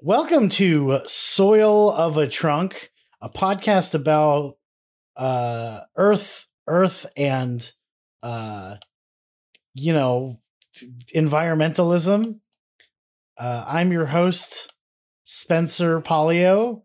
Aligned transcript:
Welcome 0.00 0.48
to 0.50 1.00
Soil 1.06 1.90
of 1.90 2.16
a 2.18 2.28
Trunk, 2.28 2.92
a 3.20 3.28
podcast 3.28 3.96
about 3.96 4.56
uh 5.16 5.80
earth 5.96 6.46
earth 6.68 7.04
and 7.16 7.68
uh 8.22 8.76
you 9.74 9.92
know 9.92 10.38
environmentalism. 11.16 12.38
Uh 13.36 13.64
I'm 13.66 13.90
your 13.90 14.06
host 14.06 14.72
Spencer 15.24 16.00
Polio 16.00 16.82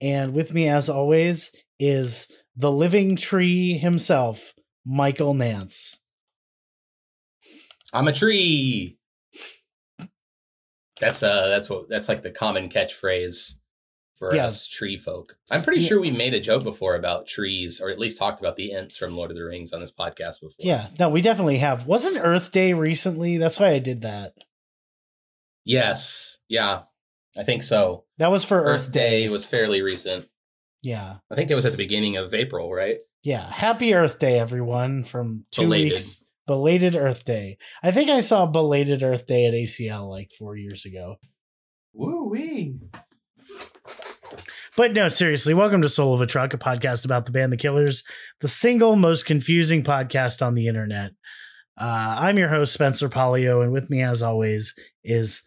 and 0.00 0.32
with 0.32 0.54
me 0.54 0.66
as 0.66 0.88
always 0.88 1.54
is 1.78 2.32
the 2.56 2.72
living 2.72 3.16
tree 3.16 3.76
himself, 3.76 4.54
Michael 4.86 5.34
Nance. 5.34 6.00
I'm 7.92 8.08
a 8.08 8.12
tree. 8.12 8.96
That's 11.00 11.22
uh 11.22 11.48
that's 11.48 11.68
what 11.68 11.88
that's 11.88 12.08
like 12.08 12.22
the 12.22 12.30
common 12.30 12.68
catchphrase 12.68 13.54
for 14.16 14.34
Yeah. 14.34 14.46
us 14.46 14.68
tree 14.68 14.96
folk. 14.96 15.36
I'm 15.50 15.62
pretty 15.62 15.80
Yeah. 15.80 15.88
sure 15.88 16.00
we 16.00 16.10
made 16.12 16.34
a 16.34 16.40
joke 16.40 16.62
before 16.62 16.94
about 16.94 17.26
trees, 17.26 17.80
or 17.80 17.90
at 17.90 17.98
least 17.98 18.16
talked 18.16 18.38
about 18.38 18.54
the 18.56 18.72
Ents 18.72 18.96
from 18.96 19.16
Lord 19.16 19.30
of 19.32 19.36
the 19.36 19.42
Rings 19.44 19.72
on 19.72 19.80
this 19.80 19.90
podcast 19.90 20.40
before. 20.40 20.54
Yeah, 20.60 20.86
no, 21.00 21.08
we 21.08 21.20
definitely 21.20 21.58
have. 21.58 21.86
Wasn't 21.86 22.16
Earth 22.18 22.52
Day 22.52 22.72
recently? 22.74 23.38
That's 23.38 23.58
why 23.58 23.70
I 23.70 23.80
did 23.80 24.02
that. 24.02 24.34
Yes. 25.64 26.38
Yeah. 26.48 26.82
I 27.36 27.42
think 27.42 27.62
so. 27.62 28.04
That 28.18 28.30
was 28.30 28.44
for 28.44 28.62
Earth 28.62 28.92
Day 28.92 29.24
It 29.24 29.30
was 29.30 29.44
fairly 29.46 29.82
recent. 29.82 30.28
Yeah. 30.82 31.16
I 31.30 31.34
think 31.34 31.50
it 31.50 31.54
was 31.54 31.66
at 31.66 31.72
the 31.72 31.78
beginning 31.78 32.16
of 32.16 32.32
April, 32.34 32.72
right? 32.72 32.98
Yeah. 33.22 33.50
Happy 33.50 33.94
Earth 33.94 34.18
Day, 34.18 34.38
everyone, 34.38 35.02
from 35.02 35.46
two 35.50 35.62
Belated. 35.62 35.92
weeks. 35.92 36.26
Belated 36.46 36.94
Earth 36.94 37.24
Day. 37.24 37.56
I 37.82 37.90
think 37.90 38.10
I 38.10 38.20
saw 38.20 38.46
belated 38.46 39.02
Earth 39.02 39.26
Day 39.26 39.46
at 39.46 39.54
ACL 39.54 40.08
like 40.10 40.30
four 40.30 40.56
years 40.56 40.84
ago. 40.84 41.16
Woo 41.94 42.28
wee. 42.28 42.76
But 44.76 44.92
no, 44.92 45.08
seriously, 45.08 45.54
welcome 45.54 45.80
to 45.82 45.88
Soul 45.88 46.14
of 46.14 46.20
a 46.20 46.26
Truck, 46.26 46.52
a 46.52 46.58
podcast 46.58 47.04
about 47.04 47.26
the 47.26 47.30
band 47.30 47.52
The 47.52 47.56
Killers, 47.56 48.02
the 48.40 48.48
single 48.48 48.96
most 48.96 49.24
confusing 49.24 49.82
podcast 49.82 50.44
on 50.44 50.54
the 50.54 50.66
internet. 50.66 51.12
Uh, 51.78 52.16
I'm 52.18 52.36
your 52.36 52.48
host, 52.48 52.72
Spencer 52.72 53.08
Polio, 53.08 53.62
and 53.62 53.72
with 53.72 53.88
me, 53.88 54.02
as 54.02 54.20
always, 54.20 54.74
is 55.02 55.42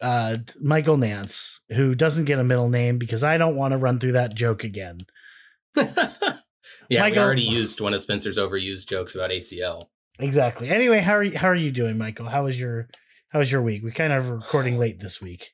uh, 0.00 0.36
Michael 0.60 0.96
Nance, 0.96 1.60
who 1.68 1.94
doesn't 1.94 2.24
get 2.24 2.38
a 2.38 2.44
middle 2.44 2.68
name 2.68 2.98
because 2.98 3.22
I 3.22 3.38
don't 3.38 3.56
want 3.56 3.72
to 3.72 3.78
run 3.78 3.98
through 3.98 4.12
that 4.12 4.34
joke 4.34 4.64
again. 4.64 4.98
yeah, 5.76 7.08
we 7.08 7.18
already 7.18 7.42
used 7.42 7.80
one 7.80 7.94
of 7.94 8.00
Spencer's 8.00 8.38
overused 8.38 8.86
jokes 8.86 9.14
about 9.14 9.30
ACL. 9.30 9.82
Exactly. 10.22 10.68
Anyway, 10.68 11.00
how 11.00 11.14
are 11.14 11.22
you, 11.22 11.36
how 11.36 11.48
are 11.48 11.54
you 11.54 11.70
doing, 11.70 11.98
Michael? 11.98 12.28
How 12.28 12.44
was 12.44 12.60
your 12.60 12.88
how 13.32 13.40
was 13.40 13.50
your 13.50 13.62
week? 13.62 13.82
We 13.82 13.90
kind 13.90 14.12
of 14.12 14.30
recording 14.30 14.78
late 14.78 15.00
this 15.00 15.20
week. 15.20 15.52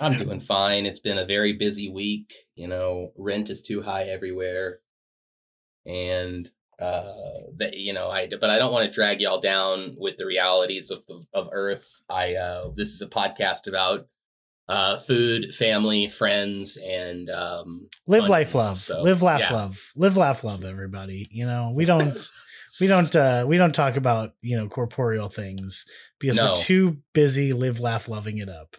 I'm 0.00 0.12
doing 0.12 0.40
fine. 0.40 0.86
It's 0.86 1.00
been 1.00 1.18
a 1.18 1.24
very 1.26 1.52
busy 1.52 1.88
week. 1.88 2.34
You 2.54 2.68
know, 2.68 3.12
rent 3.16 3.48
is 3.48 3.62
too 3.62 3.82
high 3.82 4.04
everywhere. 4.04 4.80
And 5.86 6.50
uh 6.80 7.12
that 7.58 7.76
you 7.76 7.92
know, 7.92 8.10
I 8.10 8.28
but 8.28 8.50
I 8.50 8.58
don't 8.58 8.72
want 8.72 8.86
to 8.86 8.94
drag 8.94 9.20
y'all 9.20 9.40
down 9.40 9.94
with 9.98 10.16
the 10.16 10.26
realities 10.26 10.90
of 10.90 11.06
the, 11.06 11.22
of 11.32 11.48
Earth. 11.52 12.02
I 12.10 12.34
uh 12.34 12.70
this 12.74 12.88
is 12.88 13.00
a 13.00 13.06
podcast 13.06 13.68
about 13.68 14.08
uh 14.68 14.96
food, 14.96 15.54
family, 15.54 16.08
friends 16.08 16.76
and 16.76 17.30
um 17.30 17.88
Live, 18.06 18.28
life, 18.28 18.54
love. 18.54 18.78
So, 18.78 19.00
Live, 19.00 19.22
laugh, 19.22 19.40
yeah. 19.40 19.52
love. 19.52 19.92
Live, 19.94 20.16
laugh, 20.16 20.44
love. 20.44 20.64
Everybody. 20.64 21.26
You 21.30 21.46
know, 21.46 21.72
we 21.74 21.84
don't 21.84 22.18
we 22.80 22.86
don't 22.86 23.14
uh 23.16 23.44
we 23.46 23.56
don't 23.56 23.74
talk 23.74 23.96
about 23.96 24.34
you 24.42 24.56
know 24.56 24.68
corporeal 24.68 25.28
things 25.28 25.84
because 26.18 26.36
No. 26.36 26.48
we're 26.50 26.56
too 26.56 26.98
busy 27.12 27.52
live, 27.52 27.80
laugh, 27.80 28.08
loving 28.08 28.38
it 28.38 28.48
up 28.48 28.76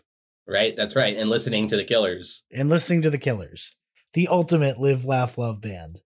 right? 0.50 0.76
That's 0.78 0.95
right. 0.95 1.17
And 1.17 1.30
listening 1.30 1.67
to 1.67 1.76
the 1.76 1.84
killers. 1.84 2.44
and 2.53 2.70
listening 2.70 3.02
to 3.02 3.09
the 3.09 3.18
Killers, 3.18 3.75
the 4.14 4.30
ultimate 4.30 4.80
live, 4.80 5.03
laugh, 5.03 5.38
love 5.38 5.59
band. 5.59 6.00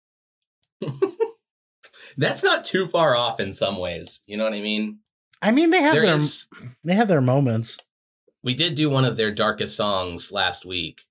That's 2.18 2.44
not 2.44 2.66
too 2.66 2.88
far 2.88 3.16
off 3.16 3.40
in 3.40 3.54
some 3.54 3.78
ways. 3.78 4.22
You 4.26 4.38
know 4.38 4.44
what 4.44 4.54
I 4.54 4.62
mean? 4.62 5.00
I 5.44 5.52
mean, 5.52 5.70
they 5.70 5.82
have 5.82 5.94
There 5.94 6.04
their 6.08 6.16
is 6.16 6.48
they 6.84 6.96
have 6.96 7.08
their 7.08 7.22
moments. 7.22 7.78
we 8.44 8.54
did 8.56 8.76
do 8.76 8.90
one 8.90 9.06
of 9.06 9.16
their 9.18 9.32
darkest 9.32 9.76
songs 9.76 10.32
last 10.32 10.66
week. 10.66 11.04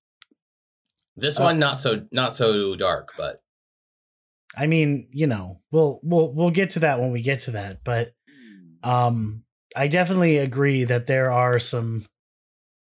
This 1.16 1.38
Oh. 1.38 1.44
one 1.44 1.58
not 1.58 1.78
so 1.78 2.06
not 2.10 2.34
so 2.34 2.74
dark, 2.76 3.10
but 3.16 3.42
I 4.56 4.66
mean, 4.66 5.08
you 5.12 5.26
know, 5.26 5.60
we'll 5.70 6.00
we'll 6.02 6.32
we'll 6.32 6.50
get 6.50 6.70
to 6.70 6.80
that 6.80 7.00
when 7.00 7.12
we 7.12 7.22
get 7.22 7.40
to 7.40 7.52
that, 7.52 7.84
but 7.84 8.12
um 8.82 9.44
I 9.76 9.86
definitely 9.86 10.38
agree 10.38 10.84
that 10.84 11.06
there 11.06 11.30
are 11.30 11.58
some 11.58 12.04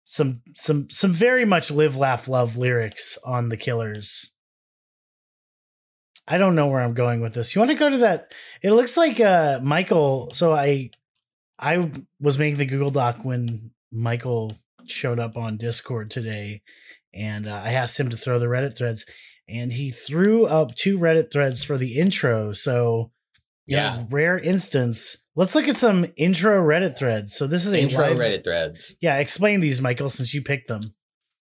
some 0.05 0.43
some 0.55 0.91
some 0.91 1.13
very 1.13 1.45
much 1.45 1.71
live 1.71 1.97
laugh 1.97 2.27
love 2.29 2.57
lyrics 2.57 3.19
on 3.25 3.49
the 3.49 3.57
killers. 3.57 4.33
I 6.29 6.39
don't 6.39 6.55
know 6.55 6.69
where 6.69 6.81
I'm 6.81 6.95
going 6.95 7.21
with 7.21 7.35
this. 7.35 7.55
You 7.55 7.61
want 7.61 7.71
to 7.71 7.77
go 7.77 7.89
to 7.89 7.99
that 7.99 8.35
it 8.63 8.73
looks 8.73 8.97
like 8.97 9.21
uh 9.21 9.61
Michael 9.63 10.31
so 10.33 10.53
I 10.53 10.91
I 11.59 11.91
was 12.21 12.39
making 12.39 12.59
the 12.59 12.67
Google 12.67 12.91
Doc 12.91 13.25
when 13.25 13.71
Michael 13.93 14.53
showed 14.89 15.21
up 15.21 15.37
on 15.37 15.57
Discord 15.57 16.11
today 16.11 16.63
and 17.15 17.47
uh, 17.47 17.63
I 17.65 17.73
asked 17.73 18.01
him 18.01 18.09
to 18.11 18.17
throw 18.17 18.39
the 18.39 18.47
Reddit 18.47 18.77
threads 18.77 19.05
and 19.53 19.73
he 19.73 19.91
threw 19.91 20.47
up 20.47 20.75
two 20.75 20.99
Reddit 20.99 21.31
threads 21.33 21.63
for 21.63 21.77
the 21.77 21.99
intro. 21.99 22.53
So, 22.53 23.11
Yeah. 23.67 23.97
know, 23.97 24.07
rare 24.11 24.39
instance. 24.39 25.27
Let's 25.37 25.55
look 25.55 25.69
at 25.69 25.77
some 25.77 26.07
intro 26.17 26.61
Reddit 26.63 26.97
threads. 26.99 27.35
So 27.35 27.47
this 27.47 27.65
is 27.67 27.73
a 27.73 27.79
intro 27.79 28.09
live- 28.09 28.19
Reddit 28.19 28.45
threads. 28.45 28.97
Yeah, 29.01 29.19
explain 29.19 29.61
these, 29.61 29.81
Michael, 29.81 30.09
since 30.09 30.35
you 30.35 30.43
picked 30.43 30.69
them. 30.69 30.83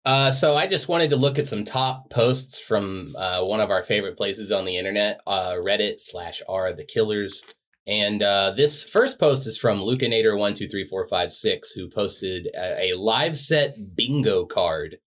Uh, 0.05 0.31
so 0.31 0.55
I 0.55 0.67
just 0.67 0.87
wanted 0.87 1.09
to 1.09 1.17
look 1.17 1.37
at 1.37 1.47
some 1.47 1.65
top 1.65 2.09
posts 2.09 2.59
from 2.61 3.13
uh, 3.17 3.43
one 3.43 3.59
of 3.59 3.69
our 3.69 3.83
favorite 3.83 4.15
places 4.15 4.51
on 4.53 4.63
the 4.63 4.77
internet, 4.77 5.19
uh, 5.27 5.55
Reddit 5.55 5.95
slash 5.99 6.41
r 6.47 6.71
the 6.73 6.85
killers. 6.85 7.43
And 7.85 8.23
uh, 8.23 8.51
this 8.51 8.83
first 8.83 9.19
post 9.19 9.47
is 9.47 9.57
from 9.57 9.79
Lucanator 9.79 10.37
one 10.37 10.53
two 10.53 10.67
three 10.67 10.85
four 10.85 11.05
five 11.07 11.31
six, 11.31 11.71
who 11.71 11.89
posted 11.89 12.47
a, 12.55 12.91
a 12.91 12.97
live 12.97 13.37
set 13.37 13.95
bingo 13.95 14.45
card. 14.45 14.97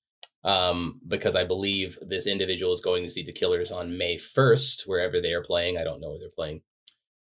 Um, 0.42 1.00
because 1.06 1.36
I 1.36 1.44
believe 1.44 1.98
this 2.00 2.26
individual 2.26 2.72
is 2.72 2.80
going 2.80 3.04
to 3.04 3.10
see 3.10 3.22
the 3.22 3.32
Killers 3.32 3.70
on 3.70 3.98
May 3.98 4.16
first, 4.16 4.84
wherever 4.86 5.20
they 5.20 5.34
are 5.34 5.42
playing. 5.42 5.76
I 5.76 5.84
don't 5.84 6.00
know 6.00 6.10
where 6.10 6.18
they're 6.18 6.30
playing, 6.30 6.62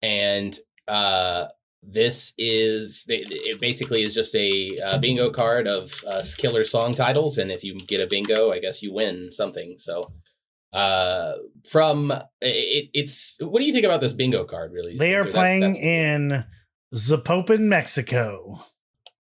and 0.04 0.56
uh, 0.88 1.48
this 1.84 2.34
is 2.38 3.06
it 3.10 3.28
it 3.32 3.60
basically 3.60 4.04
is 4.04 4.14
just 4.14 4.36
a 4.36 4.70
uh, 4.86 4.98
bingo 5.00 5.32
card 5.32 5.68
of 5.68 6.04
uh, 6.08 6.22
killer 6.38 6.64
song 6.64 6.94
titles 6.94 7.38
and 7.40 7.52
if 7.52 7.64
you 7.64 7.76
get 7.76 8.00
a 8.00 8.06
bingo 8.06 8.52
i 8.52 8.60
guess 8.60 8.84
you 8.84 8.94
win 8.94 9.32
something. 9.32 9.76
So 9.80 10.02
uh 10.74 11.34
from 11.68 12.12
it, 12.40 12.90
it's 12.94 13.38
what 13.42 13.60
do 13.60 13.66
you 13.66 13.74
think 13.74 13.86
about 13.86 14.00
this 14.00 14.14
bingo 14.14 14.46
card 14.46 14.72
really? 14.72 14.96
They 14.96 15.16
are? 15.16 15.24
That's- 15.24 15.34
playing 15.34 15.60
that's- 15.62 15.84
in 15.84 16.46
Zapopan, 16.94 17.62
Mexico. 17.62 18.60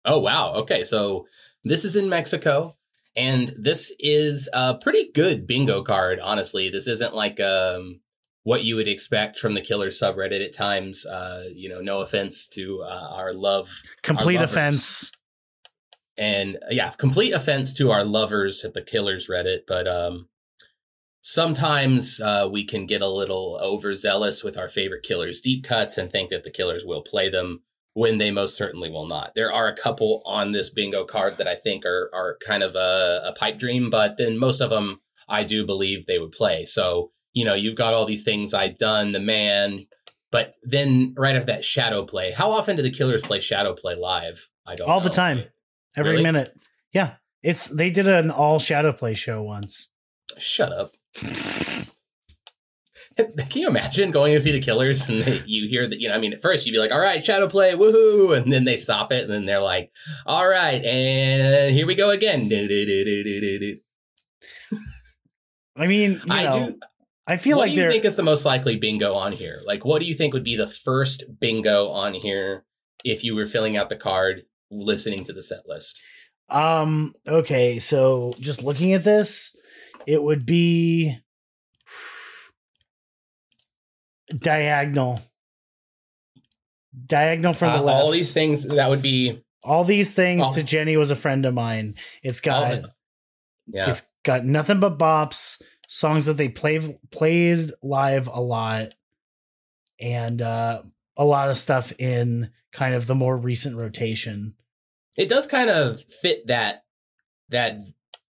oh 0.04 0.18
wow. 0.18 0.54
Okay. 0.56 0.84
So 0.84 1.26
this 1.64 1.84
is 1.84 1.96
in 1.96 2.08
mexico 2.08 2.76
and 3.16 3.52
this 3.58 3.92
is 3.98 4.48
a 4.52 4.76
pretty 4.78 5.10
good 5.12 5.46
bingo 5.46 5.82
card 5.82 6.18
honestly 6.20 6.70
this 6.70 6.86
isn't 6.86 7.14
like 7.14 7.40
um 7.40 8.00
what 8.42 8.64
you 8.64 8.76
would 8.76 8.88
expect 8.88 9.38
from 9.38 9.54
the 9.54 9.60
killer 9.60 9.88
subreddit 9.88 10.44
at 10.44 10.52
times 10.52 11.04
uh 11.06 11.44
you 11.52 11.68
know 11.68 11.80
no 11.80 12.00
offense 12.00 12.48
to 12.48 12.82
uh, 12.82 13.08
our 13.12 13.32
love 13.34 13.82
Complete 14.02 14.36
lovers. 14.36 14.50
offense. 14.50 15.12
and 16.16 16.56
uh, 16.56 16.68
yeah 16.70 16.90
complete 16.90 17.32
offense 17.32 17.72
to 17.74 17.90
our 17.90 18.04
lovers 18.04 18.64
at 18.64 18.74
the 18.74 18.82
killers 18.82 19.28
reddit 19.28 19.60
but 19.66 19.86
um 19.88 20.28
sometimes 21.22 22.18
uh, 22.20 22.48
we 22.50 22.64
can 22.64 22.86
get 22.86 23.02
a 23.02 23.08
little 23.08 23.58
overzealous 23.62 24.42
with 24.42 24.56
our 24.56 24.68
favorite 24.68 25.02
killers 25.02 25.40
deep 25.40 25.62
cuts 25.64 25.98
and 25.98 26.10
think 26.10 26.30
that 26.30 26.44
the 26.44 26.50
killers 26.50 26.84
will 26.86 27.02
play 27.02 27.28
them 27.28 27.62
when 27.94 28.18
they 28.18 28.30
most 28.30 28.56
certainly 28.56 28.90
will 28.90 29.06
not 29.06 29.32
there 29.34 29.52
are 29.52 29.68
a 29.68 29.76
couple 29.76 30.22
on 30.26 30.52
this 30.52 30.70
bingo 30.70 31.04
card 31.04 31.36
that 31.38 31.48
i 31.48 31.54
think 31.54 31.84
are 31.84 32.10
are 32.14 32.36
kind 32.46 32.62
of 32.62 32.74
a, 32.76 33.22
a 33.26 33.32
pipe 33.38 33.58
dream 33.58 33.90
but 33.90 34.16
then 34.16 34.38
most 34.38 34.60
of 34.60 34.70
them 34.70 35.00
i 35.28 35.42
do 35.44 35.64
believe 35.66 36.06
they 36.06 36.18
would 36.18 36.32
play 36.32 36.64
so 36.64 37.10
you 37.32 37.44
know 37.44 37.54
you've 37.54 37.76
got 37.76 37.92
all 37.94 38.06
these 38.06 38.22
things 38.24 38.54
i've 38.54 38.78
done 38.78 39.10
the 39.12 39.20
man 39.20 39.86
but 40.30 40.54
then 40.62 41.12
right 41.18 41.34
after 41.34 41.46
that 41.46 41.64
shadow 41.64 42.04
play 42.04 42.30
how 42.30 42.50
often 42.50 42.76
do 42.76 42.82
the 42.82 42.90
killers 42.90 43.22
play 43.22 43.40
shadow 43.40 43.74
play 43.74 43.94
live 43.96 44.48
i 44.66 44.74
don't 44.76 44.88
All 44.88 45.00
the 45.00 45.10
time. 45.10 45.42
Every 45.96 46.12
Really? 46.12 46.22
minute. 46.22 46.50
Yeah. 46.92 47.14
It's 47.42 47.66
they 47.66 47.90
did 47.90 48.06
an 48.06 48.30
all 48.30 48.60
shadow 48.60 48.92
play 48.92 49.14
show 49.14 49.42
once. 49.42 49.88
Shut 50.38 50.70
up. 50.72 50.94
Can 53.16 53.62
you 53.62 53.68
imagine 53.68 54.10
going 54.10 54.34
to 54.34 54.40
see 54.40 54.52
the 54.52 54.60
Killers 54.60 55.08
and 55.08 55.22
they, 55.22 55.42
you 55.46 55.68
hear 55.68 55.86
that? 55.86 56.00
You 56.00 56.08
know, 56.08 56.14
I 56.14 56.18
mean, 56.18 56.32
at 56.32 56.42
first 56.42 56.66
you'd 56.66 56.72
be 56.72 56.78
like, 56.78 56.92
"All 56.92 57.00
right, 57.00 57.24
shadow 57.24 57.48
play, 57.48 57.72
woohoo!" 57.72 58.36
and 58.36 58.52
then 58.52 58.64
they 58.64 58.76
stop 58.76 59.12
it, 59.12 59.24
and 59.24 59.32
then 59.32 59.46
they're 59.46 59.60
like, 59.60 59.90
"All 60.26 60.48
right, 60.48 60.84
and 60.84 61.74
here 61.74 61.86
we 61.86 61.94
go 61.94 62.10
again." 62.10 62.48
I 65.76 65.86
mean, 65.86 66.12
you 66.12 66.20
I 66.30 66.44
know, 66.44 66.70
do. 66.70 66.80
I 67.26 67.36
feel 67.36 67.58
what 67.58 67.68
like 67.68 67.74
do 67.74 67.82
you 67.82 67.90
think 67.90 68.04
is 68.04 68.16
the 68.16 68.22
most 68.22 68.44
likely 68.44 68.76
bingo 68.76 69.14
on 69.14 69.32
here? 69.32 69.60
Like, 69.64 69.84
what 69.84 70.00
do 70.00 70.04
you 70.04 70.14
think 70.14 70.34
would 70.34 70.44
be 70.44 70.56
the 70.56 70.66
first 70.66 71.24
bingo 71.40 71.88
on 71.88 72.14
here 72.14 72.64
if 73.04 73.24
you 73.24 73.34
were 73.34 73.46
filling 73.46 73.76
out 73.76 73.88
the 73.88 73.96
card, 73.96 74.42
listening 74.70 75.24
to 75.24 75.32
the 75.32 75.42
set 75.42 75.66
list? 75.66 76.00
Um. 76.48 77.14
Okay. 77.26 77.78
So 77.78 78.32
just 78.40 78.62
looking 78.62 78.92
at 78.92 79.04
this, 79.04 79.56
it 80.06 80.22
would 80.22 80.46
be 80.46 81.16
diagonal. 84.38 85.20
Diagonal 87.06 87.52
from 87.52 87.68
the 87.72 87.78
Uh, 87.78 87.82
left. 87.82 88.02
all 88.02 88.10
these 88.10 88.32
things 88.32 88.64
that 88.66 88.90
would 88.90 89.02
be 89.02 89.42
All 89.62 89.84
these 89.84 90.14
things 90.14 90.42
Oh. 90.46 90.54
to 90.54 90.62
Jenny 90.62 90.96
was 90.96 91.10
a 91.10 91.14
friend 91.16 91.44
of 91.44 91.52
mine. 91.52 91.94
It's 92.22 92.40
got 92.40 92.82
the- 92.82 92.94
yeah. 93.66 93.90
it's 93.90 94.08
got 94.22 94.46
nothing 94.46 94.80
but 94.80 94.96
bops, 94.98 95.60
songs 95.86 96.24
that 96.24 96.38
they 96.38 96.48
play 96.48 96.98
played 97.10 97.70
live 97.82 98.26
a 98.28 98.40
lot, 98.40 98.94
and 100.00 100.40
uh, 100.40 100.82
a 101.18 101.24
lot 101.26 101.50
of 101.50 101.58
stuff 101.58 101.92
in 101.98 102.50
kind 102.72 102.94
of 102.94 103.06
the 103.06 103.14
more 103.14 103.36
recent 103.36 103.76
rotation. 103.76 104.54
it 105.18 105.28
does 105.28 105.46
kind 105.46 105.68
of 105.68 106.02
fit 106.22 106.46
that 106.46 106.84
that 107.50 107.76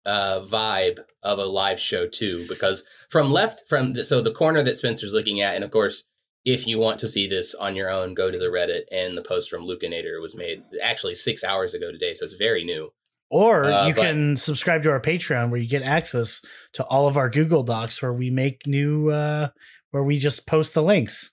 uh 0.05 0.39
vibe 0.39 0.97
of 1.23 1.37
a 1.39 1.45
live 1.45 1.79
show 1.79 2.07
too 2.07 2.45
because 2.47 2.83
from 3.09 3.31
left 3.31 3.63
from 3.67 3.93
the, 3.93 4.05
so 4.05 4.21
the 4.21 4.31
corner 4.31 4.63
that 4.63 4.77
spencer's 4.77 5.13
looking 5.13 5.41
at 5.41 5.55
and 5.55 5.63
of 5.63 5.71
course 5.71 6.03
if 6.45 6.65
you 6.65 6.79
want 6.79 6.97
to 6.99 7.07
see 7.09 7.27
this 7.27 7.53
on 7.55 7.75
your 7.75 7.89
own 7.89 8.13
go 8.13 8.31
to 8.31 8.37
the 8.39 8.45
reddit 8.49 8.83
and 8.91 9.17
the 9.17 9.21
post 9.21 9.49
from 9.49 9.63
lucanator 9.63 10.21
was 10.21 10.35
made 10.35 10.59
actually 10.81 11.13
six 11.13 11.43
hours 11.43 11.73
ago 11.73 11.91
today 11.91 12.13
so 12.13 12.23
it's 12.23 12.33
very 12.35 12.63
new 12.63 12.89
Or 13.29 13.65
Uh, 13.65 13.87
you 13.87 13.93
but- 13.93 14.01
can 14.03 14.37
subscribe 14.37 14.81
to 14.83 14.89
our 14.91 15.01
Patreon 15.01 15.49
where 15.51 15.59
you 15.59 15.67
get 15.67 15.81
access 15.83 16.41
to 16.73 16.83
all 16.85 17.07
of 17.07 17.17
our 17.17 17.29
Google 17.29 17.63
Docs 17.63 18.01
where 18.01 18.13
we 18.13 18.29
make 18.29 18.65
new 18.65 19.09
uh 19.09 19.49
where 19.91 20.03
we 20.03 20.17
just 20.17 20.47
post 20.47 20.73
the 20.73 20.81
links. 20.83 21.31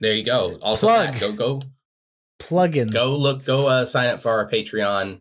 there 0.00 0.14
you 0.14 0.24
go 0.24 0.56
also 0.62 0.86
Plug. 0.86 1.12
that, 1.12 1.20
go 1.20 1.32
go 1.32 1.60
Plugin. 2.40 2.92
go 2.92 3.14
look 3.16 3.44
go 3.44 3.66
uh, 3.66 3.84
sign 3.84 4.08
up 4.08 4.20
for 4.20 4.30
our 4.30 4.48
patreon 4.50 5.20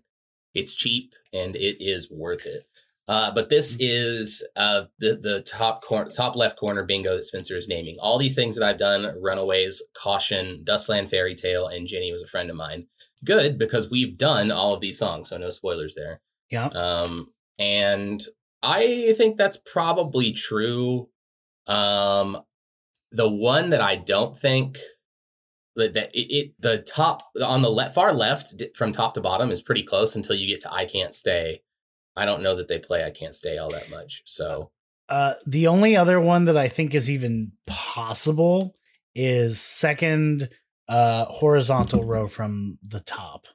it's 0.53 0.73
cheap 0.73 1.13
and 1.33 1.55
it 1.55 1.77
is 1.83 2.09
worth 2.11 2.45
it 2.45 2.63
uh, 3.07 3.31
but 3.33 3.49
this 3.49 3.77
is 3.79 4.43
uh, 4.55 4.83
the 4.99 5.15
the 5.15 5.41
top 5.41 5.83
corner, 5.83 6.09
top 6.09 6.35
left 6.35 6.57
corner 6.57 6.83
bingo 6.83 7.15
that 7.15 7.25
Spencer 7.25 7.55
is 7.55 7.67
naming. 7.67 7.97
All 7.99 8.17
these 8.17 8.35
things 8.35 8.55
that 8.55 8.67
I've 8.67 8.79
done: 8.79 9.15
Runaways, 9.21 9.81
Caution, 9.95 10.63
Dustland 10.67 11.09
Fairy 11.09 11.35
Tale, 11.35 11.67
and 11.67 11.87
Jenny 11.87 12.11
was 12.11 12.23
a 12.23 12.27
friend 12.27 12.49
of 12.49 12.55
mine. 12.55 12.87
Good 13.23 13.59
because 13.59 13.89
we've 13.89 14.17
done 14.17 14.51
all 14.51 14.73
of 14.73 14.81
these 14.81 14.97
songs, 14.97 15.29
so 15.29 15.37
no 15.37 15.51
spoilers 15.51 15.95
there. 15.95 16.21
Yeah. 16.51 16.67
Um, 16.67 17.31
and 17.59 18.23
I 18.63 19.13
think 19.15 19.37
that's 19.37 19.59
probably 19.71 20.31
true. 20.33 21.09
Um, 21.67 22.41
the 23.11 23.29
one 23.29 23.69
that 23.69 23.81
I 23.81 23.95
don't 23.95 24.37
think 24.37 24.79
that, 25.75 25.93
that 25.93 26.09
it, 26.15 26.33
it 26.33 26.53
the 26.59 26.79
top 26.79 27.21
on 27.43 27.61
the 27.61 27.69
left 27.69 27.93
far 27.93 28.13
left 28.13 28.61
from 28.75 28.91
top 28.91 29.13
to 29.13 29.21
bottom 29.21 29.51
is 29.51 29.61
pretty 29.61 29.83
close 29.83 30.15
until 30.15 30.35
you 30.35 30.47
get 30.47 30.61
to 30.61 30.73
I 30.73 30.85
can't 30.85 31.13
stay. 31.13 31.61
I 32.15 32.25
don't 32.25 32.43
know 32.43 32.55
that 32.55 32.67
they 32.67 32.79
play 32.79 33.03
I 33.03 33.11
can't 33.11 33.35
stay 33.35 33.57
all 33.57 33.69
that 33.71 33.89
much. 33.89 34.23
So 34.25 34.71
Uh, 35.09 35.33
the 35.45 35.67
only 35.67 35.95
other 35.95 36.19
one 36.19 36.45
that 36.45 36.57
I 36.57 36.67
think 36.67 36.95
is 36.95 37.09
even 37.09 37.51
possible 37.67 38.75
is 39.13 39.61
second 39.61 40.49
uh, 40.87 41.25
horizontal 41.25 42.03
row 42.03 42.27
from 42.27 42.77
the 42.81 42.99
top. 42.99 43.47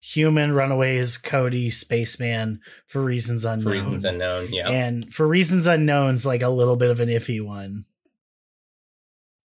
Human, 0.00 0.52
Runaways, 0.52 1.18
Cody, 1.18 1.70
Spaceman, 1.70 2.60
for 2.86 3.02
reasons 3.02 3.44
unknown. 3.44 3.64
for 3.64 3.70
reasons 3.70 4.04
unknown, 4.04 4.48
yeah. 4.52 4.70
And 4.70 5.12
for 5.12 5.26
reasons 5.26 5.66
unknown's 5.66 6.24
like 6.24 6.42
a 6.42 6.48
little 6.48 6.76
bit 6.76 6.90
of 6.90 7.00
an 7.00 7.08
iffy 7.08 7.42
one. 7.42 7.84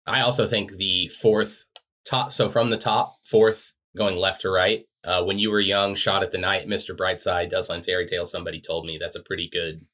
I 0.05 0.21
also 0.21 0.47
think 0.47 0.77
the 0.77 1.09
fourth 1.09 1.65
top, 2.05 2.31
so 2.31 2.47
from 2.47 2.69
the 2.69 2.77
top, 2.77 3.15
fourth 3.25 3.73
going 3.97 4.15
left 4.15 4.41
to 4.41 4.49
right. 4.49 4.85
Uh, 5.05 5.23
when 5.23 5.37
you 5.39 5.51
were 5.51 5.59
young, 5.59 5.93
shot 5.95 6.23
at 6.23 6.31
the 6.31 6.37
night, 6.37 6.67
Mr. 6.67 6.97
Brightside, 6.97 7.51
Dustland 7.51 7.85
Fairy 7.85 8.07
Tale. 8.07 8.25
Somebody 8.25 8.59
told 8.59 8.85
me 8.85 8.97
that's 8.99 9.15
a 9.15 9.21
pretty 9.23 9.47
good. 9.51 9.85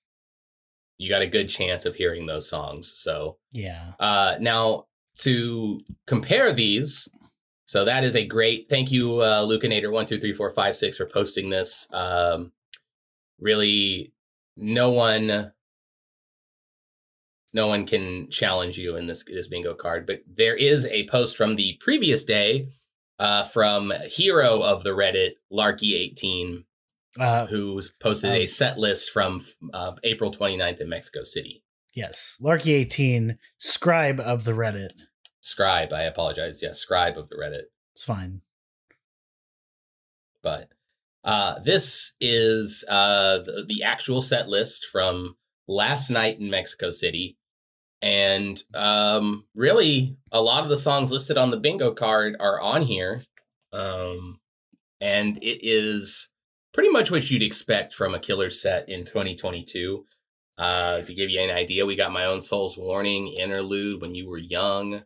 You 0.97 1.09
got 1.09 1.21
a 1.21 1.27
good 1.27 1.49
chance 1.49 1.85
of 1.85 1.95
hearing 1.95 2.27
those 2.27 2.47
songs. 2.49 2.93
So 2.95 3.37
Yeah. 3.53 3.93
uh, 3.99 4.37
now 4.39 4.85
to 5.19 5.81
compare 6.07 6.53
these, 6.53 7.07
so 7.65 7.83
that 7.85 8.03
is 8.03 8.15
a 8.15 8.25
great. 8.25 8.67
Thank 8.69 8.91
you, 8.91 9.17
uh, 9.17 9.43
Lucanator 9.45 9.91
one 9.91 10.05
two 10.05 10.19
three 10.19 10.33
four 10.33 10.49
five 10.51 10.75
six 10.75 10.97
for 10.97 11.05
posting 11.05 11.49
this. 11.49 11.87
Um, 11.91 12.51
really, 13.39 14.13
no 14.55 14.91
one, 14.91 15.51
no 17.53 17.67
one 17.67 17.85
can 17.85 18.29
challenge 18.29 18.77
you 18.77 18.95
in 18.95 19.07
this 19.07 19.23
this 19.23 19.47
bingo 19.47 19.73
card. 19.73 20.05
But 20.05 20.21
there 20.27 20.55
is 20.55 20.85
a 20.85 21.07
post 21.07 21.35
from 21.35 21.55
the 21.55 21.77
previous 21.81 22.23
day 22.23 22.67
uh, 23.21 23.44
from 23.45 23.91
hero 24.07 24.62
of 24.62 24.83
the 24.83 24.89
Reddit, 24.89 25.33
Larky 25.50 25.95
eighteen, 25.95 26.65
Uh, 27.19 27.45
who 27.47 27.81
posted 28.00 28.31
Um, 28.31 28.38
a 28.38 28.45
set 28.45 28.77
list 28.77 29.09
from 29.12 29.45
uh, 29.73 29.94
April 30.03 30.31
29th 30.31 30.79
in 30.81 30.89
Mexico 30.89 31.23
City. 31.23 31.63
yes. 31.95 32.38
Larky 32.41 32.73
18, 32.73 33.38
scribe 33.57 34.19
of 34.19 34.44
the 34.45 34.53
Reddit. 34.53 34.89
Scribe, 35.41 35.91
I 35.94 36.03
apologize. 36.03 36.62
Yes, 36.63 36.79
scribe 36.79 37.18
of 37.18 37.27
the 37.29 37.35
Reddit. 37.35 37.65
It's 37.94 38.03
fine. 38.06 38.41
but 40.41 40.69
uh, 41.23 41.59
this 41.59 42.13
is 42.19 42.83
uh, 42.89 43.39
the, 43.39 43.63
the 43.68 43.83
actual 43.83 44.21
set 44.23 44.47
list 44.47 44.85
from 44.85 45.35
last 45.68 46.09
night 46.09 46.39
in 46.39 46.50
Mexico 46.50 46.89
City. 46.91 47.38
And 48.03 48.62
um, 48.74 49.45
really, 49.53 50.18
a 50.31 50.42
lot 50.42 50.63
of 50.63 50.69
the 50.69 50.77
songs 50.77 51.12
listed 51.12 51.38
on 51.38 51.51
the 51.51 51.57
bingo 51.57 51.94
card 51.94 52.36
are 52.39 52.59
on 52.59 52.83
here. 52.83 53.21
Um, 53.71 54.39
and 55.00 55.38
it 55.38 55.59
is 55.62 56.30
pretty 56.74 56.89
much 56.89 57.12
what 57.12 57.30
you'd 57.30 57.44
expect 57.44 57.94
from 57.94 58.13
a 58.13 58.19
killer 58.19 58.50
set 58.50 58.89
in 58.89 59.06
2022. 59.06 60.06
Uh, 60.57 61.01
to 61.01 61.13
give 61.13 61.30
you 61.30 61.42
an 61.42 61.50
idea, 61.50 61.86
we 61.86 61.95
got 61.95 62.12
My 62.12 62.25
Own 62.25 62.42
Soul's 62.42 62.77
Warning, 62.77 63.33
Interlude, 63.39 64.01
When 64.01 64.13
You 64.13 64.30
Were 64.30 64.38
Young, 64.38 65.04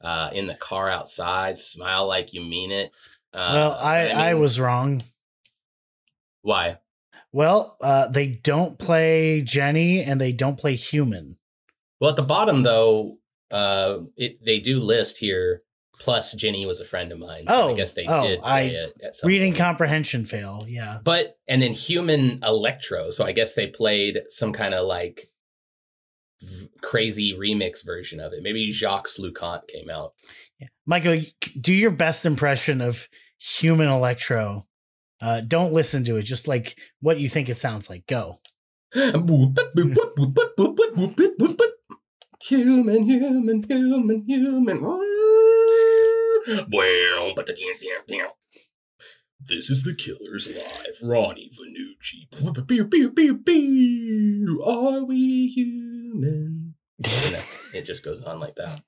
uh, 0.00 0.30
In 0.32 0.46
the 0.46 0.54
Car 0.54 0.88
Outside, 0.90 1.58
Smile 1.58 2.06
Like 2.06 2.32
You 2.32 2.42
Mean 2.42 2.70
It. 2.70 2.92
Uh, 3.32 3.50
well, 3.52 3.72
I, 3.80 4.08
I, 4.10 4.32
mean, 4.32 4.40
was 4.40 4.60
wrong. 4.60 5.02
Why? 6.42 6.78
Well, 7.32 7.76
uh, 7.80 8.08
they 8.08 8.28
don't 8.28 8.78
play 8.78 9.42
Jenny 9.42 10.02
and 10.02 10.20
they 10.20 10.32
don't 10.32 10.58
play 10.58 10.76
Human. 10.76 11.36
Well, 12.00 12.10
at 12.10 12.16
the 12.16 12.22
bottom 12.22 12.62
though, 12.62 13.18
uh, 13.50 13.98
it 14.16 14.44
they 14.44 14.60
do 14.60 14.80
list 14.80 15.18
here. 15.18 15.62
Plus, 15.98 16.34
Jenny 16.34 16.66
was 16.66 16.78
a 16.78 16.84
friend 16.84 17.10
of 17.10 17.18
mine, 17.18 17.44
so 17.46 17.54
I 17.68 17.70
Oh, 17.70 17.74
guess 17.74 17.94
they 17.94 18.04
oh, 18.06 18.26
did 18.26 18.40
I- 18.42 18.60
it 18.62 18.92
at 19.02 19.16
some 19.16 19.28
Reading 19.28 19.52
point. 19.52 19.58
comprehension 19.60 20.26
fail. 20.26 20.60
Yeah. 20.68 20.98
but 21.02 21.38
and 21.48 21.62
then 21.62 21.72
human 21.72 22.40
electro. 22.42 23.10
So 23.10 23.24
I 23.24 23.32
guess 23.32 23.54
they 23.54 23.66
played 23.68 24.20
some 24.28 24.52
kind 24.52 24.74
of 24.74 24.86
like 24.86 25.30
v- 26.42 26.68
crazy 26.82 27.32
remix 27.32 27.82
version 27.82 28.20
of 28.20 28.34
it. 28.34 28.42
Maybe 28.42 28.70
Jacques 28.72 29.08
Lu 29.18 29.32
Cont 29.32 29.66
came 29.68 29.88
out. 29.88 30.12
yeah. 30.60 30.66
Michael, 30.84 31.16
do 31.58 31.72
your 31.72 31.92
best 31.92 32.26
impression 32.26 32.82
of 32.82 33.08
Human 33.58 33.88
Electro. 33.88 34.66
Uh, 35.22 35.40
don't 35.40 35.72
listen 35.72 36.04
to 36.04 36.16
it. 36.16 36.22
Just 36.24 36.46
like 36.46 36.78
what 37.00 37.18
you 37.18 37.28
think 37.30 37.48
it 37.48 37.56
sounds 37.56 37.88
like. 37.88 38.06
Go. 38.06 38.38
Human, 42.48 43.04
human, 43.04 43.62
human, 43.68 44.24
human. 44.26 44.82
Well, 46.70 47.32
but 47.34 47.48
This 49.40 49.68
is 49.68 49.82
the 49.82 49.94
Killers 49.94 50.48
Live. 50.48 50.96
Ronnie 51.02 51.50
Vannucci. 51.50 52.28
Pew, 52.68 52.84
pew, 52.84 53.10
pew, 53.10 53.38
pew. 53.38 54.62
Are 54.64 55.04
we 55.04 55.48
human? 55.48 56.74
It 57.74 57.84
just 57.84 58.04
goes 58.04 58.22
on 58.22 58.38
like 58.38 58.54
that. 58.56 58.82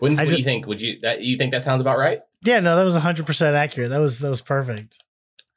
Wouldn't, 0.00 0.20
I 0.20 0.24
what 0.24 0.30
do 0.30 0.36
you 0.36 0.44
think? 0.44 0.66
Would 0.66 0.80
you 0.80 1.00
that 1.00 1.22
you 1.22 1.36
think 1.36 1.50
that 1.52 1.64
sounds 1.64 1.80
about 1.80 1.98
right? 1.98 2.20
Yeah, 2.44 2.60
no, 2.60 2.76
that 2.76 2.84
was 2.84 2.96
100% 2.96 3.54
accurate. 3.54 3.90
That 3.90 3.98
was 3.98 4.20
that 4.20 4.30
was 4.30 4.40
perfect. 4.40 5.02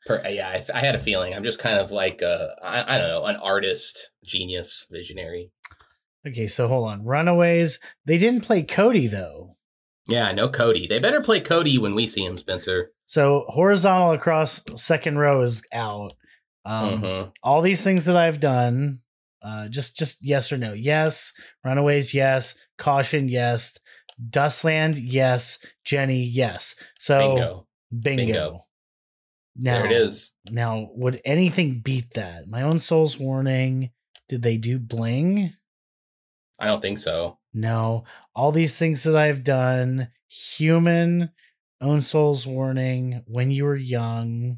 Per, 0.05 0.21
yeah, 0.27 0.47
I, 0.47 0.65
I 0.73 0.79
had 0.79 0.95
a 0.95 0.99
feeling. 0.99 1.33
I'm 1.33 1.43
just 1.43 1.59
kind 1.59 1.77
of 1.77 1.91
like 1.91 2.23
uh, 2.23 2.47
I, 2.63 2.95
I 2.95 2.97
don't 2.97 3.09
know, 3.09 3.25
an 3.25 3.35
artist, 3.35 4.09
genius, 4.29 4.85
visionary. 4.89 5.51
Okay, 6.27 6.47
so 6.47 6.67
hold 6.67 6.89
on. 6.89 7.03
Runaways. 7.05 7.79
They 8.05 8.17
didn't 8.17 8.45
play 8.45 8.63
Cody 8.63 9.07
though. 9.07 9.55
Yeah, 10.07 10.31
know 10.31 10.49
Cody. 10.49 10.87
They 10.87 10.99
better 10.99 11.21
play 11.21 11.39
Cody 11.39 11.77
when 11.77 11.95
we 11.95 12.07
see 12.07 12.25
him, 12.25 12.37
Spencer. 12.37 12.91
So 13.05 13.45
horizontal 13.49 14.11
across 14.11 14.63
second 14.79 15.17
row 15.17 15.41
is 15.41 15.63
out. 15.73 16.13
Um, 16.65 17.01
Mhm. 17.01 17.31
All 17.43 17.61
these 17.61 17.81
things 17.83 18.05
that 18.05 18.15
I've 18.17 18.39
done, 18.39 19.01
uh, 19.41 19.67
just 19.69 19.97
just 19.97 20.23
yes 20.25 20.51
or 20.51 20.57
no. 20.57 20.73
Yes. 20.73 21.31
Runaways. 21.63 22.13
Yes. 22.13 22.55
Caution. 22.77 23.29
Yes. 23.29 23.77
Dustland. 24.29 24.99
Yes. 25.01 25.59
Jenny. 25.85 26.23
Yes. 26.23 26.75
So 26.99 27.19
Bingo. 27.35 27.67
Bingo. 27.91 28.25
Bingo. 28.25 28.65
Now, 29.55 29.73
there 29.81 29.85
it 29.87 29.91
is. 29.91 30.31
Now, 30.51 30.89
would 30.93 31.19
anything 31.25 31.79
beat 31.81 32.11
that? 32.15 32.47
My 32.47 32.61
own 32.61 32.79
soul's 32.79 33.17
warning. 33.17 33.91
Did 34.29 34.41
they 34.43 34.57
do 34.57 34.79
bling? 34.79 35.53
I 36.59 36.67
don't 36.67 36.81
think 36.81 36.99
so. 36.99 37.39
No. 37.53 38.05
All 38.35 38.51
these 38.51 38.77
things 38.77 39.03
that 39.03 39.15
I've 39.15 39.43
done. 39.43 40.09
Human. 40.29 41.31
Own 41.81 42.01
Souls 42.01 42.45
Warning, 42.45 43.23
When 43.25 43.51
You 43.51 43.63
Were 43.63 43.75
Young. 43.75 44.57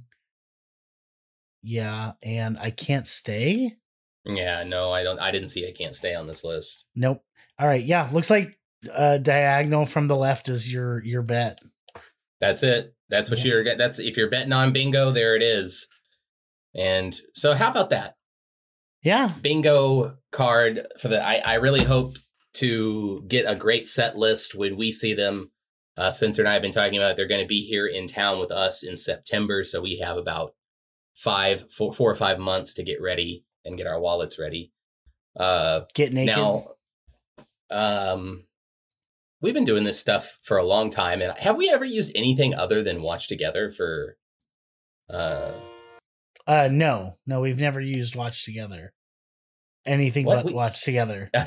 Yeah, 1.62 2.14
and 2.24 2.58
I 2.60 2.72
Can't 2.72 3.06
Stay. 3.08 3.78
Yeah, 4.26 4.64
no, 4.64 4.92
I 4.92 5.04
don't. 5.04 5.20
I 5.20 5.32
didn't 5.32 5.50
see. 5.50 5.68
I 5.68 5.72
can't 5.72 5.96
stay 5.96 6.16
on 6.16 6.28
this 6.28 6.44
list. 6.44 6.86
Nope. 6.96 7.24
All 7.60 7.68
right. 7.68 7.84
Yeah, 7.84 8.08
looks 8.12 8.30
like 8.30 8.56
uh, 8.94 9.18
diagonal 9.20 9.86
from 9.86 10.08
the 10.08 10.16
left 10.16 10.50
is 10.50 10.72
your 10.72 11.04
your 11.04 11.22
bet. 11.24 11.60
That's 12.40 12.62
it. 12.64 12.96
That's 13.10 13.30
what 13.30 13.40
Yeah. 13.40 13.46
you're. 13.46 13.78
That's 13.78 14.00
if 14.00 14.18
you're 14.18 14.30
betting 14.30 14.54
on 14.54 14.74
bingo, 14.74 15.12
there 15.12 15.36
it 15.36 15.44
is. 15.44 15.88
And 16.76 17.20
so, 17.36 17.54
how 17.54 17.70
about 17.72 17.90
that 17.92 18.16
Yeah, 19.04 19.32
bingo 19.42 20.18
card 20.32 20.86
for 21.00 21.08
the? 21.08 21.26
I 21.26 21.38
I 21.38 21.54
really 21.56 21.84
hope 21.84 22.18
to 22.54 23.24
get 23.28 23.46
a 23.48 23.56
great 23.56 23.88
set 23.88 24.16
list 24.16 24.56
when 24.56 24.78
we 24.78 24.92
see 24.92 25.14
them. 25.14 25.52
Uh, 25.98 26.12
Spencer 26.12 26.42
and 26.42 26.50
I 26.50 26.54
have 26.54 26.62
been 26.62 26.72
talking 26.72 26.98
about 26.98 27.16
they're 27.16 27.28
going 27.28 27.42
to 27.42 27.48
be 27.48 27.66
here 27.66 27.86
in 27.86 28.08
town 28.08 28.40
with 28.40 28.52
us 28.52 28.84
in 28.84 28.98
September, 28.98 29.64
so 29.64 29.82
we 29.82 30.00
have 30.00 30.18
about 30.18 30.54
five, 31.16 31.72
four, 31.72 31.92
four 31.94 32.10
or 32.10 32.16
five 32.16 32.40
months 32.40 32.74
to 32.76 32.84
get 32.84 33.02
ready 33.02 33.44
and 33.66 33.78
get 33.78 33.88
our 33.88 34.00
wallets 34.00 34.40
ready. 34.40 34.72
Uh, 35.38 35.82
get 35.94 36.14
naked. 36.14 36.38
now, 36.38 36.68
um, 37.70 38.46
we've 39.42 39.54
been 39.54 39.66
doing 39.66 39.84
this 39.84 40.00
stuff 40.00 40.40
for 40.44 40.58
a 40.58 40.66
long 40.66 40.90
time, 40.90 41.22
and 41.22 41.38
have 41.38 41.58
we 41.58 41.70
ever 41.70 41.86
used 41.86 42.12
anything 42.16 42.54
other 42.54 42.84
than 42.84 43.02
Watch 43.02 43.28
Together 43.28 43.72
for? 43.72 44.18
Uh, 45.10 45.52
uh, 46.48 46.70
no, 46.72 47.18
no, 47.28 47.42
we've 47.42 47.60
never 47.60 47.80
used 47.82 48.16
Watch 48.16 48.46
Together. 48.46 48.94
Anything 49.86 50.26
What? 50.26 50.38
but 50.38 50.46
We- 50.46 50.54
Watch 50.54 50.84
Together. 50.84 51.30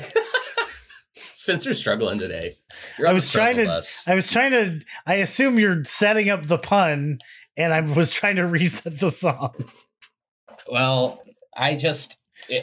Spencer's 1.15 1.79
struggling 1.79 2.19
today. 2.19 2.55
You're 2.97 3.07
I 3.07 3.09
on 3.09 3.13
the 3.13 3.17
was 3.17 3.29
trying 3.29 3.55
struggle 3.55 3.71
to- 3.73 3.77
bus. 3.77 4.07
I 4.07 4.15
was 4.15 4.27
trying 4.29 4.51
to. 4.51 4.81
I 5.05 5.15
assume 5.15 5.59
you're 5.59 5.83
setting 5.83 6.29
up 6.29 6.45
the 6.47 6.57
pun, 6.57 7.19
and 7.55 7.73
I 7.73 7.81
was 7.81 8.09
trying 8.11 8.37
to 8.37 8.45
reset 8.47 8.99
the 8.99 9.11
song. 9.11 9.53
Well, 10.69 11.21
I 11.55 11.75
just, 11.75 12.17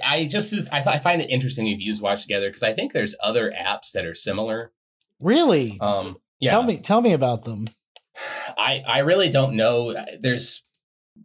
I 0.04 0.26
just, 0.26 0.54
I, 0.72 0.80
I 0.80 0.98
find 0.98 1.22
it 1.22 1.30
interesting 1.30 1.66
you've 1.66 1.80
used 1.80 2.02
Watch 2.02 2.22
Together 2.22 2.48
because 2.48 2.62
I 2.62 2.72
think 2.72 2.92
there's 2.92 3.14
other 3.22 3.52
apps 3.52 3.92
that 3.92 4.04
are 4.04 4.14
similar. 4.14 4.72
Really? 5.20 5.78
Um, 5.80 6.16
yeah, 6.40 6.50
Tell 6.50 6.62
me, 6.64 6.78
tell 6.80 7.00
me 7.00 7.12
about 7.12 7.44
them. 7.44 7.66
I 8.58 8.82
I 8.86 8.98
really 9.00 9.28
don't 9.30 9.54
know. 9.54 9.94
There's 10.20 10.62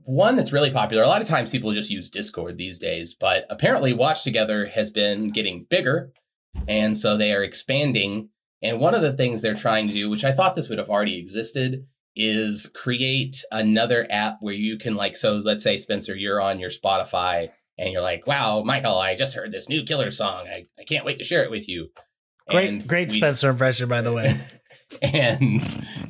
one 0.04 0.36
that's 0.36 0.54
really 0.54 0.72
popular. 0.72 1.04
A 1.04 1.08
lot 1.08 1.22
of 1.22 1.28
times 1.28 1.52
people 1.52 1.72
just 1.74 1.90
use 1.92 2.10
Discord 2.10 2.58
these 2.58 2.80
days, 2.80 3.16
but 3.20 3.46
apparently 3.50 3.94
Watch 3.94 4.24
Together 4.24 4.66
has 4.68 4.92
been 4.92 5.32
getting 5.32 5.66
bigger, 5.70 6.12
and 6.68 6.98
so 6.98 7.16
they 7.18 7.34
are 7.34 7.44
expanding. 7.44 8.30
And 8.62 8.80
one 8.80 8.96
of 8.96 9.02
the 9.02 9.14
things 9.14 9.42
they're 9.42 9.54
trying 9.54 9.88
to 9.88 9.94
do, 9.94 10.10
which 10.10 10.24
I 10.24 10.32
thought 10.32 10.56
this 10.56 10.68
would 10.70 10.80
have 10.80 10.90
already 10.90 11.18
existed, 11.20 11.86
is 12.16 12.72
create 12.74 13.44
another 13.52 14.08
app 14.10 14.38
where 14.40 14.54
you 14.56 14.78
can 14.78 14.96
like. 14.96 15.16
So 15.16 15.36
let's 15.36 15.62
say 15.64 15.78
Spencer, 15.78 16.16
you're 16.16 16.42
on 16.42 16.60
your 16.60 16.72
Spotify, 16.72 17.50
and 17.78 17.92
you're 17.94 18.02
like, 18.02 18.26
"Wow, 18.26 18.64
Michael, 18.64 18.98
I 18.98 19.16
just 19.16 19.36
heard 19.36 19.52
this 19.52 19.70
new 19.70 19.84
Killer 19.84 20.10
song. 20.10 20.48
I 20.48 20.66
I 20.80 20.84
can't 20.84 21.06
wait 21.06 21.18
to 21.18 21.24
share 21.24 21.44
it 21.44 21.52
with 21.52 21.70
you." 21.70 21.90
Great, 22.50 22.70
And 22.70 22.88
great 22.88 23.12
we- 23.12 23.18
Spencer 23.18 23.50
impression, 23.50 23.88
by 23.90 24.02
the 24.02 24.12
way. 24.14 24.40
and 25.02 25.60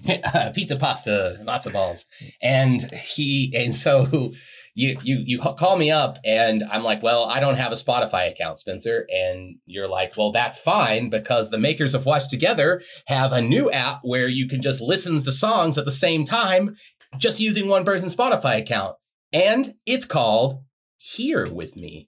uh, 0.33 0.51
pizza 0.53 0.75
pasta, 0.75 1.39
matzo 1.43 1.71
balls, 1.71 2.05
and 2.41 2.91
he 2.91 3.51
and 3.55 3.75
so 3.75 4.33
you 4.77 4.95
you 5.01 5.23
you 5.25 5.39
call 5.39 5.75
me 5.75 5.89
up 5.89 6.19
and 6.23 6.63
I'm 6.71 6.83
like, 6.83 7.01
well, 7.01 7.25
I 7.25 7.39
don't 7.39 7.55
have 7.55 7.71
a 7.71 7.75
Spotify 7.75 8.31
account, 8.31 8.59
Spencer, 8.59 9.07
and 9.09 9.57
you're 9.65 9.87
like, 9.87 10.15
well, 10.15 10.31
that's 10.31 10.59
fine 10.59 11.09
because 11.09 11.49
the 11.49 11.57
makers 11.57 11.95
of 11.95 12.05
Watch 12.05 12.29
Together 12.29 12.81
have 13.07 13.31
a 13.31 13.41
new 13.41 13.71
app 13.71 13.99
where 14.03 14.27
you 14.27 14.47
can 14.47 14.61
just 14.61 14.79
listen 14.79 15.21
to 15.21 15.31
songs 15.31 15.77
at 15.77 15.85
the 15.85 15.91
same 15.91 16.25
time, 16.25 16.75
just 17.17 17.39
using 17.39 17.67
one 17.67 17.85
person's 17.85 18.15
Spotify 18.15 18.59
account, 18.59 18.95
and 19.33 19.73
it's 19.87 20.05
called 20.05 20.63
Here 20.97 21.51
with 21.51 21.75
Me. 21.75 22.07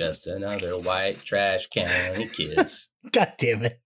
Just 0.00 0.26
another 0.26 0.78
white 0.78 1.22
trash 1.22 1.66
county 1.68 2.26
kiss. 2.26 2.88
God 3.12 3.34
damn 3.36 3.64
it! 3.64 3.82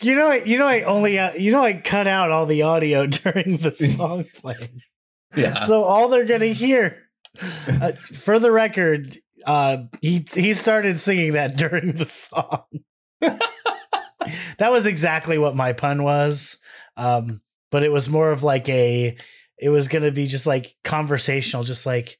You 0.00 0.16
know, 0.16 0.32
I, 0.32 0.42
you 0.42 0.58
know, 0.58 0.66
I 0.66 0.82
only, 0.82 1.16
uh, 1.16 1.32
you 1.34 1.52
know, 1.52 1.62
I 1.62 1.74
cut 1.74 2.08
out 2.08 2.32
all 2.32 2.44
the 2.44 2.62
audio 2.62 3.06
during 3.06 3.58
the 3.58 3.70
song 3.70 4.24
playing, 4.34 4.82
yeah. 5.36 5.64
so 5.66 5.84
all 5.84 6.08
they're 6.08 6.24
gonna 6.24 6.46
hear. 6.46 7.04
Uh, 7.68 7.92
for 7.92 8.40
the 8.40 8.50
record, 8.50 9.16
uh, 9.46 9.84
he 10.02 10.26
he 10.34 10.52
started 10.52 10.98
singing 10.98 11.34
that 11.34 11.56
during 11.56 11.92
the 11.92 12.06
song. 12.06 12.64
that 13.20 14.72
was 14.72 14.86
exactly 14.86 15.38
what 15.38 15.54
my 15.54 15.72
pun 15.72 16.02
was, 16.02 16.58
um, 16.96 17.42
but 17.70 17.84
it 17.84 17.92
was 17.92 18.08
more 18.08 18.32
of 18.32 18.42
like 18.42 18.68
a. 18.68 19.16
It 19.56 19.68
was 19.68 19.86
gonna 19.86 20.10
be 20.10 20.26
just 20.26 20.46
like 20.46 20.74
conversational, 20.82 21.62
just 21.62 21.86
like. 21.86 22.18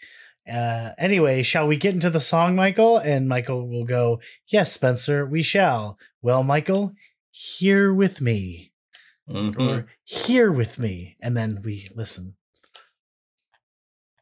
Uh, 0.50 0.94
anyway, 0.98 1.42
shall 1.42 1.66
we 1.66 1.76
get 1.76 1.94
into 1.94 2.10
the 2.10 2.20
song, 2.20 2.56
Michael? 2.56 2.98
And 2.98 3.28
Michael 3.28 3.68
will 3.68 3.84
go, 3.84 4.20
Yes, 4.48 4.72
Spencer, 4.72 5.24
we 5.24 5.42
shall. 5.42 5.98
Well, 6.22 6.42
Michael, 6.42 6.92
here 7.30 7.94
with 7.94 8.20
me. 8.20 8.72
Mhm. 9.28 9.58
Or 9.60 9.86
here 10.02 10.50
with 10.50 10.78
me. 10.78 11.16
And 11.22 11.36
then 11.36 11.62
we 11.62 11.88
listen. 11.94 12.36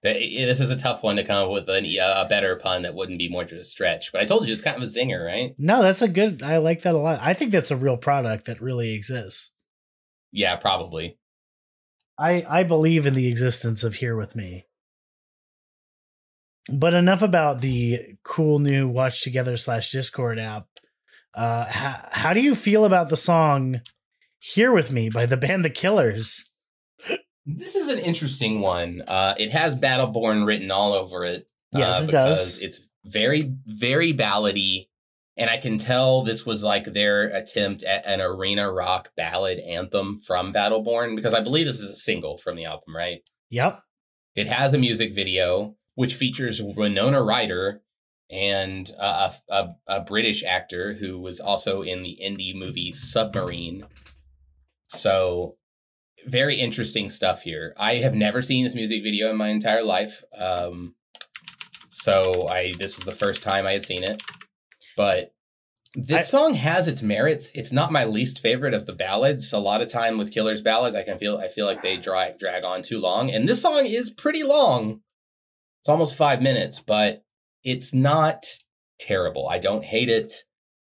This 0.02 0.60
is 0.60 0.70
a 0.70 0.76
tough 0.76 1.02
one 1.02 1.16
to 1.16 1.24
come 1.24 1.44
up 1.44 1.50
with 1.50 1.68
a 1.68 2.26
better 2.28 2.56
pun 2.56 2.82
that 2.82 2.94
wouldn't 2.94 3.18
be 3.18 3.28
more 3.28 3.44
just 3.44 3.60
a 3.60 3.64
stretch. 3.64 4.12
But 4.12 4.20
I 4.20 4.26
told 4.26 4.46
you 4.46 4.52
it's 4.52 4.62
kind 4.62 4.76
of 4.76 4.82
a 4.82 4.86
zinger, 4.86 5.26
right? 5.26 5.54
No, 5.58 5.82
that's 5.82 6.02
a 6.02 6.08
good 6.08 6.42
I 6.42 6.58
like 6.58 6.82
that 6.82 6.94
a 6.94 6.98
lot. 6.98 7.18
I 7.20 7.34
think 7.34 7.50
that's 7.50 7.72
a 7.72 7.76
real 7.76 7.96
product 7.96 8.44
that 8.44 8.62
really 8.62 8.92
exists. 8.94 9.50
Yeah, 10.30 10.56
probably. 10.56 11.18
I 12.16 12.44
I 12.48 12.62
believe 12.62 13.06
in 13.06 13.14
the 13.14 13.28
existence 13.28 13.82
of 13.82 13.96
here 13.96 14.16
with 14.16 14.36
me. 14.36 14.66
But 16.68 16.94
enough 16.94 17.22
about 17.22 17.60
the 17.60 18.16
cool 18.22 18.58
new 18.58 18.88
Watch 18.88 19.22
Together 19.22 19.56
slash 19.56 19.90
Discord 19.90 20.38
app. 20.38 20.66
Uh, 21.34 21.64
how, 21.64 22.08
how 22.10 22.32
do 22.32 22.40
you 22.40 22.54
feel 22.54 22.84
about 22.84 23.08
the 23.08 23.16
song 23.16 23.80
"Here 24.38 24.72
with 24.72 24.92
Me" 24.92 25.08
by 25.08 25.26
the 25.26 25.36
band 25.36 25.64
The 25.64 25.70
Killers? 25.70 26.50
This 27.46 27.74
is 27.74 27.88
an 27.88 27.98
interesting 27.98 28.60
one. 28.60 29.02
Uh, 29.08 29.34
it 29.38 29.50
has 29.50 29.74
Battleborn 29.74 30.46
written 30.46 30.70
all 30.70 30.92
over 30.92 31.24
it. 31.24 31.50
Yes, 31.72 32.02
uh, 32.02 32.04
it 32.04 32.10
does. 32.10 32.60
It's 32.60 32.86
very, 33.04 33.54
very 33.66 34.12
ballady. 34.12 34.88
And 35.38 35.48
I 35.48 35.56
can 35.56 35.78
tell 35.78 36.22
this 36.22 36.44
was 36.44 36.64
like 36.64 36.84
their 36.84 37.28
attempt 37.28 37.84
at 37.84 38.04
an 38.04 38.20
arena 38.20 38.70
rock 38.70 39.10
ballad 39.16 39.60
anthem 39.60 40.18
from 40.18 40.52
Battleborn 40.52 41.14
because 41.14 41.32
I 41.32 41.40
believe 41.40 41.66
this 41.66 41.80
is 41.80 41.90
a 41.90 41.96
single 41.96 42.38
from 42.38 42.56
the 42.56 42.64
album, 42.64 42.94
right? 42.94 43.20
Yep. 43.50 43.80
It 44.34 44.48
has 44.48 44.74
a 44.74 44.78
music 44.78 45.14
video 45.14 45.76
which 45.98 46.14
features 46.14 46.62
Winona 46.62 47.20
Ryder 47.20 47.82
and 48.30 48.88
uh, 49.00 49.32
a, 49.50 49.52
a, 49.52 49.76
a 49.88 50.00
British 50.00 50.44
actor 50.44 50.92
who 50.92 51.18
was 51.18 51.40
also 51.40 51.82
in 51.82 52.04
the 52.04 52.16
indie 52.24 52.54
movie 52.54 52.92
Submarine. 52.92 53.84
So, 54.86 55.56
very 56.24 56.54
interesting 56.54 57.10
stuff 57.10 57.42
here. 57.42 57.74
I 57.76 57.96
have 57.96 58.14
never 58.14 58.42
seen 58.42 58.62
this 58.62 58.76
music 58.76 59.02
video 59.02 59.28
in 59.28 59.36
my 59.36 59.48
entire 59.48 59.82
life. 59.82 60.22
Um, 60.38 60.94
so 61.90 62.46
I 62.48 62.74
this 62.78 62.94
was 62.94 63.04
the 63.04 63.10
first 63.10 63.42
time 63.42 63.66
I 63.66 63.72
had 63.72 63.82
seen 63.82 64.04
it. 64.04 64.22
But 64.96 65.34
this 65.94 66.32
I- 66.32 66.38
song 66.38 66.54
has 66.54 66.86
its 66.86 67.02
merits. 67.02 67.50
It's 67.54 67.72
not 67.72 67.90
my 67.90 68.04
least 68.04 68.40
favorite 68.40 68.72
of 68.72 68.86
the 68.86 68.92
ballads. 68.92 69.52
A 69.52 69.58
lot 69.58 69.82
of 69.82 69.90
time 69.90 70.16
with 70.16 70.32
Killers 70.32 70.62
ballads, 70.62 70.94
I 70.94 71.02
can 71.02 71.18
feel 71.18 71.38
I 71.38 71.48
feel 71.48 71.66
like 71.66 71.82
they 71.82 71.96
drag 71.96 72.38
drag 72.38 72.64
on 72.64 72.82
too 72.82 73.00
long. 73.00 73.32
And 73.32 73.48
this 73.48 73.62
song 73.62 73.84
is 73.84 74.10
pretty 74.10 74.44
long. 74.44 75.00
It's 75.88 75.90
almost 75.90 76.16
five 76.16 76.42
minutes, 76.42 76.80
but 76.80 77.24
it's 77.64 77.94
not 77.94 78.44
terrible. 78.98 79.48
I 79.48 79.58
don't 79.58 79.82
hate 79.82 80.10
it. 80.10 80.44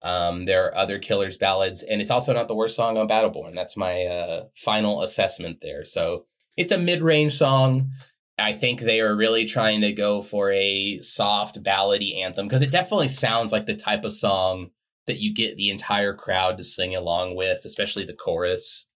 Um, 0.02 0.44
there 0.44 0.66
are 0.66 0.76
other 0.76 1.00
Killers 1.00 1.36
ballads, 1.36 1.82
and 1.82 2.00
it's 2.00 2.12
also 2.12 2.32
not 2.32 2.46
the 2.46 2.54
worst 2.54 2.76
song 2.76 2.96
on 2.96 3.08
Battleborn. 3.08 3.56
That's 3.56 3.76
my 3.76 4.04
uh, 4.04 4.44
final 4.54 5.02
assessment 5.02 5.58
there. 5.60 5.84
So 5.84 6.26
it's 6.56 6.70
a 6.70 6.78
mid-range 6.78 7.36
song. 7.36 7.90
I 8.38 8.52
think 8.52 8.82
they 8.82 9.00
are 9.00 9.16
really 9.16 9.46
trying 9.46 9.80
to 9.80 9.90
go 9.90 10.22
for 10.22 10.52
a 10.52 11.00
soft 11.00 11.60
ballady 11.60 12.22
anthem 12.22 12.46
because 12.46 12.62
it 12.62 12.70
definitely 12.70 13.08
sounds 13.08 13.50
like 13.50 13.66
the 13.66 13.74
type 13.74 14.04
of 14.04 14.12
song 14.12 14.70
that 15.08 15.18
you 15.18 15.34
get 15.34 15.56
the 15.56 15.70
entire 15.70 16.14
crowd 16.14 16.56
to 16.58 16.62
sing 16.62 16.94
along 16.94 17.34
with, 17.34 17.64
especially 17.64 18.04
the 18.04 18.14
chorus. 18.14 18.86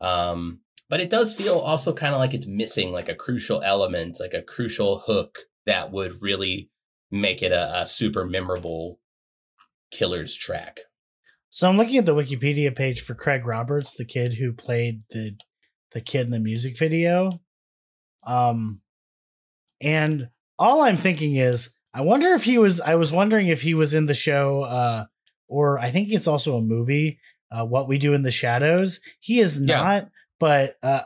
Um, 0.00 0.60
but 0.88 1.00
it 1.00 1.10
does 1.10 1.34
feel 1.34 1.58
also 1.58 1.92
kind 1.92 2.14
of 2.14 2.20
like 2.20 2.34
it's 2.34 2.46
missing 2.46 2.92
like 2.92 3.08
a 3.08 3.14
crucial 3.14 3.62
element, 3.62 4.18
like 4.20 4.34
a 4.34 4.42
crucial 4.42 5.00
hook 5.00 5.40
that 5.66 5.90
would 5.92 6.22
really 6.22 6.70
make 7.10 7.42
it 7.42 7.52
a, 7.52 7.80
a 7.82 7.86
super 7.86 8.24
memorable 8.24 9.00
Killers 9.90 10.34
track. 10.34 10.80
So 11.50 11.68
I'm 11.68 11.76
looking 11.76 11.96
at 11.96 12.06
the 12.06 12.14
Wikipedia 12.14 12.74
page 12.74 13.00
for 13.00 13.14
Craig 13.14 13.46
Roberts, 13.46 13.94
the 13.94 14.04
kid 14.04 14.34
who 14.34 14.52
played 14.52 15.02
the 15.10 15.36
the 15.92 16.00
kid 16.00 16.26
in 16.26 16.30
the 16.30 16.40
music 16.40 16.76
video. 16.78 17.30
Um 18.26 18.80
And 19.80 20.28
all 20.58 20.82
I'm 20.82 20.96
thinking 20.96 21.36
is, 21.36 21.74
I 21.94 22.00
wonder 22.00 22.28
if 22.34 22.44
he 22.44 22.58
was. 22.58 22.80
I 22.80 22.94
was 22.96 23.12
wondering 23.12 23.48
if 23.48 23.62
he 23.62 23.74
was 23.74 23.94
in 23.94 24.06
the 24.06 24.14
show, 24.14 24.62
uh, 24.62 25.06
or 25.48 25.78
I 25.80 25.90
think 25.90 26.10
it's 26.10 26.26
also 26.26 26.56
a 26.56 26.62
movie. 26.62 27.18
Uh, 27.50 27.64
what 27.64 27.88
we 27.88 27.96
do 27.98 28.12
in 28.12 28.22
the 28.22 28.30
shadows. 28.30 29.00
He 29.20 29.38
is 29.38 29.60
Yeah. 29.62 29.76
not, 29.76 30.08
but 30.38 30.76
uh, 30.82 31.02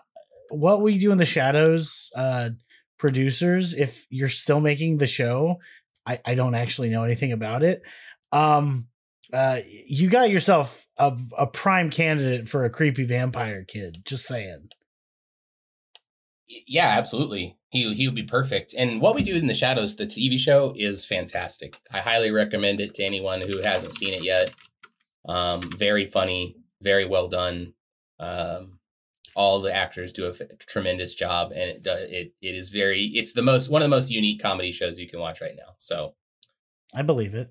what 0.50 0.82
we 0.82 0.98
do 0.98 1.12
in 1.12 1.18
the 1.18 1.24
shadows. 1.24 2.10
Uh, 2.16 2.50
producers, 3.00 3.72
if 3.72 4.06
you're 4.10 4.28
still 4.28 4.60
making 4.60 4.98
the 4.98 5.06
show, 5.06 5.56
I, 6.06 6.20
I 6.24 6.34
don't 6.36 6.54
actually 6.54 6.90
know 6.90 7.02
anything 7.02 7.32
about 7.32 7.64
it. 7.64 7.82
Um, 8.30 8.86
uh, 9.32 9.60
you 9.66 10.08
got 10.08 10.30
yourself 10.30 10.86
a, 10.98 11.16
a 11.36 11.46
prime 11.46 11.90
candidate 11.90 12.48
for 12.48 12.64
a 12.64 12.70
creepy 12.70 13.04
vampire 13.04 13.64
kid. 13.64 13.96
Just 14.04 14.26
saying. 14.26 14.68
Yeah, 16.66 16.88
absolutely. 16.88 17.56
He 17.70 17.94
he 17.94 18.08
would 18.08 18.16
be 18.16 18.24
perfect. 18.24 18.74
And 18.76 19.00
what 19.00 19.14
we 19.14 19.22
do 19.22 19.36
in 19.36 19.46
the 19.46 19.54
shadows, 19.54 19.94
the 19.94 20.06
TV 20.06 20.36
show, 20.36 20.74
is 20.76 21.06
fantastic. 21.06 21.80
I 21.92 22.00
highly 22.00 22.32
recommend 22.32 22.80
it 22.80 22.94
to 22.94 23.04
anyone 23.04 23.40
who 23.40 23.62
hasn't 23.62 23.94
seen 23.94 24.14
it 24.14 24.24
yet. 24.24 24.52
Um, 25.28 25.60
very 25.60 26.06
funny, 26.06 26.56
very 26.82 27.06
well 27.06 27.28
done. 27.28 27.74
Um, 28.18 28.79
all 29.40 29.62
the 29.62 29.74
actors 29.74 30.12
do 30.12 30.26
a 30.26 30.30
f- 30.30 30.42
tremendous 30.66 31.14
job, 31.14 31.50
and 31.52 31.62
it 31.70 31.82
do- 31.82 32.06
it 32.18 32.34
it 32.42 32.54
is 32.54 32.68
very. 32.68 33.04
It's 33.14 33.32
the 33.32 33.42
most 33.42 33.70
one 33.70 33.80
of 33.82 33.88
the 33.88 33.96
most 33.96 34.10
unique 34.10 34.42
comedy 34.42 34.70
shows 34.70 34.98
you 34.98 35.08
can 35.08 35.18
watch 35.18 35.40
right 35.40 35.56
now. 35.56 35.72
So, 35.78 36.14
I 36.94 37.00
believe 37.02 37.34
it. 37.34 37.50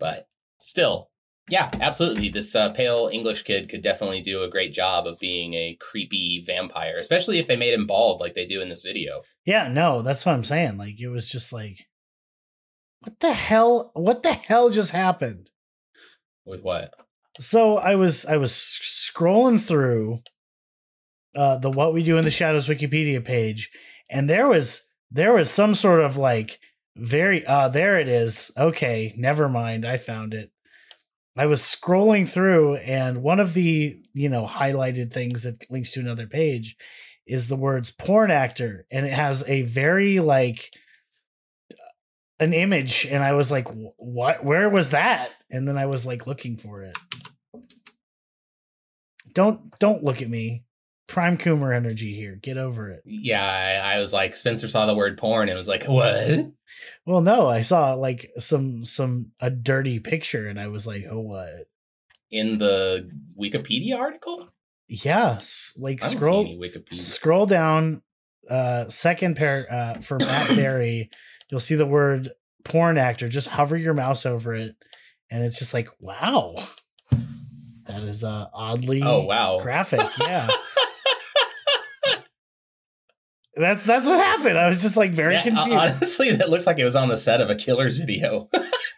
but 0.00 0.28
still, 0.58 1.10
yeah, 1.48 1.70
absolutely. 1.80 2.28
This 2.30 2.54
uh, 2.56 2.70
pale 2.70 3.08
English 3.12 3.42
kid 3.44 3.68
could 3.68 3.80
definitely 3.82 4.20
do 4.20 4.42
a 4.42 4.50
great 4.50 4.72
job 4.72 5.06
of 5.06 5.20
being 5.20 5.54
a 5.54 5.76
creepy 5.80 6.42
vampire, 6.44 6.98
especially 6.98 7.38
if 7.38 7.46
they 7.46 7.56
made 7.56 7.74
him 7.74 7.86
bald 7.86 8.20
like 8.20 8.34
they 8.34 8.44
do 8.44 8.60
in 8.60 8.68
this 8.68 8.82
video. 8.82 9.22
Yeah, 9.44 9.68
no, 9.68 10.02
that's 10.02 10.26
what 10.26 10.32
I'm 10.34 10.44
saying. 10.44 10.78
Like 10.78 11.00
it 11.00 11.08
was 11.08 11.28
just 11.28 11.52
like 11.52 11.86
what 13.02 13.20
the 13.20 13.32
hell 13.32 13.92
what 13.94 14.24
the 14.24 14.32
hell 14.32 14.68
just 14.70 14.90
happened? 14.90 15.50
With 16.44 16.62
what? 16.62 16.92
So 17.38 17.76
I 17.78 17.94
was 17.94 18.24
I 18.26 18.36
was 18.36 18.52
scrolling 18.52 19.60
through 19.60 20.18
uh 21.36 21.58
the 21.58 21.70
what 21.70 21.92
we 21.92 22.02
do 22.02 22.16
in 22.16 22.24
the 22.24 22.30
shadows 22.30 22.68
Wikipedia 22.68 23.24
page 23.24 23.70
and 24.10 24.28
there 24.28 24.48
was 24.48 24.88
there 25.10 25.32
was 25.32 25.50
some 25.50 25.74
sort 25.74 26.00
of 26.00 26.16
like 26.16 26.58
very 26.96 27.44
uh 27.46 27.68
there 27.68 27.98
it 28.00 28.08
is. 28.08 28.50
Okay, 28.56 29.14
never 29.16 29.48
mind. 29.48 29.86
I 29.86 29.96
found 29.96 30.34
it. 30.34 30.50
I 31.36 31.46
was 31.46 31.62
scrolling 31.62 32.28
through 32.28 32.76
and 32.76 33.22
one 33.22 33.38
of 33.38 33.54
the, 33.54 33.96
you 34.12 34.28
know, 34.28 34.44
highlighted 34.44 35.12
things 35.12 35.44
that 35.44 35.70
links 35.70 35.92
to 35.92 36.00
another 36.00 36.26
page 36.26 36.76
is 37.26 37.46
the 37.46 37.56
words 37.56 37.90
porn 37.92 38.30
actor 38.30 38.86
and 38.90 39.06
it 39.06 39.12
has 39.12 39.48
a 39.48 39.62
very 39.62 40.18
like 40.18 40.74
an 42.40 42.52
image 42.52 43.06
and 43.06 43.22
I 43.22 43.34
was 43.34 43.50
like 43.50 43.68
what 43.98 44.44
where 44.44 44.68
was 44.68 44.90
that? 44.90 45.30
And 45.50 45.66
then 45.66 45.78
I 45.78 45.86
was 45.86 46.04
like 46.04 46.26
looking 46.26 46.56
for 46.56 46.82
it. 46.82 46.98
Don't 49.32 49.78
don't 49.78 50.02
look 50.02 50.20
at 50.20 50.28
me. 50.28 50.64
Prime 51.08 51.36
Coomer 51.38 51.74
energy 51.74 52.14
here. 52.14 52.38
Get 52.40 52.58
over 52.58 52.90
it. 52.90 53.02
Yeah, 53.04 53.42
I, 53.44 53.96
I 53.96 54.00
was 54.00 54.12
like, 54.12 54.36
Spencer 54.36 54.68
saw 54.68 54.86
the 54.86 54.94
word 54.94 55.18
porn 55.18 55.48
and 55.48 55.56
was 55.58 55.66
like, 55.66 55.84
what? 55.84 56.52
Well, 57.06 57.22
no, 57.22 57.48
I 57.48 57.62
saw 57.62 57.94
like 57.94 58.30
some 58.38 58.84
some 58.84 59.32
a 59.40 59.50
dirty 59.50 59.98
picture 60.00 60.46
and 60.48 60.60
I 60.60 60.68
was 60.68 60.86
like, 60.86 61.06
"Oh 61.10 61.20
what?" 61.20 61.68
In 62.30 62.58
the 62.58 63.10
Wikipedia 63.40 63.98
article? 63.98 64.48
Yes, 64.86 65.72
like 65.78 66.04
scroll 66.04 66.44
Wikipedia. 66.44 66.94
scroll 66.94 67.46
down 67.46 68.02
uh 68.50 68.84
second 68.88 69.36
pair 69.36 69.66
uh 69.70 70.00
for 70.00 70.18
Matt 70.18 70.48
Berry, 70.56 71.10
you'll 71.50 71.58
see 71.60 71.74
the 71.74 71.86
word 71.86 72.32
porn 72.64 72.98
actor. 72.98 73.28
Just 73.28 73.48
hover 73.48 73.76
your 73.76 73.94
mouse 73.94 74.26
over 74.26 74.54
it 74.54 74.76
and 75.30 75.42
it's 75.42 75.58
just 75.58 75.72
like, 75.74 75.88
"Wow." 76.00 76.54
That 77.86 78.02
is 78.02 78.22
uh 78.22 78.48
oddly 78.52 79.00
Oh 79.02 79.22
wow. 79.24 79.58
graphic, 79.62 80.06
yeah. 80.20 80.48
that's 83.58 83.82
that's 83.82 84.06
what 84.06 84.18
happened. 84.18 84.56
I 84.58 84.68
was 84.68 84.80
just 84.82 84.96
like 84.96 85.10
very 85.12 85.34
That- 85.34 85.46
uh, 85.46 85.50
confused. 85.64 85.94
honestly, 85.94 86.32
that 86.36 86.50
looks 86.50 86.66
like 86.66 86.78
it 86.78 86.84
was 86.84 86.96
on 86.96 87.08
the 87.08 87.18
set 87.18 87.40
of 87.40 87.50
a 87.50 87.54
killer's 87.54 87.98
video. 87.98 88.48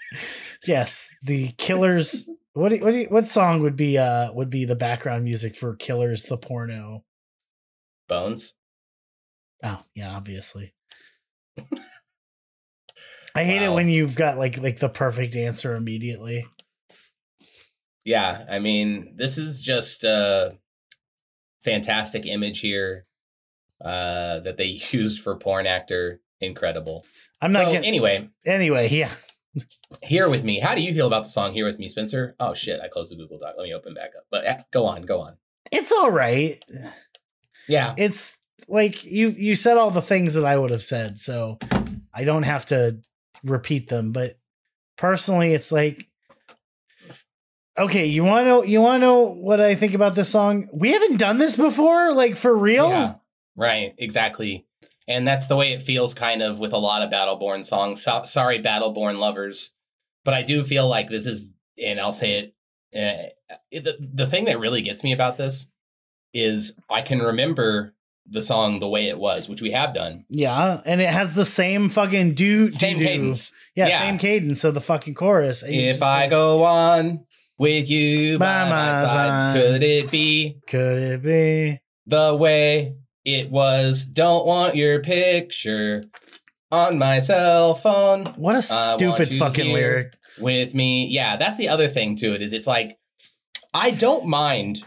yes, 0.67 1.15
the 1.23 1.49
Killers. 1.59 2.29
What 2.53 2.71
do, 2.71 2.77
you- 2.77 2.85
what 2.85 2.91
do, 2.91 2.97
you- 2.99 3.09
what 3.09 3.29
song 3.29 3.63
would 3.63 3.77
be 3.77 3.97
uh 3.99 4.33
would 4.33 4.51
be 4.51 4.65
the 4.65 4.77
background 4.77 5.25
music 5.25 5.55
for 5.55 5.75
Killers 5.77 6.25
the 6.25 6.37
porno? 6.37 7.05
Bones. 8.09 8.55
Oh 9.65 9.83
yeah, 9.95 10.15
obviously. 10.17 10.75
I 13.35 13.45
hate 13.45 13.63
it 13.63 13.71
when 13.73 13.89
you've 13.89 14.17
got 14.17 14.39
like 14.39 14.59
like 14.59 14.79
the 14.81 14.89
perfect 14.89 15.37
answer 15.37 15.77
immediately. 15.77 16.45
Yeah, 18.05 18.45
I 18.49 18.59
mean, 18.59 19.15
this 19.17 19.39
is 19.39 19.61
just 19.63 20.03
a 20.05 20.57
fantastic 21.63 22.27
image 22.27 22.61
here 22.61 23.05
uh, 23.81 24.41
that 24.41 24.57
they 24.57 24.65
used 24.91 25.21
for 25.23 25.37
porn 25.37 25.67
actor. 25.67 26.21
Incredible. 26.41 27.05
I'm 27.43 27.53
not 27.53 27.67
so 27.67 27.73
getting 27.73 27.89
anyway, 27.89 28.29
anyway. 28.47 28.89
Yeah, 28.89 29.11
here 30.03 30.29
with 30.31 30.43
me. 30.43 30.59
How 30.59 30.75
do 30.75 30.81
you 30.81 30.95
feel 30.95 31.07
about 31.07 31.25
the 31.25 31.29
song 31.29 31.53
"Here 31.53 31.67
with 31.67 31.79
Me," 31.79 31.87
Spencer? 31.89 32.35
Oh 32.41 32.55
shit, 32.55 32.81
I 32.81 32.89
closed 32.89 33.13
the 33.13 33.17
Google 33.17 33.39
Doc. 33.39 33.55
Let 33.59 33.65
me 33.65 33.75
open 33.75 33.93
back 33.95 34.13
up. 34.17 34.25
But 34.31 34.47
eh, 34.47 34.63
go 34.71 34.87
on, 34.87 35.03
go 35.03 35.21
on. 35.21 35.37
it's 35.71 35.93
all 35.93 36.11
right. 36.11 36.63
Yeah, 37.69 37.95
It's 37.99 38.39
like 38.69 39.05
you 39.05 39.29
you 39.29 39.55
said 39.55 39.77
all 39.77 39.91
the 39.91 40.01
things 40.03 40.35
that 40.35 40.45
I 40.45 40.57
would 40.57 40.71
have 40.71 40.83
said, 40.83 41.19
so 41.19 41.59
I 42.13 42.25
don't 42.25 42.45
have 42.45 42.65
to 42.67 43.01
repeat 43.45 43.89
them. 43.89 44.13
But 44.13 44.39
personally, 44.97 45.53
it's 45.53 45.71
like. 45.71 46.07
Okay, 47.79 48.07
you 48.07 48.25
want 48.25 48.45
to 48.45 48.49
know? 48.49 48.63
You 48.63 48.81
want 48.81 49.01
to 49.01 49.07
know 49.07 49.21
what 49.23 49.61
I 49.61 49.75
think 49.75 49.95
about 49.95 50.15
this 50.15 50.29
song? 50.29 50.69
We 50.73 50.91
haven't 50.93 51.17
done 51.17 51.39
this 51.39 51.57
before, 51.57 52.13
like 52.13 52.37
for 52.37 52.55
real. 52.55 52.89
Yeah, 52.91 53.15
right, 53.61 53.95
exactly. 53.99 54.67
And 55.09 55.27
that's 55.27 55.47
the 55.49 55.57
way 55.57 55.73
it 55.73 55.83
feels 55.83 56.15
kind 56.15 56.41
of 56.43 56.59
with 56.61 56.73
a 56.73 56.79
lot 56.79 57.03
of 57.03 57.11
Battleborn 57.11 57.65
songs. 57.65 58.03
So, 58.03 58.23
sorry, 58.25 58.61
Battleborn 58.61 59.19
lovers. 59.19 59.73
But 60.25 60.35
I 60.35 60.43
do 60.43 60.63
feel 60.65 60.87
like 60.89 61.09
this 61.09 61.27
is, 61.27 61.49
and 61.83 61.99
I'll 62.01 62.13
say 62.13 62.39
it, 62.39 62.55
uh, 62.95 63.59
it 63.71 63.85
the, 63.85 63.97
the 64.15 64.27
thing 64.27 64.45
that 64.45 64.61
really 64.61 64.83
gets 64.83 65.03
me 65.03 65.13
about 65.13 65.37
this 65.39 65.67
is 66.33 66.75
I 66.89 67.03
can 67.03 67.21
remember 67.21 67.95
the 68.27 68.43
song 68.43 68.79
the 68.79 68.89
way 68.89 69.09
it 69.09 69.19
was, 69.19 69.49
which 69.49 69.63
we 69.63 69.73
have 69.73 69.93
done. 69.95 70.25
Yeah, 70.29 70.81
and 70.85 71.01
it 71.01 71.09
has 71.09 71.35
the 71.35 71.45
same 71.45 71.89
fucking 71.89 72.35
do 72.35 72.71
Same 72.71 72.99
do-do. 72.99 73.09
cadence. 73.09 73.53
Yeah, 73.75 73.89
Yeah. 73.89 73.99
same 74.01 74.19
cadence 74.19 74.61
So 74.61 74.71
the 74.71 74.81
fucking 74.81 75.15
chorus. 75.15 75.65
If 75.67 76.03
I 76.03 76.21
like, 76.23 76.31
go 76.31 76.63
on 76.63 77.25
with 77.59 77.89
you 77.91 78.39
by, 78.39 78.45
By 78.65 78.71
my 78.71 78.93
my 79.01 79.05
side, 79.07 79.09
side. 79.09 79.55
could 79.57 79.83
it 79.83 80.11
be 80.11 80.59
could 80.69 80.99
it 80.99 81.23
be? 81.23 81.81
the 82.07 82.37
way 82.37 82.95
it 83.25 83.51
was? 83.51 84.05
Don't 84.05 84.47
want 84.47 84.77
your 84.77 85.01
picture 85.01 86.03
on 86.71 86.99
my 86.99 87.19
cell 87.19 87.75
phone. 87.75 88.27
What 88.37 88.57
a 88.57 88.63
stupid 88.63 89.29
fucking 89.29 89.73
lyric. 89.73 90.13
with 90.39 90.75
me. 90.75 91.07
Yeah, 91.07 91.37
that's 91.37 91.57
the 91.57 91.69
other 91.69 91.89
thing 91.89 92.17
to 92.17 92.35
it 92.35 92.43
is 92.43 92.53
it's 92.53 92.67
like 92.67 92.99
I 93.75 93.91
don't 93.91 94.27
mind 94.27 94.83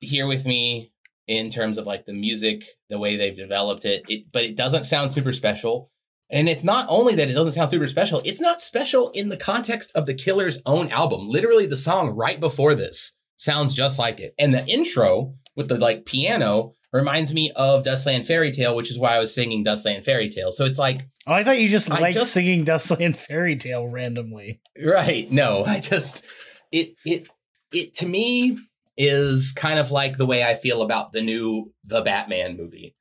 here 0.00 0.26
with 0.26 0.46
me 0.46 0.92
in 1.26 1.50
terms 1.50 1.78
of 1.78 1.86
like 1.86 2.06
the 2.06 2.12
music, 2.12 2.64
the 2.88 2.98
way 2.98 3.16
they've 3.16 3.36
developed 3.36 3.84
it, 3.84 4.04
it 4.08 4.32
but 4.32 4.44
it 4.44 4.56
doesn't 4.56 4.84
sound 4.84 5.12
super 5.12 5.32
special. 5.32 5.90
And 6.28 6.48
it's 6.48 6.64
not 6.64 6.86
only 6.88 7.14
that 7.14 7.28
it 7.28 7.34
doesn't 7.34 7.52
sound 7.52 7.70
super 7.70 7.86
special, 7.86 8.20
it's 8.24 8.40
not 8.40 8.60
special 8.60 9.10
in 9.10 9.28
the 9.28 9.36
context 9.36 9.92
of 9.94 10.06
the 10.06 10.14
Killer's 10.14 10.60
own 10.66 10.88
album. 10.88 11.28
Literally 11.28 11.66
the 11.66 11.76
song 11.76 12.10
right 12.10 12.40
before 12.40 12.74
this 12.74 13.12
sounds 13.36 13.74
just 13.74 13.98
like 13.98 14.18
it. 14.18 14.34
And 14.36 14.52
the 14.52 14.66
intro 14.66 15.34
with 15.56 15.68
the 15.68 15.78
like 15.78 16.04
piano 16.06 16.72
reminds 16.92 17.32
me 17.34 17.50
of 17.56 17.82
Dustland 17.82 18.26
Fairy 18.26 18.50
Tale, 18.52 18.76
which 18.76 18.90
is 18.90 18.98
why 18.98 19.16
I 19.16 19.18
was 19.18 19.34
singing 19.34 19.64
Dustland 19.64 20.04
Fairy 20.04 20.28
Tale. 20.28 20.52
So 20.52 20.64
it's 20.64 20.78
like 20.78 21.08
Oh, 21.26 21.32
I 21.32 21.42
thought 21.42 21.58
you 21.58 21.68
just 21.68 21.90
I 21.90 21.98
liked 21.98 22.14
just- 22.18 22.32
singing 22.32 22.64
Dustland 22.64 23.16
Fairy 23.16 23.56
Tale 23.56 23.86
randomly. 23.88 24.60
Right. 24.82 25.28
No, 25.30 25.64
I 25.64 25.80
just 25.80 26.24
it 26.70 26.94
it 27.04 27.28
it 27.72 27.94
to 27.96 28.06
me 28.06 28.58
is 28.96 29.52
kind 29.52 29.78
of 29.78 29.90
like 29.90 30.16
the 30.16 30.26
way 30.26 30.42
I 30.44 30.54
feel 30.54 30.80
about 30.82 31.12
the 31.12 31.20
new 31.22 31.72
The 31.84 32.00
Batman 32.02 32.56
movie. 32.56 32.94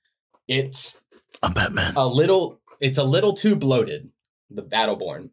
It's 0.47 0.97
I'm 1.43 1.53
Batman. 1.53 1.93
a 1.95 2.07
little 2.07 2.59
it's 2.81 2.97
a 2.97 3.03
little 3.03 3.33
too 3.33 3.55
bloated, 3.55 4.09
the 4.49 4.63
Battleborn. 4.63 5.29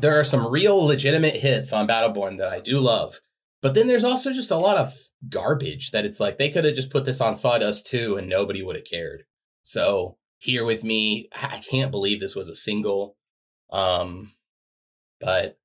There 0.00 0.18
are 0.18 0.24
some 0.24 0.46
real 0.50 0.76
legitimate 0.84 1.34
hits 1.34 1.72
on 1.72 1.86
Battleborn 1.86 2.38
that 2.38 2.48
I 2.52 2.60
do 2.60 2.78
love. 2.78 3.20
But 3.66 3.74
then 3.74 3.88
there's 3.88 4.04
also 4.04 4.32
just 4.32 4.52
a 4.52 4.56
lot 4.56 4.76
of 4.76 4.94
garbage 5.28 5.90
that 5.90 6.04
it's 6.04 6.20
like 6.20 6.38
they 6.38 6.50
could 6.50 6.64
have 6.64 6.76
just 6.76 6.92
put 6.92 7.04
this 7.04 7.20
on 7.20 7.34
Sawdust 7.34 7.84
too 7.84 8.14
and 8.14 8.28
nobody 8.28 8.62
would 8.62 8.76
have 8.76 8.84
cared. 8.84 9.24
So 9.64 10.18
here 10.38 10.64
with 10.64 10.84
me, 10.84 11.28
I 11.34 11.60
can't 11.68 11.90
believe 11.90 12.20
this 12.20 12.36
was 12.36 12.48
a 12.48 12.54
single. 12.54 13.16
Um 13.72 14.34
but 15.20 15.58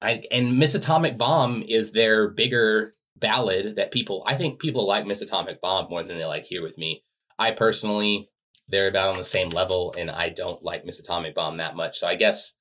I 0.00 0.22
and 0.30 0.58
Miss 0.58 0.74
Atomic 0.74 1.18
Bomb 1.18 1.62
is 1.68 1.92
their 1.92 2.30
bigger 2.30 2.94
ballad 3.16 3.76
that 3.76 3.90
people 3.90 4.24
I 4.26 4.36
think 4.36 4.58
people 4.58 4.86
like 4.86 5.06
Miss 5.06 5.20
Atomic 5.20 5.60
Bomb 5.60 5.90
more 5.90 6.02
than 6.02 6.16
they 6.16 6.24
like 6.24 6.46
Here 6.46 6.62
with 6.62 6.78
Me. 6.78 7.04
I 7.38 7.50
personally 7.50 8.30
they're 8.66 8.88
about 8.88 9.10
on 9.10 9.18
the 9.18 9.24
same 9.24 9.50
level, 9.50 9.94
and 9.98 10.10
I 10.10 10.30
don't 10.30 10.64
like 10.64 10.86
Miss 10.86 11.00
Atomic 11.00 11.34
Bomb 11.34 11.58
that 11.58 11.76
much. 11.76 11.98
So 11.98 12.06
I 12.06 12.14
guess 12.14 12.54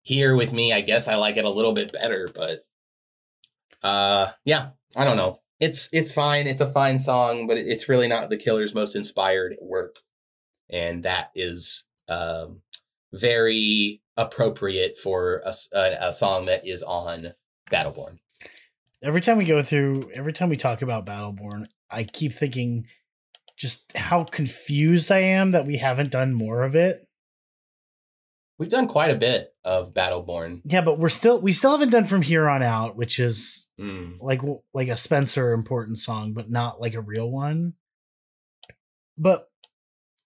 here 0.00 0.36
with 0.36 0.54
me, 0.54 0.72
I 0.72 0.80
guess 0.80 1.06
I 1.06 1.16
like 1.16 1.36
it 1.36 1.44
a 1.44 1.50
little 1.50 1.74
bit 1.74 1.92
better, 1.92 2.30
but 2.34 2.64
uh, 3.82 4.28
yeah, 4.44 4.70
I 4.96 5.04
don't 5.04 5.16
know. 5.16 5.38
It's 5.60 5.88
it's 5.92 6.12
fine. 6.12 6.46
It's 6.46 6.60
a 6.60 6.70
fine 6.70 6.98
song, 6.98 7.46
but 7.46 7.56
it's 7.56 7.88
really 7.88 8.08
not 8.08 8.30
the 8.30 8.36
Killer's 8.36 8.74
most 8.74 8.96
inspired 8.96 9.56
work, 9.60 9.96
and 10.68 11.04
that 11.04 11.30
is 11.36 11.84
um, 12.08 12.62
very 13.12 14.00
appropriate 14.16 14.98
for 14.98 15.42
a 15.44 15.54
a 15.74 16.12
song 16.12 16.46
that 16.46 16.66
is 16.66 16.82
on 16.82 17.32
Battleborn. 17.70 18.18
every 19.02 19.20
time 19.20 19.38
we 19.38 19.44
go 19.44 19.62
through 19.62 20.10
every 20.14 20.32
time 20.32 20.48
we 20.50 20.56
talk 20.56 20.82
about 20.82 21.06
battleborn 21.06 21.64
i 21.90 22.04
keep 22.04 22.32
thinking 22.32 22.86
just 23.56 23.96
how 23.96 24.22
confused 24.24 25.10
i 25.10 25.18
am 25.18 25.52
that 25.52 25.66
we 25.66 25.78
haven't 25.78 26.10
done 26.10 26.34
more 26.34 26.62
of 26.62 26.74
it 26.74 27.08
We've 28.62 28.70
done 28.70 28.86
quite 28.88 29.10
a 29.10 29.16
bit 29.16 29.52
of 29.64 29.92
Battleborn. 29.92 30.60
yeah 30.64 30.80
but 30.80 30.98
we're 30.98 31.08
still 31.08 31.40
we 31.40 31.52
still 31.52 31.72
haven't 31.72 31.90
done 31.90 32.04
from 32.04 32.22
here 32.22 32.48
on 32.48 32.62
out 32.62 32.96
which 32.96 33.18
is 33.18 33.58
Mm. 33.80 34.18
like 34.20 34.40
like 34.74 34.88
a 34.88 34.96
spencer 34.96 35.50
important 35.52 35.96
song 35.98 36.34
but 36.34 36.50
not 36.50 36.80
like 36.80 36.94
a 36.94 37.00
real 37.00 37.28
one 37.30 37.72
but 39.18 39.48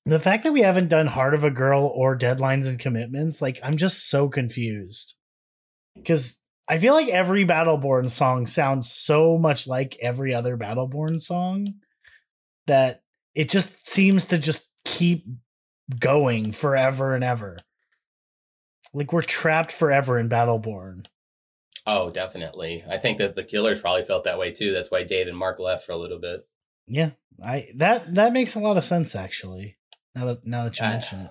the 0.04 0.18
fact 0.18 0.42
that 0.44 0.52
we 0.52 0.60
haven't 0.62 0.88
done 0.88 1.06
heart 1.06 1.32
of 1.32 1.44
a 1.44 1.50
girl 1.50 1.86
or 1.94 2.18
deadlines 2.18 2.66
and 2.68 2.78
commitments 2.78 3.40
like 3.40 3.58
i'm 3.62 3.76
just 3.76 4.10
so 4.10 4.28
confused 4.28 5.14
because 5.94 6.40
i 6.68 6.76
feel 6.76 6.92
like 6.92 7.08
every 7.08 7.44
battleborn 7.46 8.10
song 8.10 8.46
sounds 8.46 8.90
so 8.92 9.38
much 9.38 9.66
like 9.66 9.96
every 10.02 10.34
other 10.34 10.56
battleborn 10.56 11.20
song 11.22 11.66
that 12.66 13.02
it 13.34 13.48
just 13.48 13.88
seems 13.88 14.26
to 14.26 14.38
just 14.38 14.70
keep 14.84 15.24
going 16.00 16.50
forever 16.52 17.14
and 17.14 17.22
ever 17.22 17.56
like 18.96 19.12
we're 19.12 19.22
trapped 19.22 19.70
forever 19.70 20.18
in 20.18 20.28
battleborn 20.28 21.06
Oh, 21.86 22.10
definitely. 22.10 22.84
I 22.90 22.98
think 22.98 23.18
that 23.18 23.36
the 23.36 23.44
Killers 23.44 23.80
probably 23.80 24.02
felt 24.02 24.24
that 24.24 24.40
way 24.40 24.50
too. 24.50 24.72
That's 24.72 24.90
why 24.90 25.04
Dave 25.04 25.28
and 25.28 25.36
Mark 25.36 25.60
left 25.60 25.86
for 25.86 25.92
a 25.92 25.96
little 25.96 26.18
bit. 26.18 26.40
Yeah, 26.88 27.10
I 27.44 27.66
that 27.76 28.14
that 28.16 28.32
makes 28.32 28.56
a 28.56 28.58
lot 28.58 28.76
of 28.76 28.82
sense 28.84 29.14
actually. 29.14 29.76
Now 30.14 30.24
that 30.26 30.44
now 30.44 30.64
that 30.64 30.78
you 30.80 30.84
Uh, 30.84 30.90
mention 30.90 31.20
it, 31.20 31.30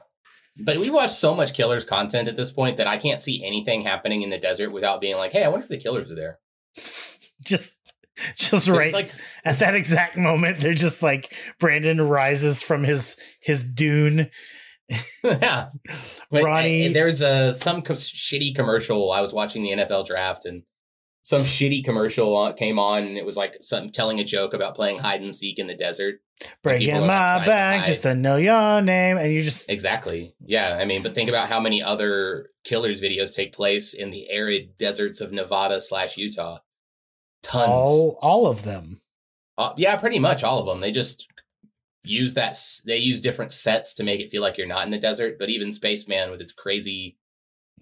But 0.57 0.77
we 0.77 0.89
watch 0.89 1.11
so 1.11 1.35
much 1.35 1.53
Killers 1.53 1.83
content 1.83 2.29
at 2.29 2.37
this 2.37 2.51
point 2.51 2.77
that 2.77 2.87
I 2.87 2.97
can't 2.97 3.19
see 3.19 3.43
anything 3.43 3.81
happening 3.81 4.21
in 4.21 4.29
the 4.29 4.37
desert 4.37 4.69
without 4.71 5.01
being 5.01 5.17
like, 5.17 5.33
"Hey, 5.33 5.43
I 5.43 5.49
wonder 5.49 5.65
if 5.65 5.69
the 5.69 5.77
Killers 5.77 6.09
are 6.09 6.15
there." 6.15 6.39
just 7.43 7.93
just 8.37 8.69
right 8.69 8.93
like 8.93 9.11
at 9.43 9.59
that 9.59 9.75
exact 9.75 10.15
moment, 10.15 10.59
they're 10.59 10.73
just 10.73 11.03
like 11.03 11.35
Brandon 11.59 11.99
rises 12.01 12.61
from 12.61 12.85
his 12.85 13.19
his 13.41 13.61
dune. 13.61 14.31
yeah. 15.23 15.69
But, 16.29 16.43
Ronnie- 16.43 16.89
uh, 16.89 16.93
there's 16.93 17.21
a 17.21 17.53
some 17.53 17.81
co- 17.81 17.93
shitty 17.93 18.55
commercial. 18.55 19.11
I 19.11 19.21
was 19.21 19.33
watching 19.33 19.63
the 19.63 19.71
NFL 19.71 20.05
draft 20.05 20.45
and 20.45 20.63
some 21.23 21.41
shitty 21.41 21.83
commercial 21.83 22.53
came 22.53 22.77
on 22.77 23.03
and 23.03 23.17
it 23.17 23.25
was 23.25 23.35
like 23.35 23.57
some 23.61 23.89
telling 23.89 24.19
a 24.19 24.23
joke 24.23 24.53
about 24.53 24.75
playing 24.75 24.99
hide 24.99 25.21
and 25.21 25.35
seek 25.35 25.57
in 25.57 25.65
the 25.67 25.75
desert. 25.75 26.19
Breaking 26.61 26.99
my 26.99 27.45
back 27.45 27.85
just 27.85 28.03
to 28.03 28.13
know 28.13 28.35
your 28.35 28.81
name, 28.81 29.17
and 29.17 29.33
you 29.33 29.41
just 29.41 29.69
Exactly. 29.69 30.35
Yeah. 30.39 30.77
I 30.79 30.85
mean, 30.85 31.01
but 31.01 31.13
think 31.13 31.29
about 31.29 31.47
how 31.47 31.59
many 31.59 31.81
other 31.81 32.49
Killers 32.63 33.01
videos 33.01 33.33
take 33.33 33.53
place 33.53 33.93
in 33.93 34.11
the 34.11 34.29
arid 34.29 34.77
deserts 34.77 35.21
of 35.21 35.31
Nevada 35.31 35.79
slash 35.79 36.17
Utah. 36.17 36.59
Tons. 37.41 37.69
all 37.69 38.19
all 38.21 38.47
of 38.47 38.63
them. 38.63 39.01
Uh, 39.57 39.73
yeah, 39.77 39.95
pretty 39.95 40.19
much 40.19 40.43
all 40.43 40.59
of 40.59 40.65
them. 40.65 40.81
They 40.81 40.91
just 40.91 41.27
use 42.05 42.33
that. 42.35 42.57
They 42.85 42.97
use 42.97 43.21
different 43.21 43.51
sets 43.51 43.93
to 43.95 44.03
make 44.03 44.19
it 44.21 44.31
feel 44.31 44.41
like 44.41 44.57
you're 44.57 44.67
not 44.67 44.85
in 44.85 44.91
the 44.91 44.97
desert. 44.97 45.37
But 45.39 45.49
even 45.49 45.71
Spaceman 45.71 46.31
with 46.31 46.41
its 46.41 46.53
crazy, 46.53 47.17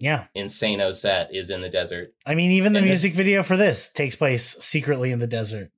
Yeah, 0.00 0.26
insano 0.36 0.94
set 0.94 1.32
is 1.34 1.50
in 1.50 1.60
the 1.60 1.68
desert, 1.68 2.08
I 2.26 2.34
mean, 2.34 2.50
even 2.52 2.72
the 2.72 2.78
And 2.80 2.86
this- 2.88 3.02
music 3.02 3.14
video 3.14 3.42
for 3.42 3.56
this 3.56 3.92
takes 3.92 4.16
place 4.16 4.56
secretly 4.58 5.12
in 5.12 5.18
the 5.20 5.26
desert. 5.26 5.70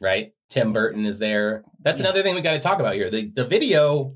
right? 0.00 0.32
Tim 0.50 0.72
Burton 0.72 1.06
is 1.06 1.18
there. 1.20 1.62
That's 1.80 2.00
Yeah. 2.00 2.08
another 2.08 2.22
thing 2.22 2.34
we 2.34 2.40
got 2.40 2.52
to 2.54 2.58
talk 2.58 2.80
about 2.80 2.94
here. 2.96 3.08
The 3.10 3.30
the 3.34 3.46
video 3.46 4.10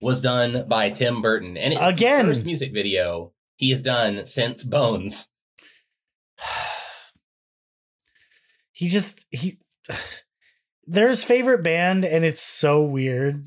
was 0.00 0.20
done 0.20 0.66
by 0.68 0.90
Tim 0.90 1.22
Burton, 1.22 1.56
and 1.56 1.72
it's 1.72 1.82
Again. 1.82 2.26
the 2.26 2.34
first 2.34 2.44
music 2.44 2.72
video 2.72 3.32
he 3.56 3.70
has 3.70 3.80
done 3.82 4.26
since 4.26 4.62
Bones. 4.64 5.28
he 8.72 8.88
just 8.88 9.24
he 9.30 9.58
they're 10.88 11.14
favorite 11.14 11.62
band 11.62 12.04
and 12.04 12.24
it's 12.24 12.40
so 12.42 12.82
weird 12.82 13.46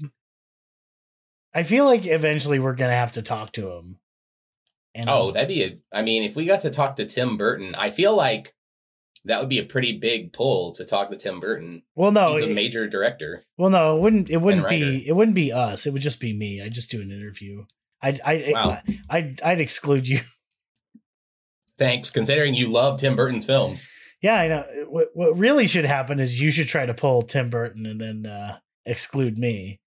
i 1.54 1.63
feel 1.63 1.86
like 1.86 2.06
eventually 2.06 2.60
we're 2.60 2.75
gonna 2.75 2.91
have 2.93 3.12
to 3.13 3.21
talk 3.21 3.51
to 3.54 3.69
him 3.71 3.97
and 4.93 5.10
Oh, 5.10 5.32
that'd 5.32 5.47
be 5.47 5.63
a. 5.63 5.77
I 5.93 6.01
mean, 6.01 6.23
if 6.23 6.36
we 6.36 6.43
got 6.45 6.62
to 6.63 6.69
talk 6.69 6.97
to 6.97 7.06
Tim 7.06 7.38
Burton, 7.38 7.75
I 7.75 7.91
feel 7.91 8.13
like 8.13 8.54
that 9.23 9.39
would 9.39 9.47
be 9.47 9.60
a 9.60 9.63
pretty 9.63 9.97
big 9.97 10.34
pull 10.34 10.73
to 10.73 10.84
talk 10.84 11.10
to 11.12 11.15
Tim 11.15 11.39
Burton. 11.39 11.84
well 11.95 12.12
no 12.12 12.34
He's 12.36 12.43
a 12.43 12.49
it- 12.49 12.56
major 12.56 12.88
director. 12.89 13.45
well 13.58 13.69
no 13.69 13.95
it 13.95 14.01
wouldn't 14.01 14.30
it 14.30 14.41
wouldn't 14.41 14.67
be 14.67 15.08
it 15.08 15.13
wouldn't 15.15 15.36
be 15.36 15.54
us 15.54 15.86
it 15.86 15.93
would 15.93 16.01
just 16.01 16.19
be 16.19 16.34
me 16.34 16.62
i'd 16.62 16.73
just 16.73 16.91
do 16.91 17.01
an 17.01 17.10
interview 17.10 17.63
i'd 18.01 18.19
i 18.25 18.51
Wow. 18.54 18.80
I'd, 19.10 19.41
I'd 19.41 19.62
exclude 19.62 20.08
you 20.10 20.19
Thanks, 21.77 22.12
considering 22.12 22.54
you 22.54 22.67
love 22.67 22.99
Tim 22.99 23.15
Burton's 23.15 23.45
films. 23.45 23.88
Yeah 24.22 24.36
i 24.36 24.48
know 24.48 24.64
what, 24.90 25.10
what 25.14 25.38
really 25.38 25.68
should 25.68 25.86
happen 25.86 26.20
is 26.20 26.40
you 26.42 26.52
should 26.52 26.68
try 26.68 26.86
to 26.86 26.94
pull 26.94 27.22
tim 27.22 27.50
burton 27.50 27.86
and 27.86 28.00
then 28.02 28.26
uh 28.26 28.58
exclude 28.86 29.38
me 29.38 29.80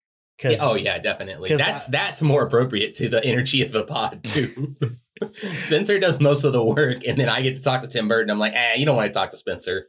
Yeah, 0.43 0.51
because 0.51 0.63
oh 0.63 0.75
yeah, 0.75 0.99
definitely. 0.99 1.49
'cause 1.49 1.59
That's 1.59 1.89
I- 1.89 1.93
that's 1.93 2.23
more 2.23 2.43
appropriate 2.45 2.95
to 2.97 3.09
the 3.09 3.25
energy 3.25 3.63
of 3.63 3.71
the 3.73 3.85
pod 3.85 4.23
too. 4.25 4.77
Spencer 5.33 5.99
does 5.99 6.21
most 6.21 6.45
of 6.45 6.53
the 6.53 6.65
work, 6.65 7.05
and 7.07 7.19
then 7.19 7.29
I 7.29 7.41
get 7.43 7.55
to 7.57 7.63
talk 7.63 7.83
to 7.83 7.89
Tim 7.89 8.09
Burton. 8.09 8.31
I'm 8.31 8.39
like, 8.39 8.53
eh, 8.55 8.75
you 8.77 8.85
don't 8.85 8.97
want 8.97 9.07
to 9.09 9.13
talk 9.13 9.31
to 9.31 9.37
Spencer. 9.37 9.87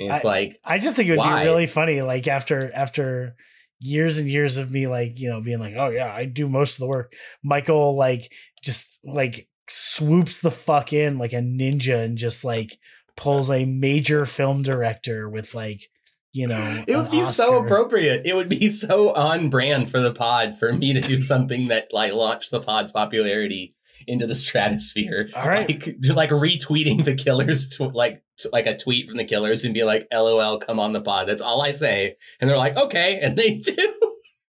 And 0.00 0.10
it's 0.12 0.24
like, 0.24 0.58
I 0.64 0.78
just 0.78 0.96
think 0.96 1.08
it 1.08 1.12
would 1.12 1.18
Why? 1.18 1.40
be 1.40 1.44
really 1.46 1.66
funny, 1.66 2.00
like 2.02 2.26
after 2.28 2.72
after 2.74 3.36
years 3.80 4.18
and 4.18 4.28
years 4.28 4.56
of 4.56 4.70
me 4.70 4.86
like 4.86 5.20
you 5.20 5.28
know 5.30 5.40
being 5.40 5.58
like, 5.58 5.74
oh 5.76 5.88
yeah, 5.90 6.12
I 6.12 6.24
do 6.24 6.48
most 6.48 6.74
of 6.76 6.80
the 6.80 6.86
work. 6.86 7.12
Michael 7.42 7.94
like 7.96 8.32
just 8.62 9.00
like 9.04 9.48
swoops 9.68 10.40
the 10.40 10.50
fuck 10.50 10.92
in 10.92 11.18
like 11.18 11.32
a 11.34 11.36
ninja 11.42 12.02
and 12.04 12.16
just 12.16 12.42
like 12.44 12.78
pulls 13.18 13.50
a 13.50 13.64
major 13.66 14.24
film 14.24 14.62
director 14.62 15.28
with 15.28 15.52
like 15.52 15.90
you 16.32 16.46
know 16.46 16.84
it 16.86 16.96
would 16.96 17.10
be 17.10 17.24
so 17.24 17.62
appropriate. 17.62 18.24
It 18.24 18.34
would 18.34 18.48
be 18.48 18.70
so 18.70 19.12
on 19.14 19.50
brand 19.50 19.90
for 19.90 20.00
the 20.00 20.12
pod 20.12 20.58
for 20.58 20.72
me 20.72 20.94
to 20.94 21.00
do 21.00 21.20
something 21.32 21.68
that 21.68 21.88
like 21.92 22.14
launched 22.14 22.50
the 22.50 22.60
pod's 22.60 22.92
popularity 22.92 23.74
into 24.06 24.26
the 24.26 24.34
stratosphere. 24.34 25.28
All 25.36 25.48
right. 25.48 25.68
like, 25.68 25.96
like 26.04 26.30
retweeting 26.30 27.04
the 27.04 27.14
killers, 27.14 27.68
to, 27.76 27.84
like 27.88 28.22
to, 28.38 28.48
like 28.52 28.66
a 28.66 28.76
tweet 28.76 29.08
from 29.08 29.18
the 29.18 29.24
killers, 29.24 29.64
and 29.64 29.74
be 29.74 29.84
like, 29.84 30.06
"LOL, 30.12 30.58
come 30.58 30.78
on 30.78 30.92
the 30.92 31.00
pod." 31.00 31.28
That's 31.28 31.42
all 31.42 31.60
I 31.60 31.72
say, 31.72 32.16
and 32.40 32.48
they're 32.48 32.56
like, 32.56 32.76
"Okay," 32.76 33.18
and 33.20 33.36
they 33.36 33.54
do, 33.58 33.76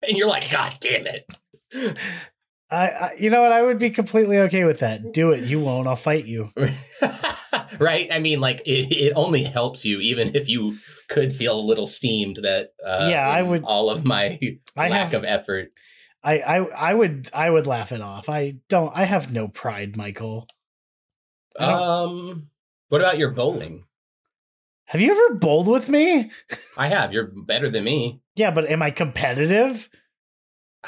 and 0.07 0.15
you're 0.15 0.29
like, 0.29 0.49
"God 0.51 0.77
damn 0.79 1.07
it." 1.07 1.99
I, 2.69 2.87
I 2.87 3.09
you 3.19 3.31
know 3.31 3.41
what 3.41 3.51
I 3.51 3.63
would 3.63 3.79
be 3.79 3.89
completely 3.89 4.37
okay 4.39 4.65
with 4.65 4.79
that. 4.79 5.11
Do 5.11 5.31
it. 5.31 5.43
You 5.45 5.59
won't. 5.59 5.87
I'll 5.87 5.95
fight 5.95 6.25
you. 6.25 6.51
Right? 7.79 8.07
I 8.11 8.19
mean, 8.19 8.39
like 8.39 8.61
it, 8.65 8.91
it 8.91 9.13
only 9.15 9.43
helps 9.43 9.85
you, 9.85 9.99
even 9.99 10.35
if 10.35 10.47
you 10.49 10.77
could 11.09 11.35
feel 11.35 11.59
a 11.59 11.61
little 11.61 11.85
steamed 11.87 12.37
that. 12.43 12.71
Uh, 12.85 13.07
Yeah, 13.11 13.27
I 13.27 13.41
would- 13.41 13.63
All 13.63 13.89
of 13.89 14.03
my 14.05 14.39
I 14.77 14.89
lack 14.89 15.09
have 15.11 15.13
of 15.13 15.23
effort. 15.25 15.69
I, 16.23 16.39
I 16.39 16.57
I 16.89 16.93
would 16.93 17.27
I 17.33 17.49
would 17.49 17.65
laugh 17.67 17.91
it 17.91 18.01
off. 18.01 18.29
I 18.29 18.53
don't. 18.69 18.95
I 18.95 19.05
have 19.05 19.33
no 19.33 19.47
pride, 19.47 19.97
Michael. 19.97 20.47
Um, 21.57 22.49
what 22.89 23.01
about 23.01 23.17
your 23.17 23.31
bowling? 23.31 23.85
Have 24.85 25.01
you 25.01 25.11
ever 25.11 25.35
bowled 25.39 25.67
with 25.67 25.89
me? 25.89 26.29
I 26.77 26.89
have. 26.89 27.11
You're 27.11 27.31
better 27.35 27.69
than 27.69 27.83
me. 27.85 28.21
Yeah, 28.35 28.51
but 28.51 28.69
am 28.69 28.81
I 28.83 28.91
competitive? 28.91 29.89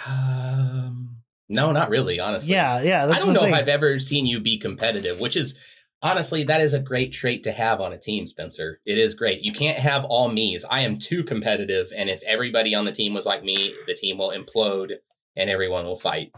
Um, 0.06 1.15
no, 1.50 1.72
not 1.72 1.89
really. 1.89 2.19
Honestly, 2.19 2.54
Yeah, 2.54 2.82
yeah. 2.82 3.06
That's 3.06 3.22
I 3.22 3.26
don't 3.26 3.34
know 3.34 3.41
thing. 3.41 3.54
if 3.54 3.60
I've 3.60 3.67
ever 3.67 4.00
seen 4.00 4.26
you 4.26 4.39
be 4.39 4.58
competitive, 4.58 5.19
which 5.19 5.36
is 5.36 5.56
honestly 6.04 6.44
that 6.44 6.62
is 6.62 6.74
a 6.74 6.80
great 6.80 7.12
trait 7.12 7.42
to 7.44 7.52
have 7.52 7.82
on 7.82 7.94
a 7.94 7.98
team, 7.98 8.28
Spencer. 8.28 8.80
It 8.86 9.00
is 9.00 9.16
great. 9.16 9.42
You 9.42 9.52
can't 9.54 9.80
have 9.80 10.06
all 10.06 10.30
me's. 10.30 10.66
I 10.70 10.82
am 10.82 11.00
too 11.00 11.24
competitive, 11.24 11.92
and 11.96 12.10
if 12.10 12.22
everybody 12.24 12.76
on 12.76 12.86
the 12.86 12.92
team 12.92 13.13
was 13.16 13.26
like 13.26 13.44
me, 13.44 13.74
the 13.88 13.96
team 13.96 14.18
will 14.20 14.30
implode 14.32 14.92
and 15.36 15.50
everyone 15.50 15.86
will 15.86 15.96
fight. 15.96 16.32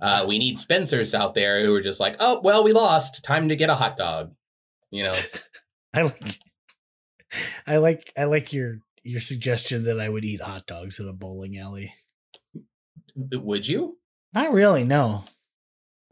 Uh, 0.00 0.24
we 0.26 0.38
need 0.38 0.58
Spencers 0.58 1.14
out 1.14 1.34
there 1.34 1.64
who 1.64 1.74
are 1.74 1.80
just 1.80 2.00
like, 2.00 2.16
oh 2.18 2.40
well, 2.42 2.64
we 2.64 2.72
lost. 2.72 3.22
Time 3.22 3.48
to 3.50 3.56
get 3.56 3.70
a 3.70 3.74
hot 3.76 3.96
dog. 3.96 4.34
You 4.90 5.04
know, 5.04 5.12
I 5.94 6.02
like, 6.02 6.38
I 7.66 7.76
like, 7.76 8.12
I 8.18 8.24
like 8.24 8.52
your 8.52 8.80
your 9.02 9.20
suggestion 9.20 9.84
that 9.84 10.00
I 10.00 10.08
would 10.08 10.24
eat 10.24 10.40
hot 10.40 10.66
dogs 10.66 10.98
at 10.98 11.06
a 11.06 11.12
bowling 11.12 11.58
alley. 11.58 11.94
would 13.14 13.68
you? 13.68 13.98
Not 14.32 14.52
really. 14.52 14.82
No, 14.82 15.24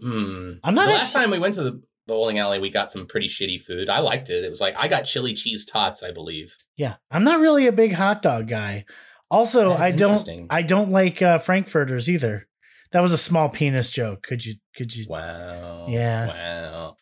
Hmm. 0.03 0.55
I'm 0.65 0.75
not 0.75 0.87
The 0.87 0.93
last 0.93 1.13
time 1.13 1.31
we 1.31 1.39
went 1.39 1.55
to 1.55 1.63
the 1.63 1.83
bowling 2.07 2.39
alley, 2.39 2.59
we 2.59 2.71
got 2.71 2.91
some 2.93 3.07
pretty 3.07 3.29
shitty 3.29 3.61
food. 3.61 3.89
I 3.89 4.01
liked 4.01 4.31
it. 4.31 4.45
It 4.45 4.51
was 4.51 4.61
like 4.61 4.75
I 4.77 4.89
got 4.89 5.03
chili 5.03 5.35
cheese 5.35 5.65
tots, 5.65 6.03
I 6.03 6.11
believe. 6.11 6.57
Yeah, 6.77 6.97
I'm 7.11 7.25
not 7.25 7.41
really 7.41 7.67
a 7.67 7.73
big 7.73 7.93
hot 7.93 8.23
dog 8.23 8.49
guy. 8.49 8.85
Also, 9.31 9.73
I 9.73 9.91
don't. 9.93 10.47
I 10.51 10.63
don't 10.63 10.91
like 10.91 11.23
uh, 11.23 11.39
frankfurters 11.39 12.09
either. 12.11 12.49
That 12.91 13.01
was 13.01 13.13
a 13.13 13.19
small 13.19 13.49
penis 13.49 13.89
joke. 13.91 14.23
Could 14.23 14.45
you 14.45 14.55
could 14.77 14.95
you 14.95 15.07
Wow. 15.09 15.87
Yeah. 15.89 16.27
Wow. 16.29 16.97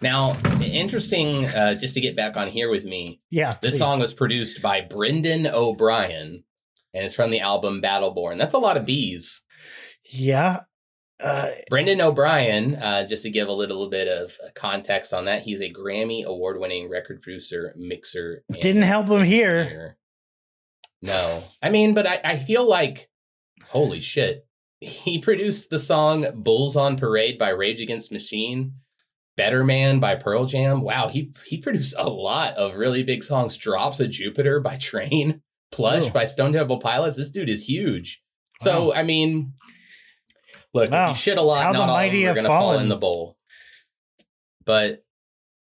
Now, 0.00 0.36
interesting. 0.62 1.46
Uh, 1.46 1.74
just 1.74 1.94
to 1.94 2.00
get 2.00 2.14
back 2.14 2.36
on 2.36 2.48
here 2.48 2.70
with 2.70 2.84
me, 2.84 3.20
Yeah. 3.30 3.52
this 3.62 3.72
please. 3.72 3.78
song 3.78 3.98
was 3.98 4.12
produced 4.12 4.60
by 4.62 4.82
Brendan 4.82 5.46
O'Brien, 5.46 6.44
and 6.94 7.04
it's 7.04 7.14
from 7.14 7.30
the 7.30 7.40
album 7.40 7.80
Battleborn. 7.82 8.36
That's 8.38 8.54
a 8.54 8.58
lot 8.58 8.76
of 8.76 8.84
bees. 8.84 9.42
Yeah. 10.12 10.60
Uh, 11.18 11.50
Brendan 11.70 12.00
O'Brien, 12.00 12.74
uh, 12.76 13.06
just 13.06 13.22
to 13.22 13.30
give 13.30 13.48
a 13.48 13.52
little 13.52 13.88
bit 13.88 14.06
of 14.06 14.36
context 14.54 15.14
on 15.14 15.24
that, 15.24 15.42
he's 15.42 15.62
a 15.62 15.72
Grammy 15.72 16.24
award 16.24 16.60
winning 16.60 16.90
record 16.90 17.22
producer, 17.22 17.72
mixer. 17.76 18.42
didn't 18.60 18.82
help 18.82 19.08
him 19.08 19.24
here. 19.24 19.96
No. 21.02 21.44
I 21.62 21.70
mean, 21.70 21.94
but 21.94 22.06
I, 22.06 22.20
I 22.22 22.36
feel 22.36 22.68
like, 22.68 23.08
holy 23.68 24.00
shit. 24.00 24.46
He 24.80 25.18
produced 25.18 25.70
the 25.70 25.78
song 25.78 26.26
Bulls 26.34 26.76
on 26.76 26.98
Parade 26.98 27.38
by 27.38 27.48
Rage 27.48 27.80
Against 27.80 28.12
Machine, 28.12 28.74
Better 29.36 29.64
Man 29.64 30.00
by 30.00 30.16
Pearl 30.16 30.44
Jam. 30.44 30.82
Wow, 30.82 31.08
he, 31.08 31.32
he 31.46 31.56
produced 31.58 31.94
a 31.96 32.10
lot 32.10 32.54
of 32.54 32.76
really 32.76 33.02
big 33.02 33.24
songs. 33.24 33.56
Drops 33.56 34.00
of 34.00 34.10
Jupiter 34.10 34.60
by 34.60 34.76
Train, 34.76 35.40
Plush 35.72 36.10
by 36.10 36.26
Stone 36.26 36.52
Temple 36.52 36.78
Pilots. 36.78 37.16
This 37.16 37.30
dude 37.30 37.48
is 37.48 37.66
huge. 37.66 38.22
So, 38.60 38.92
I 38.92 39.02
mean, 39.02 39.54
look, 40.76 40.90
Wow. 40.90 41.08
you 41.08 41.14
shit 41.14 41.38
a 41.38 41.42
lot, 41.42 41.62
How 41.64 41.72
not 41.72 41.88
all 41.88 41.96
of 41.98 42.12
them 42.12 42.20
are 42.26 42.34
going 42.34 42.44
to 42.44 42.48
fall 42.48 42.78
in 42.78 42.88
the 42.88 42.96
bowl. 42.96 43.36
But 44.64 45.04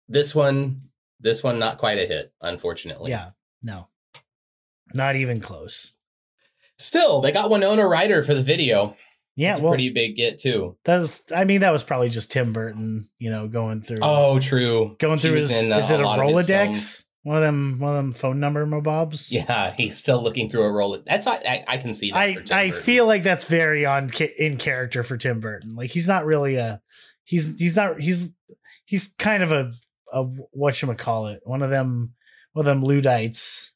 this 0.07 0.33
one, 0.35 0.81
this 1.19 1.43
one, 1.43 1.59
not 1.59 1.77
quite 1.77 1.97
a 1.97 2.05
hit, 2.05 2.33
unfortunately. 2.41 3.11
yeah. 3.11 3.29
No. 3.63 3.87
Not 4.93 5.15
even 5.15 5.39
close. 5.39 5.97
Still, 6.77 7.21
they 7.21 7.31
got 7.31 7.49
Winona 7.49 7.87
Ryder 7.87 8.21
for 8.23 8.33
the 8.33 8.43
video. 8.43 8.95
Yeah. 9.35 9.51
It's 9.51 9.59
a 9.59 9.63
well, 9.63 9.71
pretty 9.71 9.89
big 9.89 10.15
get 10.15 10.37
too. 10.39 10.77
that 10.85 10.99
was. 10.99 11.23
I 11.35 11.43
mean, 11.45 11.61
that 11.61 11.71
was 11.71 11.83
probably 11.83 12.09
just 12.09 12.31
Tim 12.31 12.53
Burton. 12.53 13.09
You 13.17 13.31
know, 13.31 13.47
going 13.47 13.81
through. 13.81 13.97
Oh, 14.01 14.39
true. 14.39 14.95
going 14.99 15.17
She 15.17 15.27
through 15.27 15.37
his. 15.37 15.51
in, 15.51 15.71
uh, 15.71 15.77
is 15.79 15.89
it 15.89 15.99
a, 15.99 16.07
his 16.07 16.21
Rolodex? 16.21 17.04
One 17.25 17.37
of 17.37 17.41
them. 17.41 17.79
One 17.79 17.89
of 17.89 17.95
them 17.97 18.11
phone 18.11 18.39
number 18.39 18.67
mobobs. 18.67 19.31
Yeah, 19.31 19.73
he's 19.75 19.97
still 19.97 20.21
looking 20.21 20.47
through 20.47 20.61
a 20.61 20.71
roll. 20.71 20.95
That's 21.07 21.25
I, 21.25 21.37
I, 21.37 21.63
I 21.67 21.77
can 21.79 21.95
see 21.95 22.11
that. 22.11 22.17
I 22.17 22.37
I 22.51 22.69
feel 22.69 23.07
like 23.07 23.23
that's 23.23 23.45
very 23.45 23.83
on 23.83 24.11
in 24.37 24.57
character 24.57 25.01
for 25.01 25.17
Tim 25.17 25.39
Burton. 25.39 25.75
Like 25.75 25.89
he's 25.89 26.07
not 26.07 26.25
really 26.27 26.57
a 26.57 26.81
he's 27.23 27.59
he's 27.59 27.75
not 27.75 27.99
he's 27.99 28.31
he's 28.85 29.15
kind 29.17 29.41
of 29.41 29.51
a 29.51 29.71
a 30.13 30.21
what 30.21 30.79
you 30.79 30.93
call 30.93 31.25
it 31.27 31.41
one 31.43 31.63
of 31.63 31.71
them 31.71 32.13
one 32.53 32.67
of 32.67 32.69
them 32.69 32.83
Luddites. 32.83 33.73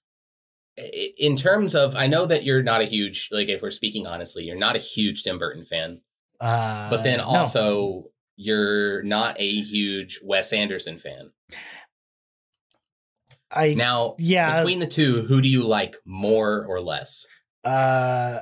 In 1.18 1.36
terms 1.36 1.74
of, 1.74 1.96
I 1.96 2.06
know 2.06 2.28
that 2.28 2.44
you're 2.44 2.62
not 2.62 2.82
a 2.82 2.86
huge 2.86 3.30
like. 3.32 3.50
If 3.50 3.64
we're 3.64 3.72
speaking 3.72 4.06
honestly, 4.06 4.44
you're 4.44 4.56
not 4.56 4.76
a 4.76 4.80
huge 4.80 5.24
Tim 5.24 5.40
Burton 5.40 5.66
fan. 5.66 6.02
Uh, 6.40 6.88
But 6.92 7.02
then 7.02 7.18
no. 7.18 7.24
also, 7.26 8.12
you're 8.38 9.02
not 9.02 9.38
a 9.40 9.50
huge 9.62 10.20
Wes 10.24 10.54
Anderson 10.54 11.00
fan. 11.00 11.32
I 13.52 13.74
Now, 13.74 14.16
yeah 14.20 14.60
between 14.60 14.80
the 14.80 14.88
two, 14.88 15.22
who 15.24 15.42
do 15.42 15.48
you 15.48 15.64
like 15.64 15.98
more 16.06 16.66
or 16.68 16.82
less? 16.82 17.26
uh 17.64 18.40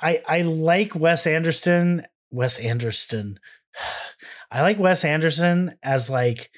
I 0.00 0.22
I 0.26 0.42
like 0.42 0.94
Wes 0.94 1.26
Anderson 1.26 2.04
Wes 2.30 2.58
Anderson. 2.58 3.38
I 4.50 4.62
like 4.62 4.78
Wes 4.78 5.04
Anderson 5.04 5.74
as 5.82 6.10
like 6.10 6.50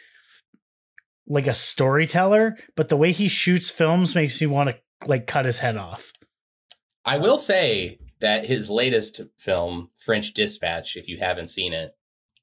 like 1.26 1.46
a 1.46 1.54
storyteller, 1.54 2.56
but 2.76 2.88
the 2.88 2.96
way 2.96 3.12
he 3.12 3.28
shoots 3.28 3.70
films 3.70 4.14
makes 4.14 4.40
me 4.40 4.46
want 4.46 4.70
to 4.70 5.06
like 5.06 5.26
cut 5.26 5.44
his 5.44 5.58
head 5.58 5.76
off. 5.76 6.12
I 7.04 7.18
will 7.18 7.38
say 7.38 7.98
that 8.20 8.46
his 8.46 8.70
latest 8.70 9.20
film, 9.36 9.88
French 9.96 10.32
Dispatch, 10.34 10.96
if 10.96 11.08
you 11.08 11.18
haven't 11.18 11.48
seen 11.48 11.72
it, 11.72 11.96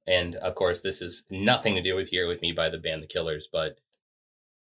and 0.06 0.36
of 0.36 0.56
course, 0.56 0.82
this 0.82 1.02
is 1.02 1.24
nothing 1.30 1.76
to 1.76 1.82
do 1.82 1.96
with 1.96 2.10
Here 2.10 2.28
With 2.28 2.42
Me 2.42 2.52
by 2.52 2.70
the 2.70 2.78
band 2.78 3.04
The 3.04 3.08
Killers, 3.08 3.48
but 3.52 3.78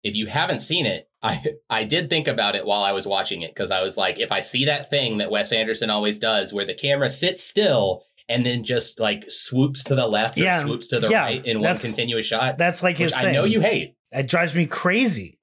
if 0.06 0.15
you 0.15 0.28
haven't 0.28 0.60
seen 0.60 0.86
it, 0.86 1.10
I 1.24 1.44
I 1.70 1.84
did 1.84 2.10
think 2.10 2.28
about 2.28 2.56
it 2.56 2.65
while 2.65 2.84
I 2.84 2.94
was 2.94 3.08
watching 3.08 3.41
it 3.41 3.54
because 3.54 3.72
I 3.72 3.82
was 3.82 3.98
like, 3.98 4.20
if 4.20 4.32
I 4.32 4.41
see 4.41 4.65
that 4.65 4.89
thing 4.89 5.18
that 5.18 5.32
Wes 5.32 5.52
Anderson 5.52 5.89
always 5.89 6.20
does, 6.20 6.54
where 6.54 6.65
the 6.65 6.76
camera 6.76 7.10
sits 7.10 7.44
still 7.44 8.04
and 8.30 8.46
then 8.46 8.63
just 8.63 9.00
like 9.00 9.26
swoops 9.30 9.84
to 9.86 9.96
the 9.96 10.08
left 10.08 10.38
or 10.38 10.41
Yeah, 10.41 10.63
swoops 10.63 10.88
to 10.89 11.00
the 11.00 11.10
yeah, 11.10 11.24
right 11.24 11.46
in 11.46 11.62
one 11.62 11.78
continuous 11.78 12.28
shot, 12.28 12.58
That's 12.58 12.84
like 12.84 12.96
which 13.00 13.10
his 13.10 13.18
thing. 13.18 13.28
I 13.28 13.32
know 13.32 13.44
you 13.44 13.60
hate. 13.62 13.96
It 14.12 14.28
drives 14.28 14.54
me 14.56 14.68
crazy. 14.68 15.39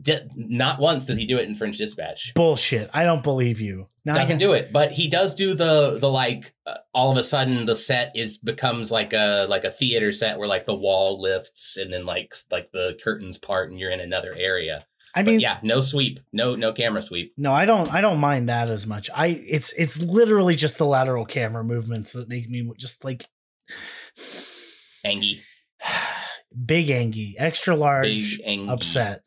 Di- 0.00 0.28
not 0.34 0.80
once 0.80 1.06
does 1.06 1.18
he 1.18 1.26
do 1.26 1.38
it 1.38 1.48
in 1.48 1.54
French 1.54 1.76
Dispatch. 1.78 2.32
Bullshit. 2.34 2.88
I 2.94 3.04
don't 3.04 3.22
believe 3.22 3.60
you. 3.60 3.86
Now 4.04 4.14
I 4.14 4.18
doesn't 4.18 4.38
can- 4.38 4.48
do 4.48 4.52
it 4.52 4.72
but 4.72 4.92
he 4.92 5.08
does 5.08 5.34
do 5.34 5.54
the 5.54 5.98
the 6.00 6.08
like 6.08 6.54
uh, 6.66 6.76
all 6.94 7.10
of 7.10 7.18
a 7.18 7.22
sudden 7.22 7.66
the 7.66 7.76
set 7.76 8.12
is 8.14 8.38
becomes 8.38 8.90
like 8.90 9.12
a 9.12 9.46
like 9.48 9.64
a 9.64 9.70
theater 9.70 10.12
set 10.12 10.38
where 10.38 10.48
like 10.48 10.64
the 10.64 10.74
wall 10.74 11.20
lifts 11.20 11.76
and 11.76 11.92
then 11.92 12.06
like 12.06 12.34
like 12.50 12.70
the 12.72 12.98
curtains 13.04 13.36
part 13.38 13.70
and 13.70 13.78
you're 13.78 13.90
in 13.90 14.00
another 14.00 14.34
area 14.34 14.86
I 15.14 15.22
but 15.22 15.32
mean, 15.32 15.40
yeah 15.40 15.58
no 15.62 15.80
sweep 15.80 16.20
no 16.32 16.54
no 16.54 16.72
camera 16.72 17.02
sweep 17.02 17.34
no, 17.36 17.52
I 17.52 17.64
don't. 17.64 17.92
I 17.92 18.00
don't 18.00 18.20
mind 18.20 18.48
that 18.48 18.70
as 18.70 18.86
much. 18.86 19.10
I 19.14 19.26
it's 19.26 19.72
it's 19.72 20.00
literally 20.00 20.54
just 20.54 20.78
the 20.78 20.86
lateral 20.86 21.26
camera 21.26 21.64
movements 21.64 22.12
that 22.12 22.28
make 22.28 22.48
me 22.48 22.70
just 22.78 23.04
like 23.04 23.26
angie 25.04 25.42
big 26.66 26.90
Angie, 26.90 27.36
extra 27.38 27.74
large, 27.76 28.04
big 28.38 28.46
angie 28.46 28.70
upset. 28.70 29.22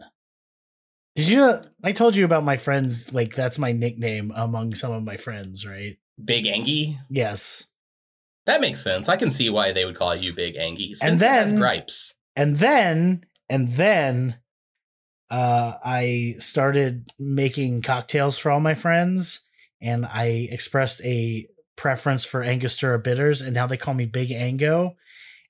Did 1.16 1.28
you 1.28 1.38
know? 1.38 1.64
I 1.84 1.92
told 1.92 2.16
you 2.16 2.26
about 2.26 2.44
my 2.44 2.58
friends. 2.58 3.14
Like 3.14 3.36
that's 3.36 3.60
my 3.60 3.72
nickname 3.72 4.32
among 4.36 4.74
some 4.76 4.92
of 4.92 5.04
my 5.04 5.18
friends, 5.18 5.66
right? 5.66 5.98
big 6.24 6.46
angie 6.46 6.96
Yes. 7.10 7.70
that 8.46 8.62
makes 8.62 8.84
sense 8.84 9.10
i 9.10 9.18
can 9.18 9.32
see 9.32 9.50
why 9.50 9.72
they 9.72 9.84
would 9.84 9.96
call 9.96 10.16
you 10.16 10.32
big 10.32 10.56
angie 10.56 10.94
And 11.02 11.20
then- 11.20 11.58
gripes 11.58 12.14
and 12.36 12.58
then 12.58 13.24
and 13.50 13.68
then 13.70 14.38
uh 15.32 15.74
i 15.84 16.36
started 16.38 17.08
making 17.18 17.82
cocktails 17.82 18.38
for 18.38 18.52
all 18.52 18.60
my 18.60 18.76
friends 18.76 19.50
and 19.82 20.06
i 20.06 20.48
expressed 20.52 21.02
a 21.04 21.48
preference 21.78 22.26
for 22.26 22.44
angostura 22.44 23.00
bitters 23.00 23.42
and 23.42 23.56
now 23.56 23.66
they 23.66 23.76
call 23.76 23.96
me 23.96 24.06
big 24.06 24.30
ango 24.32 24.96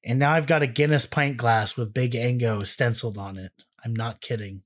and 0.06 0.18
now 0.18 0.32
i've 0.32 0.48
got 0.48 0.64
a 0.64 0.68
guinness 0.68 1.06
pint 1.06 1.36
glass 1.36 1.76
with 1.76 1.94
big 1.94 2.16
ango 2.16 2.62
stenciled 2.62 3.18
on 3.18 3.38
it 3.38 3.52
i'm 3.84 3.94
not 3.94 4.22
kidding 4.22 4.62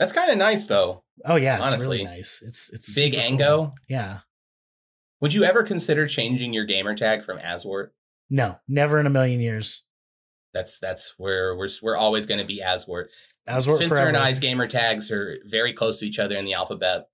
that's 0.00 0.12
kind 0.12 0.30
of 0.30 0.36
nice 0.38 0.66
though 0.66 1.04
oh 1.26 1.36
yeah 1.36 1.58
it's 1.58 1.66
Honestly. 1.68 1.98
really 1.98 2.04
nice 2.04 2.42
it's 2.44 2.72
it's 2.72 2.92
big 2.92 3.14
ango 3.14 3.66
cool. 3.66 3.72
yeah 3.88 4.20
would 5.20 5.32
you 5.34 5.44
ever 5.44 5.62
consider 5.62 6.06
changing 6.06 6.52
your 6.52 6.64
gamer 6.64 6.96
tag 6.96 7.24
from 7.24 7.38
aswart 7.38 7.90
no 8.28 8.58
never 8.66 8.98
in 8.98 9.06
a 9.06 9.10
million 9.10 9.40
years 9.40 9.84
that's 10.52 10.78
that's 10.78 11.14
where 11.16 11.54
we're 11.56 11.68
we're 11.82 11.96
always 11.96 12.26
going 12.26 12.40
to 12.40 12.46
be 12.46 12.60
aswart 12.60 13.06
as 13.46 13.66
we're 13.66 13.76
Spencer 13.76 13.94
forever. 13.94 14.08
and 14.08 14.16
I's 14.16 14.40
gamer 14.40 14.66
tags 14.66 15.10
are 15.10 15.38
very 15.46 15.72
close 15.72 16.00
to 16.00 16.06
each 16.06 16.18
other 16.18 16.36
in 16.36 16.44
the 16.44 16.54
alphabet. 16.54 17.08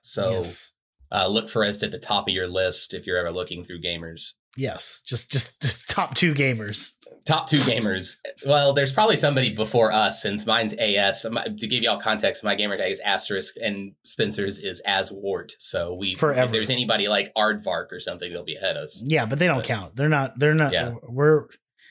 So 0.00 0.30
yes 0.30 0.72
uh, 1.10 1.26
look 1.26 1.48
for 1.50 1.62
us 1.62 1.82
at 1.82 1.90
the 1.90 1.98
top 1.98 2.26
of 2.26 2.32
your 2.32 2.48
list 2.48 2.94
if 2.94 3.06
you're 3.06 3.18
ever 3.18 3.30
looking 3.30 3.64
through 3.64 3.82
gamers. 3.82 4.32
yes 4.56 5.02
just 5.04 5.30
just, 5.30 5.60
just 5.60 5.90
top 5.90 6.14
two 6.14 6.32
gamers 6.34 6.92
Top 7.24 7.48
two 7.48 7.58
gamers. 7.58 8.16
Well, 8.46 8.72
there's 8.72 8.92
probably 8.92 9.16
somebody 9.16 9.54
before 9.54 9.92
us 9.92 10.20
since 10.20 10.44
mine's 10.44 10.74
AS. 10.74 11.24
My- 11.30 11.44
To 11.44 11.66
give 11.68 11.82
y'all 11.82 12.00
context, 12.00 12.42
my 12.42 12.54
gamer 12.54 12.76
tag 12.76 12.90
is 12.90 13.00
asterisk 13.00 13.54
and 13.62 13.92
Spencer's 14.02 14.58
is 14.58 14.80
as 14.80 15.10
Aswart. 15.10 15.52
So 15.58 15.94
we, 15.94 16.14
Forever. 16.14 16.44
if 16.46 16.50
there's 16.50 16.70
anybody 16.70 17.06
like 17.08 17.32
Aardvark 17.34 17.92
or 17.92 18.00
something, 18.00 18.32
they'll 18.32 18.44
be 18.44 18.56
ahead 18.56 18.76
of 18.76 18.84
us. 18.84 19.02
Yeah, 19.04 19.26
but 19.26 19.38
they 19.38 19.46
don't 19.46 19.58
But- 19.58 19.66
count. 19.66 19.96
They're 19.96 20.08
not. 20.08 20.38
They're 20.38 20.54
not. 20.54 20.72
Yeah. 20.72 20.94
We're 21.02 21.46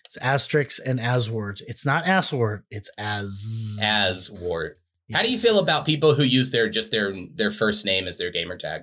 it's 0.05 0.17
asterisks 0.17 0.79
and 0.79 0.99
asword. 0.99 1.61
It's 1.65 1.85
not 1.85 2.03
asword. 2.03 2.63
It's 2.69 2.89
as 2.97 3.77
Aswart. 3.81 4.73
How 5.13 5.21
do 5.23 5.29
you 5.29 5.37
feel 5.37 5.59
about 5.59 5.85
people 5.85 6.15
who 6.15 6.23
use 6.23 6.51
their 6.51 6.67
just 6.69 6.91
their 6.91 7.13
their 7.33 7.51
first 7.51 7.85
name 7.85 8.07
as 8.07 8.17
their 8.17 8.31
gamer 8.31 8.57
tag? 8.57 8.81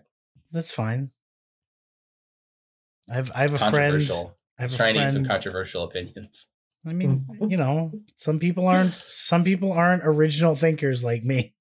That's 0.50 0.70
fine. 0.70 1.10
I've 3.10 3.30
I 3.34 3.40
have 3.42 3.54
a 3.54 3.70
friend. 3.70 4.08
Controversial. 4.58 4.60
I 4.60 4.62
have 4.62 4.72
a 4.72 4.76
Trying 4.76 4.94
to 4.94 5.00
get 5.00 5.12
some 5.12 5.24
controversial 5.24 5.84
opinions. 5.84 6.48
I 6.86 6.92
mean, 6.92 7.26
you 7.48 7.56
know, 7.56 7.92
some 8.14 8.38
people 8.38 8.66
aren't. 8.66 8.94
Some 8.94 9.44
people 9.44 9.72
aren't 9.72 10.02
original 10.04 10.54
thinkers 10.54 11.02
like 11.04 11.24
me. 11.24 11.54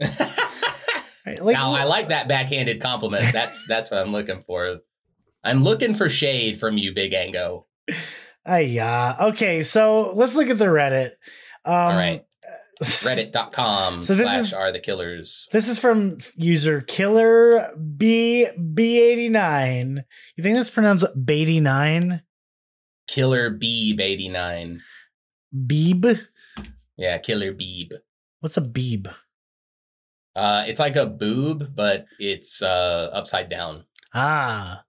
Right? 0.00 0.10
Like, 1.42 1.52
now 1.52 1.72
I 1.72 1.84
like 1.84 2.08
that 2.08 2.26
backhanded 2.26 2.80
compliment. 2.80 3.34
That's 3.34 3.66
that's 3.66 3.90
what 3.90 4.00
I'm 4.00 4.12
looking 4.12 4.44
for. 4.46 4.78
I'm 5.44 5.62
looking 5.62 5.94
for 5.94 6.08
shade 6.08 6.58
from 6.58 6.78
you, 6.78 6.94
Big 6.94 7.12
Ango. 7.12 7.66
Ah, 8.46 8.56
yeah. 8.56 9.14
Okay, 9.20 9.62
so 9.62 10.12
let's 10.14 10.34
look 10.36 10.48
at 10.48 10.56
the 10.56 10.64
Reddit. 10.64 11.10
Um, 11.66 11.74
All 11.74 11.90
right. 11.90 12.24
Reddit.com 12.82 14.02
So 14.02 14.14
this 14.14 14.26
slash 14.26 14.40
is- 14.40 14.52
are 14.52 14.70
the 14.72 14.78
killers. 14.80 15.48
This 15.52 15.68
is 15.68 15.78
from 15.78 16.18
user 16.36 16.80
killer 16.80 17.74
B 17.76 18.46
B89. 18.56 20.04
You 20.36 20.42
think 20.42 20.56
that's 20.56 20.70
pronounced 20.70 21.06
Beatty 21.24 21.60
nine? 21.60 22.22
Killer 23.08 23.50
Beeb 23.50 24.00
89. 24.00 24.82
Beeb? 25.66 26.26
Yeah, 26.96 27.18
Killer 27.18 27.52
Beeb. 27.54 27.92
What's 28.40 28.56
a 28.56 28.60
beeb? 28.60 29.12
Uh, 30.36 30.64
it's 30.68 30.78
like 30.78 30.94
a 30.94 31.06
boob, 31.06 31.74
but 31.74 32.06
it's 32.20 32.62
uh, 32.62 33.10
upside 33.12 33.48
down. 33.48 33.84
Ah. 34.14 34.84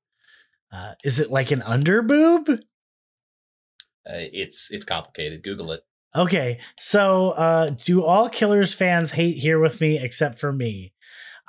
Uh, 0.72 0.94
is 1.04 1.20
it 1.20 1.32
like 1.32 1.50
an 1.50 1.62
underboob? 1.62 2.50
Uh, 2.50 4.26
it's 4.34 4.70
it's 4.70 4.84
complicated. 4.86 5.42
Google 5.44 5.72
it. 5.72 5.82
Okay, 6.16 6.60
so 6.80 7.32
uh, 7.32 7.70
do 7.70 8.04
all 8.04 8.30
Killers 8.30 8.74
fans 8.74 9.12
hate 9.12 9.38
Here 9.38 9.60
With 9.60 9.80
Me 9.80 10.00
except 10.00 10.40
for 10.40 10.52
me? 10.52 10.94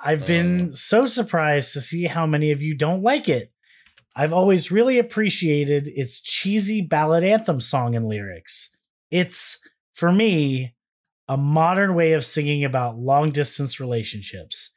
I've 0.02 0.26
been 0.26 0.72
so 0.72 1.06
surprised 1.06 1.72
to 1.74 1.80
see 1.80 2.04
how 2.04 2.26
many 2.26 2.52
of 2.52 2.62
you 2.62 2.74
don't 2.74 3.02
like 3.02 3.28
it. 3.28 3.52
I've 4.16 4.32
always 4.32 4.70
really 4.70 4.98
appreciated 4.98 5.88
its 5.88 6.20
cheesy 6.20 6.80
ballad 6.80 7.22
anthem 7.22 7.60
song 7.60 7.94
and 7.94 8.06
lyrics. 8.06 8.76
It's, 9.10 9.58
for 9.92 10.10
me, 10.10 10.74
a 11.28 11.36
modern 11.36 11.94
way 11.94 12.12
of 12.12 12.24
singing 12.24 12.64
about 12.64 12.98
long 12.98 13.30
distance 13.30 13.78
relationships. 13.78 14.72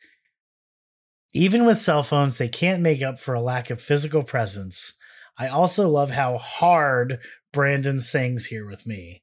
Even 1.33 1.65
with 1.65 1.77
cell 1.77 2.03
phones, 2.03 2.37
they 2.37 2.49
can't 2.49 2.81
make 2.81 3.01
up 3.01 3.17
for 3.17 3.33
a 3.33 3.41
lack 3.41 3.69
of 3.69 3.81
physical 3.81 4.23
presence. 4.23 4.93
I 5.39 5.47
also 5.47 5.89
love 5.89 6.11
how 6.11 6.37
hard 6.37 7.19
Brandon 7.51 7.99
sings 7.99 8.45
here 8.45 8.67
with 8.67 8.85
me. 8.85 9.22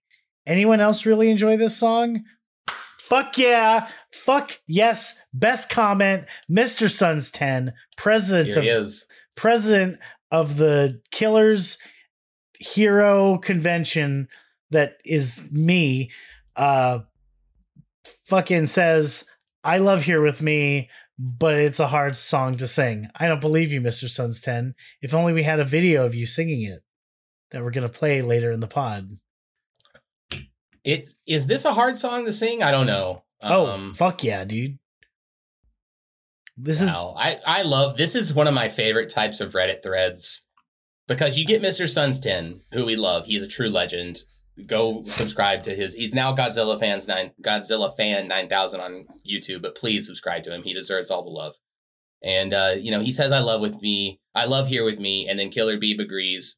Anyone 0.50 0.80
else 0.80 1.06
really 1.06 1.30
enjoy 1.30 1.56
this 1.56 1.76
song? 1.76 2.24
Fuck 2.68 3.38
yeah. 3.38 3.86
Fuck 4.12 4.58
yes. 4.66 5.24
Best 5.32 5.70
comment, 5.70 6.24
Mr. 6.50 6.90
Sons 6.90 7.30
10, 7.30 7.72
president 7.96 8.48
Here 8.48 8.58
of 8.58 8.84
is. 8.84 9.06
president 9.36 10.00
of 10.32 10.56
the 10.56 11.00
Killers 11.12 11.78
Hero 12.58 13.38
Convention 13.38 14.26
that 14.72 14.94
is 15.04 15.48
me. 15.52 16.10
Uh 16.56 17.00
fucking 18.26 18.66
says, 18.66 19.26
I 19.62 19.78
love 19.78 20.02
Here 20.02 20.20
With 20.20 20.42
Me, 20.42 20.90
but 21.16 21.58
it's 21.58 21.78
a 21.78 21.86
hard 21.86 22.16
song 22.16 22.56
to 22.56 22.66
sing. 22.66 23.06
I 23.20 23.28
don't 23.28 23.40
believe 23.40 23.70
you, 23.70 23.80
Mr. 23.80 24.08
Sons 24.08 24.40
10. 24.40 24.74
If 25.00 25.14
only 25.14 25.32
we 25.32 25.44
had 25.44 25.60
a 25.60 25.64
video 25.64 26.04
of 26.04 26.16
you 26.16 26.26
singing 26.26 26.62
it 26.62 26.82
that 27.52 27.62
we're 27.62 27.70
gonna 27.70 27.88
play 27.88 28.20
later 28.20 28.50
in 28.50 28.58
the 28.58 28.66
pod. 28.66 29.16
It 30.84 31.10
is 31.26 31.46
this 31.46 31.64
a 31.64 31.74
hard 31.74 31.96
song 31.98 32.24
to 32.26 32.32
sing? 32.32 32.62
I 32.62 32.70
don't 32.70 32.86
know. 32.86 33.24
Oh, 33.42 33.66
Um, 33.66 33.94
fuck 33.94 34.22
yeah, 34.24 34.44
dude. 34.44 34.78
This 36.56 36.80
wow. 36.80 37.14
I 37.18 37.38
I 37.46 37.62
love 37.62 37.96
this 37.96 38.14
is 38.14 38.34
one 38.34 38.46
of 38.46 38.54
my 38.54 38.68
favorite 38.68 39.08
types 39.08 39.40
of 39.40 39.52
Reddit 39.52 39.82
threads 39.82 40.42
because 41.08 41.38
you 41.38 41.46
get 41.46 41.62
Mr. 41.62 41.88
Suns 41.88 42.20
10, 42.20 42.60
who 42.72 42.84
we 42.84 42.96
love. 42.96 43.26
He's 43.26 43.42
a 43.42 43.48
true 43.48 43.70
legend. 43.70 44.24
Go 44.66 45.04
subscribe 45.04 45.62
to 45.62 45.74
his. 45.74 45.94
He's 45.94 46.14
now 46.14 46.34
Godzilla 46.34 46.78
fans 46.78 47.08
nine 47.08 47.30
Godzilla 47.42 47.96
fan 47.96 48.28
nine 48.28 48.48
thousand 48.48 48.80
on 48.80 49.06
YouTube, 49.26 49.62
but 49.62 49.74
please 49.74 50.06
subscribe 50.06 50.42
to 50.42 50.54
him. 50.54 50.62
He 50.64 50.74
deserves 50.74 51.10
all 51.10 51.22
the 51.24 51.30
love. 51.30 51.54
And 52.22 52.52
uh, 52.52 52.74
you 52.78 52.90
know, 52.90 53.00
he 53.00 53.10
says 53.12 53.32
I 53.32 53.38
love 53.38 53.62
with 53.62 53.80
me, 53.80 54.20
I 54.34 54.44
love 54.44 54.66
here 54.68 54.84
with 54.84 54.98
me, 54.98 55.26
and 55.28 55.38
then 55.38 55.48
Killer 55.50 55.78
Beeb 55.78 55.98
agrees. 55.98 56.56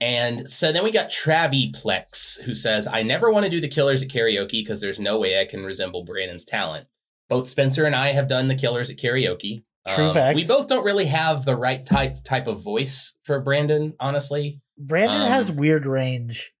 And 0.00 0.48
so 0.50 0.72
then 0.72 0.84
we 0.84 0.90
got 0.90 1.10
Traviplex, 1.10 2.42
who 2.42 2.54
says, 2.54 2.86
I 2.86 3.02
never 3.02 3.30
want 3.30 3.44
to 3.44 3.50
do 3.50 3.60
the 3.60 3.68
killers 3.68 4.02
at 4.02 4.08
karaoke 4.08 4.62
because 4.62 4.80
there's 4.80 5.00
no 5.00 5.18
way 5.18 5.40
I 5.40 5.46
can 5.46 5.64
resemble 5.64 6.04
Brandon's 6.04 6.44
talent. 6.44 6.86
Both 7.28 7.48
Spencer 7.48 7.84
and 7.84 7.94
I 7.94 8.08
have 8.08 8.28
done 8.28 8.48
the 8.48 8.54
killers 8.54 8.90
at 8.90 8.98
karaoke. 8.98 9.62
True 9.88 10.12
facts. 10.12 10.36
We 10.36 10.46
both 10.46 10.68
don't 10.68 10.84
really 10.84 11.06
have 11.06 11.44
the 11.44 11.56
right 11.56 11.84
type 11.84 12.16
type 12.24 12.46
of 12.46 12.62
voice 12.62 13.14
for 13.22 13.40
Brandon, 13.40 13.94
honestly. 14.00 14.60
Brandon 14.76 15.22
um, 15.22 15.28
has 15.28 15.50
weird 15.50 15.86
range. 15.86 16.52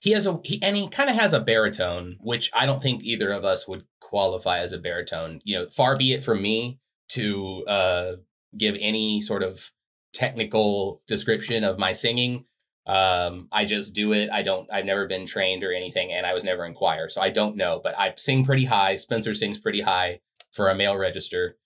He 0.00 0.12
has 0.12 0.26
a 0.26 0.40
he 0.42 0.60
and 0.62 0.76
he 0.76 0.88
kind 0.88 1.10
of 1.10 1.16
has 1.16 1.32
a 1.32 1.40
baritone, 1.40 2.16
which 2.20 2.50
I 2.54 2.66
don't 2.66 2.82
think 2.82 3.02
either 3.04 3.30
of 3.30 3.44
us 3.44 3.68
would 3.68 3.84
qualify 4.00 4.58
as 4.58 4.72
a 4.72 4.78
baritone. 4.78 5.40
You 5.44 5.58
know, 5.58 5.66
far 5.70 5.96
be 5.96 6.12
it 6.12 6.24
from 6.24 6.40
me 6.40 6.80
to 7.10 7.64
uh 7.68 8.12
give 8.56 8.76
any 8.80 9.20
sort 9.20 9.42
of 9.42 9.70
technical 10.12 11.02
description 11.06 11.64
of 11.64 11.78
my 11.78 11.92
singing. 11.92 12.46
Um, 12.86 13.48
I 13.52 13.64
just 13.64 13.94
do 13.94 14.12
it. 14.12 14.28
I 14.30 14.42
don't. 14.42 14.68
I've 14.72 14.84
never 14.84 15.06
been 15.06 15.26
trained 15.26 15.62
or 15.62 15.72
anything, 15.72 16.12
and 16.12 16.26
I 16.26 16.34
was 16.34 16.44
never 16.44 16.64
in 16.66 16.74
choir, 16.74 17.08
so 17.08 17.20
I 17.20 17.30
don't 17.30 17.56
know. 17.56 17.80
But 17.82 17.98
I 17.98 18.12
sing 18.16 18.44
pretty 18.44 18.64
high. 18.64 18.96
Spencer 18.96 19.34
sings 19.34 19.58
pretty 19.58 19.82
high 19.82 20.20
for 20.50 20.68
a 20.68 20.74
male 20.74 20.96
register, 20.96 21.56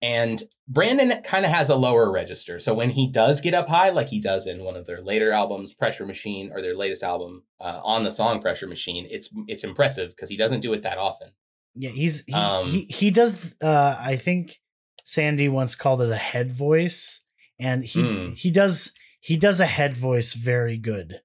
and 0.00 0.42
Brandon 0.66 1.22
kind 1.22 1.44
of 1.44 1.50
has 1.50 1.68
a 1.68 1.76
lower 1.76 2.10
register. 2.10 2.58
So 2.58 2.72
when 2.72 2.90
he 2.90 3.06
does 3.10 3.40
get 3.42 3.52
up 3.54 3.68
high, 3.68 3.90
like 3.90 4.08
he 4.08 4.20
does 4.20 4.46
in 4.46 4.64
one 4.64 4.74
of 4.76 4.86
their 4.86 5.02
later 5.02 5.32
albums, 5.32 5.74
Pressure 5.74 6.06
Machine, 6.06 6.50
or 6.52 6.62
their 6.62 6.74
latest 6.76 7.02
album, 7.02 7.42
uh, 7.60 7.80
on 7.84 8.02
the 8.04 8.10
song 8.10 8.40
Pressure 8.40 8.66
Machine, 8.66 9.06
it's 9.10 9.28
it's 9.46 9.64
impressive 9.64 10.10
because 10.10 10.30
he 10.30 10.36
doesn't 10.36 10.60
do 10.60 10.72
it 10.72 10.82
that 10.82 10.96
often. 10.98 11.32
Yeah, 11.74 11.90
he's 11.90 12.24
he, 12.26 12.32
Um, 12.32 12.66
he 12.66 12.80
he 12.82 13.10
does 13.10 13.54
uh 13.62 13.96
I 14.00 14.16
think 14.16 14.60
Sandy 15.04 15.48
once 15.50 15.74
called 15.74 16.00
it 16.00 16.10
a 16.10 16.16
head 16.16 16.50
voice 16.52 17.24
and 17.58 17.84
he 17.84 18.00
Hmm. 18.00 18.32
he 18.32 18.50
does 18.50 18.92
he 19.24 19.38
does 19.38 19.58
a 19.58 19.64
head 19.64 19.96
voice 19.96 20.34
very 20.34 20.76
good. 20.76 21.22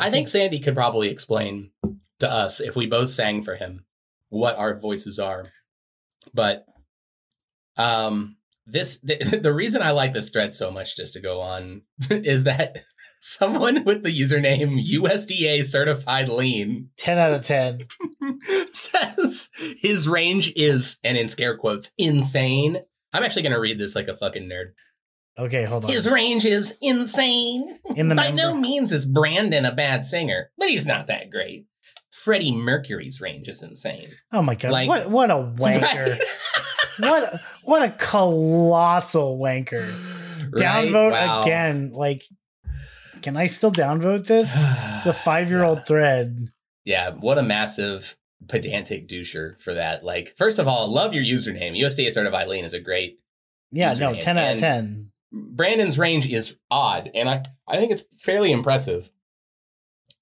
I 0.00 0.10
think 0.10 0.26
Sandy 0.26 0.58
could 0.58 0.74
probably 0.74 1.10
explain 1.10 1.72
to 2.18 2.32
us 2.32 2.60
if 2.60 2.74
we 2.74 2.86
both 2.86 3.10
sang 3.10 3.42
for 3.42 3.56
him 3.56 3.84
what 4.30 4.56
our 4.56 4.78
voices 4.78 5.18
are. 5.18 5.52
But 6.32 6.64
um 7.76 8.38
this 8.64 8.98
the, 9.00 9.38
the 9.42 9.52
reason 9.52 9.82
I 9.82 9.90
like 9.90 10.14
this 10.14 10.30
thread 10.30 10.54
so 10.54 10.70
much 10.70 10.96
just 10.96 11.12
to 11.12 11.20
go 11.20 11.42
on 11.42 11.82
is 12.10 12.44
that 12.44 12.78
someone 13.20 13.84
with 13.84 14.02
the 14.02 14.18
username 14.18 14.82
USDA 14.82 15.62
certified 15.62 16.30
lean 16.30 16.88
10 16.96 17.18
out 17.18 17.34
of 17.34 17.44
10. 17.44 17.86
says 18.72 19.50
his 19.76 20.08
range 20.08 20.54
is 20.56 20.98
and 21.04 21.18
in 21.18 21.28
scare 21.28 21.58
quotes 21.58 21.90
insane. 21.98 22.78
I'm 23.12 23.24
actually 23.24 23.42
going 23.42 23.54
to 23.54 23.60
read 23.60 23.78
this 23.78 23.94
like 23.94 24.08
a 24.08 24.16
fucking 24.16 24.48
nerd. 24.48 24.72
Okay, 25.38 25.64
hold 25.64 25.84
on. 25.84 25.90
His 25.90 26.08
range 26.08 26.44
is 26.46 26.76
insane. 26.80 27.78
In 27.94 28.08
the 28.08 28.14
By 28.14 28.28
member- 28.28 28.36
no 28.42 28.54
means 28.54 28.90
is 28.92 29.04
Brandon 29.04 29.64
a 29.66 29.72
bad 29.72 30.04
singer, 30.04 30.50
but 30.56 30.68
he's 30.68 30.86
not 30.86 31.06
that 31.08 31.30
great. 31.30 31.66
Freddie 32.10 32.56
Mercury's 32.56 33.20
range 33.20 33.46
is 33.48 33.62
insane. 33.62 34.08
Oh 34.32 34.40
my 34.42 34.54
god. 34.54 34.72
like- 34.72 34.88
what 34.88 35.10
what 35.10 35.30
a 35.30 35.34
wanker. 35.56 36.18
Right? 36.18 36.20
what 37.00 37.22
a, 37.34 37.40
what 37.64 37.82
a 37.82 37.90
colossal 37.90 39.38
wanker. 39.38 39.86
Right? 40.52 40.52
Downvote 40.88 41.12
Wow. 41.12 41.42
again. 41.42 41.90
Like 41.92 42.24
can 43.22 43.36
I 43.36 43.46
still 43.46 43.72
downvote 43.72 44.26
this? 44.26 44.52
It's 44.54 45.06
a 45.06 45.12
5-year-old 45.24 45.86
thread. 45.86 46.48
Yeah, 46.84 47.10
what 47.10 47.38
a 47.38 47.42
massive 47.42 48.16
pedantic 48.46 49.08
doucher 49.08 49.58
for 49.60 49.74
that. 49.74 50.04
Like, 50.04 50.34
first 50.36 50.58
of 50.60 50.68
all, 50.68 50.86
love 50.92 51.12
your 51.14 51.24
username. 51.24 51.76
USDA 51.80 52.12
certified 52.12 52.46
lean 52.46 52.64
is 52.64 52.74
a 52.74 52.78
great. 52.78 53.18
Yeah, 53.72 53.94
no, 53.94 54.14
10 54.14 54.38
out 54.38 54.54
of 54.54 54.60
10. 54.60 55.10
Brandon's 55.32 55.98
range 55.98 56.26
is 56.26 56.56
odd, 56.70 57.10
and 57.14 57.28
I 57.28 57.42
I 57.68 57.76
think 57.76 57.92
it's 57.92 58.02
fairly 58.22 58.52
impressive. 58.52 59.10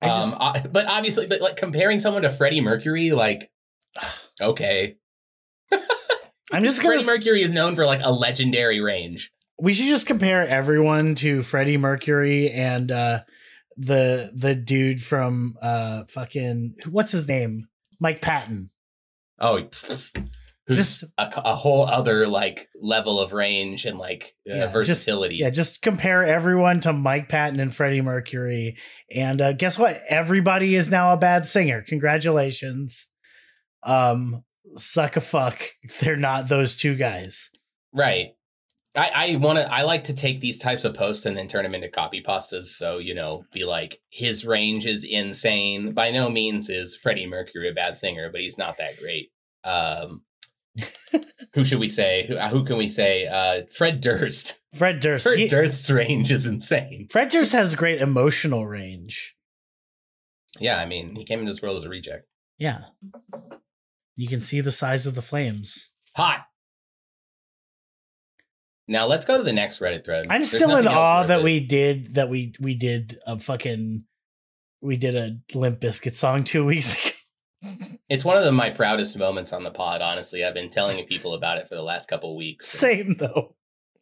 I 0.02 0.08
um, 0.08 0.34
I- 0.40 0.60
but 0.70 0.86
obviously, 0.86 1.26
but 1.26 1.40
like 1.40 1.56
comparing 1.56 2.00
someone 2.00 2.22
to 2.22 2.30
Freddie 2.30 2.60
Mercury, 2.60 3.12
like, 3.12 3.50
okay, 4.40 4.96
I'm 6.52 6.62
just 6.64 6.82
going 6.82 7.00
Freddie 7.02 7.06
Mercury 7.18 7.42
is 7.42 7.52
known 7.52 7.74
for 7.74 7.86
like 7.86 8.00
a 8.02 8.10
legendary 8.10 8.80
range. 8.80 9.32
we 9.58 9.72
should 9.74 9.86
just 9.86 10.06
compare 10.06 10.42
everyone 10.46 11.14
to 11.16 11.42
Freddie 11.42 11.76
Mercury 11.76 12.50
and 12.50 12.90
uh 12.90 13.20
the 13.76 14.30
the 14.34 14.54
dude 14.54 15.02
from 15.02 15.56
uh 15.62 16.04
fucking 16.08 16.76
what's 16.90 17.12
his 17.12 17.28
name? 17.28 17.68
Mike 18.00 18.20
Patton. 18.20 18.70
Oh, 19.38 19.68
who's 20.66 20.76
Just- 20.76 21.04
a, 21.18 21.30
a 21.44 21.54
whole 21.54 21.86
other 21.86 22.26
like 22.26 22.68
level 22.80 23.20
of 23.20 23.32
range 23.32 23.84
and 23.84 23.98
like 23.98 24.34
uh, 24.48 24.54
Yeah, 24.54 24.72
versatility. 24.72 25.36
Just, 25.36 25.44
yeah, 25.44 25.50
just 25.50 25.82
compare 25.82 26.24
everyone 26.24 26.80
to 26.80 26.92
Mike 26.92 27.28
Patton 27.28 27.60
and 27.60 27.74
Freddie 27.74 28.00
Mercury. 28.00 28.76
And 29.14 29.40
uh, 29.40 29.52
guess 29.52 29.78
what? 29.78 30.00
Everybody 30.08 30.74
is 30.74 30.90
now 30.90 31.12
a 31.12 31.16
bad 31.16 31.46
singer. 31.46 31.82
Congratulations. 31.82 33.10
Um, 33.82 34.44
suck 34.76 35.16
a 35.16 35.20
fuck. 35.20 35.60
They're 36.00 36.16
not 36.16 36.48
those 36.48 36.76
two 36.76 36.94
guys. 36.94 37.50
Right. 37.92 38.28
I, 38.96 39.10
I 39.14 39.36
want 39.36 39.58
to. 39.58 39.72
I 39.72 39.82
like 39.82 40.04
to 40.04 40.14
take 40.14 40.40
these 40.40 40.58
types 40.58 40.84
of 40.84 40.94
posts 40.94 41.26
and 41.26 41.36
then 41.36 41.48
turn 41.48 41.64
them 41.64 41.74
into 41.74 41.88
copy 41.88 42.22
pastas. 42.22 42.66
So 42.66 42.98
you 42.98 43.12
know, 43.12 43.42
be 43.52 43.64
like, 43.64 44.00
his 44.08 44.46
range 44.46 44.86
is 44.86 45.02
insane. 45.02 45.92
By 45.92 46.12
no 46.12 46.30
means 46.30 46.70
is 46.70 46.94
Freddie 46.94 47.26
Mercury 47.26 47.68
a 47.68 47.74
bad 47.74 47.96
singer, 47.96 48.30
but 48.30 48.40
he's 48.40 48.56
not 48.56 48.76
that 48.78 48.96
great. 49.00 49.30
Um, 49.64 50.22
who 51.54 51.64
should 51.64 51.78
we 51.78 51.88
say? 51.88 52.24
Who, 52.26 52.36
who 52.36 52.64
can 52.64 52.76
we 52.76 52.88
say? 52.88 53.26
Uh, 53.26 53.62
Fred 53.72 54.00
Durst. 54.00 54.58
Fred 54.74 55.00
Durst. 55.00 55.24
Fred 55.24 55.38
he- 55.38 55.48
Durst's 55.48 55.90
range 55.90 56.32
is 56.32 56.46
insane. 56.46 57.06
Fred 57.10 57.28
Durst 57.28 57.52
has 57.52 57.74
great 57.74 58.00
emotional 58.00 58.66
range. 58.66 59.36
Yeah, 60.60 60.78
I 60.78 60.86
mean, 60.86 61.14
he 61.16 61.24
came 61.24 61.40
into 61.40 61.52
this 61.52 61.62
world 61.62 61.78
as 61.78 61.84
a 61.84 61.88
reject. 61.88 62.26
Yeah. 62.58 62.82
You 64.16 64.28
can 64.28 64.40
see 64.40 64.60
the 64.60 64.70
size 64.72 65.06
of 65.06 65.14
the 65.16 65.22
flames. 65.22 65.90
Hot. 66.16 66.46
Now 68.86 69.06
let's 69.06 69.24
go 69.24 69.38
to 69.38 69.42
the 69.42 69.52
next 69.52 69.80
Reddit 69.80 70.04
thread. 70.04 70.26
I'm 70.28 70.40
There's 70.40 70.50
still 70.50 70.76
in 70.76 70.86
awe 70.86 71.24
that 71.24 71.40
it. 71.40 71.44
we 71.44 71.60
did 71.60 72.14
that 72.14 72.28
we 72.28 72.54
we 72.60 72.74
did 72.74 73.18
a 73.26 73.40
fucking 73.40 74.04
we 74.82 74.96
did 74.98 75.16
a 75.16 75.38
Limp 75.58 75.80
Bizkit 75.80 76.14
song 76.14 76.44
two 76.44 76.64
weeks 76.66 76.92
ago. 77.06 77.13
It's 78.08 78.24
one 78.24 78.36
of 78.36 78.44
the, 78.44 78.52
my 78.52 78.70
proudest 78.70 79.16
moments 79.18 79.52
on 79.52 79.64
the 79.64 79.70
pod. 79.70 80.02
Honestly, 80.02 80.44
I've 80.44 80.54
been 80.54 80.70
telling 80.70 81.04
people 81.06 81.34
about 81.34 81.58
it 81.58 81.68
for 81.68 81.74
the 81.74 81.82
last 81.82 82.08
couple 82.08 82.30
of 82.30 82.36
weeks. 82.36 82.66
Same 82.68 83.14
though. 83.18 83.54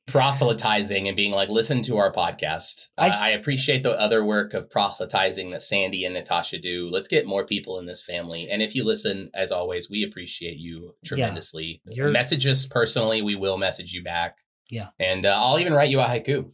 proselytizing 0.08 1.06
and 1.06 1.16
being 1.16 1.30
like, 1.32 1.48
listen 1.48 1.80
to 1.82 1.96
our 1.96 2.12
podcast. 2.12 2.88
I- 2.98 3.08
I, 3.08 3.26
I 3.26 3.28
appreciate 3.30 3.82
the 3.82 3.98
other 3.98 4.24
work 4.24 4.52
of 4.54 4.68
proselytizing 4.70 5.50
that 5.50 5.62
Sandy 5.62 6.04
and 6.04 6.14
Natasha 6.14 6.58
do. 6.58 6.88
Let's 6.90 7.08
get 7.08 7.24
more 7.26 7.46
people 7.46 7.78
in 7.78 7.86
this 7.86 8.02
family. 8.02 8.48
And 8.50 8.60
if 8.62 8.74
you 8.74 8.84
listen, 8.84 9.30
as 9.34 9.52
always, 9.52 9.88
we 9.88 10.02
appreciate 10.02 10.56
you 10.58 10.94
tremendously. 11.04 11.80
You're- 11.86 12.10
Message 12.12 12.46
us 12.46 12.66
personally. 12.66 13.22
We 13.22 13.36
will 13.36 13.56
message 13.58 13.92
you 13.92 14.02
back. 14.02 14.38
Yeah. 14.70 14.88
And 14.98 15.24
uh, 15.24 15.36
I'll 15.40 15.58
even 15.60 15.72
write 15.72 15.90
you 15.90 16.00
a 16.00 16.04
haiku. 16.04 16.50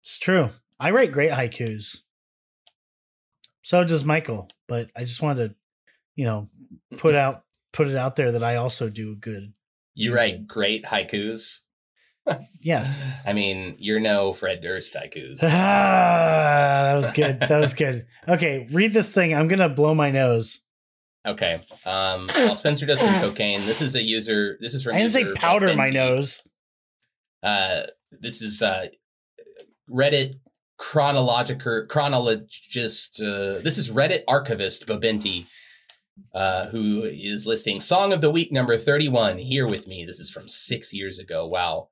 It's 0.00 0.18
true. 0.18 0.50
I 0.78 0.90
write 0.90 1.12
great 1.12 1.30
haikus. 1.30 2.02
So 3.62 3.84
does 3.84 4.04
Michael, 4.04 4.48
but 4.68 4.90
I 4.96 5.00
just 5.00 5.22
wanted 5.22 5.48
to, 5.50 5.54
you 6.20 6.26
know, 6.26 6.50
put 6.98 7.14
out 7.14 7.44
put 7.72 7.88
it 7.88 7.96
out 7.96 8.14
there 8.14 8.32
that 8.32 8.44
I 8.44 8.56
also 8.56 8.90
do 8.90 9.16
good. 9.16 9.54
You 9.94 10.14
write 10.14 10.46
great 10.46 10.84
haikus. 10.84 11.60
Yes. 12.60 13.14
I 13.26 13.32
mean, 13.32 13.76
you're 13.78 14.00
no 14.00 14.34
Fred 14.34 14.60
Durst 14.60 14.92
haikus. 14.92 15.38
Ah, 15.42 15.46
that 16.92 16.94
was 16.94 17.10
good. 17.12 17.40
That 17.40 17.58
was 17.58 17.72
good. 17.72 18.06
Okay, 18.28 18.68
read 18.70 18.92
this 18.92 19.08
thing. 19.08 19.34
I'm 19.34 19.48
gonna 19.48 19.70
blow 19.70 19.94
my 19.94 20.10
nose. 20.10 20.62
Okay. 21.26 21.54
Um, 21.86 22.28
while 22.34 22.54
Spencer 22.54 22.84
does 22.84 23.00
some 23.00 23.14
cocaine, 23.22 23.60
this 23.64 23.80
is 23.80 23.94
a 23.94 24.02
user. 24.02 24.58
This 24.60 24.74
is 24.74 24.84
from. 24.84 24.96
I 24.96 24.98
didn't 24.98 25.12
say 25.12 25.32
powder 25.32 25.74
my 25.74 25.86
nose. 25.86 26.46
Uh, 27.42 27.84
this 28.10 28.42
is 28.42 28.60
uh, 28.60 28.88
Reddit 29.90 30.34
chronological 30.76 31.86
chronologist. 31.88 33.22
Uh, 33.22 33.60
this 33.60 33.78
is 33.78 33.90
Reddit 33.90 34.24
archivist 34.28 34.86
Babenti, 34.86 35.46
uh, 36.34 36.66
who 36.68 37.02
is 37.04 37.46
listing 37.46 37.80
song 37.80 38.12
of 38.12 38.20
the 38.20 38.30
week 38.30 38.52
number 38.52 38.76
thirty-one 38.76 39.38
here 39.38 39.66
with 39.66 39.86
me. 39.86 40.04
This 40.04 40.20
is 40.20 40.30
from 40.30 40.48
six 40.48 40.92
years 40.92 41.18
ago. 41.18 41.46
Wow. 41.46 41.88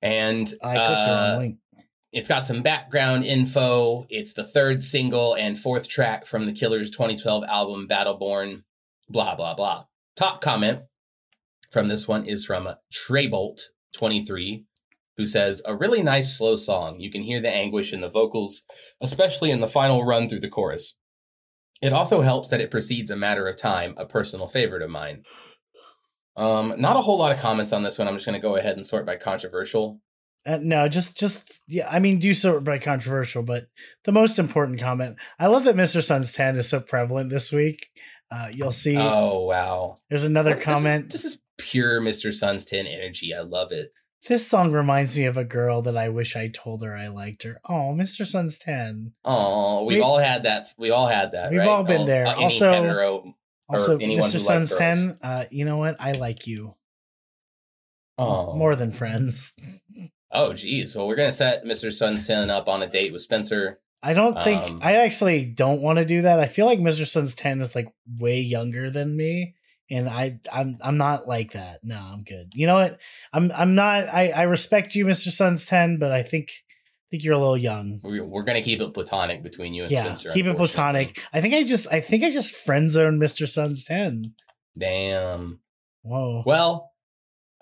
And 0.00 0.52
I 0.62 0.74
clicked 0.74 0.90
the 0.90 1.12
uh, 1.12 1.28
wrong 1.30 1.38
link. 1.38 1.58
it's 2.12 2.28
got 2.28 2.46
some 2.46 2.62
background 2.62 3.24
info. 3.24 4.06
It's 4.08 4.34
the 4.34 4.46
third 4.46 4.82
single 4.82 5.34
and 5.34 5.58
fourth 5.58 5.88
track 5.88 6.26
from 6.26 6.46
the 6.46 6.52
Killers' 6.52 6.90
2012 6.90 7.44
album 7.44 7.86
Battleborn. 7.88 8.64
Blah 9.08 9.36
blah 9.36 9.54
blah. 9.54 9.84
Top 10.16 10.40
comment 10.40 10.82
from 11.70 11.88
this 11.88 12.06
one 12.06 12.26
is 12.26 12.44
from 12.44 12.68
Treybolt23, 12.92 14.64
who 15.16 15.26
says, 15.26 15.62
"A 15.64 15.74
really 15.76 16.02
nice 16.02 16.36
slow 16.36 16.56
song. 16.56 17.00
You 17.00 17.10
can 17.10 17.22
hear 17.22 17.40
the 17.40 17.50
anguish 17.50 17.92
in 17.92 18.00
the 18.00 18.10
vocals, 18.10 18.62
especially 19.00 19.50
in 19.50 19.60
the 19.60 19.68
final 19.68 20.04
run 20.04 20.28
through 20.28 20.40
the 20.40 20.48
chorus. 20.48 20.94
It 21.82 21.92
also 21.92 22.20
helps 22.20 22.48
that 22.50 22.60
it 22.60 22.70
precedes 22.70 23.10
a 23.10 23.16
matter 23.16 23.48
of 23.48 23.56
time, 23.56 23.94
a 23.96 24.06
personal 24.06 24.46
favorite 24.46 24.82
of 24.82 24.90
mine." 24.90 25.24
Um, 26.36 26.74
not 26.78 26.96
a 26.96 27.02
whole 27.02 27.18
lot 27.18 27.32
of 27.32 27.40
comments 27.40 27.72
on 27.72 27.82
this 27.82 27.98
one. 27.98 28.08
I'm 28.08 28.14
just 28.14 28.24
going 28.26 28.40
to 28.40 28.42
go 28.46 28.56
ahead 28.56 28.76
and 28.76 28.86
sort 28.86 29.04
by 29.04 29.16
controversial. 29.16 30.00
Uh, 30.46 30.58
no, 30.62 30.88
just 30.88 31.18
just 31.18 31.62
yeah. 31.68 31.88
I 31.90 31.98
mean, 31.98 32.18
do 32.18 32.32
sort 32.34 32.64
by 32.64 32.78
controversial, 32.78 33.42
but 33.42 33.66
the 34.04 34.12
most 34.12 34.38
important 34.38 34.80
comment. 34.80 35.16
I 35.38 35.48
love 35.48 35.64
that 35.64 35.76
Mr. 35.76 36.02
Sun's 36.02 36.32
ten 36.32 36.56
is 36.56 36.68
so 36.68 36.80
prevalent 36.80 37.30
this 37.30 37.52
week. 37.52 37.86
Uh, 38.30 38.48
you'll 38.52 38.70
see. 38.72 38.96
Oh 38.96 39.42
wow! 39.44 39.96
there's 40.08 40.24
another 40.24 40.50
What- 40.50 40.58
this 40.58 40.66
is- 40.66 40.72
comment. 40.74 41.10
This 41.12 41.24
is, 41.26 41.38
pure 41.58 42.00
Mr. 42.00 42.32
Sun's 42.32 42.64
10 42.64 42.86
energy. 42.86 43.32
I 43.32 43.40
love 43.42 43.70
it. 43.72 43.92
This 44.28 44.46
song 44.46 44.70
reminds 44.70 45.16
me 45.16 45.24
of 45.24 45.36
a 45.36 45.44
girl 45.44 45.82
that 45.82 45.96
I 45.96 46.08
wish 46.08 46.36
I 46.36 46.48
told 46.48 46.82
her 46.84 46.94
I 46.96 47.08
liked 47.08 47.42
her. 47.42 47.58
Oh, 47.68 47.92
Mr. 47.94 48.24
Sun's 48.24 48.56
10. 48.56 49.14
Oh, 49.24 49.84
we've 49.84 49.96
We- 49.98 50.02
all 50.02 50.18
had 50.18 50.44
that. 50.44 50.68
We 50.78 50.90
all 50.90 51.08
had 51.08 51.32
that. 51.32 51.50
We've 51.50 51.58
right? 51.58 51.68
all 51.68 51.82
been 51.82 52.06
there. 52.06 52.26
any 52.26 52.44
Also- 52.44 52.72
hetero. 52.72 53.34
Also, 53.68 53.98
Mr. 53.98 54.38
Sun's 54.38 54.74
10, 54.74 55.16
uh, 55.22 55.46
you 55.50 55.64
know 55.64 55.78
what? 55.78 55.96
I 55.98 56.12
like 56.12 56.46
you. 56.46 56.74
Oh, 58.18 58.54
More 58.56 58.76
than 58.76 58.92
friends. 58.92 59.54
Oh, 60.30 60.52
geez. 60.52 60.94
Well, 60.94 61.08
we're 61.08 61.16
gonna 61.16 61.32
set 61.32 61.64
Mr. 61.64 61.92
Sun's 61.92 62.26
10 62.26 62.48
up 62.50 62.68
on 62.68 62.82
a 62.82 62.86
date 62.86 63.12
with 63.12 63.22
Spencer. 63.22 63.80
I 64.02 64.12
don't 64.14 64.42
think, 64.42 64.62
Um, 64.62 64.78
I 64.82 64.96
actually 64.96 65.44
don't 65.46 65.80
want 65.82 65.98
to 65.98 66.04
do 66.04 66.22
that. 66.22 66.38
I 66.40 66.46
feel 66.46 66.66
like 66.66 66.78
Mr. 66.80 67.06
Sun's 67.06 67.34
10 67.34 67.60
is 67.60 67.74
like 67.74 67.88
way 68.18 68.40
younger 68.40 68.90
than 68.90 69.16
me. 69.16 69.54
And 69.90 70.08
I, 70.08 70.40
I'm, 70.52 70.76
I'm 70.82 70.96
not 70.96 71.28
like 71.28 71.52
that. 71.52 71.80
No, 71.82 71.96
I'm 71.98 72.22
good. 72.22 72.52
You 72.54 72.66
know 72.66 72.76
what? 72.76 72.98
I'm, 73.32 73.50
I'm 73.54 73.74
not. 73.74 74.04
I, 74.08 74.30
I 74.30 74.42
respect 74.42 74.94
you, 74.94 75.04
Mr. 75.04 75.30
Sun's 75.30 75.66
10, 75.66 75.98
but 75.98 76.12
I 76.12 76.22
think, 76.22 76.50
I 76.50 77.06
think 77.10 77.24
you're 77.24 77.34
a 77.34 77.38
little 77.38 77.58
young. 77.58 78.00
We're, 78.02 78.42
gonna 78.42 78.62
keep 78.62 78.80
it 78.80 78.94
platonic 78.94 79.42
between 79.42 79.74
you 79.74 79.82
and 79.82 79.90
Yeah, 79.90 80.04
Spencer. 80.04 80.30
keep 80.30 80.46
it 80.46 80.56
platonic. 80.56 81.22
I 81.32 81.40
think 81.42 81.52
I 81.52 81.64
just, 81.64 81.86
I 81.92 82.00
think 82.00 82.24
I 82.24 82.30
just 82.30 82.54
friend 82.54 82.90
zoned 82.90 83.20
Mr. 83.20 83.46
Sun's 83.46 83.84
10. 83.84 84.34
Damn. 84.78 85.60
Whoa. 86.02 86.42
Well, 86.46 86.91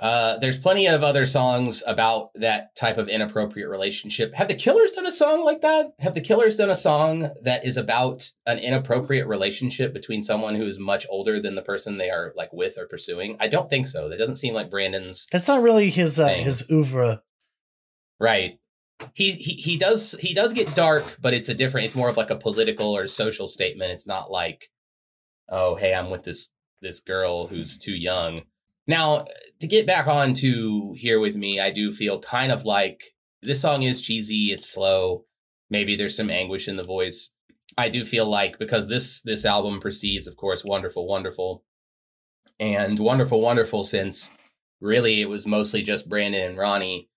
uh, 0.00 0.38
there's 0.38 0.58
plenty 0.58 0.86
of 0.86 1.02
other 1.02 1.26
songs 1.26 1.82
about 1.86 2.30
that 2.34 2.74
type 2.74 2.96
of 2.96 3.08
inappropriate 3.08 3.68
relationship. 3.68 4.34
Have 4.34 4.48
the 4.48 4.54
Killers 4.54 4.92
done 4.92 5.06
a 5.06 5.12
song 5.12 5.44
like 5.44 5.60
that? 5.60 5.92
Have 5.98 6.14
the 6.14 6.22
Killers 6.22 6.56
done 6.56 6.70
a 6.70 6.76
song 6.76 7.30
that 7.42 7.64
is 7.66 7.76
about 7.76 8.32
an 8.46 8.58
inappropriate 8.58 9.26
relationship 9.26 9.92
between 9.92 10.22
someone 10.22 10.54
who 10.54 10.66
is 10.66 10.78
much 10.78 11.06
older 11.10 11.38
than 11.38 11.54
the 11.54 11.62
person 11.62 11.98
they 11.98 12.08
are 12.08 12.32
like 12.34 12.52
with 12.52 12.78
or 12.78 12.86
pursuing? 12.86 13.36
I 13.38 13.48
don't 13.48 13.68
think 13.68 13.86
so. 13.86 14.08
That 14.08 14.18
doesn't 14.18 14.36
seem 14.36 14.54
like 14.54 14.70
Brandon's 14.70 15.26
That's 15.30 15.48
not 15.48 15.60
really 15.62 15.90
his, 15.90 16.18
uh, 16.18 16.26
Thing. 16.28 16.44
his 16.44 16.70
oeuvre. 16.70 17.22
right. 18.18 18.58
He, 19.14 19.32
he 19.32 19.54
he 19.54 19.78
does 19.78 20.14
he 20.20 20.34
does 20.34 20.52
get 20.52 20.74
dark, 20.74 21.16
but 21.22 21.32
it's 21.32 21.48
a 21.48 21.54
different. 21.54 21.86
It's 21.86 21.94
more 21.94 22.10
of 22.10 22.18
like 22.18 22.28
a 22.28 22.36
political 22.36 22.94
or 22.94 23.08
social 23.08 23.48
statement. 23.48 23.92
It's 23.92 24.06
not 24.06 24.30
like, 24.30 24.68
oh 25.48 25.74
hey, 25.76 25.94
I'm 25.94 26.10
with 26.10 26.24
this 26.24 26.50
this 26.82 27.00
girl 27.00 27.46
who's 27.46 27.78
too 27.78 27.94
young. 27.94 28.42
Now, 28.86 29.26
to 29.60 29.66
get 29.66 29.86
back 29.86 30.06
on 30.06 30.34
to 30.34 30.94
here 30.96 31.20
with 31.20 31.36
me, 31.36 31.60
I 31.60 31.70
do 31.70 31.92
feel 31.92 32.18
kind 32.20 32.50
of 32.50 32.64
like 32.64 33.14
this 33.42 33.60
song 33.60 33.82
is 33.82 34.00
cheesy, 34.00 34.52
it's 34.52 34.68
slow. 34.68 35.24
Maybe 35.68 35.96
there's 35.96 36.16
some 36.16 36.30
anguish 36.30 36.66
in 36.66 36.76
the 36.76 36.82
voice. 36.82 37.30
I 37.78 37.88
do 37.88 38.04
feel 38.04 38.26
like 38.26 38.58
because 38.58 38.88
this 38.88 39.22
this 39.22 39.44
album 39.44 39.80
precedes, 39.80 40.26
of 40.26 40.36
course, 40.36 40.64
Wonderful, 40.64 41.06
Wonderful, 41.06 41.64
and 42.58 42.98
Wonderful, 42.98 43.40
Wonderful, 43.40 43.84
since 43.84 44.30
really 44.80 45.20
it 45.20 45.28
was 45.28 45.46
mostly 45.46 45.82
just 45.82 46.08
Brandon 46.08 46.42
and 46.42 46.58
Ronnie, 46.58 47.08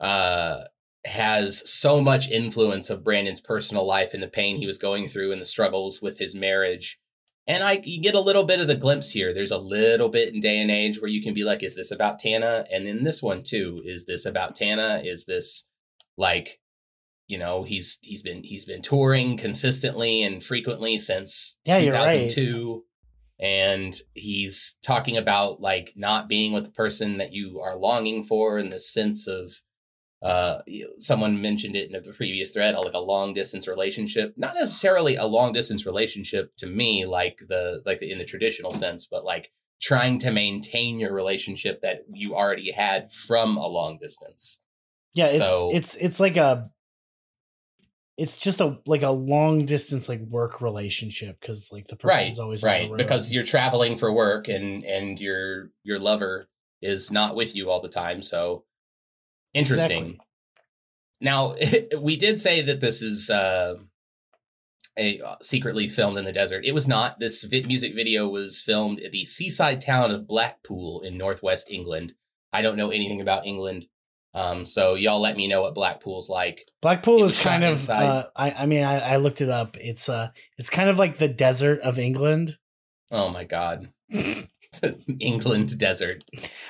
uh, 0.00 0.64
has 1.04 1.68
so 1.70 2.00
much 2.00 2.30
influence 2.30 2.90
of 2.90 3.04
Brandon's 3.04 3.40
personal 3.40 3.86
life 3.86 4.14
and 4.14 4.22
the 4.22 4.28
pain 4.28 4.56
he 4.56 4.66
was 4.66 4.78
going 4.78 5.06
through 5.06 5.32
and 5.32 5.40
the 5.40 5.46
struggles 5.46 6.00
with 6.02 6.18
his 6.18 6.34
marriage. 6.34 6.98
And 7.46 7.62
I 7.62 7.80
you 7.84 8.00
get 8.00 8.14
a 8.14 8.20
little 8.20 8.44
bit 8.44 8.60
of 8.60 8.66
the 8.66 8.74
glimpse 8.74 9.10
here. 9.10 9.34
There's 9.34 9.50
a 9.50 9.58
little 9.58 10.08
bit 10.08 10.32
in 10.32 10.40
day 10.40 10.58
and 10.58 10.70
age 10.70 11.00
where 11.00 11.10
you 11.10 11.22
can 11.22 11.34
be 11.34 11.44
like, 11.44 11.62
is 11.62 11.74
this 11.74 11.90
about 11.90 12.18
Tana? 12.18 12.64
And 12.72 12.88
in 12.88 13.04
this 13.04 13.22
one 13.22 13.42
too, 13.42 13.82
is 13.84 14.06
this 14.06 14.24
about 14.24 14.56
Tana? 14.56 15.02
Is 15.04 15.26
this 15.26 15.64
like, 16.16 16.60
you 17.26 17.38
know, 17.38 17.62
he's 17.62 17.98
he's 18.02 18.22
been 18.22 18.42
he's 18.44 18.64
been 18.64 18.82
touring 18.82 19.36
consistently 19.36 20.22
and 20.22 20.42
frequently 20.42 20.96
since 20.96 21.56
Yeah, 21.64 21.78
you're 21.78 21.92
right. 21.94 22.30
2002. 22.30 22.84
And 23.40 23.94
he's 24.14 24.76
talking 24.82 25.16
about 25.16 25.60
like 25.60 25.92
not 25.96 26.28
being 26.28 26.52
with 26.52 26.64
the 26.64 26.70
person 26.70 27.18
that 27.18 27.32
you 27.32 27.60
are 27.60 27.76
longing 27.76 28.22
for 28.22 28.58
and 28.58 28.70
the 28.70 28.80
sense 28.80 29.26
of 29.26 29.60
uh 30.24 30.58
someone 30.98 31.40
mentioned 31.40 31.76
it 31.76 31.90
in 31.90 32.02
the 32.02 32.12
previous 32.12 32.50
thread 32.52 32.74
like 32.76 32.94
a 32.94 32.98
long 32.98 33.34
distance 33.34 33.68
relationship 33.68 34.32
not 34.36 34.54
necessarily 34.54 35.16
a 35.16 35.24
long 35.26 35.52
distance 35.52 35.84
relationship 35.84 36.56
to 36.56 36.66
me 36.66 37.04
like 37.04 37.38
the 37.48 37.82
like 37.84 38.00
in 38.02 38.18
the 38.18 38.24
traditional 38.24 38.72
sense 38.72 39.06
but 39.06 39.24
like 39.24 39.50
trying 39.82 40.18
to 40.18 40.30
maintain 40.30 40.98
your 40.98 41.12
relationship 41.12 41.82
that 41.82 41.98
you 42.12 42.34
already 42.34 42.70
had 42.72 43.12
from 43.12 43.56
a 43.58 43.66
long 43.66 43.98
distance 44.00 44.60
Yeah, 45.14 45.26
it's 45.26 45.38
So- 45.38 45.70
it's 45.74 45.94
it's 45.96 46.18
like 46.20 46.36
a 46.38 46.70
it's 48.16 48.38
just 48.38 48.60
a 48.60 48.78
like 48.86 49.02
a 49.02 49.10
long 49.10 49.64
distance 49.66 50.08
like 50.08 50.20
work 50.20 50.60
relationship 50.60 51.38
because 51.40 51.70
like 51.72 51.86
the 51.88 51.98
right 52.04 52.18
person's 52.26 52.38
always 52.38 52.62
on 52.62 52.70
right 52.70 52.82
the 52.84 52.90
road. 52.90 52.98
because 52.98 53.32
you're 53.32 53.44
traveling 53.44 53.96
for 53.98 54.12
work 54.12 54.46
and 54.48 54.84
and 54.84 55.18
your 55.20 55.70
your 55.82 55.98
lover 55.98 56.48
is 56.80 57.10
not 57.10 57.34
with 57.34 57.54
you 57.56 57.70
all 57.70 57.80
the 57.80 57.88
time 57.88 58.22
so 58.22 58.64
interesting 59.54 60.02
Exactly. 60.02 60.20
now 61.20 61.54
we 62.00 62.16
did 62.16 62.38
say 62.40 62.60
that 62.62 62.80
this 62.80 63.00
is 63.02 63.30
uh 63.30 63.76
a 64.96 65.20
uh, 65.20 65.34
secretly 65.42 65.88
filmed 65.88 66.18
in 66.18 66.24
the 66.24 66.32
desert 66.32 66.64
it 66.64 66.72
was 66.72 66.86
not 66.86 67.18
this 67.18 67.42
vi- 67.44 67.64
music 67.64 67.94
video 67.94 68.28
was 68.28 68.60
filmed 68.60 69.00
at 69.00 69.10
the 69.12 69.24
seaside 69.24 69.80
town 69.80 70.10
of 70.12 70.26
blackpool 70.26 71.00
in 71.02 71.16
northwest 71.18 71.68
england 71.70 72.12
i 72.52 72.62
don't 72.62 72.76
know 72.76 72.90
anything 72.90 73.20
about 73.20 73.44
england 73.46 73.86
um 74.34 74.64
so 74.64 74.94
y'all 74.94 75.20
let 75.20 75.36
me 75.36 75.48
know 75.48 75.62
what 75.62 75.74
blackpool's 75.74 76.28
like 76.28 76.68
Blackpool 76.82 77.24
is 77.24 77.38
kind 77.38 77.64
of 77.64 77.88
uh, 77.88 78.26
I 78.36 78.50
I 78.50 78.66
mean 78.66 78.84
I, 78.84 79.14
I 79.14 79.16
looked 79.16 79.40
it 79.40 79.48
up. 79.48 79.76
It's 79.78 80.08
uh 80.08 80.28
it's 80.58 80.68
kind 80.70 80.90
of 80.90 80.98
like 80.98 81.16
the 81.16 81.28
desert 81.28 81.80
of 81.80 81.98
England. 81.98 82.58
oh 83.10 83.28
my 83.30 83.44
god 83.44 83.88
England 85.20 85.78
desert. 85.78 86.24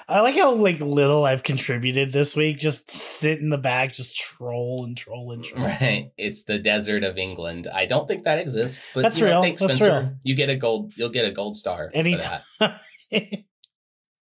I 0.09 0.21
like 0.21 0.35
how 0.35 0.53
like 0.55 0.81
little 0.81 1.25
I've 1.25 1.43
contributed 1.43 2.13
this 2.13 2.35
week. 2.37 2.59
Just 2.59 2.91
sit 2.91 3.41
in 3.41 3.51
the 3.51 3.59
back, 3.59 3.93
just 3.93 4.17
troll 4.17 4.85
and 4.85 4.97
troll 4.97 5.33
and 5.33 5.45
troll. 5.45 5.65
Right. 5.65 6.13
It's 6.17 6.45
the 6.45 6.59
desert 6.59 7.05
of 7.05 7.19
England. 7.19 7.67
I 7.73 7.87
don't 7.87 8.07
think 8.09 8.25
that 8.25 8.39
exists, 8.39 8.87
but 8.95 9.03
That's 9.03 9.19
you 9.19 9.27
know, 9.27 9.31
real. 9.33 9.43
thanks, 9.43 9.61
That's 9.61 9.75
Spencer. 9.77 10.01
real. 10.01 10.15
You 10.25 10.35
get 10.37 10.51
a 10.51 10.57
gold 10.57 10.93
you'll 10.97 11.11
get 11.11 11.25
a 11.25 11.33
gold 11.33 11.57
star. 11.57 11.91
Anytime. 11.95 12.41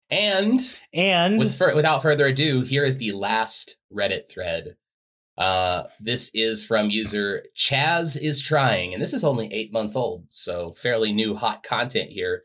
And 0.10 0.62
and 0.94 1.40
with, 1.40 1.60
without 1.76 2.02
further 2.02 2.28
ado, 2.28 2.62
here 2.62 2.86
is 2.86 2.98
the 2.98 3.12
last 3.12 3.76
Reddit 3.94 4.30
thread. 4.30 4.78
Uh, 5.38 5.84
this 6.00 6.32
is 6.34 6.64
from 6.66 6.90
user 6.90 7.44
Chaz 7.56 8.18
is 8.20 8.42
trying, 8.42 8.94
and 8.94 9.04
this 9.04 9.14
is 9.14 9.24
only 9.24 9.52
eight 9.54 9.72
months 9.74 9.96
old, 9.96 10.26
so 10.30 10.74
fairly 10.78 11.12
new 11.12 11.36
hot 11.36 11.62
content 11.62 12.10
here. 12.10 12.44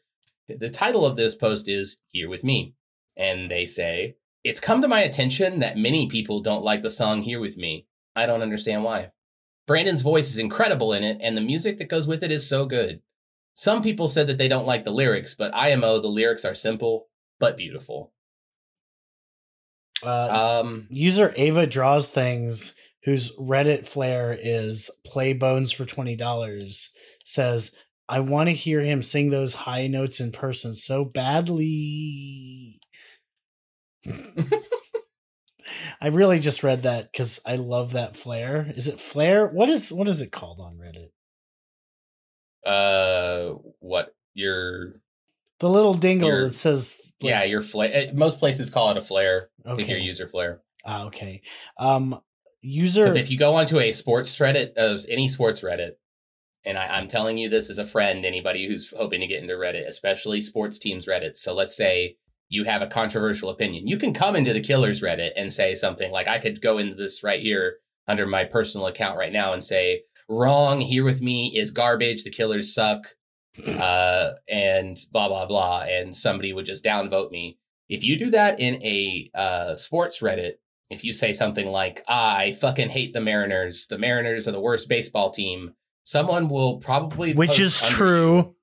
The 0.49 0.71
title 0.71 1.07
of 1.07 1.17
this 1.17 1.35
post 1.35 1.69
is 1.69 1.99
Here 2.09 2.29
with 2.29 2.45
Me, 2.45 2.75
and 3.17 3.51
they 3.51 3.67
say, 3.67 4.17
It's 4.45 4.61
come 4.61 4.83
to 4.83 4.89
my 4.89 5.01
attention 5.01 5.61
that 5.61 5.79
many 5.79 6.09
people 6.09 6.41
don't 6.41 6.65
like 6.65 6.83
the 6.83 6.91
song 6.91 7.23
Here 7.23 7.41
with 7.41 7.57
Me. 7.57 7.87
I 8.15 8.27
don't 8.27 8.43
understand 8.43 8.85
why. 8.85 9.13
Brandon's 9.67 10.03
voice 10.03 10.29
is 10.29 10.39
incredible 10.39 10.93
in 10.93 11.05
it, 11.05 11.19
and 11.23 11.37
the 11.37 11.41
music 11.41 11.79
that 11.79 11.89
goes 11.89 12.07
with 12.07 12.23
it 12.23 12.31
is 12.31 12.47
so 12.49 12.67
good. 12.67 13.01
Some 13.55 13.83
people 13.83 14.09
said 14.09 14.27
that 14.27 14.39
they 14.39 14.49
don't 14.49 14.67
like 14.67 14.85
the 14.85 14.91
lyrics, 14.91 15.35
but 15.35 15.55
IMO, 15.55 16.01
the 16.01 16.09
lyrics 16.09 16.45
are 16.45 16.55
simple 16.55 17.09
but 17.39 17.57
beautiful. 17.57 18.13
uh, 20.03 20.61
Um, 20.63 20.87
user 20.91 21.33
Ava 21.37 21.67
draws 21.67 22.09
things 22.09 22.75
whose 23.05 23.35
Reddit 23.37 23.87
flair 23.87 24.37
is 24.39 24.91
play 25.05 25.33
bones 25.33 25.73
for 25.73 25.85
twenty 25.85 26.17
dollars 26.17 26.91
says 27.25 27.75
I 28.13 28.21
want 28.21 28.51
to 28.51 28.55
hear 28.55 28.83
him 28.83 29.03
sing 29.03 29.31
those 29.31 29.55
high 29.55 29.87
notes 29.87 30.21
in 30.21 30.33
person 30.33 30.75
so 30.75 31.07
badly. 31.07 32.79
I 35.99 36.09
really 36.09 36.39
just 36.39 36.63
read 36.63 36.83
that 36.83 37.11
because 37.11 37.41
I 37.47 37.57
love 37.57 37.93
that 37.93 38.15
flair. 38.15 38.71
Is 38.77 38.87
it 38.87 39.01
flair? 39.01 39.49
What 39.49 39.71
is 39.71 39.91
what 39.91 40.09
is 40.09 40.21
it 40.21 40.31
called 40.31 40.61
on 40.61 40.77
Reddit? 40.77 41.09
uh, 42.67 43.55
what 43.81 44.15
your 44.35 45.01
The 45.61 45.71
little 45.71 45.95
dingle 45.95 46.29
Your- 46.29 46.45
that 46.45 46.55
says 46.55 46.99
like- 47.23 47.31
yeah 47.31 47.45
your 47.45 47.63
flare? 47.63 48.11
Most 48.13 48.39
places 48.39 48.69
call 48.69 48.91
it 48.91 48.99
a 48.99 49.01
flare. 49.01 49.49
If 49.65 49.65
your 49.65 49.97
okay 49.97 49.99
user 50.01 50.29
flare, 50.29 50.61
ah, 50.85 51.07
okay 51.07 51.41
um 51.79 52.21
user 52.61 53.05
because 53.05 53.17
if 53.17 53.31
you 53.31 53.39
go 53.39 53.55
onto 53.55 53.81
a 53.81 53.91
sports 53.93 54.39
Reddit, 54.39 54.73
uh, 54.77 54.99
any 55.09 55.29
sports 55.29 55.63
Reddit, 55.63 55.93
and 56.65 56.79
I, 56.79 56.87
I'm 56.87 57.09
telling 57.09 57.39
you 57.39 57.49
this 57.49 57.71
as 57.71 57.79
a 57.79 57.87
friend, 57.87 58.25
anybody 58.25 58.69
who's 58.69 58.93
hoping 58.97 59.21
to 59.21 59.27
get 59.27 59.43
into 59.43 59.55
Reddit, 59.55 59.87
especially 59.87 60.41
sports 60.41 60.79
teams 60.79 61.07
Reddit. 61.07 61.37
So 61.37 61.55
let's 61.55 61.77
say 61.77 62.17
you 62.49 62.65
have 62.65 62.83
a 62.83 62.87
controversial 62.87 63.49
opinion, 63.49 63.87
you 63.89 63.97
can 63.97 64.13
come 64.13 64.37
into 64.37 64.53
the 64.53 64.61
Killers 64.61 65.03
Reddit 65.03 65.31
and 65.37 65.53
say 65.53 65.75
something 65.75 66.11
like, 66.11 66.29
I 66.29 66.39
could 66.39 66.61
go 66.61 66.79
into 66.79 66.95
this 66.95 67.23
right 67.23 67.41
here 67.41 67.77
under 68.07 68.27
my 68.27 68.45
personal 68.45 68.87
account 68.87 69.19
right 69.19 69.33
now 69.33 69.53
and 69.53 69.65
say, 69.65 70.03
wrong 70.29 70.81
here 70.81 71.05
with 71.05 71.21
me 71.21 71.57
is 71.57 71.71
garbage. 71.71 72.25
The 72.25 72.31
Killers 72.31 72.75
suck. 72.75 73.15
uh, 73.67 74.33
and 74.49 74.99
blah 75.13 75.29
blah 75.29 75.47
blah, 75.47 75.83
and 75.83 76.17
somebody 76.17 76.53
would 76.53 76.67
just 76.67 76.85
downvote 76.85 77.31
me. 77.31 77.59
If 77.89 78.03
you 78.03 78.19
do 78.19 78.31
that 78.31 78.59
in 78.59 78.83
a 78.83 79.31
uh, 79.35 79.77
sports 79.77 80.21
Reddit, 80.21 80.53
if 80.91 81.05
you 81.05 81.13
say 81.13 81.33
something 81.33 81.67
like 81.67 82.03
"I 82.09 82.57
fucking 82.61 82.91
hate 82.91 83.13
the 83.13 83.21
Mariners," 83.21 83.87
the 83.87 83.99
Mariners 83.99 84.49
are 84.49 84.53
the 84.53 84.61
worst 84.61 84.89
baseball 84.89 85.31
team, 85.31 85.75
someone 86.03 86.49
will 86.49 86.79
probably 86.79 87.35
which 87.35 87.61
is 87.61 87.79
true. 87.79 88.55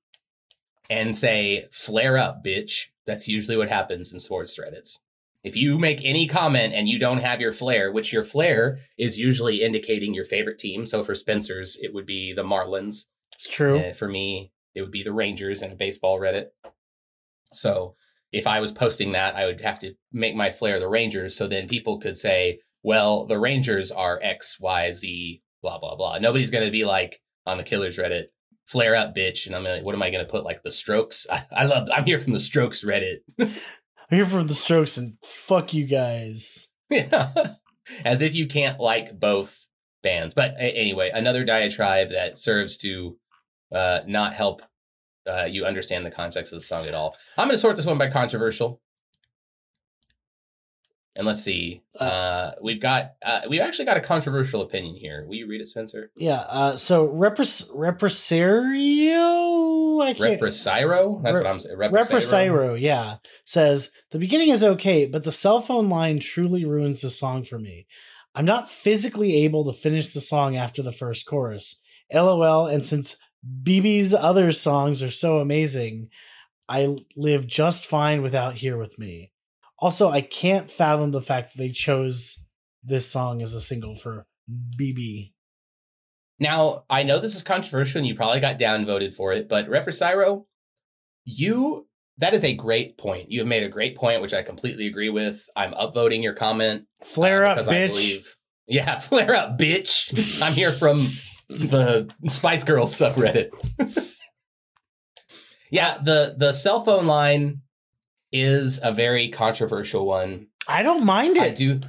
and 0.89 1.15
say 1.15 1.67
"flare 1.71 2.17
up, 2.17 2.43
bitch." 2.43 2.87
That's 3.05 3.27
usually 3.27 3.57
what 3.57 3.69
happens 3.69 4.13
in 4.13 4.19
sports 4.19 4.59
Reddits. 4.59 4.99
If 5.43 5.55
you 5.55 5.79
make 5.79 6.01
any 6.03 6.27
comment 6.27 6.73
and 6.73 6.89
you 6.89 6.99
don't 6.99 7.19
have 7.21 7.39
your 7.39 7.53
flair, 7.53 7.91
which 7.91 8.11
your 8.11 8.23
flair 8.23 8.79
is 8.97 9.17
usually 9.17 9.61
indicating 9.61 10.13
your 10.13 10.25
favorite 10.25 10.59
team. 10.59 10.85
So 10.85 11.03
for 11.03 11.15
Spencer's, 11.15 11.77
it 11.81 11.93
would 11.93 12.05
be 12.05 12.33
the 12.33 12.43
Marlins. 12.43 13.05
It's 13.35 13.47
true. 13.49 13.79
Uh, 13.79 13.93
for 13.93 14.09
me, 14.09 14.51
it 14.75 14.81
would 14.81 14.91
be 14.91 15.01
the 15.01 15.13
Rangers 15.13 15.61
in 15.61 15.71
a 15.71 15.75
baseball 15.75 16.19
Reddit. 16.19 16.47
So 17.53 17.95
if 18.31 18.45
I 18.45 18.59
was 18.59 18.73
posting 18.73 19.13
that, 19.13 19.35
I 19.35 19.45
would 19.45 19.61
have 19.61 19.79
to 19.79 19.93
make 20.11 20.35
my 20.35 20.51
flair 20.51 20.79
the 20.79 20.89
Rangers. 20.89 21.37
So 21.37 21.47
then 21.47 21.67
people 21.67 21.99
could 21.99 22.17
say, 22.17 22.59
well, 22.83 23.25
the 23.25 23.39
Rangers 23.39 23.91
are 23.91 24.19
X, 24.21 24.59
Y, 24.59 24.91
Z, 24.91 25.41
blah, 25.61 25.79
blah, 25.79 25.95
blah. 25.95 26.19
Nobody's 26.19 26.51
going 26.51 26.65
to 26.65 26.71
be 26.71 26.85
like 26.85 27.21
on 27.49 27.57
the 27.57 27.63
Killers 27.63 27.97
Reddit, 27.97 28.25
flare 28.65 28.95
up, 28.95 29.15
bitch. 29.15 29.45
And 29.45 29.55
I'm 29.55 29.63
like, 29.63 29.83
what 29.83 29.95
am 29.95 30.03
I 30.03 30.09
going 30.09 30.25
to 30.25 30.31
put? 30.31 30.43
Like 30.43 30.63
the 30.63 30.71
strokes? 30.71 31.27
I, 31.31 31.45
I 31.51 31.65
love, 31.65 31.89
I'm 31.93 32.05
here 32.05 32.19
from 32.19 32.33
the 32.33 32.39
strokes 32.39 32.83
Reddit. 32.83 33.19
I'm 34.11 34.17
here 34.17 34.25
from 34.25 34.47
the 34.47 34.55
Strokes 34.55 34.97
and 34.97 35.17
fuck 35.23 35.73
you 35.73 35.85
guys. 35.85 36.71
Yeah. 36.89 37.31
As 38.05 38.21
if 38.21 38.33
you 38.33 38.47
can't 38.47 38.79
like 38.79 39.19
both 39.19 39.67
bands. 40.01 40.33
But 40.33 40.55
anyway, 40.57 41.11
another 41.13 41.43
diatribe 41.43 42.09
that 42.09 42.39
serves 42.39 42.77
to 42.77 43.17
uh, 43.73 43.99
not 44.07 44.33
help 44.33 44.63
uh, 45.27 45.43
you 45.43 45.65
understand 45.65 46.05
the 46.05 46.11
context 46.11 46.51
of 46.51 46.59
the 46.59 46.65
song 46.65 46.87
at 46.87 46.95
all. 46.95 47.15
I'm 47.37 47.47
going 47.47 47.55
to 47.55 47.59
sort 47.59 47.75
this 47.75 47.85
one 47.85 47.99
by 47.99 48.09
controversial. 48.09 48.81
And 51.19 51.27
let's 51.27 51.43
see. 51.43 51.83
Uh, 51.99 52.51
we've 52.61 52.79
got 52.79 53.15
uh, 53.21 53.41
we've 53.49 53.59
actually 53.59 53.83
got 53.83 53.97
a 53.97 54.01
controversial 54.01 54.61
opinion 54.61 54.95
here. 54.95 55.25
Will 55.27 55.35
you 55.35 55.47
read 55.47 55.59
it, 55.59 55.67
Spencer? 55.67 56.11
Yeah. 56.15 56.45
Uh, 56.47 56.77
so 56.77 57.09
repres- 57.09 57.69
represario. 57.75 59.19
I 60.01 60.13
can't. 60.13 60.39
Represiro? 60.39 61.21
That's 61.21 61.35
Re- 61.35 61.41
what 61.41 61.49
I'm 61.49 61.59
saying. 61.59 61.75
Represairo, 61.77 62.79
yeah, 62.79 63.17
says 63.43 63.91
the 64.11 64.17
beginning 64.17 64.47
is 64.47 64.63
okay, 64.63 65.07
but 65.07 65.25
the 65.25 65.33
cell 65.33 65.59
phone 65.59 65.89
line 65.89 66.19
truly 66.19 66.63
ruins 66.63 67.01
the 67.01 67.09
song 67.09 67.43
for 67.43 67.59
me. 67.59 67.85
I'm 68.33 68.45
not 68.45 68.69
physically 68.69 69.43
able 69.43 69.65
to 69.65 69.73
finish 69.73 70.13
the 70.13 70.21
song 70.21 70.55
after 70.55 70.81
the 70.81 70.93
first 70.93 71.25
chorus. 71.25 71.81
LOL. 72.13 72.67
And 72.67 72.85
since 72.85 73.17
BB's 73.61 74.13
other 74.13 74.53
songs 74.53 75.03
are 75.03 75.11
so 75.11 75.39
amazing, 75.39 76.11
I 76.69 76.95
live 77.17 77.45
just 77.45 77.85
fine 77.85 78.21
without 78.21 78.53
Here 78.53 78.77
With 78.77 78.97
Me. 78.97 79.33
Also, 79.81 80.09
I 80.09 80.21
can't 80.21 80.69
fathom 80.69 81.11
the 81.11 81.21
fact 81.21 81.53
that 81.53 81.57
they 81.61 81.69
chose 81.69 82.45
this 82.83 83.09
song 83.09 83.41
as 83.41 83.53
a 83.53 83.61
single 83.61 83.95
for 83.95 84.25
BB. 84.77 85.31
Now, 86.39 86.85
I 86.89 87.03
know 87.03 87.19
this 87.19 87.35
is 87.35 87.43
controversial 87.43 87.99
and 87.99 88.07
you 88.07 88.15
probably 88.15 88.39
got 88.39 88.57
downvoted 88.57 89.13
for 89.13 89.33
it, 89.33 89.47
but 89.49 89.67
Represiro, 89.67 90.45
you 91.25 91.87
that 92.17 92.33
is 92.33 92.43
a 92.43 92.53
great 92.53 92.97
point. 92.97 93.31
You 93.31 93.39
have 93.39 93.47
made 93.47 93.63
a 93.63 93.69
great 93.69 93.95
point, 93.95 94.21
which 94.21 94.33
I 94.33 94.41
completely 94.43 94.87
agree 94.87 95.09
with. 95.09 95.45
I'm 95.55 95.71
upvoting 95.71 96.21
your 96.21 96.33
comment. 96.33 96.85
uh, 97.01 97.05
Flare 97.05 97.45
up, 97.45 97.55
because 97.55 97.67
I 97.69 97.75
bitch. 97.75 97.87
believe- 97.89 98.35
yeah, 98.67 98.99
flare 98.99 99.33
up, 99.35 99.57
bitch. 99.57 100.41
I'm 100.41 100.53
here 100.53 100.71
from 100.73 100.97
the 101.49 102.13
Spice 102.27 102.63
Girls 102.65 102.97
subreddit. 102.97 103.49
yeah, 105.71 105.97
the 106.03 106.35
the 106.37 106.51
cell 106.53 106.83
phone 106.83 107.07
line 107.07 107.61
is 108.31 108.79
a 108.83 108.91
very 108.91 109.29
controversial 109.29 110.05
one. 110.05 110.47
I 110.67 110.83
don't 110.83 111.03
mind 111.05 111.37
it. 111.37 111.43
I 111.43 111.49
do. 111.49 111.79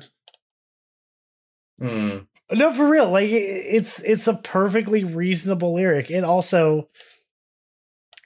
Hmm. 1.79 2.19
No, 2.53 2.73
for 2.73 2.89
real. 2.89 3.11
Like 3.11 3.29
it's 3.31 4.03
it's 4.03 4.27
a 4.27 4.35
perfectly 4.35 5.05
reasonable 5.05 5.75
lyric. 5.75 6.11
It 6.11 6.25
also 6.25 6.89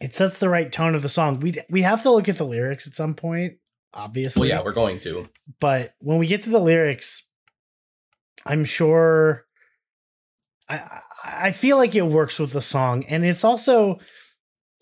it 0.00 0.12
sets 0.14 0.38
the 0.38 0.48
right 0.48 0.70
tone 0.70 0.94
of 0.94 1.02
the 1.02 1.08
song. 1.08 1.40
We 1.40 1.54
we 1.70 1.82
have 1.82 2.02
to 2.02 2.10
look 2.10 2.28
at 2.28 2.36
the 2.36 2.44
lyrics 2.44 2.86
at 2.86 2.94
some 2.94 3.14
point, 3.14 3.54
obviously. 3.92 4.40
Well, 4.40 4.48
yeah, 4.48 4.62
we're 4.64 4.72
going 4.72 5.00
to. 5.00 5.28
but 5.60 5.94
when 6.00 6.18
we 6.18 6.26
get 6.26 6.42
to 6.44 6.50
the 6.50 6.58
lyrics, 6.58 7.26
I'm 8.46 8.64
sure 8.64 9.44
I 10.68 10.76
I- 10.76 11.00
I 11.26 11.52
feel 11.52 11.78
like 11.78 11.94
it 11.94 12.02
works 12.02 12.38
with 12.38 12.52
the 12.52 12.60
song, 12.60 13.04
and 13.06 13.24
it's 13.24 13.44
also 13.44 13.98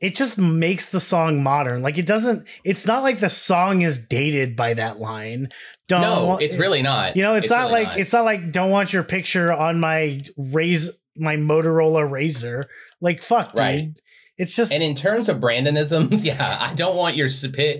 it 0.03 0.17
just 0.17 0.37
makes 0.37 0.87
the 0.89 0.99
song 0.99 1.45
modern. 1.45 1.81
Like 1.81 1.97
it 1.97 2.07
doesn't. 2.07 2.49
It's 2.65 2.87
not 2.87 3.05
like 3.05 3.21
the 3.21 3.31
song 3.31 3.83
is 3.83 4.09
dated 4.09 4.57
by 4.57 4.75
that 4.75 4.99
line. 4.99 5.49
Don't 5.89 6.03
no, 6.03 6.39
it's 6.39 6.57
really 6.57 6.83
not. 6.83 7.15
you 7.17 7.23
know, 7.23 7.35
it's, 7.35 7.49
not 7.49 7.71
really 7.71 7.85
like 7.85 7.99
it's 7.99 8.13
not 8.13 8.25
like 8.25 8.51
don't 8.51 8.71
want 8.71 8.93
your 8.93 9.05
picture 9.05 9.53
on 9.53 9.79
my 9.79 10.19
raise 10.37 11.01
my 11.17 11.37
Motorola 11.37 12.11
Razr. 12.11 12.65
Like 13.01 13.23
fuck, 13.23 13.53
dude. 13.53 13.61
Right. 13.61 14.01
It's 14.39 14.57
just 14.57 14.73
And 14.73 14.83
in 14.83 14.97
terms 14.97 15.29
of 15.29 15.39
Brandonisms, 15.39 16.25
yeah, 16.25 16.59
I 16.61 16.75
don't 16.75 16.97
want 16.97 17.15
your 17.15 17.29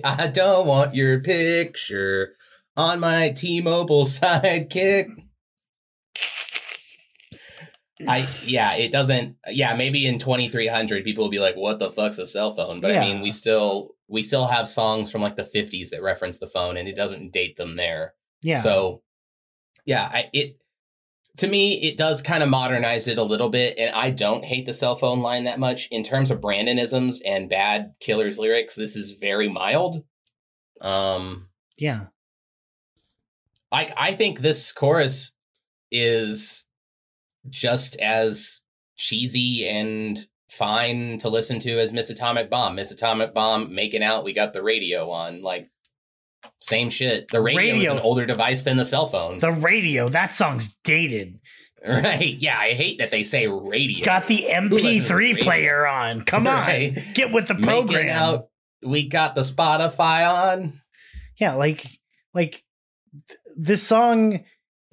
I 0.05 0.27
don't 0.27 0.65
want 0.65 0.95
your 0.95 1.19
picture 1.19 2.35
on 2.77 3.01
my 3.01 3.31
T-Mobile 3.31 4.05
sidekick. 4.05 5.07
I 8.07 8.27
yeah, 8.45 8.73
it 8.75 8.91
doesn't. 8.91 9.37
Yeah, 9.47 9.73
maybe 9.75 10.05
in 10.05 10.19
2300 10.19 11.03
people 11.03 11.23
will 11.23 11.31
be 11.31 11.39
like, 11.39 11.55
"What 11.55 11.79
the 11.79 11.91
fuck's 11.91 12.17
a 12.17 12.27
cell 12.27 12.55
phone?" 12.55 12.79
But 12.79 12.95
I 12.95 12.99
mean, 13.01 13.21
we 13.21 13.31
still 13.31 13.95
we 14.07 14.23
still 14.23 14.47
have 14.47 14.69
songs 14.69 15.11
from 15.11 15.21
like 15.21 15.35
the 15.35 15.43
50s 15.43 15.89
that 15.89 16.03
reference 16.03 16.37
the 16.39 16.47
phone, 16.47 16.77
and 16.77 16.87
it 16.87 16.95
doesn't 16.95 17.31
date 17.31 17.57
them 17.57 17.75
there. 17.77 18.13
yeah. 18.41 18.59
So, 18.59 19.01
yeah, 19.85 20.09
I, 20.11 20.29
it 20.33 20.57
to 21.37 21.47
me, 21.47 21.81
it 21.81 21.97
does 21.97 22.21
kind 22.21 22.43
of 22.43 22.49
modernize 22.49 23.07
it 23.07 23.17
a 23.17 23.23
little 23.23 23.49
bit, 23.49 23.77
and 23.77 23.93
I 23.95 24.11
don't 24.11 24.45
hate 24.45 24.65
the 24.65 24.73
cell 24.73 24.95
phone 24.95 25.21
line 25.21 25.45
that 25.45 25.59
much. 25.59 25.87
In 25.89 26.03
terms 26.03 26.29
of 26.29 26.41
Brandonisms 26.41 27.21
and 27.25 27.49
bad 27.49 27.93
Killers 27.99 28.37
lyrics, 28.37 28.75
this 28.75 28.95
is 28.95 29.13
very 29.13 29.49
mild. 29.49 30.03
Um, 30.81 31.49
Yeah. 31.77 32.07
I 33.71 33.91
I 33.97 34.13
think 34.13 34.39
this 34.39 34.71
chorus 34.71 35.31
is 35.91 36.65
just 37.49 37.99
as 37.99 38.61
cheesy 38.97 39.67
and 39.67 40.27
fine 40.49 41.17
to 41.19 41.29
listen 41.29 41.59
to 41.59 41.79
as 41.79 41.91
Miss 41.93 42.09
Atomic 42.09 42.49
Bomb. 42.49 42.75
Miss 42.75 42.91
Atomic 42.91 43.33
Bomb 43.33 43.73
making 43.73 44.03
out, 44.03 44.23
we 44.23 44.33
got 44.33 44.53
the 44.53 44.61
radio 44.63 45.09
on, 45.09 45.41
like 45.41 45.69
same 46.59 46.89
shit. 46.89 47.27
The 47.29 47.41
radio, 47.41 47.73
Radio. 47.73 47.93
is 47.93 47.99
an 47.99 48.03
older 48.05 48.25
device 48.25 48.63
than 48.63 48.77
the 48.77 48.85
cell 48.85 49.07
phone. 49.07 49.39
The 49.39 49.51
radio, 49.51 50.07
that 50.09 50.33
song's 50.35 50.75
dated. 50.83 51.39
right. 51.87 52.35
Yeah, 52.37 52.57
I 52.57 52.73
hate 52.73 52.99
that 52.99 53.11
they 53.11 53.23
say 53.23 53.47
radio. 53.47 54.05
Got 54.05 54.27
the 54.27 54.45
MP3 54.49 55.41
player 55.41 55.85
on. 55.87 56.21
Come 56.23 56.47
on. 56.47 56.53
Right. 56.53 56.97
Get 57.13 57.31
with 57.33 57.47
the 57.47 57.55
Making 57.55 57.65
program. 57.67 58.09
out, 58.09 58.47
we 58.85 59.07
got 59.09 59.35
the 59.35 59.41
Spotify 59.41 60.29
on. 60.53 60.81
yeah 61.39 61.55
like 61.55 61.85
like 62.33 62.63
th- 63.27 63.39
this 63.55 63.81
song 63.83 64.43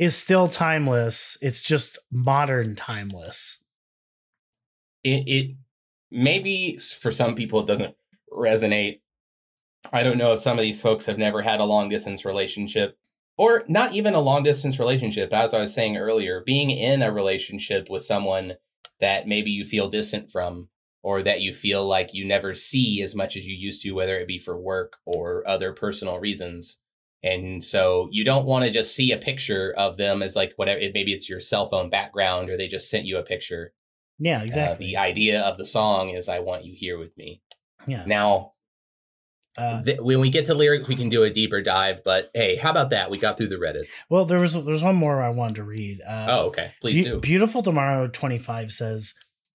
is 0.01 0.17
still 0.17 0.49
timeless 0.49 1.39
it's 1.41 1.63
just 1.63 1.99
modern 2.11 2.75
timeless 2.75 3.63
it, 5.05 5.29
it 5.29 5.57
maybe 6.11 6.77
for 6.79 7.11
some 7.11 7.35
people 7.35 7.61
it 7.61 7.67
doesn't 7.67 7.95
resonate. 8.33 9.01
I 9.93 10.03
don't 10.03 10.19
know 10.19 10.33
if 10.33 10.41
some 10.41 10.59
of 10.59 10.63
these 10.63 10.83
folks 10.83 11.07
have 11.07 11.19
never 11.19 11.43
had 11.43 11.61
a 11.61 11.65
long 11.65 11.89
distance 11.89 12.25
relationship 12.25 12.99
or 13.37 13.65
not 13.69 13.95
even 13.95 14.15
a 14.15 14.21
long 14.21 14.43
distance 14.43 14.79
relationship. 14.79 15.33
As 15.33 15.55
I 15.55 15.61
was 15.61 15.73
saying 15.73 15.97
earlier, 15.97 16.43
being 16.45 16.71
in 16.71 17.03
a 17.03 17.13
relationship 17.13 17.89
with 17.89 18.03
someone 18.03 18.55
that 19.01 19.27
maybe 19.27 19.51
you 19.51 19.65
feel 19.65 19.89
distant 19.89 20.31
from 20.31 20.69
or 21.03 21.23
that 21.23 21.41
you 21.41 21.55
feel 21.55 21.87
like 21.87 22.13
you 22.13 22.27
never 22.27 22.53
see 22.53 23.01
as 23.01 23.15
much 23.15 23.37
as 23.37 23.47
you 23.47 23.57
used 23.57 23.83
to, 23.83 23.93
whether 23.93 24.19
it 24.19 24.29
be 24.29 24.39
for 24.39 24.59
work 24.59 24.99
or 25.07 25.47
other 25.49 25.73
personal 25.73 26.19
reasons. 26.19 26.81
And 27.23 27.63
so 27.63 28.09
you 28.11 28.25
don't 28.25 28.47
want 28.47 28.65
to 28.65 28.71
just 28.71 28.95
see 28.95 29.13
a 29.13 29.19
picture 29.19 29.75
of 29.77 29.97
them 29.99 30.23
as 30.23 30.35
like 30.35 30.55
whatever, 30.57 30.81
maybe 30.95 31.13
it's 31.13 31.29
your 31.29 31.41
cell 31.41 31.69
phone 31.69 31.91
background 31.91 32.49
or 32.51 32.57
they 32.57 32.67
just 32.69 32.89
sent 32.89 33.05
you 33.07 33.19
a 33.19 33.23
picture. 33.23 33.73
yeah 34.19 34.41
Uh, 34.41 34.45
exactly 34.45 34.87
the 34.87 34.97
idea 34.97 35.41
of 35.43 35.59
the 35.59 35.67
song 35.67 36.09
is 36.11 36.29
I 36.29 36.39
want 36.39 36.65
you 36.65 36.75
here 36.75 36.99
with 36.99 37.17
me. 37.19 37.43
yeah 37.87 38.05
Now, 38.07 38.53
uh, 39.59 39.83
th- 39.83 40.01
when 40.01 40.21
we 40.21 40.31
get 40.31 40.47
to 40.47 40.55
lyrics, 40.55 40.89
we 40.89 40.95
can 40.97 41.09
do 41.09 41.25
a 41.25 41.31
deeper 41.31 41.61
dive. 41.61 42.03
But 42.05 42.31
hey, 42.35 42.57
how 42.57 42.71
about 42.71 42.91
that? 42.91 43.11
We 43.11 43.19
got 43.19 43.37
through 43.37 43.49
the 43.49 43.57
Reddits. 43.57 44.05
well 44.09 44.25
there 44.25 44.39
was 44.39 44.53
there's 44.65 44.83
one 44.83 44.97
more 44.97 45.21
i 45.21 45.29
wanted 45.29 45.57
to 45.57 45.65
read 45.65 46.01
uh, 46.07 46.27
oh, 46.31 46.47
okay. 46.49 46.73
Please 46.81 47.05
Be- 47.05 47.11
do. 47.11 47.21
beautiful 47.21 47.61
tomorrow 47.63 48.07
25 48.07 48.71
says 48.73 49.15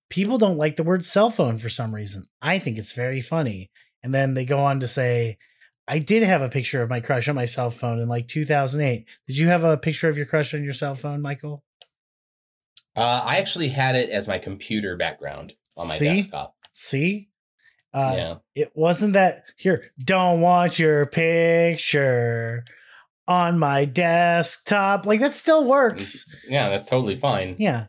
people 0.10 0.38
don't 0.38 0.58
like 0.58 0.76
the 0.76 0.84
word 0.84 1.04
cell 1.04 1.30
phone 1.32 1.58
for 1.58 1.70
some 1.70 1.96
reason 1.96 2.28
i 2.42 2.60
think 2.60 2.78
it's 2.78 2.92
very 2.92 3.22
funny 3.22 3.72
and 4.04 4.14
then 4.14 4.34
they 4.36 4.46
go 4.46 4.58
on 4.60 4.80
to 4.82 4.88
say 4.88 5.38
i 5.88 6.00
did 6.00 6.24
have 6.24 6.42
a 6.42 6.50
picture 6.50 6.82
of 6.82 6.90
my 6.90 7.00
crush 7.00 7.28
on 7.28 7.36
my 7.36 7.46
cell 7.46 7.70
phone 7.72 8.00
in 8.00 8.08
like 8.08 8.28
2008 8.28 9.06
did 9.28 9.38
you 9.38 9.48
have 9.48 9.64
a 9.64 9.78
picture 9.78 10.10
of 10.10 10.18
your 10.18 10.26
crush 10.26 10.54
on 10.54 10.64
your 10.64 10.74
cell 10.74 10.96
phone 10.96 11.22
michael 11.22 11.64
Uh, 12.96 13.24
I 13.26 13.38
actually 13.38 13.68
had 13.70 13.96
it 13.96 14.10
as 14.10 14.28
my 14.28 14.38
computer 14.40 14.96
background 14.96 15.54
on 15.78 15.88
my 15.88 15.98
See? 15.98 16.16
desktop. 16.22 16.56
see 16.74 17.30
uh, 17.96 18.14
yeah. 18.14 18.36
It 18.56 18.72
wasn't 18.76 19.14
that 19.14 19.46
here. 19.56 19.94
Don't 20.04 20.42
want 20.42 20.78
your 20.78 21.06
picture 21.06 22.66
on 23.26 23.58
my 23.58 23.86
desktop. 23.86 25.06
Like 25.06 25.22
that 25.22 25.34
still 25.34 25.66
works. 25.66 26.26
Yeah, 26.50 26.68
that's 26.68 26.90
totally 26.90 27.16
fine. 27.16 27.56
Yeah. 27.58 27.86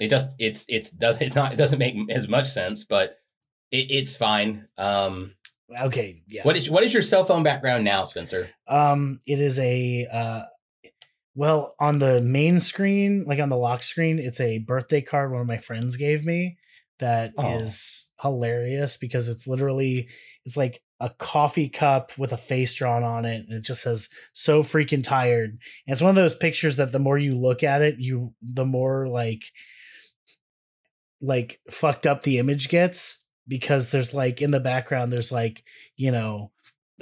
It 0.00 0.10
just 0.10 0.30
it's 0.40 0.64
it's 0.68 0.90
does 0.90 1.20
it's 1.20 1.36
not 1.36 1.52
it 1.52 1.56
doesn't 1.56 1.78
make 1.78 1.94
as 2.10 2.26
much 2.26 2.48
sense, 2.48 2.82
but 2.82 3.18
it, 3.70 3.86
it's 3.90 4.16
fine. 4.16 4.66
Um, 4.76 5.34
Okay. 5.82 6.22
Yeah. 6.28 6.42
what 6.42 6.56
is 6.56 6.68
what 6.70 6.82
is 6.82 6.92
your 6.92 7.02
cell 7.02 7.24
phone 7.24 7.42
background 7.42 7.84
now, 7.84 8.04
Spencer? 8.04 8.50
Um. 8.68 9.20
It 9.26 9.38
is 9.40 9.58
a. 9.58 10.06
uh 10.12 10.42
Well, 11.34 11.74
on 11.78 11.98
the 11.98 12.20
main 12.20 12.60
screen, 12.60 13.24
like 13.26 13.40
on 13.40 13.48
the 13.48 13.56
lock 13.56 13.82
screen, 13.82 14.18
it's 14.18 14.40
a 14.40 14.58
birthday 14.58 15.00
card 15.00 15.30
one 15.32 15.40
of 15.42 15.48
my 15.48 15.58
friends 15.58 15.96
gave 15.96 16.24
me. 16.24 16.58
That 16.98 17.32
is 17.38 18.10
Oh. 18.22 18.28
hilarious 18.30 18.96
because 18.98 19.28
it's 19.28 19.46
literally 19.46 20.08
it's 20.44 20.56
like 20.56 20.82
a 21.02 21.08
coffee 21.08 21.70
cup 21.70 22.12
with 22.18 22.32
a 22.32 22.36
face 22.36 22.74
drawn 22.74 23.02
on 23.02 23.24
it 23.24 23.46
and 23.48 23.52
it 23.56 23.64
just 23.64 23.80
says 23.80 24.10
so 24.34 24.62
freaking 24.62 25.02
tired 25.02 25.50
and 25.52 25.58
it's 25.94 26.02
one 26.02 26.10
of 26.10 26.16
those 26.16 26.34
pictures 26.34 26.76
that 26.76 26.92
the 26.92 26.98
more 26.98 27.16
you 27.16 27.32
look 27.34 27.62
at 27.62 27.80
it 27.80 27.94
you 27.98 28.34
the 28.42 28.66
more 28.66 29.08
like 29.08 29.44
like 31.22 31.58
fucked 31.70 32.06
up 32.06 32.22
the 32.22 32.38
image 32.38 32.68
gets 32.68 33.19
because 33.50 33.90
there's 33.90 34.14
like 34.14 34.40
in 34.40 34.50
the 34.50 34.60
background 34.60 35.12
there's 35.12 35.32
like 35.32 35.62
you 35.96 36.10
know 36.10 36.50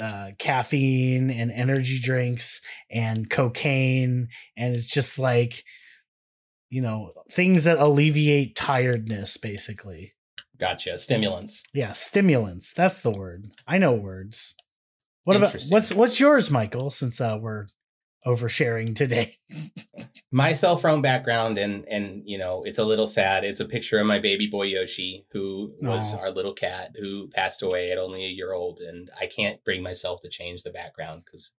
uh 0.01 0.31
caffeine 0.39 1.31
and 1.31 1.53
energy 1.53 2.01
drinks 2.01 2.61
and 2.91 3.31
cocaine 3.31 4.29
and 4.57 4.75
it's 4.75 4.87
just 4.87 5.19
like 5.19 5.63
you 6.71 6.83
know 6.83 7.13
things 7.31 7.65
that 7.65 7.79
alleviate 7.79 8.57
tiredness 8.57 9.37
basically 9.37 10.15
Gotcha. 10.59 10.99
Stimulants. 10.99 11.63
yeah, 11.73 11.93
stimulants. 11.93 12.73
That's 12.73 13.01
the 13.01 13.13
word. 13.13 13.47
I 13.67 13.79
know 13.79 13.93
words. 13.93 14.57
What 15.25 15.37
about 15.37 15.57
what's 15.69 15.93
what's 15.93 16.19
yours, 16.19 16.51
Michael? 16.51 16.91
Since 16.91 17.21
uh, 17.21 17.39
we're 17.41 17.67
oversharing 18.27 18.95
today. 18.95 19.37
my 20.33 20.53
cell 20.53 20.77
phone 20.77 21.01
background 21.01 21.57
and 21.59 21.87
and 21.89 22.23
you 22.27 22.37
know 22.37 22.63
it's 22.65 22.79
a 22.79 22.85
little 22.85 23.07
sad 23.07 23.45
it's 23.45 23.61
a 23.61 23.65
picture 23.65 23.99
of 23.99 24.07
my 24.07 24.19
baby 24.19 24.47
boy 24.47 24.65
yoshi 24.65 25.25
who 25.33 25.73
was 25.81 26.13
Aw. 26.15 26.19
our 26.19 26.31
little 26.31 26.53
cat 26.53 26.91
who 26.99 27.29
passed 27.29 27.63
away 27.63 27.91
at 27.91 27.97
only 27.97 28.25
a 28.25 28.29
year 28.29 28.53
old 28.53 28.81
and 28.81 29.09
i 29.19 29.25
can't 29.27 29.65
bring 29.65 29.83
myself 29.83 30.21
to 30.21 30.29
change 30.29 30.63
the 30.65 30.71
background 30.71 31.23
because 31.25 31.53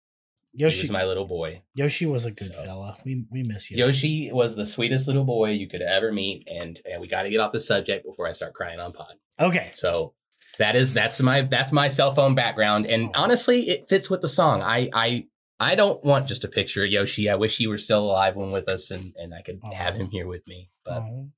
he 0.53 0.63
Yoshi 0.63 0.81
was 0.83 0.91
my 0.91 1.03
little 1.03 1.25
boy 1.25 1.61
Yoshi 1.75 2.05
was 2.05 2.25
a 2.25 2.31
good 2.31 2.53
So- 2.53 2.63
fella. 2.63 2.97
We 3.05 3.25
we 3.31 3.41
miss 3.43 3.71
Yoshi. 3.71 3.79
yoshi 4.27 4.31
was 4.31 4.55
the 4.55 4.65
sweetest 4.65 5.07
little 5.07 5.23
boy 5.25 5.51
you 5.51 5.67
could 5.67 5.81
ever 5.81 6.11
meet 6.11 6.47
and 6.51 6.79
and 6.85 7.01
we 7.01 7.07
got 7.07 7.23
to 7.23 7.29
get 7.31 7.39
off 7.39 7.51
the 7.53 7.59
subject 7.59 8.05
before 8.05 8.27
i 8.27 8.33
start 8.33 8.53
crying 8.53 8.79
on 8.79 8.91
pod 8.93 9.15
Okay. 9.39 9.71
so 9.73 10.13
that 10.59 10.75
is 10.75 10.93
that's 10.93 11.19
my 11.21 11.41
that's 11.41 11.71
my 11.71 11.87
cell 11.87 12.13
phone 12.13 12.35
background 12.35 12.85
and 12.85 13.09
honestly 13.15 13.67
it 13.69 13.89
fits 13.89 14.09
with 14.11 14.21
the 14.21 14.27
song 14.27 14.61
i 14.61 14.89
i 14.93 15.25
I 15.59 15.75
don't 15.75 16.03
want 16.03 16.27
just 16.27 16.43
a 16.43 16.47
picture 16.47 16.83
of 16.85 16.89
Yoshi. 16.91 17.29
I 17.29 17.35
wish 17.35 17.57
he 17.57 17.67
were 17.67 17.77
still 17.77 18.05
alive 18.05 18.37
and 18.37 18.53
with 18.53 18.69
us 18.69 18.91
and, 18.91 19.13
and 19.17 19.33
I 19.33 19.41
could 19.41 19.59
have 19.73 19.95
him 19.95 20.09
here 20.09 20.27
with 20.27 20.47
me. 20.47 20.69
But 20.85 21.03
Oh. 21.03 21.29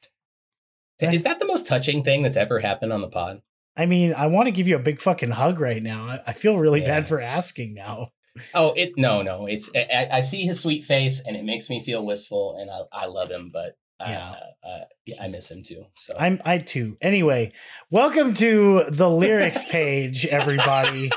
Is 0.99 1.23
that 1.23 1.39
the 1.39 1.47
most 1.47 1.65
touching 1.65 2.03
thing 2.03 2.21
that's 2.21 2.37
ever 2.37 2.59
happened 2.59 2.93
on 2.93 3.01
the 3.01 3.07
pod? 3.07 3.41
I 3.75 3.87
mean, 3.87 4.13
I 4.15 4.27
want 4.27 4.45
to 4.45 4.51
give 4.51 4.67
you 4.67 4.75
a 4.75 4.79
big 4.79 5.01
fucking 5.01 5.31
hug 5.31 5.59
right 5.59 5.81
now. 5.81 6.03
I, 6.03 6.19
I 6.27 6.33
feel 6.33 6.57
really 6.59 6.81
Yeah. 6.81 6.87
bad 6.99 7.07
for 7.07 7.19
asking 7.19 7.73
now. 7.73 8.09
Oh, 8.53 8.73
it 8.73 8.91
no, 8.97 9.21
no. 9.21 9.47
It's 9.47 9.71
I, 9.75 10.07
I- 10.11 10.21
see 10.21 10.43
his 10.43 10.59
sweet 10.59 10.83
face 10.83 11.21
and 11.25 11.35
it 11.35 11.43
makes 11.43 11.69
me 11.69 11.83
feel 11.83 12.05
wistful, 12.05 12.55
and 12.59 12.69
I, 12.69 13.03
I 13.03 13.05
love 13.07 13.29
him, 13.31 13.49
but 13.51 13.75
uh, 13.99 14.05
Yeah. 14.07 14.35
uh, 14.63 14.83
I 15.19 15.27
miss 15.27 15.49
him 15.49 15.63
too. 15.63 15.85
So 15.95 16.13
I'm 16.19 16.39
I 16.45 16.59
too. 16.59 16.95
Anyway, 17.01 17.49
welcome 17.89 18.33
to 18.35 18.83
the 18.89 19.09
lyrics 19.23 19.67
page, 19.69 20.25
everybody. 20.27 21.09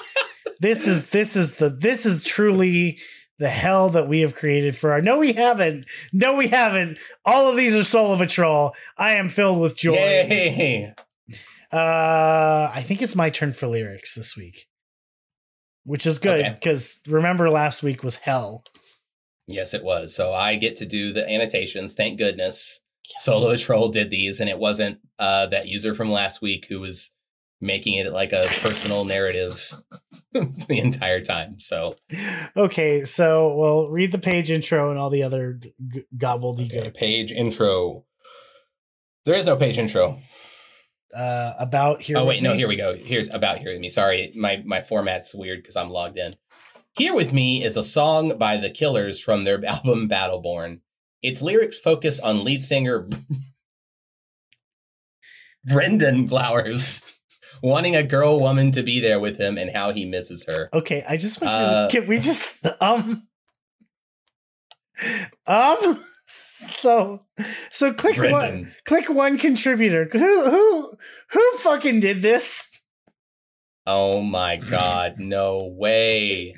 This 0.60 0.86
is 0.86 1.10
this 1.10 1.36
is 1.36 1.58
the 1.58 1.68
this 1.68 2.06
is 2.06 2.24
truly 2.24 2.98
the 3.38 3.48
hell 3.48 3.90
that 3.90 4.08
we 4.08 4.20
have 4.20 4.34
created 4.34 4.76
for 4.76 4.92
our 4.92 5.00
no 5.00 5.18
we 5.18 5.32
haven't 5.32 5.86
no 6.12 6.36
we 6.36 6.48
haven't 6.48 6.98
all 7.24 7.50
of 7.50 7.56
these 7.56 7.74
are 7.74 7.82
soul 7.84 8.16
patrol 8.16 8.72
i 8.96 9.14
am 9.14 9.28
filled 9.28 9.60
with 9.60 9.76
joy 9.76 9.92
Yay! 9.94 10.94
uh 11.72 12.70
i 12.72 12.82
think 12.84 13.02
it's 13.02 13.16
my 13.16 13.30
turn 13.30 13.52
for 13.52 13.66
lyrics 13.66 14.14
this 14.14 14.36
week 14.36 14.66
which 15.84 16.06
is 16.06 16.18
good 16.18 16.40
Okay. 16.40 16.52
because 16.54 17.00
remember 17.08 17.50
last 17.50 17.82
week 17.82 18.02
was 18.04 18.16
hell 18.16 18.64
Yes, 19.46 19.74
it 19.74 19.84
was. 19.84 20.14
So 20.16 20.32
I 20.32 20.56
get 20.56 20.74
to 20.76 20.86
do 20.86 21.12
the 21.12 21.28
annotations. 21.28 21.92
Thank 21.92 22.16
goodness. 22.16 22.80
Solo 23.18 23.54
Troll 23.58 23.90
did 23.90 24.08
these, 24.08 24.40
and 24.40 24.48
it 24.48 24.58
wasn't 24.58 25.00
uh, 25.18 25.44
that 25.48 25.68
user 25.68 25.94
from 25.94 26.10
last 26.10 26.40
week 26.40 26.64
who 26.70 26.80
was 26.80 27.10
making 27.64 27.94
it 27.94 28.12
like 28.12 28.32
a 28.32 28.42
personal 28.60 29.04
narrative 29.04 29.72
the 30.32 30.78
entire 30.78 31.20
time. 31.20 31.58
So 31.58 31.96
okay 32.56 33.04
so 33.04 33.54
well 33.54 33.88
read 33.88 34.12
the 34.12 34.18
page 34.18 34.50
intro 34.50 34.90
and 34.90 34.98
all 34.98 35.10
the 35.10 35.22
other 35.22 35.54
g- 35.54 36.04
gobbledygook 36.16 36.76
okay, 36.76 36.90
page 36.90 37.32
intro. 37.32 38.04
There 39.24 39.34
is 39.34 39.46
no 39.46 39.56
page 39.56 39.78
intro. 39.78 40.18
uh 41.14 41.54
about 41.58 42.02
here 42.02 42.18
oh 42.18 42.24
wait, 42.24 42.42
no, 42.42 42.52
me. 42.52 42.58
here 42.58 42.68
we 42.68 42.76
go. 42.76 42.94
Here's 42.94 43.32
about 43.32 43.58
here 43.58 43.72
with 43.72 43.80
me. 43.80 43.88
Sorry, 43.88 44.32
my 44.36 44.62
my 44.66 44.82
format's 44.82 45.34
weird 45.34 45.62
because 45.62 45.76
I'm 45.76 45.90
logged 45.90 46.18
in. 46.18 46.32
Here 46.96 47.14
with 47.14 47.32
me 47.32 47.64
is 47.64 47.76
a 47.76 47.82
song 47.82 48.38
by 48.38 48.56
the 48.56 48.70
Killers 48.70 49.20
from 49.20 49.44
their 49.44 49.64
album 49.74 50.08
Battleborn. 50.08 50.80
Its 51.22 51.40
lyrics 51.40 51.78
focus 51.78 52.20
on 52.20 52.44
lead 52.44 52.62
singer 52.62 53.08
Brendan 55.64 56.28
Flowers 56.28 57.00
wanting 57.64 57.96
a 57.96 58.02
girl 58.02 58.38
woman 58.38 58.70
to 58.72 58.82
be 58.82 59.00
there 59.00 59.18
with 59.18 59.38
him 59.40 59.56
and 59.56 59.70
how 59.74 59.90
he 59.92 60.04
misses 60.04 60.44
her. 60.46 60.68
Okay, 60.72 61.02
I 61.08 61.16
just 61.16 61.40
want 61.40 61.52
you 61.52 61.58
Uh, 61.58 61.88
to, 61.88 62.00
can 62.00 62.06
we 62.06 62.18
just 62.20 62.66
um 62.80 63.26
um 65.46 66.04
so 66.26 67.18
so 67.70 67.92
click 67.92 68.18
one 68.18 68.72
click 68.84 69.08
one 69.08 69.38
contributor. 69.38 70.06
Who 70.12 70.50
who 70.50 70.92
who 71.30 71.58
fucking 71.58 72.00
did 72.00 72.20
this? 72.22 72.70
Oh 73.86 74.22
my 74.22 74.56
god, 74.56 75.14
no 75.18 75.72
way. 75.76 76.54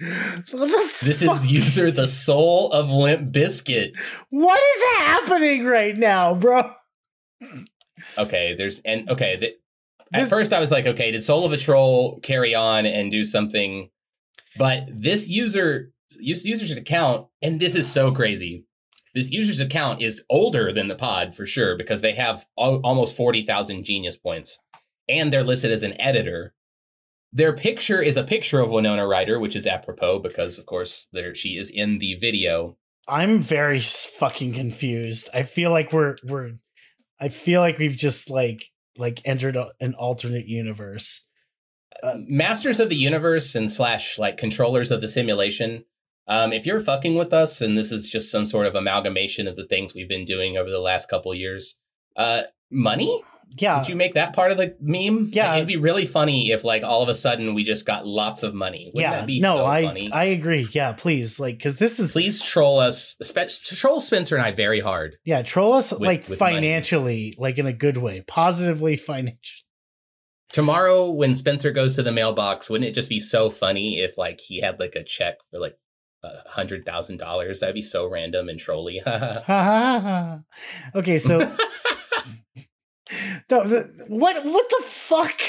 This 1.02 1.22
is 1.22 1.50
user 1.50 1.90
the 1.90 2.07
soul 2.07 2.70
of 2.72 2.90
Limp 2.90 3.32
Bizkit. 3.32 3.96
what 4.30 4.61
is 4.61 4.82
happening 4.98 5.64
right 5.64 5.96
now, 5.96 6.34
bro? 6.34 6.72
Okay, 8.18 8.54
there's 8.54 8.80
and 8.84 9.11
okay, 9.11 9.36
the, 9.36 9.54
at 10.12 10.20
This- 10.20 10.28
first 10.28 10.52
I 10.52 10.61
was 10.61 10.70
like, 10.70 10.86
okay, 10.86 11.11
did 11.11 11.22
Soul 11.22 11.44
of 11.44 11.52
a 11.52 11.57
Troll 11.57 12.20
carry 12.20 12.54
on 12.54 12.86
and 12.86 13.11
do 13.11 13.24
something? 13.24 13.90
But 14.59 14.86
this 14.88 15.28
user 15.28 15.92
user's 16.18 16.70
account, 16.70 17.26
and 17.42 17.61
this 17.61 17.74
is 17.74 17.90
so 17.90 18.12
crazy. 18.12 18.64
This 19.14 19.30
user's 19.30 19.61
account 19.61 20.02
is 20.02 20.22
older 20.30 20.72
than 20.72 20.86
the 20.86 20.94
pod 20.94 21.34
for 21.34 21.46
sure 21.46 21.76
because 21.76 22.00
they 22.00 22.12
have 22.12 22.46
al- 22.59 22.80
almost 22.84 23.16
forty 23.16 23.44
thousand 23.44 23.84
genius 23.84 24.16
points, 24.16 24.59
and 25.09 25.32
they're 25.32 25.44
listed 25.44 25.72
as 25.72 25.82
an 25.82 25.98
editor. 26.00 26.54
Their 27.32 27.52
picture 27.52 28.00
is 28.00 28.16
a 28.16 28.22
picture 28.24 28.61
of 28.61 28.70
Winona 28.70 29.07
Ryder, 29.07 29.38
which 29.38 29.57
is 29.57 29.66
apropos 29.66 30.20
because, 30.20 30.59
of 30.59 30.64
course, 30.66 31.09
there 31.12 31.34
she 31.34 31.59
is 31.59 31.68
in 31.70 31.98
the 31.98 32.14
video. 32.14 32.76
I'm 33.09 33.40
very 33.42 33.80
fucking 33.80 34.54
confused. 34.54 35.28
I 35.34 35.42
feel 35.42 35.70
like 35.70 35.92
we're 35.92 36.16
we're 36.24 36.52
I 37.20 37.28
feel 37.28 37.61
like 37.61 37.78
we've 37.78 37.96
just 37.96 38.30
like 38.30 38.70
like 38.99 39.20
entered 39.24 39.57
a, 39.57 39.70
an 39.80 39.94
alternate 39.94 40.47
universe. 40.47 41.26
Uh, 42.03 42.16
masters 42.26 42.78
of 42.78 42.88
the 42.88 42.97
universe 42.97 43.55
and 43.55 43.70
slash 43.72 44.18
like 44.18 44.36
controllers 44.36 44.90
of 44.90 45.01
the 45.01 45.09
simulation 45.09 45.84
um, 46.28 46.53
if 46.53 46.66
you're 46.66 46.80
fucking 46.80 47.14
with 47.14 47.32
us 47.32 47.62
and 47.62 47.78
this 47.78 47.90
is 47.90 48.09
just 48.09 48.30
some 48.30 48.44
sort 48.44 48.66
of 48.66 48.74
amalgamation 48.74 49.49
of 49.49 49.57
the 49.57 49.66
things 49.66 49.94
we've 49.94 50.09
been 50.09 50.24
doing 50.24 50.59
over 50.59 50.68
the 50.68 50.80
last 50.80 51.09
couple 51.09 51.34
years 51.34 51.76
uh 52.16 52.42
money 52.70 53.22
Yeah. 53.59 53.78
Could 53.78 53.88
you 53.88 53.97
make 53.97 54.14
that 54.14 54.34
part 54.34 54.51
of 54.53 54.59
the 54.59 54.76
meme 54.80 55.30
Yeah. 55.32 55.49
Like, 55.51 55.57
it'd 55.59 55.68
be 55.68 55.76
really 55.76 56.05
funny 56.05 56.51
if 56.51 56.62
like 56.64 56.82
all 56.82 57.03
of 57.03 57.09
a 57.09 57.14
sudden 57.14 57.55
we 57.55 57.64
just 57.64 57.86
got 57.86 58.07
lots 58.07 58.42
of 58.42 58.55
money 58.55 58.90
Wouldn't 58.94 59.01
yeah. 59.12 59.20
that 59.20 59.26
be 59.26 59.40
No, 59.40 59.57
so 59.59 59.64
I 59.66 59.84
funny 59.86 60.11
I 60.12 60.24
agree. 60.24 60.66
Yeah, 60.72 60.92
please. 60.92 61.40
Like 61.40 61.61
cuz 61.62 61.76
this 61.76 61.99
is 61.99 62.12
please 62.12 62.42
troll 62.42 62.78
us 62.78 63.16
spe- 63.22 63.64
troll 63.76 64.01
spencer 64.01 64.36
and 64.36 64.44
i 64.44 64.51
very 64.53 64.80
hard 64.80 65.16
yeah, 65.24 65.42
troll 65.42 65.72
us 65.72 65.90
With- 65.90 66.01
like 66.03 66.28
with 66.28 66.38
money. 66.40 66.57
financially, 66.57 67.34
like 67.38 67.59
in 67.59 67.66
a 67.66 67.72
good 67.72 67.97
way, 67.97 68.22
positively 68.26 68.97
financial. 68.97 69.62
tomorrow 70.53 71.11
when 71.11 71.34
spencer 71.34 71.70
goes 71.72 71.97
to 71.97 72.03
the 72.03 72.12
mailbox 72.12 72.68
wouldn't 72.70 72.88
it 72.88 72.94
just 72.94 73.09
be 73.09 73.20
so 73.20 73.49
funny 73.51 73.99
if 74.01 74.16
like 74.18 74.40
he 74.40 74.61
had 74.61 74.78
like 74.78 74.94
a 74.97 75.03
check 75.03 75.36
for 75.51 75.59
like 75.59 75.76
a 76.22 76.49
hundred 76.51 76.84
thousand 76.84 77.18
dollars 77.18 77.61
that'd 77.61 77.74
be 77.74 77.82
so 77.82 78.07
random 78.09 78.49
and 78.49 78.59
trolly 78.61 79.01
okay, 80.94 81.18
so 81.18 81.51
the, 83.48 83.61
the, 83.61 84.04
what 84.09 84.44
what 84.44 84.68
the 84.68 84.82
fuck? 84.84 85.40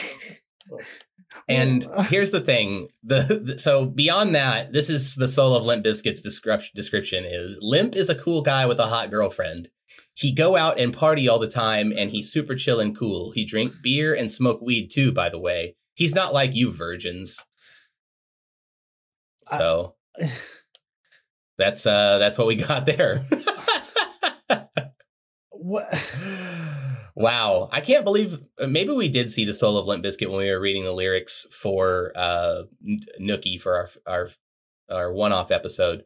And 1.49 1.85
here's 2.09 2.31
the 2.31 2.41
thing: 2.41 2.89
the, 3.03 3.41
the- 3.43 3.59
so 3.59 3.85
beyond 3.85 4.35
that, 4.35 4.73
this 4.73 4.89
is 4.89 5.15
the 5.15 5.27
soul 5.27 5.55
of 5.55 5.63
Limp 5.65 5.83
Bizkit's 5.85 6.21
description. 6.21 6.71
Description 6.75 7.25
is 7.25 7.57
Limp 7.61 7.95
is 7.95 8.09
a 8.09 8.15
cool 8.15 8.41
guy 8.41 8.65
with 8.65 8.79
a 8.79 8.87
hot 8.87 9.09
girlfriend. 9.09 9.69
He 10.13 10.31
go 10.33 10.57
out 10.57 10.79
and 10.79 10.93
party 10.93 11.27
all 11.27 11.39
the 11.39 11.47
time, 11.47 11.93
and 11.95 12.09
he's 12.11 12.31
super 12.31 12.55
chill 12.55 12.79
and 12.79 12.97
cool. 12.97 13.31
He 13.31 13.45
drink 13.45 13.73
beer 13.83 14.13
and 14.15 14.31
smoke 14.31 14.61
weed 14.61 14.89
too. 14.89 15.11
By 15.11 15.29
the 15.29 15.39
way, 15.39 15.75
he's 15.93 16.15
not 16.15 16.33
like 16.33 16.55
you 16.55 16.71
virgins. 16.71 17.43
So 19.57 19.95
that's 21.57 21.85
uh 21.85 22.17
that's 22.17 22.37
what 22.37 22.47
we 22.47 22.55
got 22.55 22.85
there. 22.85 23.25
what 25.51 25.85
wow, 27.17 27.67
I 27.71 27.81
can't 27.81 28.05
believe 28.05 28.39
uh, 28.61 28.67
maybe 28.67 28.91
we 28.91 29.09
did 29.09 29.31
see 29.31 29.43
the 29.43 29.53
soul 29.53 29.77
of 29.77 29.87
Limp 29.87 30.05
Bizkit 30.05 30.29
when 30.29 30.37
we 30.39 30.51
were 30.51 30.59
reading 30.59 30.83
the 30.83 30.91
lyrics 30.91 31.47
for 31.51 32.11
uh 32.15 32.63
Nookie 33.19 33.59
for 33.59 33.75
our 33.75 33.89
our 34.05 34.29
our 34.89 35.11
one-off 35.13 35.51
episode 35.51 36.05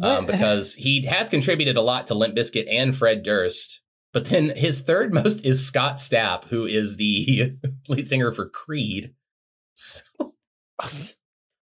um, 0.00 0.24
because 0.26 0.74
he 0.74 1.04
has 1.06 1.28
contributed 1.28 1.76
a 1.76 1.82
lot 1.82 2.06
to 2.06 2.14
Limp 2.14 2.36
Bizkit 2.36 2.66
and 2.70 2.96
Fred 2.96 3.22
Durst. 3.22 3.80
But 4.12 4.26
then 4.26 4.52
his 4.56 4.80
third 4.80 5.12
most 5.12 5.44
is 5.44 5.66
Scott 5.66 5.96
Stapp, 5.96 6.44
who 6.44 6.64
is 6.64 6.96
the 6.96 7.56
lead 7.88 8.08
singer 8.08 8.32
for 8.32 8.48
Creed. 8.48 9.12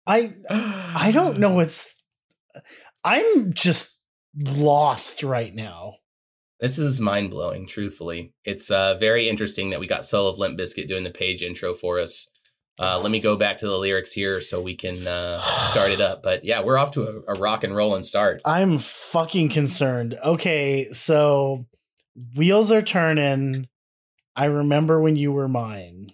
I 0.06 0.34
I 0.50 1.10
don't 1.12 1.38
know 1.38 1.50
what's 1.54 1.94
I'm 3.04 3.52
just 3.52 4.00
lost 4.34 5.22
right 5.22 5.54
now. 5.54 5.94
This 6.64 6.78
is 6.78 6.98
mind 6.98 7.28
blowing, 7.28 7.66
truthfully. 7.66 8.32
It's 8.42 8.70
uh, 8.70 8.96
very 8.98 9.28
interesting 9.28 9.68
that 9.68 9.80
we 9.80 9.86
got 9.86 10.06
Soul 10.06 10.28
of 10.28 10.38
Limp 10.38 10.58
Bizkit 10.58 10.88
doing 10.88 11.04
the 11.04 11.10
page 11.10 11.42
intro 11.42 11.74
for 11.74 12.00
us. 12.00 12.26
Uh, 12.80 12.98
let 12.98 13.10
me 13.10 13.20
go 13.20 13.36
back 13.36 13.58
to 13.58 13.66
the 13.66 13.76
lyrics 13.76 14.12
here 14.12 14.40
so 14.40 14.62
we 14.62 14.74
can 14.74 15.06
uh, 15.06 15.36
start 15.70 15.90
it 15.90 16.00
up. 16.00 16.22
But 16.22 16.42
yeah, 16.42 16.62
we're 16.62 16.78
off 16.78 16.92
to 16.92 17.02
a, 17.02 17.34
a 17.34 17.38
rock 17.38 17.64
and 17.64 17.76
roll 17.76 17.94
and 17.94 18.02
start. 18.02 18.40
I'm 18.46 18.78
fucking 18.78 19.50
concerned. 19.50 20.18
Okay, 20.24 20.90
so 20.90 21.66
wheels 22.34 22.72
are 22.72 22.80
turning. 22.80 23.68
I 24.34 24.46
remember 24.46 25.02
when 25.02 25.16
you 25.16 25.32
were 25.32 25.48
mine. 25.48 26.06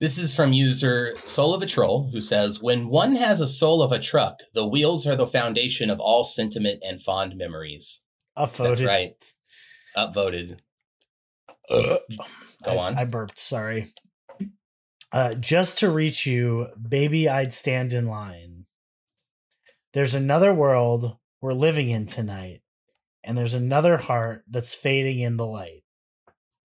This 0.00 0.18
is 0.18 0.34
from 0.34 0.52
user 0.52 1.16
Soul 1.18 1.54
of 1.54 1.62
a 1.62 1.66
Troll, 1.66 2.10
who 2.10 2.20
says, 2.20 2.60
When 2.60 2.88
one 2.88 3.14
has 3.14 3.40
a 3.40 3.46
soul 3.46 3.80
of 3.80 3.92
a 3.92 4.00
truck, 4.00 4.40
the 4.54 4.66
wheels 4.66 5.06
are 5.06 5.14
the 5.14 5.24
foundation 5.24 5.88
of 5.88 6.00
all 6.00 6.24
sentiment 6.24 6.82
and 6.84 7.00
fond 7.00 7.36
memories. 7.36 8.02
Upvoted. 8.38 8.62
That's 8.64 8.82
right. 8.82 9.24
Upvoted. 9.96 10.58
Go 11.68 11.98
I, 12.66 12.76
on. 12.76 12.96
I 12.96 13.04
burped. 13.04 13.38
Sorry. 13.38 13.86
Uh, 15.10 15.34
just 15.34 15.78
to 15.78 15.90
reach 15.90 16.26
you, 16.26 16.68
baby, 16.80 17.28
I'd 17.28 17.52
stand 17.52 17.92
in 17.92 18.06
line. 18.06 18.66
There's 19.94 20.14
another 20.14 20.52
world 20.52 21.16
we're 21.40 21.54
living 21.54 21.88
in 21.88 22.06
tonight, 22.06 22.62
and 23.24 23.36
there's 23.36 23.54
another 23.54 23.96
heart 23.96 24.44
that's 24.48 24.74
fading 24.74 25.20
in 25.20 25.36
the 25.36 25.46
light. 25.46 25.82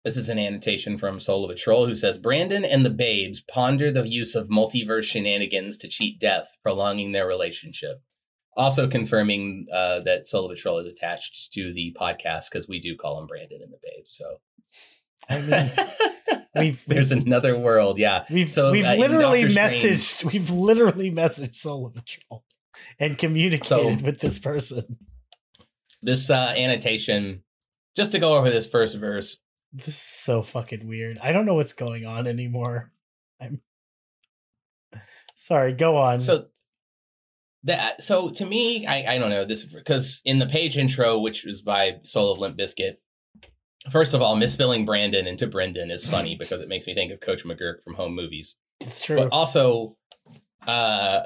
This 0.06 0.16
is 0.16 0.30
an 0.30 0.40
annotation 0.40 0.98
from 0.98 1.20
Soul 1.20 1.44
of 1.44 1.52
a 1.52 1.56
Troll 1.56 1.88
who 1.88 1.96
says 1.96 2.18
Brandon 2.18 2.64
and 2.64 2.86
the 2.86 2.90
babes 2.90 3.42
ponder 3.42 3.92
the 3.92 4.08
use 4.08 4.36
of 4.36 4.48
multiverse 4.48 5.04
shenanigans 5.04 5.78
to 5.80 5.88
cheat 5.88 6.20
death, 6.20 6.52
prolonging 6.64 7.12
their 7.12 7.28
relationship. 7.28 8.04
Also 8.58 8.88
confirming 8.88 9.68
uh, 9.72 10.00
that 10.02 10.24
a 10.34 10.56
Troll 10.56 10.80
is 10.80 10.88
attached 10.88 11.54
to 11.54 11.72
the 11.72 11.96
podcast 12.00 12.46
because 12.52 12.68
we 12.68 12.80
do 12.80 12.96
call 12.98 13.20
him 13.22 13.28
Brandon 13.28 13.60
and 13.62 13.72
the 13.72 13.78
babes. 13.84 14.12
So 14.12 14.40
I 15.30 15.42
mean, 15.42 16.42
we've 16.56 16.86
there's 16.86 17.12
another 17.12 17.58
world. 17.58 17.98
Yeah. 18.00 18.26
we've 18.32 18.52
So, 18.52 18.72
we've 18.72 18.84
uh, 18.86 18.96
literally 18.96 19.44
messaged 19.44 20.00
Strange- 20.00 20.34
we've 20.34 20.50
literally 20.50 21.12
messaged 21.12 21.54
a 21.98 22.02
Troll 22.02 22.44
and 23.00 23.18
communicated 23.18 23.66
So- 23.68 23.90
with 24.06 24.20
this 24.20 24.40
person. 24.40 24.98
This 26.02 26.30
uh, 26.30 26.54
annotation, 26.56 27.44
just 27.96 28.12
to 28.12 28.20
go 28.20 28.38
over 28.38 28.50
this 28.52 28.68
first 28.70 28.98
verse, 28.98 29.38
This 29.74 29.88
is 29.90 29.96
so 29.98 30.44
fucking 30.44 30.88
weird. 30.88 31.18
I 31.22 31.32
don't 31.32 31.46
know 31.46 31.56
what's 31.56 31.74
going 31.74 32.06
on 32.06 32.28
anymore. 32.28 32.92
I'm 33.42 33.62
sorry. 35.36 35.74
Go 35.74 35.98
on. 35.98 36.20
So 36.20 36.46
that 37.68 38.02
so 38.02 38.30
to 38.30 38.46
me, 38.46 38.86
I 38.86 39.16
I 39.16 39.18
don't 39.18 39.30
know 39.30 39.46
this 39.46 39.66
because 39.66 40.22
in 40.26 40.40
the 40.40 40.48
page 40.48 40.78
intro, 40.78 41.20
which 41.20 41.46
was 41.46 41.62
by 41.62 41.98
Soul 42.04 42.32
of 42.32 42.40
Limp 42.40 42.58
Bizkit, 42.58 42.98
first 43.92 44.14
of 44.14 44.22
all, 44.22 44.36
misspelling 44.36 44.86
Brandon 44.86 45.28
into 45.28 45.48
Brendan 45.48 45.92
is 45.92 46.08
funny 46.08 46.36
because 46.40 46.62
it 46.62 46.70
makes 46.70 46.88
me 46.88 46.96
think 46.96 47.12
of 47.12 47.20
Coach 47.20 47.46
McGuirk 47.46 47.84
from 47.84 47.96
Home 47.96 48.16
Movies. 48.16 48.56
it's 48.82 49.04
true. 49.04 49.18
But 49.18 49.30
also, 49.32 49.98
uh, 50.66 51.22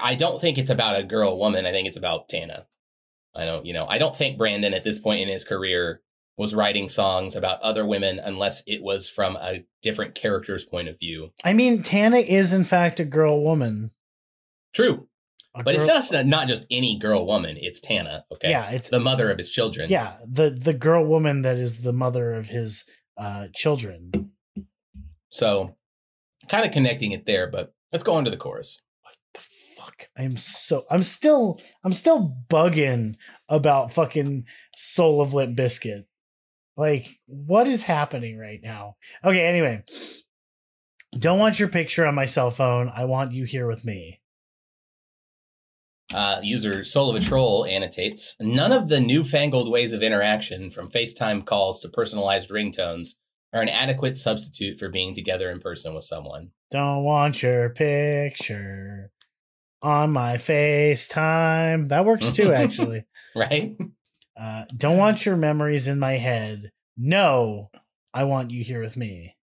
I 0.00 0.14
don't 0.14 0.40
think 0.40 0.58
it's 0.58 0.70
about 0.70 0.98
a 0.98 1.04
girl 1.04 1.38
woman. 1.38 1.66
I 1.66 1.72
think 1.72 1.86
it's 1.88 1.96
about 1.96 2.28
Tana. 2.28 2.66
I 3.34 3.44
don't, 3.44 3.64
you 3.64 3.72
know, 3.72 3.86
I 3.86 3.98
don't 3.98 4.16
think 4.16 4.38
Brandon 4.38 4.74
at 4.74 4.82
this 4.82 4.98
point 4.98 5.20
in 5.20 5.28
his 5.28 5.44
career 5.44 6.02
was 6.36 6.54
writing 6.54 6.88
songs 6.88 7.36
about 7.36 7.60
other 7.60 7.84
women 7.84 8.18
unless 8.18 8.62
it 8.66 8.82
was 8.82 9.08
from 9.08 9.36
a 9.36 9.64
different 9.82 10.14
character's 10.14 10.64
point 10.64 10.88
of 10.88 10.98
view. 10.98 11.30
I 11.44 11.52
mean, 11.52 11.82
Tana 11.82 12.16
is 12.16 12.52
in 12.52 12.64
fact 12.64 12.98
a 12.98 13.04
girl 13.04 13.44
woman. 13.44 13.90
True, 14.72 15.08
But 15.54 15.74
it's 15.74 15.84
girl- 15.84 15.94
just 16.00 16.12
not 16.12 16.46
just 16.48 16.66
any 16.70 16.96
girl 16.98 17.26
woman. 17.26 17.56
It's 17.60 17.80
Tana. 17.80 18.24
Okay, 18.32 18.50
Yeah, 18.50 18.70
it's 18.70 18.88
the 18.88 19.00
mother 19.00 19.30
of 19.30 19.38
his 19.38 19.50
children. 19.50 19.90
yeah 19.90 20.16
the 20.26 20.50
the 20.50 20.72
girl 20.74 21.04
woman 21.04 21.42
that 21.42 21.56
is 21.56 21.82
the 21.82 21.92
mother 21.92 22.34
of 22.34 22.48
his 22.48 22.88
uh 23.16 23.48
children. 23.54 24.12
So, 25.30 25.76
kind 26.48 26.64
of 26.64 26.72
connecting 26.72 27.12
it 27.12 27.26
there, 27.26 27.48
but 27.48 27.72
let's 27.92 28.04
go 28.04 28.14
on 28.14 28.24
to 28.24 28.30
the 28.30 28.36
chorus. 28.36 28.78
What 29.02 29.16
the 29.34 29.40
fuck! 29.40 30.08
I'm 30.16 30.36
so 30.36 30.82
I'm 30.90 31.02
still 31.02 31.60
I'm 31.84 31.92
still 31.92 32.36
bugging 32.48 33.14
about 33.48 33.92
fucking 33.92 34.44
Soul 34.76 35.20
of 35.20 35.34
Limp 35.34 35.56
Bizkit. 35.56 36.04
Like, 36.76 37.18
what 37.26 37.66
is 37.66 37.82
happening 37.82 38.38
right 38.38 38.60
now? 38.62 38.96
Okay, 39.24 39.44
anyway. 39.46 39.82
Don't 41.18 41.40
want 41.40 41.58
your 41.58 41.68
picture 41.68 42.06
on 42.06 42.14
my 42.14 42.24
cell 42.26 42.50
phone. 42.52 42.88
I 42.94 43.04
want 43.04 43.32
you 43.32 43.44
here 43.44 43.66
with 43.66 43.84
me. 43.84 44.19
Uh, 46.12 46.40
user 46.42 46.82
Soul 46.82 47.10
of 47.10 47.22
a 47.22 47.24
Troll 47.24 47.64
annotates 47.64 48.36
None 48.40 48.72
of 48.72 48.88
the 48.88 49.00
newfangled 49.00 49.70
ways 49.70 49.92
of 49.92 50.02
interaction, 50.02 50.70
from 50.70 50.90
FaceTime 50.90 51.44
calls 51.44 51.80
to 51.80 51.88
personalized 51.88 52.50
ringtones, 52.50 53.14
are 53.52 53.62
an 53.62 53.68
adequate 53.68 54.16
substitute 54.16 54.78
for 54.78 54.88
being 54.88 55.14
together 55.14 55.50
in 55.50 55.60
person 55.60 55.94
with 55.94 56.04
someone. 56.04 56.50
Don't 56.70 57.04
want 57.04 57.42
your 57.42 57.70
picture 57.70 59.10
on 59.82 60.12
my 60.12 60.34
FaceTime. 60.34 61.88
That 61.88 62.04
works 62.04 62.32
too, 62.32 62.52
actually. 62.52 63.04
Right? 63.34 63.76
Uh, 64.38 64.64
don't 64.76 64.98
want 64.98 65.26
your 65.26 65.36
memories 65.36 65.86
in 65.86 65.98
my 65.98 66.14
head. 66.14 66.70
No, 66.96 67.70
I 68.12 68.24
want 68.24 68.50
you 68.50 68.62
here 68.64 68.80
with 68.80 68.96
me. 68.96 69.36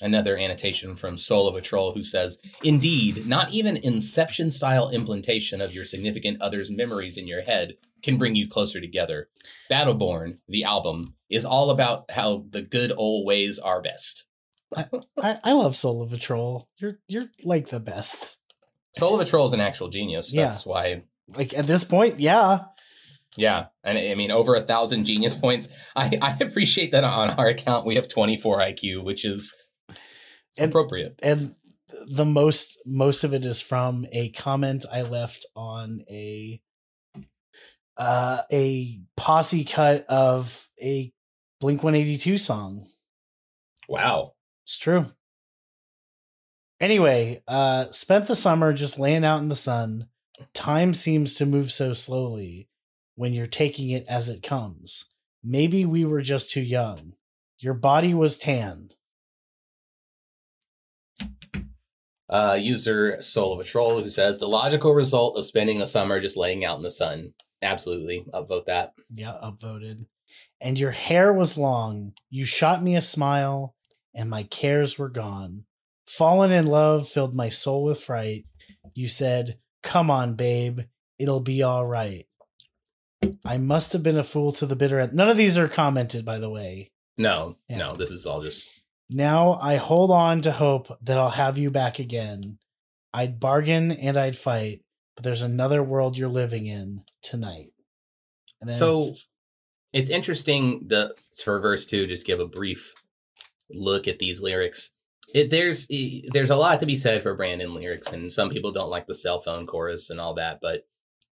Another 0.00 0.36
annotation 0.36 0.94
from 0.94 1.18
Soul 1.18 1.48
of 1.48 1.56
a 1.56 1.60
Troll 1.60 1.92
who 1.92 2.04
says, 2.04 2.38
Indeed, 2.62 3.26
not 3.26 3.50
even 3.50 3.76
Inception 3.76 4.50
style 4.52 4.90
implantation 4.90 5.60
of 5.60 5.74
your 5.74 5.84
significant 5.84 6.40
other's 6.40 6.70
memories 6.70 7.16
in 7.16 7.26
your 7.26 7.42
head 7.42 7.74
can 8.02 8.16
bring 8.16 8.36
you 8.36 8.48
closer 8.48 8.80
together. 8.80 9.28
Battleborn, 9.68 10.38
the 10.48 10.62
album, 10.62 11.14
is 11.28 11.44
all 11.44 11.70
about 11.70 12.10
how 12.12 12.44
the 12.48 12.62
good 12.62 12.92
old 12.96 13.26
ways 13.26 13.58
are 13.58 13.82
best. 13.82 14.24
I, 14.76 15.38
I 15.42 15.52
love 15.52 15.74
Soul 15.74 16.02
of 16.02 16.12
a 16.12 16.16
Troll. 16.16 16.68
You're 16.76 16.98
you're 17.08 17.30
like 17.42 17.68
the 17.68 17.80
best. 17.80 18.40
Soul 18.96 19.14
of 19.14 19.20
a 19.20 19.24
Troll 19.24 19.46
is 19.46 19.52
an 19.52 19.60
actual 19.60 19.88
genius. 19.88 20.32
Yeah. 20.32 20.44
That's 20.44 20.64
why, 20.66 21.02
Like 21.36 21.54
at 21.54 21.66
this 21.66 21.84
point, 21.84 22.20
yeah. 22.20 22.60
yeah. 23.36 23.66
And 23.82 23.98
I 23.98 24.14
mean, 24.14 24.30
over 24.30 24.54
a 24.54 24.60
thousand 24.60 25.04
genius 25.04 25.34
points. 25.34 25.68
I, 25.96 26.18
I 26.20 26.36
appreciate 26.40 26.92
that 26.92 27.04
on 27.04 27.30
our 27.30 27.48
account 27.48 27.86
we 27.86 27.94
have 27.96 28.08
24 28.08 28.58
IQ, 28.58 29.04
which 29.04 29.24
is 29.24 29.54
And- 30.58 30.70
appropriate. 30.70 31.18
and 31.22 31.54
the 32.06 32.24
most 32.26 32.78
most 32.84 33.24
of 33.24 33.32
it 33.32 33.44
is 33.46 33.60
from 33.62 34.06
a 34.12 34.28
comment 34.30 34.84
I 34.92 35.02
left 35.02 35.46
on 35.56 36.02
a 36.10 36.60
uh 37.96 38.42
a 38.52 39.00
posse 39.16 39.64
cut 39.64 40.04
of 40.06 40.68
a 40.82 41.12
Blink 41.60 41.82
182 41.82 42.38
song. 42.38 42.86
Wow. 43.88 44.34
It's 44.64 44.76
true. 44.76 45.06
Anyway, 46.80 47.42
uh 47.48 47.86
spent 47.90 48.26
the 48.28 48.36
summer 48.36 48.72
just 48.72 48.98
laying 48.98 49.24
out 49.24 49.40
in 49.40 49.48
the 49.48 49.56
sun. 49.56 50.08
Time 50.54 50.94
seems 50.94 51.34
to 51.34 51.46
move 51.46 51.72
so 51.72 51.92
slowly 51.92 52.68
when 53.16 53.32
you're 53.32 53.46
taking 53.46 53.90
it 53.90 54.04
as 54.08 54.28
it 54.28 54.42
comes. 54.42 55.06
Maybe 55.42 55.84
we 55.84 56.04
were 56.04 56.22
just 56.22 56.50
too 56.50 56.60
young. 56.60 57.14
Your 57.58 57.74
body 57.74 58.14
was 58.14 58.38
tan. 58.38 58.90
Uh, 62.28 62.58
user 62.60 63.20
Soul 63.22 63.54
of 63.54 63.60
a 63.60 63.64
Troll 63.64 64.00
who 64.02 64.08
says, 64.10 64.38
The 64.38 64.48
logical 64.48 64.92
result 64.94 65.38
of 65.38 65.46
spending 65.46 65.78
the 65.78 65.86
summer 65.86 66.20
just 66.20 66.36
laying 66.36 66.64
out 66.64 66.76
in 66.76 66.82
the 66.82 66.90
sun. 66.90 67.32
Absolutely. 67.62 68.24
Upvote 68.34 68.66
that. 68.66 68.92
Yeah, 69.12 69.34
upvoted. 69.42 70.06
And 70.60 70.78
your 70.78 70.90
hair 70.90 71.32
was 71.32 71.56
long. 71.56 72.12
You 72.28 72.44
shot 72.44 72.82
me 72.82 72.96
a 72.96 73.00
smile, 73.00 73.74
and 74.14 74.28
my 74.28 74.42
cares 74.42 74.98
were 74.98 75.08
gone. 75.08 75.64
Fallen 76.06 76.52
in 76.52 76.66
love 76.66 77.08
filled 77.08 77.34
my 77.34 77.48
soul 77.48 77.84
with 77.84 78.00
fright. 78.00 78.44
You 78.94 79.08
said, 79.08 79.58
Come 79.82 80.10
on, 80.10 80.34
babe, 80.34 80.80
it'll 81.18 81.40
be 81.40 81.62
all 81.62 81.86
right. 81.86 82.26
I 83.44 83.58
must 83.58 83.92
have 83.94 84.02
been 84.02 84.16
a 84.18 84.22
fool 84.22 84.52
to 84.52 84.66
the 84.66 84.76
bitter 84.76 85.00
end. 85.00 85.12
None 85.14 85.28
of 85.30 85.36
these 85.36 85.56
are 85.56 85.68
commented, 85.68 86.24
by 86.24 86.38
the 86.38 86.50
way. 86.50 86.92
No, 87.16 87.56
Yeah. 87.68 87.78
no, 87.78 87.96
this 87.96 88.10
is 88.10 88.26
all 88.26 88.42
just 88.42 88.68
Now 89.10 89.58
I 89.60 89.76
hold 89.76 90.10
on 90.10 90.42
to 90.42 90.52
hope 90.52 90.96
that 91.02 91.18
I'll 91.18 91.30
have 91.30 91.58
you 91.58 91.70
back 91.70 91.98
again. 91.98 92.58
I'd 93.12 93.40
bargain 93.40 93.90
and 93.90 94.16
I'd 94.16 94.36
fight, 94.36 94.82
but 95.16 95.24
there's 95.24 95.42
another 95.42 95.82
world 95.82 96.16
you're 96.16 96.28
living 96.28 96.66
in 96.66 97.02
tonight. 97.22 97.72
And 98.60 98.70
So- 98.74 99.14
it's 99.92 100.10
interesting 100.10 100.84
the 100.88 101.14
for 101.42 101.58
verse 101.60 101.86
two 101.86 102.06
just 102.06 102.26
give 102.26 102.40
a 102.40 102.46
brief 102.46 102.92
look 103.70 104.06
at 104.06 104.18
these 104.18 104.40
lyrics 104.40 104.90
it, 105.34 105.50
there's 105.50 105.86
there's 106.32 106.50
a 106.50 106.56
lot 106.56 106.80
to 106.80 106.86
be 106.86 106.96
said 106.96 107.22
for 107.22 107.34
brandon 107.34 107.74
lyrics 107.74 108.12
and 108.12 108.32
some 108.32 108.50
people 108.50 108.72
don't 108.72 108.90
like 108.90 109.06
the 109.06 109.14
cell 109.14 109.40
phone 109.40 109.66
chorus 109.66 110.10
and 110.10 110.20
all 110.20 110.34
that 110.34 110.58
but 110.60 110.82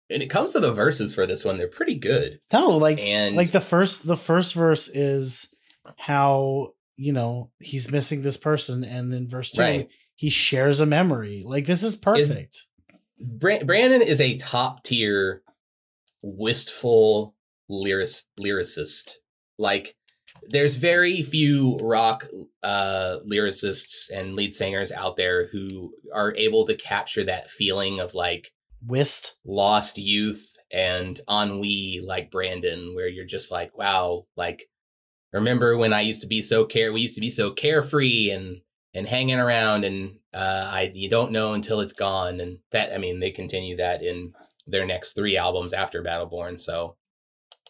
when 0.08 0.22
it 0.22 0.30
comes 0.30 0.54
to 0.54 0.60
the 0.60 0.74
verses 0.74 1.14
for 1.14 1.28
this 1.28 1.46
one 1.46 1.58
they're 1.58 1.68
pretty 1.68 1.96
good 1.96 2.40
no, 2.52 2.70
like 2.78 3.00
and 3.00 3.36
like 3.36 3.52
the 3.52 3.62
first 3.62 4.06
the 4.08 4.18
first 4.18 4.54
verse 4.54 4.88
is 4.88 5.54
how 5.98 6.74
you 7.00 7.14
know 7.14 7.50
he's 7.60 7.92
missing 7.92 8.22
this 8.22 8.38
person 8.38 8.84
and 8.84 9.14
in 9.14 9.28
verse 9.30 9.52
2 9.52 9.62
Right. 9.62 9.90
he 10.16 10.30
shares 10.30 10.80
a 10.80 10.86
memory. 10.86 11.42
Like 11.46 11.66
this 11.66 11.82
is 11.84 11.96
perfect. 11.96 12.66
Bra- 13.20 13.64
brandon 13.64 14.02
is 14.02 14.20
a 14.22 14.38
top 14.38 14.84
tier 14.84 15.42
wistful 16.22 17.36
lyric 17.70 18.10
lyricist. 18.40 19.14
Like 19.58 19.96
there's 20.50 20.76
very 20.76 21.22
few 21.22 21.78
rock 21.82 22.28
uh 22.64 23.20
lyricists 23.30 24.10
and 24.14 24.36
lead 24.36 24.54
singers 24.54 24.92
out 24.92 25.16
there 25.18 25.48
who 25.48 25.94
are 26.14 26.36
able 26.36 26.66
to 26.66 26.76
capture 26.76 27.24
that 27.26 27.50
feeling 27.50 28.00
of 28.00 28.14
like 28.14 28.52
whist. 28.86 29.38
lost 29.46 29.98
youth 29.98 30.46
and 30.72 31.20
ennui 31.30 32.00
like 32.04 32.30
Brandon, 32.32 32.94
where 32.94 33.08
you're 33.08 33.26
just 33.26 33.52
like, 33.52 33.76
wow, 33.78 34.26
like 34.38 34.70
remember 35.34 35.78
when 35.78 35.94
I 35.94 36.02
used 36.02 36.22
to 36.22 36.28
be 36.28 36.42
so 36.42 36.66
care 36.66 36.92
we 36.94 37.02
used 37.02 37.16
to 37.16 37.22
be 37.22 37.30
so 37.30 37.52
carefree 37.52 38.32
and 38.32 38.62
and 38.94 39.08
hanging 39.08 39.40
around 39.40 39.84
and 39.86 40.18
uh 40.34 40.70
I 40.72 40.92
you 40.94 41.10
don't 41.10 41.32
know 41.32 41.54
until 41.54 41.80
it's 41.82 41.94
gone. 41.94 42.40
And 42.40 42.60
that 42.72 42.94
I 42.94 42.98
mean 42.98 43.20
they 43.20 43.32
continue 43.32 43.78
that 43.78 44.02
in 44.04 44.34
their 44.68 44.86
next 44.86 45.14
three 45.14 45.38
albums 45.38 45.74
after 45.74 46.04
Battleborn. 46.04 46.60
So 46.60 46.96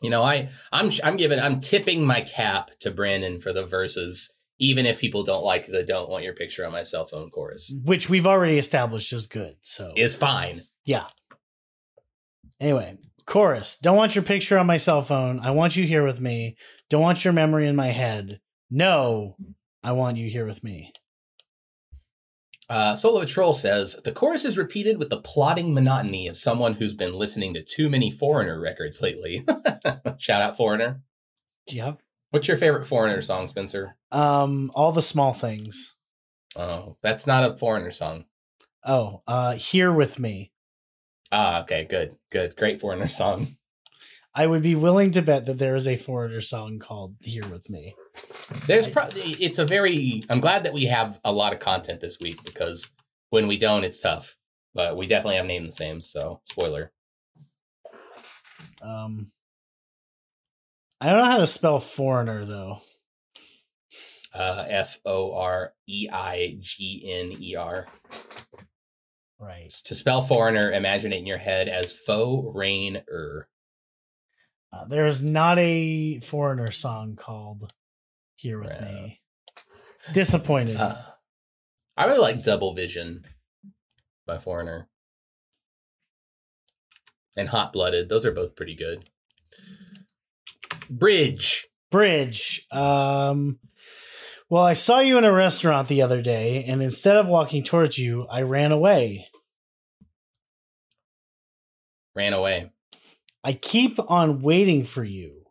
you 0.01 0.09
know, 0.09 0.23
I 0.23 0.49
I'm 0.71 0.91
I'm 1.03 1.17
giving 1.17 1.39
I'm 1.39 1.59
tipping 1.59 2.05
my 2.05 2.21
cap 2.21 2.71
to 2.79 2.89
Brandon 2.91 3.41
for 3.41 3.51
the 3.51 3.65
verses, 3.65 4.31
even 4.57 4.85
if 4.85 4.99
people 4.99 5.23
don't 5.23 5.43
like 5.43 5.67
the 5.67 5.83
"Don't 5.83 6.09
Want 6.09 6.23
Your 6.23 6.33
Picture 6.33 6.65
on 6.65 6.71
My 6.71 6.83
Cell 6.83 7.05
Phone" 7.05 7.29
chorus. 7.29 7.73
which 7.83 8.09
we've 8.09 8.25
already 8.27 8.57
established 8.57 9.11
is 9.11 9.27
good 9.27 9.55
so 9.61 9.91
Is 9.97 10.15
fine. 10.15 10.61
yeah 10.85 11.07
anyway 12.59 12.97
chorus 13.25 13.77
don't 13.79 13.95
want 13.97 14.15
your 14.15 14.23
picture 14.23 14.57
on 14.57 14.65
my 14.65 14.77
cell 14.77 15.01
phone 15.01 15.39
i 15.41 15.51
want 15.51 15.75
you 15.75 15.85
here 15.85 16.03
with 16.03 16.19
me 16.19 16.57
don't 16.89 17.01
want 17.01 17.23
your 17.23 17.33
memory 17.33 17.67
in 17.67 17.75
my 17.75 17.87
head 17.87 18.39
no 18.69 19.35
i 19.83 19.91
want 19.91 20.17
you 20.17 20.29
here 20.29 20.45
with 20.45 20.63
me 20.63 20.91
Uh, 22.69 22.95
Solo 22.95 23.25
Troll 23.25 23.53
says 23.53 23.95
the 24.03 24.11
chorus 24.11 24.45
is 24.45 24.55
repeated 24.57 24.99
with 24.99 25.09
the 25.09 25.19
plodding 25.21 25.73
monotony 25.73 26.27
of 26.27 26.37
someone 26.37 26.73
who's 26.75 26.93
been 26.93 27.13
listening 27.13 27.53
to 27.55 27.63
too 27.63 27.89
many 27.89 28.11
Foreigner 28.11 28.59
records 28.61 29.01
lately. 29.01 29.43
Shout 30.19 30.41
out 30.43 30.55
Foreigner. 30.55 31.01
yep 31.67 31.99
What's 32.29 32.47
your 32.47 32.57
favorite 32.57 32.85
Foreigner 32.85 33.21
song, 33.23 33.47
Spencer? 33.47 33.95
um 34.11 34.69
all 34.75 34.91
the 34.91 35.01
small 35.01 35.33
things 35.33 35.97
Oh, 36.55 36.97
that's 37.01 37.25
not 37.25 37.49
a 37.49 37.57
Foreigner 37.57 37.89
song. 37.91 38.25
oh 38.85 39.21
uh 39.25 39.53
here 39.55 39.91
with 39.91 40.19
me 40.19 40.51
Ah, 41.31 41.61
okay, 41.61 41.85
good, 41.89 42.17
good, 42.31 42.55
great 42.55 42.79
Foreigner 42.79 43.07
song. 43.21 43.57
I 44.33 44.45
would 44.45 44.61
be 44.61 44.75
willing 44.75 45.11
to 45.11 45.21
bet 45.21 45.45
that 45.47 45.57
there 45.57 45.75
is 45.75 45.87
a 45.87 45.95
foreigner 45.95 46.41
song 46.41 46.79
called 46.79 47.15
"Here 47.21 47.47
with 47.47 47.69
Me." 47.69 47.95
There's 48.67 48.87
probably 48.87 49.31
it's 49.39 49.59
a 49.59 49.65
very. 49.65 50.23
I'm 50.29 50.39
glad 50.39 50.63
that 50.63 50.73
we 50.73 50.85
have 50.85 51.19
a 51.23 51.31
lot 51.31 51.53
of 51.53 51.59
content 51.59 52.01
this 52.01 52.19
week 52.19 52.43
because 52.43 52.91
when 53.29 53.47
we 53.47 53.57
don't, 53.57 53.83
it's 53.83 53.99
tough. 53.99 54.35
But 54.73 54.95
we 54.95 55.07
definitely 55.07 55.37
have 55.37 55.45
named 55.45 55.67
the 55.67 55.71
same. 55.71 55.99
So 55.99 56.41
spoiler. 56.45 56.91
Um, 58.81 59.31
I 61.01 61.09
don't 61.09 61.19
know 61.19 61.31
how 61.31 61.37
to 61.37 61.47
spell 61.47 61.79
foreigner 61.79 62.45
though. 62.45 62.81
Uh, 64.33 64.65
F 64.67 64.99
O 65.05 65.33
R 65.33 65.73
E 65.87 66.07
I 66.11 66.57
G 66.59 67.09
N 67.11 67.41
E 67.41 67.55
R. 67.55 67.87
Right. 69.39 69.71
To 69.85 69.95
spell 69.95 70.21
foreigner, 70.21 70.71
imagine 70.71 71.13
it 71.13 71.17
in 71.17 71.25
your 71.25 71.37
head 71.37 71.69
as 71.69 71.93
faux 71.93 72.55
rain 72.55 73.01
er. 73.11 73.47
Uh, 74.71 74.85
there 74.85 75.07
is 75.07 75.23
not 75.23 75.57
a 75.57 76.19
foreigner 76.19 76.71
song 76.71 77.15
called 77.15 77.71
"Here 78.35 78.59
with. 78.59 78.79
Me." 78.81 79.21
Disappointed. 80.13 80.77
Uh, 80.77 80.95
I 81.97 82.05
really 82.05 82.19
like 82.19 82.43
Double 82.43 82.73
Vision 82.73 83.25
by 84.25 84.37
Foreigner. 84.37 84.87
And 87.35 87.49
Hot 87.49 87.73
Blooded. 87.73 88.09
Those 88.09 88.25
are 88.25 88.31
both 88.31 88.55
pretty 88.55 88.75
good. 88.75 89.09
Bridge. 90.89 91.67
Bridge. 91.91 92.65
Um. 92.71 93.59
Well, 94.49 94.63
I 94.63 94.73
saw 94.73 94.99
you 94.99 95.17
in 95.19 95.25
a 95.25 95.31
restaurant 95.31 95.87
the 95.87 96.01
other 96.01 96.23
day, 96.23 96.63
and 96.63 96.81
instead 96.81 97.17
of 97.17 97.27
walking 97.27 97.63
towards 97.63 97.99
you, 97.99 98.25
I 98.31 98.41
ran 98.41 98.71
away. 98.71 99.25
Ran 102.15 102.33
away. 102.33 102.71
I 103.43 103.53
keep 103.53 103.99
on 104.09 104.41
waiting 104.41 104.83
for 104.83 105.03
you, 105.03 105.45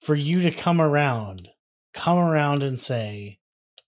for 0.00 0.14
you 0.14 0.42
to 0.42 0.50
come 0.50 0.80
around, 0.80 1.50
come 1.92 2.18
around 2.18 2.62
and 2.62 2.80
say, 2.80 3.40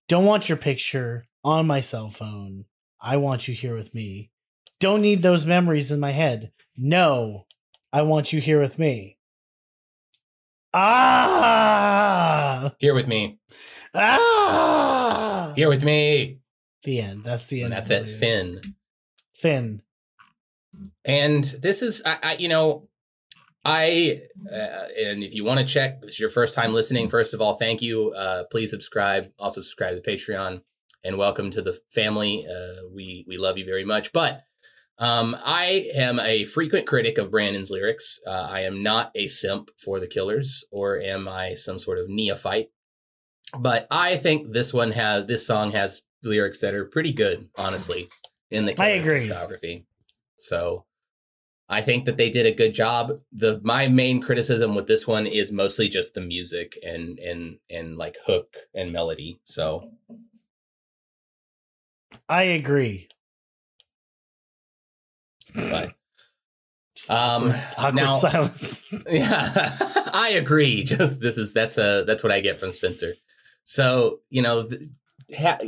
Don't 0.09 0.27
want 0.27 0.49
your 0.49 0.59
picture 0.59 1.27
on 1.43 1.67
my 1.67 1.81
cell 1.81 2.09
phone. 2.09 2.67
I 3.01 3.17
want 3.17 3.49
you 3.49 3.55
here 3.55 3.75
with 3.75 3.95
me. 3.95 4.31
Don't 4.81 5.01
need 5.01 5.23
those 5.23 5.47
memories 5.47 5.91
in 5.91 6.01
my 6.01 6.11
head. 6.11 6.53
No, 6.77 7.47
I 7.93 8.03
want 8.03 8.33
you 8.33 8.41
here 8.41 8.61
with 8.61 8.79
me. 8.79 9.19
Ah! 10.75 12.75
Here 12.79 12.93
with 12.93 13.09
me. 13.09 13.39
Ah! 13.95 15.53
Here 15.57 15.71
with 15.71 15.85
me. 15.85 16.41
The 16.83 17.01
end. 17.01 17.25
That's 17.25 17.47
the 17.47 17.62
end. 17.62 17.73
And 17.73 17.87
that's 17.87 17.91
it. 17.91 18.19
Finn. 18.19 18.75
Finn. 19.35 19.83
And 21.05 21.45
this 21.45 21.81
is, 21.81 22.03
I, 22.05 22.19
I 22.23 22.35
you 22.35 22.49
know, 22.49 22.89
I, 23.69 24.23
uh, 24.49 24.87
and 24.97 25.25
if 25.25 25.35
you 25.35 25.43
want 25.43 25.59
to 25.59 25.67
check, 25.67 25.99
is 26.05 26.21
your 26.21 26.31
first 26.31 26.55
time 26.55 26.73
listening. 26.73 27.09
First 27.09 27.35
of 27.35 27.41
all, 27.41 27.57
thank 27.57 27.83
you. 27.83 28.12
Uh, 28.12 28.45
please 28.49 28.71
subscribe. 28.71 29.33
Also 29.41 29.61
subscribe 29.61 30.01
to 30.01 30.09
Patreon, 30.09 30.62
and 31.03 31.19
welcome 31.19 31.51
to 31.51 31.62
the 31.62 31.77
family. 31.93 32.47
Uh, 32.49 32.87
we 32.95 33.25
we 33.27 33.37
love 33.37 33.59
you 33.59 33.64
very 33.64 33.85
much. 33.85 34.12
But 34.12 34.43
um, 34.99 35.37
I 35.45 35.91
am 35.97 36.21
a 36.21 36.45
frequent 36.45 36.87
critic 36.87 37.19
of 37.19 37.33
Brandon's 37.33 37.73
lyrics. 37.73 38.21
Uh, 38.25 38.47
I 38.49 38.61
am 38.61 38.85
not 38.85 39.11
a 39.17 39.27
simp 39.27 39.71
for 39.77 39.99
the 39.99 40.07
Killers, 40.07 40.64
or 40.71 41.01
am 41.01 41.27
I 41.27 41.55
some 41.55 41.81
sort 41.81 41.99
of 41.99 42.09
neophyte? 42.09 42.69
But 43.59 43.89
I 43.91 44.17
think 44.17 44.53
this 44.53 44.73
one 44.73 44.93
has 44.93 45.27
this 45.27 45.45
song 45.45 45.73
has 45.73 46.03
lyrics 46.23 46.61
that 46.61 46.75
are 46.75 46.85
pretty 46.85 47.12
good, 47.12 47.49
honestly, 47.59 48.09
in 48.49 48.64
the 48.64 48.75
Killers 48.75 49.27
discography. 49.27 49.87
So 50.37 50.86
I 51.69 51.83
think 51.83 52.05
that 52.05 52.17
they 52.17 52.31
did 52.31 52.47
a 52.47 52.53
good 52.53 52.75
job. 52.75 53.19
The 53.33 53.61
my 53.64 53.89
main 53.89 54.21
criticism 54.21 54.75
with 54.75 54.87
this 54.87 55.07
one 55.07 55.27
is 55.27 55.51
mostly 55.51 55.89
just 55.89 56.14
the 56.14 56.21
music 56.21 56.79
and 56.83 57.19
and 57.19 57.59
and 57.69 57.97
like 57.97 58.17
hook 58.27 58.57
and 58.75 58.93
melody. 58.93 59.41
So 59.45 59.91
I 62.29 62.43
agree. 62.45 63.09
but 65.55 65.93
Um, 67.09 67.53
awkward, 67.77 67.95
now- 67.95 68.12
silence. 68.17 68.93
yeah, 69.11 69.77
I 70.12 70.31
agree. 70.37 70.85
Just 70.85 71.21
this 71.21 71.37
is 71.39 71.53
that's 71.53 71.79
a 71.79 72.05
that's 72.07 72.23
what 72.23 72.33
I 72.33 72.41
get 72.41 72.59
from 72.59 72.73
Spencer. 72.73 73.12
So 73.64 74.21
you 74.31 74.43
know, 74.43 74.69
th- 74.69 74.83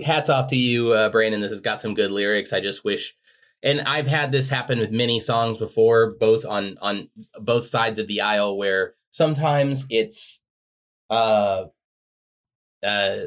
hats 0.04 0.28
off 0.28 0.46
to 0.48 0.56
you, 0.56 0.92
uh, 0.92 1.10
Brandon. 1.10 1.40
This 1.40 1.50
has 1.50 1.60
got 1.60 1.80
some 1.80 1.94
good 1.94 2.10
lyrics. 2.10 2.52
I 2.52 2.60
just 2.60 2.84
wish, 2.84 3.16
and 3.62 3.80
I've 3.82 4.06
had 4.06 4.32
this 4.32 4.48
happen 4.48 4.78
with 4.78 4.90
many 4.90 5.20
songs 5.20 5.58
before, 5.58 6.14
both 6.18 6.44
on 6.44 6.76
on 6.80 7.08
both 7.40 7.66
sides 7.66 7.98
of 7.98 8.06
the 8.06 8.20
aisle, 8.20 8.56
where 8.56 8.94
sometimes 9.10 9.86
it's 9.90 10.42
uh 11.10 11.64
uh 12.82 13.18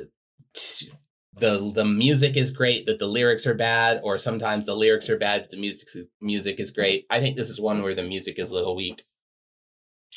t- 0.54 0.92
the 1.36 1.72
the 1.74 1.86
music 1.86 2.38
is 2.38 2.52
great, 2.52 2.86
but 2.86 3.00
the 3.00 3.08
lyrics 3.08 3.46
are 3.48 3.54
bad, 3.54 4.00
or 4.04 4.18
sometimes 4.18 4.66
the 4.66 4.76
lyrics 4.76 5.10
are 5.10 5.18
bad, 5.18 5.44
but 5.44 5.50
the 5.50 5.58
music 5.58 5.90
music 6.22 6.60
is 6.60 6.72
great. 6.72 7.06
I 7.10 7.20
think 7.20 7.38
this 7.38 7.50
is 7.50 7.60
one 7.60 7.82
where 7.82 7.96
the 7.96 8.04
music 8.04 8.40
is 8.40 8.52
a 8.52 8.56
little 8.56 8.76
weak. 8.76 9.04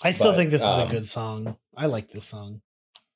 I 0.03 0.11
still 0.11 0.33
but, 0.33 0.37
think 0.37 0.51
this 0.51 0.63
is 0.63 0.69
a 0.69 0.83
um, 0.83 0.89
good 0.91 1.07
song. 1.07 1.57
I 1.77 1.87
like 1.87 2.09
this 2.09 2.25
song. 2.25 2.63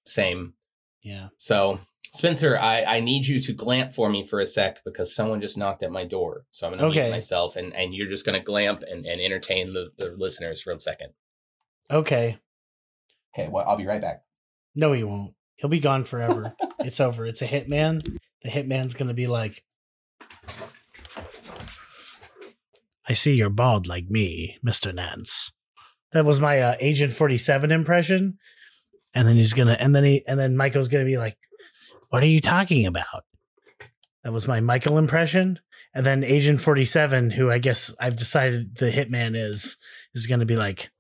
Same. 0.07 0.55
Yeah. 1.03 1.29
So, 1.37 1.81
Spencer, 2.19 2.59
I, 2.59 2.83
I 2.83 2.99
need 3.01 3.29
you 3.29 3.39
to 3.39 3.53
glamp 3.53 3.93
for 3.93 4.11
me 4.11 4.25
for 4.25 4.41
a 4.41 4.47
sec 4.47 4.83
because 4.85 5.15
someone 5.15 5.41
just 5.41 5.57
knocked 5.57 5.85
at 5.85 5.93
my 5.93 6.05
door. 6.05 6.47
So 6.51 6.67
I'm 6.67 6.73
going 6.73 6.81
to 6.81 6.87
Okay. 6.89 7.03
mute 7.03 7.13
myself 7.17 7.55
and, 7.55 7.73
and 7.77 7.95
you're 7.95 8.09
just 8.09 8.27
going 8.27 8.37
to 8.37 8.45
glamp 8.45 8.83
and, 8.83 9.07
and 9.07 9.21
entertain 9.21 9.73
the, 9.73 9.91
the 9.97 10.11
listeners 10.19 10.61
for 10.61 10.73
a 10.73 10.81
second. 10.81 11.11
Okay. 11.89 12.39
Okay, 13.33 13.49
well, 13.49 13.65
I'll 13.69 13.77
be 13.77 13.87
right 13.87 14.01
back. 14.01 14.25
No, 14.75 14.93
he 14.95 15.05
won't. 15.05 15.35
He'll 15.59 15.71
be 15.71 15.79
gone 15.79 16.03
forever. 16.03 16.57
it's 16.81 16.99
over. 16.99 17.25
It's 17.25 17.41
a 17.41 17.47
hitman. 17.47 18.19
The 18.43 18.49
hitman's 18.51 18.95
gonna 18.95 19.15
be 19.15 19.29
like, 19.29 19.63
I 23.09 23.13
see 23.13 23.35
you're 23.35 23.49
bald 23.49 23.87
like 23.87 24.11
me, 24.11 24.59
Mister 24.61 24.93
Nance. 24.93 25.53
That 26.11 26.25
was 26.25 26.41
my 26.41 26.61
uh, 26.61 26.75
Agent 26.81 27.13
Forty 27.13 27.39
Seven 27.39 27.71
impression. 27.71 28.39
And 29.15 29.27
then 29.27 29.37
he's 29.37 29.53
gonna, 29.53 29.77
and 29.79 29.95
then 29.95 30.03
he, 30.05 30.25
and 30.27 30.39
then 30.39 30.57
Michael's 30.57 30.89
gonna 30.89 31.05
be 31.05 31.17
like, 31.17 31.37
"What 32.09 32.23
are 32.23 32.27
you 32.27 32.41
talking 32.41 32.87
about?" 32.87 33.25
That 34.25 34.33
was 34.33 34.49
my 34.49 34.61
Michael 34.61 34.99
impression. 34.99 35.61
And 35.95 36.05
then 36.05 36.25
Agent 36.25 36.61
Forty 36.61 36.85
Seven, 36.85 37.31
who 37.31 37.51
I 37.51 37.59
guess 37.59 37.95
I've 38.01 38.17
decided 38.17 38.77
the 38.77 38.91
hitman 38.91 39.37
is, 39.37 39.77
is 40.15 40.27
gonna 40.27 40.45
be 40.45 40.57
like, 40.57 40.91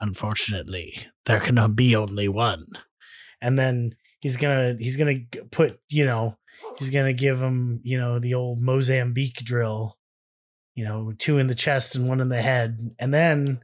"Unfortunately, 0.00 1.06
there 1.26 1.40
can 1.40 1.74
be 1.74 1.96
only 1.96 2.28
one." 2.28 2.66
and 3.44 3.58
then 3.58 3.94
he's 4.20 4.38
gonna 4.38 4.74
he's 4.80 4.96
gonna 4.96 5.18
put 5.50 5.78
you 5.90 6.06
know 6.06 6.36
he's 6.78 6.88
gonna 6.88 7.12
give 7.12 7.40
him 7.40 7.80
you 7.84 7.98
know 7.98 8.18
the 8.18 8.34
old 8.34 8.58
Mozambique 8.58 9.44
drill, 9.44 9.98
you 10.74 10.82
know 10.82 11.12
two 11.18 11.38
in 11.38 11.46
the 11.46 11.54
chest 11.54 11.94
and 11.94 12.08
one 12.08 12.20
in 12.20 12.30
the 12.30 12.40
head, 12.40 12.80
and 12.98 13.12
then 13.12 13.60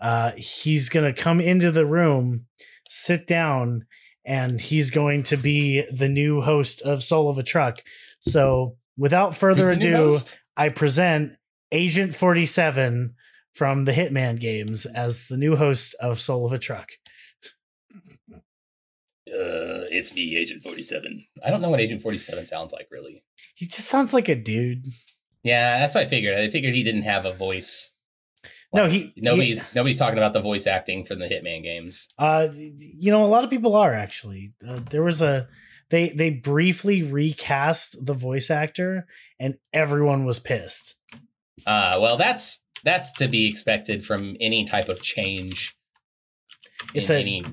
uh, 0.00 0.32
he's 0.36 0.90
gonna 0.90 1.14
come 1.14 1.40
into 1.40 1.70
the 1.70 1.86
room, 1.86 2.46
sit 2.88 3.26
down, 3.26 3.86
and 4.24 4.60
he's 4.60 4.90
going 4.90 5.22
to 5.24 5.36
be 5.36 5.84
the 5.92 6.08
new 6.08 6.40
host 6.40 6.82
of 6.82 7.02
Soul 7.02 7.28
of 7.28 7.38
a 7.38 7.42
Truck. 7.42 7.78
So 8.20 8.76
without 8.96 9.36
further 9.36 9.68
Who's 9.68 9.78
the 9.78 9.90
new 9.90 10.08
ado. 10.08 10.18
I 10.56 10.68
present 10.68 11.34
Agent 11.70 12.14
Forty 12.14 12.46
Seven 12.46 13.14
from 13.52 13.84
the 13.84 13.92
Hitman 13.92 14.40
games 14.40 14.86
as 14.86 15.28
the 15.28 15.36
new 15.36 15.56
host 15.56 15.94
of 16.00 16.18
Soul 16.20 16.46
of 16.46 16.52
a 16.52 16.58
Truck. 16.58 16.92
Uh, 19.32 19.88
it's 19.90 20.14
me, 20.14 20.36
Agent 20.36 20.62
47. 20.62 21.26
I 21.44 21.50
don't 21.50 21.62
know 21.62 21.70
what 21.70 21.80
Agent 21.80 22.02
47 22.02 22.46
sounds 22.46 22.70
like, 22.72 22.88
really. 22.90 23.24
He 23.54 23.66
just 23.66 23.88
sounds 23.88 24.12
like 24.12 24.28
a 24.28 24.34
dude. 24.34 24.88
Yeah, 25.42 25.78
that's 25.78 25.94
what 25.94 26.04
I 26.04 26.08
figured. 26.08 26.36
I 26.36 26.50
figured 26.50 26.74
he 26.74 26.82
didn't 26.82 27.02
have 27.02 27.24
a 27.24 27.32
voice. 27.32 27.91
No, 28.74 28.86
he- 28.88 29.12
nobody's 29.16 29.74
nobody's 29.74 29.98
talking 29.98 30.18
about 30.18 30.32
the 30.32 30.40
voice 30.40 30.66
acting 30.66 31.04
for 31.04 31.14
the 31.14 31.26
Hitman 31.26 31.62
games. 31.62 32.08
Uh, 32.18 32.48
you 32.54 33.10
know, 33.10 33.24
a 33.24 33.28
lot 33.28 33.44
of 33.44 33.50
people 33.50 33.74
are 33.76 33.92
actually. 33.92 34.52
Uh, 34.66 34.80
there 34.90 35.02
was 35.02 35.20
a 35.20 35.48
they 35.90 36.08
they 36.08 36.30
briefly 36.30 37.02
recast 37.02 38.06
the 38.06 38.14
voice 38.14 38.50
actor, 38.50 39.06
and 39.38 39.56
everyone 39.74 40.24
was 40.24 40.38
pissed. 40.38 40.96
Uh, 41.66 41.98
well, 42.00 42.16
that's 42.16 42.62
that's 42.84 43.12
to 43.14 43.28
be 43.28 43.46
expected 43.48 44.04
from 44.04 44.36
any 44.40 44.64
type 44.64 44.88
of 44.88 45.02
change. 45.02 45.76
It's 46.94 47.10
a- 47.10 47.18
any 47.18 47.44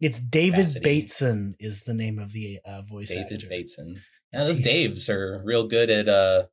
It's 0.00 0.20
David 0.20 0.56
Capacity. 0.66 0.80
Bateson 0.84 1.54
is 1.58 1.84
the 1.84 1.94
name 1.94 2.18
of 2.18 2.32
the 2.32 2.58
uh, 2.66 2.82
voice 2.82 3.10
David 3.10 3.32
actor. 3.32 3.48
Bateson. 3.48 4.02
Now, 4.32 4.42
those 4.42 4.58
he- 4.58 4.64
Daves 4.64 5.08
are 5.08 5.42
real 5.44 5.66
good 5.66 5.88
at 5.88 6.06
uh 6.08 6.46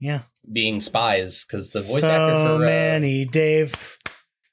Yeah, 0.00 0.22
being 0.52 0.80
spies 0.80 1.44
because 1.44 1.70
the 1.70 1.80
voice 1.80 2.02
so 2.02 2.10
actor 2.10 2.34
for 2.48 2.54
uh, 2.56 2.58
many 2.58 3.24
Dave, 3.24 3.98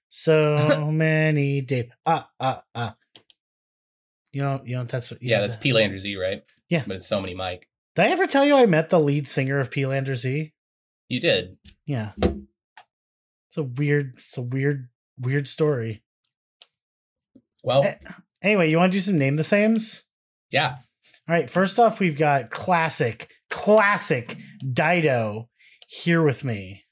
so 0.09 0.87
many 0.91 1.61
Dave. 1.61 1.91
Ah 2.05 2.29
ah 2.39 2.63
ah. 2.75 2.95
You 4.31 4.41
know, 4.41 4.61
you 4.65 4.75
know 4.77 4.83
that's 4.85 5.11
you 5.11 5.17
yeah, 5.21 5.37
know 5.37 5.41
that's 5.43 5.55
that- 5.57 5.61
P 5.63 5.73
Lander 5.73 5.99
Z, 5.99 6.15
right? 6.15 6.43
Yeah. 6.69 6.83
but 6.87 6.95
it's 6.95 7.07
so 7.07 7.21
many 7.21 7.35
Mike. 7.35 7.67
Did 7.95 8.05
I 8.05 8.09
ever 8.09 8.25
tell 8.25 8.43
you 8.45 8.55
I 8.55 8.65
met 8.65 8.89
the 8.89 8.99
lead 8.99 9.27
singer 9.27 9.59
of 9.59 9.69
P 9.69 9.85
Lander 9.85 10.15
Z? 10.15 10.51
You 11.09 11.19
did. 11.19 11.57
Yeah. 11.85 12.13
It's 12.23 13.57
a 13.57 13.61
weird, 13.63 14.13
it's 14.15 14.35
a 14.37 14.41
weird, 14.41 14.87
weird 15.19 15.47
story. 15.47 16.01
Well, 17.63 17.83
Eh. 17.83 17.95
Anyway, 18.41 18.69
you 18.71 18.77
want 18.77 18.91
to 18.91 18.97
do 18.97 19.01
some 19.01 19.17
name 19.19 19.35
the 19.35 19.43
sames? 19.43 20.05
yeah. 20.49 20.77
All 21.29 21.35
right. 21.35 21.49
First 21.49 21.77
off, 21.79 21.99
we've 21.99 22.17
got 22.17 22.49
classic, 22.49 23.32
classic 23.53 24.35
Dido 24.73 25.47
here 25.87 26.21
with 26.23 26.43
me. 26.43 26.83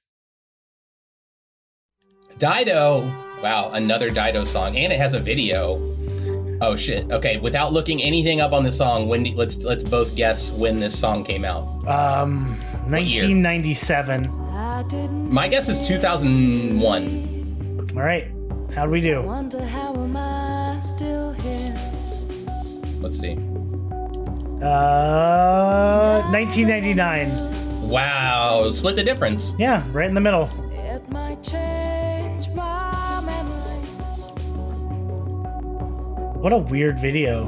Dido. 2.37 3.11
Wow, 3.41 3.71
another 3.73 4.11
Dido 4.11 4.45
song, 4.45 4.77
and 4.77 4.93
it 4.93 4.99
has 4.99 5.15
a 5.15 5.19
video. 5.19 5.79
Oh 6.61 6.75
shit. 6.75 7.11
Okay, 7.11 7.37
without 7.37 7.73
looking 7.73 8.03
anything 8.03 8.39
up 8.39 8.53
on 8.53 8.63
the 8.63 8.71
song, 8.71 9.09
when 9.09 9.23
do- 9.23 9.33
let's 9.35 9.57
let's 9.63 9.83
both 9.83 10.15
guess 10.15 10.51
when 10.51 10.79
this 10.79 10.95
song 10.97 11.23
came 11.23 11.43
out. 11.43 11.63
Um, 11.87 12.55
1997. 12.89 14.29
My 15.31 15.47
guess 15.47 15.67
is 15.67 15.79
2001. 15.87 17.89
All 17.95 18.03
right. 18.03 18.27
How 18.75 18.85
do 18.85 18.91
we 18.91 19.01
do? 19.01 19.23
wonder 19.23 19.65
how 19.65 19.95
am 19.95 20.15
I 20.15 20.79
still 20.79 21.31
here. 21.33 21.75
Let's 23.01 23.19
see. 23.19 23.35
Uh, 24.61 26.21
1999. 26.31 27.89
Wow, 27.89 28.69
split 28.71 28.95
the 28.95 29.03
difference. 29.03 29.55
Yeah, 29.57 29.83
right 29.91 30.07
in 30.07 30.13
the 30.13 30.21
middle. 30.21 30.49
It 30.71 31.09
might 31.09 31.41
change 31.41 32.47
my 32.49 33.21
memory. 33.25 33.81
What 36.39 36.53
a 36.53 36.57
weird 36.57 36.99
video. 36.99 37.47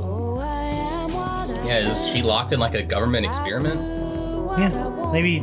Oh, 0.00 0.38
I 0.38 0.64
am 0.64 1.12
what 1.12 1.50
I 1.50 1.66
Yeah, 1.66 1.88
is 1.90 2.06
she 2.08 2.22
locked 2.22 2.52
in 2.52 2.60
like 2.60 2.74
a 2.74 2.82
government 2.82 3.26
experiment? 3.26 3.74
do 3.74 4.42
what 4.44 4.58
I 4.58 4.62
Yeah, 4.68 5.10
maybe, 5.12 5.40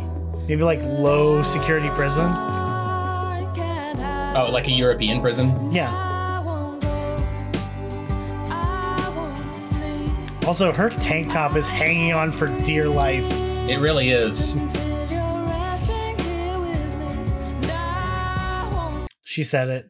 maybe 0.47 0.63
like 0.63 0.81
low 0.83 1.43
security 1.43 1.89
prison. 1.91 2.25
I 2.25 3.47
can't 3.55 3.99
hide. 3.99 4.33
Oh, 4.37 4.51
like 4.51 4.67
a 4.67 4.71
European 4.71 5.21
prison? 5.21 5.71
Yeah. 5.71 6.10
Also, 10.45 10.71
her 10.71 10.89
tank 10.89 11.29
top 11.29 11.55
is 11.55 11.67
hanging 11.67 12.13
on 12.13 12.31
for 12.31 12.47
dear 12.63 12.89
life. 12.89 13.29
It 13.69 13.79
really 13.79 14.09
is. 14.09 14.55
until 14.55 15.11
you're 15.11 15.45
resting 15.45 16.17
here 16.17 16.59
with 16.59 17.69
She 19.23 19.43
said 19.43 19.69
it. 19.69 19.85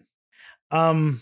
Um, 0.70 1.22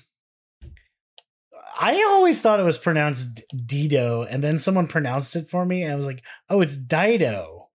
I 1.80 2.04
always 2.10 2.42
thought 2.42 2.60
it 2.60 2.64
was 2.64 2.78
pronounced 2.78 3.44
Dido, 3.66 4.24
and 4.24 4.44
then 4.44 4.58
someone 4.58 4.88
pronounced 4.88 5.36
it 5.36 5.48
for 5.48 5.66
me, 5.66 5.84
and 5.84 5.94
I 5.94 5.96
was 5.96 6.08
like, 6.08 6.26
"Oh, 6.50 6.60
it's 6.60 6.76
Dido." 6.76 7.70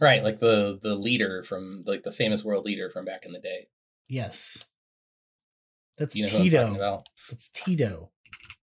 Right, 0.00 0.22
like 0.22 0.40
the 0.40 0.78
the 0.82 0.94
leader 0.94 1.42
from 1.42 1.84
like 1.86 2.02
the 2.02 2.12
famous 2.12 2.44
world 2.44 2.66
leader 2.66 2.90
from 2.90 3.04
back 3.04 3.24
in 3.24 3.32
the 3.32 3.40
day. 3.40 3.68
Yes, 4.08 4.64
that's 5.96 6.14
You 6.14 6.24
know 6.24 6.30
who 6.30 6.38
I'm 6.38 6.50
talking 6.50 6.74
Tito. 6.74 7.02
That's 7.30 7.48
Tito. 7.48 8.10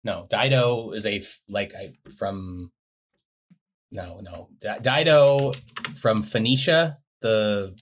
No, 0.03 0.27
Dido 0.31 0.93
is 0.93 1.05
a 1.07 1.23
like 1.49 1.75
I 1.75 1.93
from. 2.17 2.73
No, 3.93 4.21
no, 4.21 4.49
Di- 4.61 4.79
Dido 4.79 5.53
from 6.01 6.23
Phoenicia, 6.23 6.99
the 7.21 7.77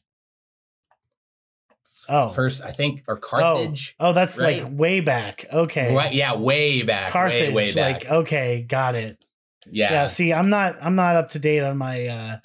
Oh, 2.08 2.28
first 2.28 2.62
I 2.64 2.70
think, 2.70 3.02
or 3.06 3.18
Carthage. 3.18 3.94
Oh, 4.00 4.14
that's 4.14 4.38
right? 4.38 4.62
like 4.62 4.72
way 4.72 5.00
back. 5.00 5.44
Okay, 5.52 5.94
Right, 5.94 6.12
yeah, 6.14 6.34
way 6.34 6.82
back, 6.82 7.12
Carthage. 7.12 7.48
way, 7.48 7.54
way 7.54 7.74
back. 7.74 8.04
Like 8.04 8.10
okay, 8.10 8.62
got 8.66 8.94
it. 8.94 9.22
yeah, 9.70 9.92
yeah 9.92 10.06
see 10.06 10.32
i'm 10.32 10.48
not 10.48 10.78
i'm 10.80 10.94
not 10.94 11.16
up 11.16 11.28
to 11.28 11.38
date 11.38 11.60
on 11.60 11.76
my 11.76 12.06
uh 12.06 12.38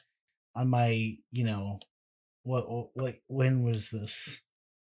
on 0.55 0.67
my 0.69 1.15
you 1.31 1.43
know 1.45 1.79
what 2.43 2.63
what 2.95 3.15
when 3.27 3.63
was 3.63 3.89
this 3.89 4.41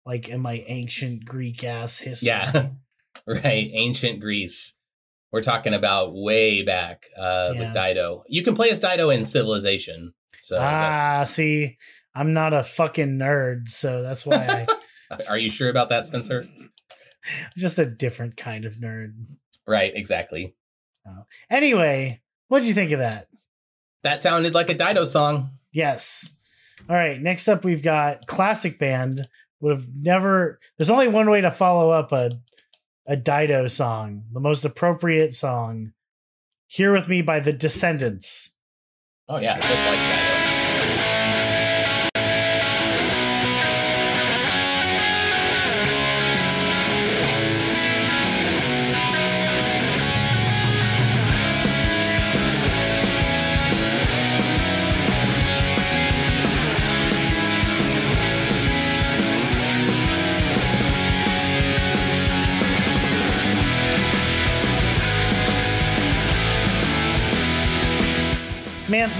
like 0.06 0.28
in 0.28 0.40
my 0.40 0.62
ancient 0.68 1.24
greek 1.24 1.64
ass 1.64 1.98
history 1.98 2.28
yeah, 2.28 2.68
right. 3.26 3.70
Ancient 3.72 4.20
Greece. 4.20 4.74
We're 5.30 5.42
talking 5.42 5.74
about 5.74 6.14
way 6.14 6.62
back 6.62 7.06
uh, 7.16 7.52
Yeah. 7.54 7.60
with 7.60 7.74
Dido. 7.74 8.24
You 8.28 8.42
can 8.42 8.54
play 8.54 8.70
as 8.70 8.80
Dido 8.80 9.10
in 9.10 9.24
Civilization. 9.24 10.14
So, 10.40 10.56
ah 10.60 11.24
see 11.26 11.76
i'm 12.14 12.32
not 12.32 12.54
a 12.54 12.62
fucking 12.62 13.18
nerd 13.18 13.68
so 13.68 14.00
that's 14.02 14.24
why 14.24 14.66
i 15.10 15.18
are 15.28 15.36
you 15.36 15.50
sure 15.50 15.68
about 15.68 15.90
that, 15.90 16.06
Spencer? 16.06 16.46
just 17.58 17.78
a 17.78 17.84
different 17.84 18.36
kind 18.38 18.64
of 18.64 18.74
nerd 18.76 19.12
Right, 19.66 19.92
exactly. 19.94 20.54
anyway 21.50 22.20
what 22.48 22.60
did 22.60 22.68
you 22.68 22.74
think 22.74 22.92
of 22.92 23.00
that 23.00 23.26
That 24.04 24.20
sounded 24.20 24.54
like 24.54 24.70
a 24.70 24.74
Dido 24.74 25.04
song. 25.04 25.50
yes 25.72 26.38
all 26.88 26.96
right 26.96 27.20
next 27.20 27.48
up 27.48 27.64
we've 27.64 27.82
got 27.82 28.26
classic 28.26 28.78
band 28.78 29.20
would 29.60 29.72
have 29.76 29.86
never 29.94 30.60
there's 30.78 30.90
only 30.90 31.08
one 31.08 31.28
way 31.28 31.40
to 31.42 31.50
follow 31.50 31.90
up 31.90 32.12
a 32.12 32.30
a 33.08 33.16
dido 33.16 33.66
song 33.66 34.22
the 34.32 34.40
most 34.40 34.64
appropriate 34.64 35.34
song 35.34 35.92
here 36.68 36.92
with 36.92 37.08
me 37.08 37.22
by 37.22 37.40
the 37.40 37.52
Descendents 37.52 38.54
Oh 39.30 39.36
yeah, 39.36 39.60
just 39.60 39.86
like 39.86 39.98
Dido. 39.98 40.37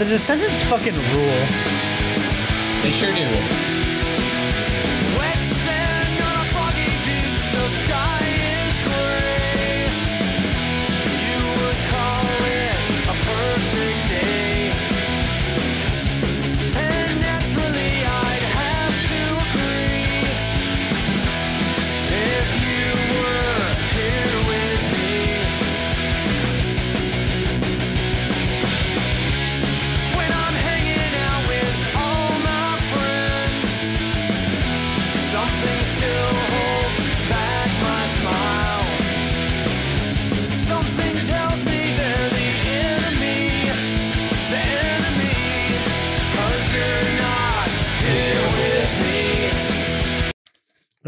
Descendants 0.08 0.62
fucking 0.62 0.94
rule 0.94 1.46
They 2.82 2.92
sure 2.92 3.14
do. 3.14 3.77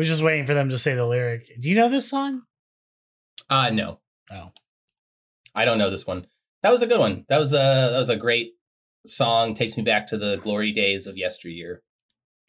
Was 0.01 0.09
just 0.09 0.23
waiting 0.23 0.47
for 0.47 0.55
them 0.55 0.69
to 0.71 0.79
say 0.79 0.95
the 0.95 1.07
lyric 1.07 1.51
do 1.61 1.69
you 1.69 1.77
know 1.77 1.89
this 1.91 2.09
song 2.09 2.43
Uh 3.51 3.69
no. 3.71 4.01
Oh. 4.33 4.53
I 5.55 5.65
don't 5.65 5.79
know 5.79 5.91
this 5.91 6.07
one. 6.07 6.23
That 6.63 6.71
was 6.71 6.83
a 6.83 6.87
good 6.87 7.01
one. 7.01 7.25
That 7.29 7.39
was 7.39 7.53
a 7.53 7.91
that 7.91 7.99
was 7.99 8.09
a 8.09 8.17
great 8.17 8.53
song. 9.07 9.55
Takes 9.55 9.77
me 9.77 9.83
back 9.83 10.07
to 10.09 10.17
the 10.19 10.37
glory 10.37 10.73
days 10.73 11.07
of 11.09 11.17
yesteryear. 11.17 11.83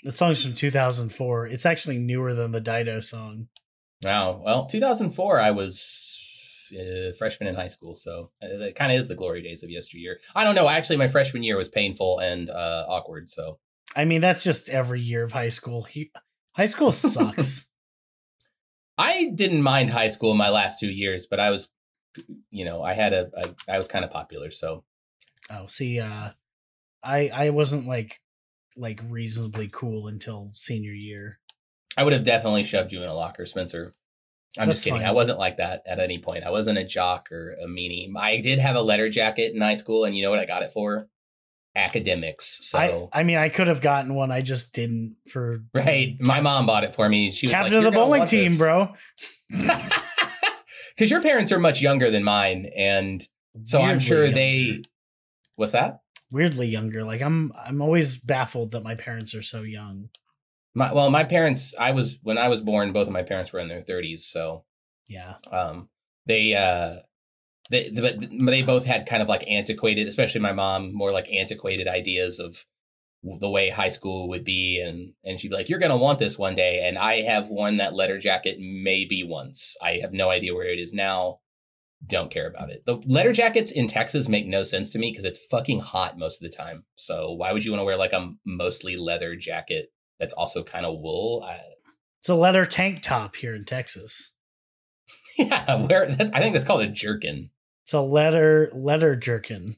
the 0.03 0.11
song's 0.11 0.41
from 0.43 0.53
2004 0.53 1.47
it's 1.47 1.65
actually 1.65 1.97
newer 1.97 2.33
than 2.33 2.51
the 2.51 2.61
dido 2.61 2.99
song 3.01 3.47
Wow. 4.03 4.41
Well, 4.43 4.65
2004, 4.65 5.39
I 5.39 5.51
was 5.51 6.17
a 6.73 7.13
freshman 7.19 7.47
in 7.49 7.55
high 7.55 7.67
school, 7.67 7.93
so 7.95 8.31
uh, 8.41 8.47
it 8.47 8.75
kind 8.75 8.91
of 8.91 8.97
is 8.97 9.07
the 9.07 9.15
glory 9.15 9.41
days 9.43 9.61
of 9.61 9.69
yesteryear. 9.69 10.19
I 10.33 10.43
don't 10.43 10.55
know. 10.55 10.67
Actually, 10.67 10.97
my 10.97 11.07
freshman 11.07 11.43
year 11.43 11.55
was 11.57 11.69
painful 11.69 12.17
and 12.19 12.49
uh, 12.49 12.85
awkward. 12.87 13.29
So 13.29 13.59
i 13.95 14.05
mean 14.05 14.21
that's 14.21 14.43
just 14.43 14.69
every 14.69 15.01
year 15.01 15.21
of 15.23 15.33
high 15.33 15.49
school 15.49 15.83
he, 15.83 16.11
high 16.53 16.65
school 16.65 16.91
sucks 16.91 17.67
I 18.97 19.31
didn't 19.33 19.63
mind 19.63 19.89
high 19.89 20.09
school 20.09 20.31
in 20.31 20.37
my 20.37 20.49
last 20.49 20.77
two 20.77 20.91
years, 20.91 21.25
but 21.25 21.39
I 21.39 21.49
was, 21.49 21.69
you 22.51 22.65
know, 22.65 22.83
I 22.83 22.93
had 22.93 23.13
a, 23.13 23.31
I, 23.35 23.73
I 23.73 23.77
was 23.77 23.87
kind 23.87 24.05
of 24.05 24.11
popular. 24.11 24.51
So 24.51 24.83
oh 25.49 25.65
see 25.67 25.99
uh 25.99 26.29
i 27.03 27.31
i 27.33 27.49
wasn't 27.49 27.87
like 27.87 28.21
like 28.77 29.01
reasonably 29.09 29.67
cool 29.67 30.07
until 30.07 30.51
senior 30.53 30.93
year 30.93 31.39
I 31.97 32.03
would 32.03 32.13
have 32.13 32.23
definitely 32.23 32.63
shoved 32.63 32.91
you 32.91 33.03
in 33.03 33.09
a 33.09 33.13
locker, 33.13 33.45
Spencer. 33.45 33.95
I'm 34.57 34.67
That's 34.67 34.77
just 34.77 34.83
kidding. 34.85 34.99
fine. 34.99 35.09
I 35.09 35.13
wasn't 35.13 35.39
like 35.39 35.57
that 35.57 35.83
at 35.85 35.99
any 35.99 36.19
point. 36.19 36.43
I 36.45 36.51
wasn't 36.51 36.77
a 36.77 36.83
jock 36.83 37.31
or 37.31 37.55
a 37.61 37.67
meanie. 37.67 38.09
I 38.15 38.37
did 38.37 38.59
have 38.59 38.75
a 38.75 38.81
letter 38.81 39.09
jacket 39.09 39.53
in 39.53 39.61
high 39.61 39.75
school, 39.75 40.05
and 40.05 40.15
you 40.15 40.23
know 40.23 40.29
what 40.29 40.39
I 40.39 40.45
got 40.45 40.63
it 40.63 40.73
for? 40.73 41.09
Academics. 41.75 42.59
So 42.67 43.09
I, 43.13 43.21
I 43.21 43.23
mean, 43.23 43.37
I 43.37 43.49
could 43.49 43.67
have 43.67 43.81
gotten 43.81 44.13
one. 44.13 44.31
I 44.31 44.41
just 44.41 44.73
didn't 44.73 45.15
for 45.29 45.63
right, 45.73 46.17
my 46.19 46.41
mom 46.41 46.65
bought 46.65 46.83
it 46.83 46.93
for 46.93 47.07
me. 47.07 47.31
She 47.31 47.47
was 47.47 47.51
captain 47.51 47.73
like, 47.73 47.85
of 47.85 47.93
the 47.93 47.97
bowling 47.97 48.25
team, 48.25 48.51
this." 48.51 48.59
bro. 48.59 48.93
Because 50.93 51.09
your 51.09 51.21
parents 51.21 51.51
are 51.51 51.57
much 51.57 51.81
younger 51.81 52.11
than 52.11 52.23
mine, 52.23 52.69
and 52.75 53.25
so 53.63 53.81
I'm 53.81 53.99
sure 53.99 54.23
younger. 54.23 54.35
they. 54.35 54.81
What's 55.55 55.71
that? 55.71 56.01
weirdly 56.31 56.67
younger. 56.67 57.03
Like 57.03 57.21
I'm, 57.21 57.51
I'm 57.65 57.81
always 57.81 58.17
baffled 58.17 58.71
that 58.71 58.83
my 58.83 58.95
parents 58.95 59.35
are 59.35 59.41
so 59.41 59.61
young. 59.63 60.09
My 60.73 60.93
well, 60.93 61.09
my 61.09 61.23
parents. 61.23 61.75
I 61.77 61.91
was 61.91 62.17
when 62.23 62.37
I 62.37 62.47
was 62.47 62.61
born. 62.61 62.93
Both 62.93 63.07
of 63.07 63.13
my 63.13 63.23
parents 63.23 63.51
were 63.51 63.59
in 63.59 63.67
their 63.67 63.81
30s, 63.81 64.19
so 64.19 64.63
Yeah, 65.07 65.35
um 65.51 65.89
they 66.25 66.55
uh 66.55 66.99
they 67.71 67.89
but 67.89 68.29
they 68.29 68.61
both 68.61 68.85
had 68.85 69.05
kind 69.05 69.21
of 69.21 69.29
like 69.29 69.43
antiquated 69.49 70.07
especially 70.07 70.41
my 70.41 70.53
mom 70.53 70.93
more 70.93 71.11
like 71.11 71.29
antiquated 71.29 71.87
ideas 71.87 72.39
of 72.39 72.65
the 73.39 73.49
way 73.49 73.69
high 73.69 73.89
school 73.89 74.27
would 74.27 74.43
be 74.43 74.81
and 74.81 75.13
and 75.23 75.39
she'd 75.39 75.49
be 75.49 75.55
like 75.55 75.69
you're 75.69 75.79
going 75.79 75.91
to 75.91 75.97
want 75.97 76.19
this 76.19 76.39
one 76.39 76.55
day 76.55 76.85
and 76.87 76.97
i 76.97 77.21
have 77.21 77.49
worn 77.49 77.77
that 77.77 77.93
letter 77.93 78.17
jacket 78.17 78.57
maybe 78.59 79.23
once. 79.23 79.75
I 79.81 79.99
have 80.01 80.13
no 80.13 80.29
idea 80.29 80.53
where 80.53 80.69
it 80.69 80.79
is 80.79 80.93
now. 80.93 81.39
Don't 82.05 82.31
care 82.31 82.47
about 82.47 82.71
it. 82.71 82.83
The 82.85 82.95
letter 83.05 83.31
jackets 83.31 83.71
in 83.71 83.87
texas 83.87 84.27
make 84.27 84.47
no 84.47 84.63
sense 84.63 84.89
to 84.91 84.99
me 84.99 85.11
because 85.11 85.25
it's 85.25 85.43
fucking 85.45 85.81
hot 85.81 86.17
most 86.17 86.41
of 86.41 86.49
the 86.49 86.55
time. 86.55 86.85
So 86.95 87.31
why 87.31 87.51
would 87.51 87.63
you 87.63 87.71
want 87.71 87.81
to 87.81 87.85
wear 87.85 87.97
like 87.97 88.13
a 88.13 88.33
mostly 88.43 88.97
leather 88.97 89.35
jacket 89.35 89.91
that's 90.19 90.33
also 90.33 90.63
kind 90.63 90.85
of 90.85 90.99
wool? 90.99 91.45
I, 91.47 91.59
it's 92.19 92.29
a 92.29 92.35
leather 92.35 92.65
tank 92.65 93.01
top 93.01 93.35
here 93.35 93.53
in 93.53 93.65
Texas. 93.65 94.33
yeah 95.37 95.75
where 95.75 96.03
i 96.33 96.39
think 96.39 96.53
that's 96.53 96.65
called 96.65 96.81
a 96.81 96.87
jerkin 96.87 97.50
It's 97.83 97.93
a 97.93 98.01
leather 98.01 98.71
leather 98.73 99.15
jerkin. 99.15 99.75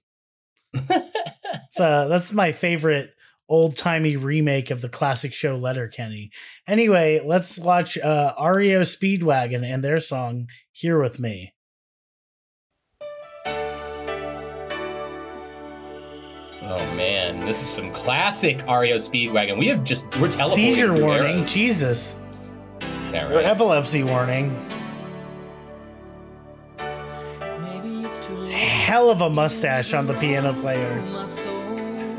It's 0.73 1.80
uh 1.80 2.07
that's 2.07 2.34
my 2.34 2.51
favorite 2.51 3.11
old 3.49 3.75
timey 3.75 4.17
remake 4.17 4.71
of 4.71 4.81
the 4.81 4.89
classic 4.89 5.34
show 5.34 5.55
Letterkenny. 5.57 6.31
Anyway, 6.67 7.21
let's 7.23 7.57
watch 7.57 7.97
uh 7.97 8.34
REO 8.39 8.81
Speedwagon 8.81 9.65
and 9.65 9.84
their 9.84 9.99
song 9.99 10.47
"Here 10.71 11.01
with 11.01 11.19
Me." 11.19 11.53
Oh 16.65 16.95
man, 16.95 17.45
this 17.45 17.61
is 17.61 17.67
some 17.67 17.91
classic 17.91 18.59
REO 18.65 18.97
Speedwagon. 18.97 19.57
We 19.57 19.67
have 19.67 19.84
just 19.84 20.05
we're 20.19 20.31
teleporting 20.31 20.75
Seizure 20.75 20.93
warning, 20.93 21.39
eras. 21.39 21.53
Jesus. 21.53 22.21
really. 23.11 23.43
Epilepsy 23.43 24.03
warning. 24.03 24.55
Hell 28.94 29.10
of 29.10 29.22
a 29.22 29.30
mustache 29.32 29.91
on 29.95 30.06
the 30.06 30.14
piano 30.14 30.53
player. 30.53 31.02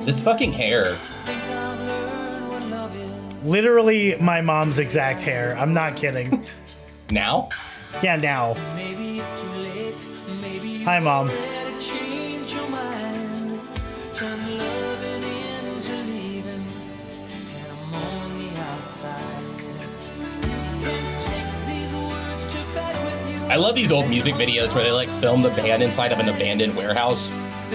This 0.01 0.21
fucking 0.21 0.53
hair. 0.53 0.97
Think 0.97 1.41
I've 1.45 1.79
learned 1.79 2.49
what 2.49 2.67
love 2.67 2.97
is. 2.97 3.47
Literally 3.47 4.17
my 4.19 4.41
mom's 4.41 4.81
exact 4.81 5.23
hair. 5.23 5.57
I'm 5.57 5.73
not 5.73 5.95
kidding. 5.95 6.45
Now? 7.13 7.51
Yeah, 8.03 8.17
now. 8.17 8.57
Maybe 8.75 9.21
it's 9.21 9.41
too 9.41 9.49
late. 9.51 10.07
Maybe 10.41 10.83
Hi, 10.83 10.99
Mom. 10.99 11.29
I 23.55 23.57
love 23.57 23.77
these 23.77 23.93
old 23.93 24.11
music 24.11 24.35
videos 24.35 24.75
where 24.75 24.83
they 24.83 24.91
like 24.91 25.09
film 25.09 25.41
the 25.41 25.51
band 25.51 25.81
inside 25.81 26.11
of 26.11 26.19
an 26.19 26.29
abandoned 26.29 26.75
warehouse. 26.75 27.31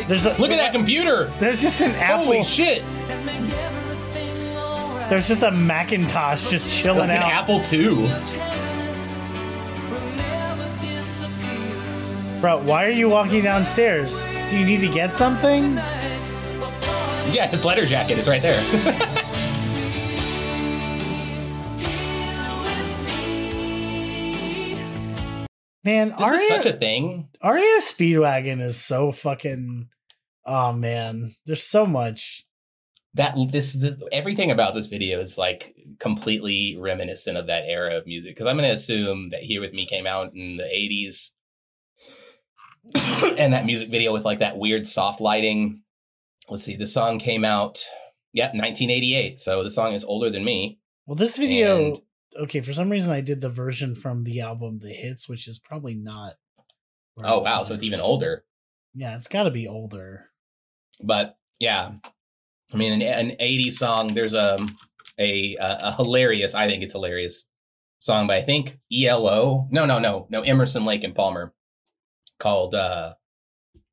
There's 0.10 0.26
a, 0.26 0.32
Look 0.38 0.52
at 0.52 0.58
that 0.58 0.74
computer! 0.74 1.24
There's 1.40 1.62
just 1.62 1.80
an 1.80 1.92
Apple. 1.92 2.26
Holy 2.26 2.44
shit! 2.44 2.84
And 2.84 3.26
make 3.26 3.38
everything 3.38 4.58
alright. 4.58 5.10
There's 5.10 5.30
just 5.30 5.42
a 5.42 5.52
Macintosh 5.52 6.50
just 6.50 6.70
chilling 6.70 7.08
Like 7.08 7.12
an. 7.12 7.24
Apple 7.24 7.60
II. 7.60 8.10
Tenderness 8.10 9.18
will 9.90 10.10
never 10.18 10.82
disappear. 10.82 12.42
Bro, 12.42 12.64
why 12.64 12.86
are 12.86 12.92
you 12.92 13.08
walking 13.08 13.42
downstairs? 13.42 14.22
Do 14.50 14.58
you 14.58 14.66
need 14.66 14.82
to 14.82 14.90
get 14.94 15.14
something? 15.14 15.76
Yeah, 17.32 17.48
his 17.48 17.64
letter 17.64 17.86
jacket 17.86 18.18
is 18.18 18.28
right 18.28 18.42
there. 18.42 19.16
Man, 25.84 26.10
this 26.10 26.20
REO, 26.20 26.34
is 26.34 26.48
such 26.48 26.66
a 26.66 26.74
thing. 26.74 27.30
REO 27.44 27.80
Speedwagon 27.80 28.62
is 28.62 28.80
so 28.80 29.12
fucking. 29.12 29.90
Oh 30.46 30.74
man, 30.74 31.36
there's 31.46 31.64
so 31.64 31.86
much. 31.86 32.46
That 33.16 33.36
this, 33.52 33.74
this 33.74 34.02
everything 34.12 34.52
about 34.52 34.76
this 34.76 34.86
video 34.86 35.20
is 35.20 35.38
like 35.38 35.76
completely 36.00 36.78
reminiscent 36.80 37.38
of 37.38 37.48
that 37.48 37.64
era 37.66 37.98
of 37.98 38.06
music. 38.06 38.36
Because 38.36 38.46
I'm 38.46 38.58
going 38.58 38.70
to 38.70 38.76
assume 38.76 39.30
that 39.30 39.42
Here 39.42 39.62
with 39.62 39.74
Me 39.74 39.88
came 39.88 40.06
out 40.06 40.34
in 40.36 40.58
the 40.58 40.64
80s, 40.64 41.32
and 43.38 43.54
that 43.54 43.66
music 43.66 43.90
video 43.90 44.14
with 44.14 44.26
like 44.26 44.40
that 44.40 44.58
weird 44.58 44.86
soft 44.86 45.22
lighting. 45.22 45.82
Let's 46.50 46.64
see, 46.64 46.76
the 46.76 46.88
song 46.88 47.20
came 47.20 47.46
out, 47.46 47.84
yeah, 48.34 48.48
1988. 48.48 49.40
So 49.40 49.64
the 49.64 49.72
song 49.72 49.94
is 49.94 50.04
older 50.04 50.30
than 50.30 50.44
me. 50.44 50.80
Well, 51.06 51.16
this 51.16 51.38
video. 51.38 51.78
And- 51.78 52.02
okay, 52.38 52.62
for 52.62 52.74
some 52.74 52.90
reason 52.90 53.12
I 53.14 53.22
did 53.22 53.42
the 53.42 53.50
version 53.50 53.96
from 53.96 54.24
the 54.24 54.42
album 54.42 54.80
The 54.80 54.90
Hits, 54.94 55.28
which 55.30 55.48
is 55.48 55.60
probably 55.60 55.96
not. 55.96 56.34
Oh 57.24 57.40
wow, 57.40 57.64
so 57.64 57.74
it's 57.74 57.84
even 57.84 58.00
older. 58.00 58.46
Yeah, 58.94 59.16
it's 59.16 59.28
got 59.28 59.44
to 59.44 59.52
be 59.52 59.68
older. 59.68 60.30
but 61.02 61.38
yeah 61.60 61.92
i 62.74 62.78
mean 62.78 62.94
an, 62.94 63.02
an 63.02 63.36
80s 63.38 63.74
song 63.74 64.08
there's 64.14 64.34
a, 64.34 64.58
a 65.20 65.56
a 65.60 65.94
hilarious 65.96 66.54
i 66.56 66.68
think 66.68 66.84
it's 66.84 66.94
hilarious 66.94 67.46
song 68.00 68.28
by 68.28 68.38
i 68.38 68.42
think 68.42 68.80
elo 68.92 69.68
no 69.72 69.86
no 69.86 70.00
no 70.00 70.26
no 70.30 70.42
emerson 70.42 70.86
lake 70.86 71.04
and 71.04 71.16
palmer 71.16 71.54
called 72.38 72.74
uh 72.76 73.14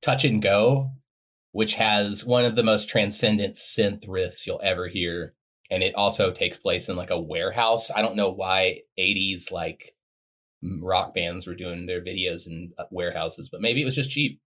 touch 0.03 0.25
and 0.25 0.43
go 0.43 0.91
which 1.53 1.75
has 1.75 2.25
one 2.25 2.45
of 2.45 2.55
the 2.57 2.63
most 2.63 2.89
transcendent 2.89 3.57
synth 3.57 4.07
riffs 4.07 4.47
you'll 4.47 4.61
ever 4.63 4.89
hear 4.89 5.35
and 5.71 5.83
it 5.83 5.95
also 5.95 6.31
takes 6.31 6.57
place 6.57 6.89
in 6.89 6.97
like 6.97 7.11
a 7.11 7.21
warehouse 7.21 7.91
i 7.95 8.03
don't 8.03 8.17
know 8.17 8.31
why 8.31 8.81
80s 8.99 9.51
like 9.53 9.95
rock 10.81 11.15
bands 11.15 11.47
were 11.47 11.55
doing 11.55 11.87
their 11.87 12.01
videos 12.03 12.47
in 12.47 12.73
uh, 12.79 12.85
warehouses 12.91 13.49
but 13.49 13.61
maybe 13.61 13.83
it 13.83 13.85
was 13.85 13.95
just 13.95 14.11
cheap 14.11 14.41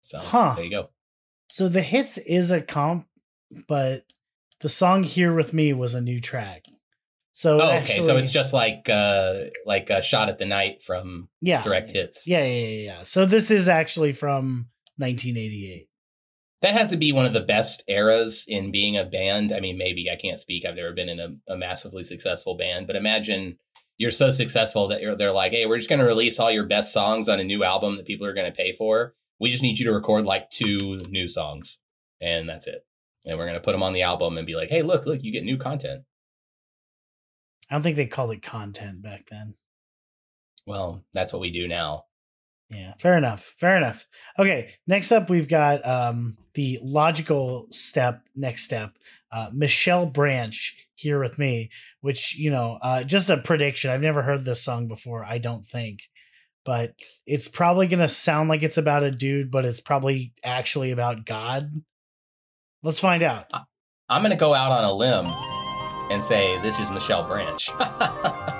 so 0.00 0.18
Huh. 0.18 0.54
there 0.56 0.64
you 0.64 0.70
go 0.70 0.90
So 1.50 1.68
The 1.68 1.82
Hits 1.82 2.16
is 2.18 2.50
a 2.50 2.62
comp, 2.62 3.06
but 3.68 4.04
the 4.60 4.68
song 4.68 5.02
Here 5.02 5.34
With 5.34 5.52
Me 5.52 5.72
was 5.72 5.94
a 5.94 6.00
new 6.00 6.20
track. 6.20 6.64
So 7.32 7.60
Oh, 7.60 7.78
okay. 7.78 8.00
So 8.02 8.16
it's 8.16 8.30
just 8.30 8.52
like 8.54 8.88
uh 8.88 9.44
like 9.66 9.90
a 9.90 10.00
shot 10.02 10.28
at 10.28 10.38
the 10.38 10.46
night 10.46 10.82
from 10.82 11.28
yeah, 11.40 11.62
direct 11.62 11.90
hits. 11.90 12.26
Yeah, 12.26 12.44
yeah, 12.44 12.66
yeah, 12.66 12.84
yeah. 12.84 13.02
So 13.02 13.26
this 13.26 13.50
is 13.50 13.68
actually 13.68 14.12
from 14.12 14.68
1988. 14.96 15.88
That 16.62 16.74
has 16.74 16.88
to 16.88 16.96
be 16.96 17.12
one 17.12 17.24
of 17.24 17.32
the 17.32 17.40
best 17.40 17.82
eras 17.88 18.44
in 18.46 18.70
being 18.70 18.96
a 18.96 19.04
band. 19.04 19.50
I 19.52 19.60
mean, 19.60 19.78
maybe 19.78 20.10
I 20.10 20.16
can't 20.16 20.38
speak. 20.38 20.64
I've 20.64 20.76
never 20.76 20.92
been 20.92 21.08
in 21.08 21.20
a, 21.20 21.52
a 21.52 21.56
massively 21.56 22.04
successful 22.04 22.56
band, 22.56 22.86
but 22.86 22.96
imagine 22.96 23.58
you're 23.96 24.10
so 24.10 24.30
successful 24.30 24.88
that 24.88 25.00
you're, 25.00 25.16
they're 25.16 25.32
like, 25.32 25.52
"Hey, 25.52 25.66
we're 25.66 25.78
just 25.78 25.88
going 25.88 26.00
to 26.00 26.06
release 26.06 26.38
all 26.38 26.50
your 26.50 26.66
best 26.66 26.92
songs 26.92 27.28
on 27.28 27.40
a 27.40 27.44
new 27.44 27.64
album 27.64 27.96
that 27.96 28.06
people 28.06 28.26
are 28.26 28.34
going 28.34 28.50
to 28.50 28.56
pay 28.56 28.72
for. 28.72 29.14
We 29.38 29.50
just 29.50 29.62
need 29.62 29.78
you 29.78 29.86
to 29.86 29.92
record 29.92 30.24
like 30.24 30.50
two 30.50 30.98
new 31.08 31.28
songs, 31.28 31.78
and 32.20 32.48
that's 32.48 32.66
it. 32.66 32.84
And 33.24 33.38
we're 33.38 33.46
going 33.46 33.54
to 33.54 33.64
put 33.64 33.72
them 33.72 33.82
on 33.82 33.92
the 33.92 34.02
album 34.02 34.36
and 34.36 34.46
be 34.46 34.56
like, 34.56 34.68
"Hey, 34.68 34.82
look, 34.82 35.06
look, 35.06 35.22
you 35.22 35.32
get 35.32 35.44
new 35.44 35.56
content." 35.56 36.04
I 37.70 37.74
don't 37.74 37.82
think 37.82 37.96
they 37.96 38.06
called 38.06 38.32
it 38.32 38.42
content 38.42 39.00
back 39.00 39.26
then. 39.30 39.54
Well, 40.66 41.04
that's 41.14 41.32
what 41.32 41.40
we 41.40 41.50
do 41.50 41.68
now. 41.68 42.06
Yeah, 42.70 42.94
fair 42.98 43.16
enough. 43.16 43.54
Fair 43.58 43.76
enough. 43.76 44.06
Okay, 44.38 44.74
next 44.86 45.10
up 45.10 45.28
we've 45.28 45.48
got 45.48 45.84
um 45.86 46.36
the 46.54 46.78
logical 46.82 47.66
step, 47.70 48.22
next 48.36 48.64
step, 48.64 48.96
uh 49.32 49.50
Michelle 49.52 50.06
Branch 50.06 50.76
here 50.94 51.20
with 51.20 51.38
me, 51.38 51.70
which, 52.00 52.36
you 52.38 52.50
know, 52.50 52.78
uh 52.80 53.02
just 53.02 53.28
a 53.28 53.38
prediction. 53.38 53.90
I've 53.90 54.00
never 54.00 54.22
heard 54.22 54.44
this 54.44 54.62
song 54.62 54.86
before, 54.86 55.24
I 55.24 55.38
don't 55.38 55.66
think. 55.66 56.02
But 56.64 56.94
it's 57.26 57.48
probably 57.48 57.88
to 58.00 58.08
sound 58.08 58.48
like 58.48 58.62
it's 58.62 58.76
about 58.76 59.02
a 59.02 59.10
dude, 59.10 59.50
but 59.50 59.64
it's 59.64 59.80
probably 59.80 60.32
actually 60.44 60.90
about 60.90 61.24
God. 61.24 61.82
Let's 62.82 63.00
find 63.00 63.22
out. 63.22 63.50
I'm 64.08 64.22
to 64.30 64.36
go 64.36 64.54
out 64.54 64.70
on 64.70 64.84
a 64.84 64.92
limb 64.92 65.26
and 66.10 66.24
say 66.24 66.60
this 66.60 66.78
is 66.78 66.90
Michelle 66.90 67.26
Branch. 67.26 67.70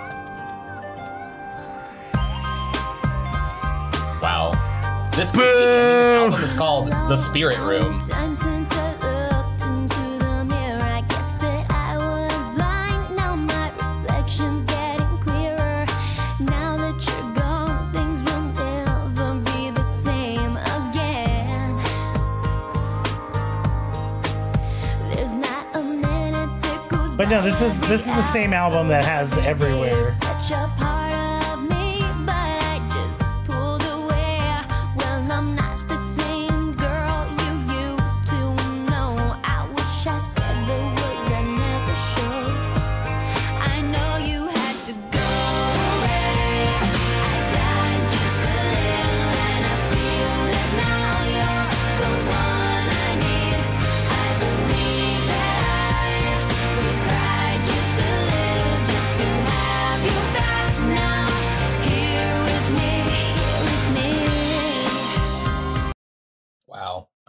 same 19.83 20.57
again. 20.57 21.77
There's 25.13 25.35
not 25.35 25.75
a 25.75 25.83
minute 25.83 26.63
that 26.63 26.87
goes 26.89 27.15
But 27.15 27.29
no, 27.29 27.43
this 27.43 27.61
is 27.61 27.81
this 27.81 28.07
is 28.07 28.15
the 28.15 28.23
same 28.23 28.53
album 28.53 28.89
that 28.89 29.05
has 29.05 29.37
everywhere. 29.39 30.13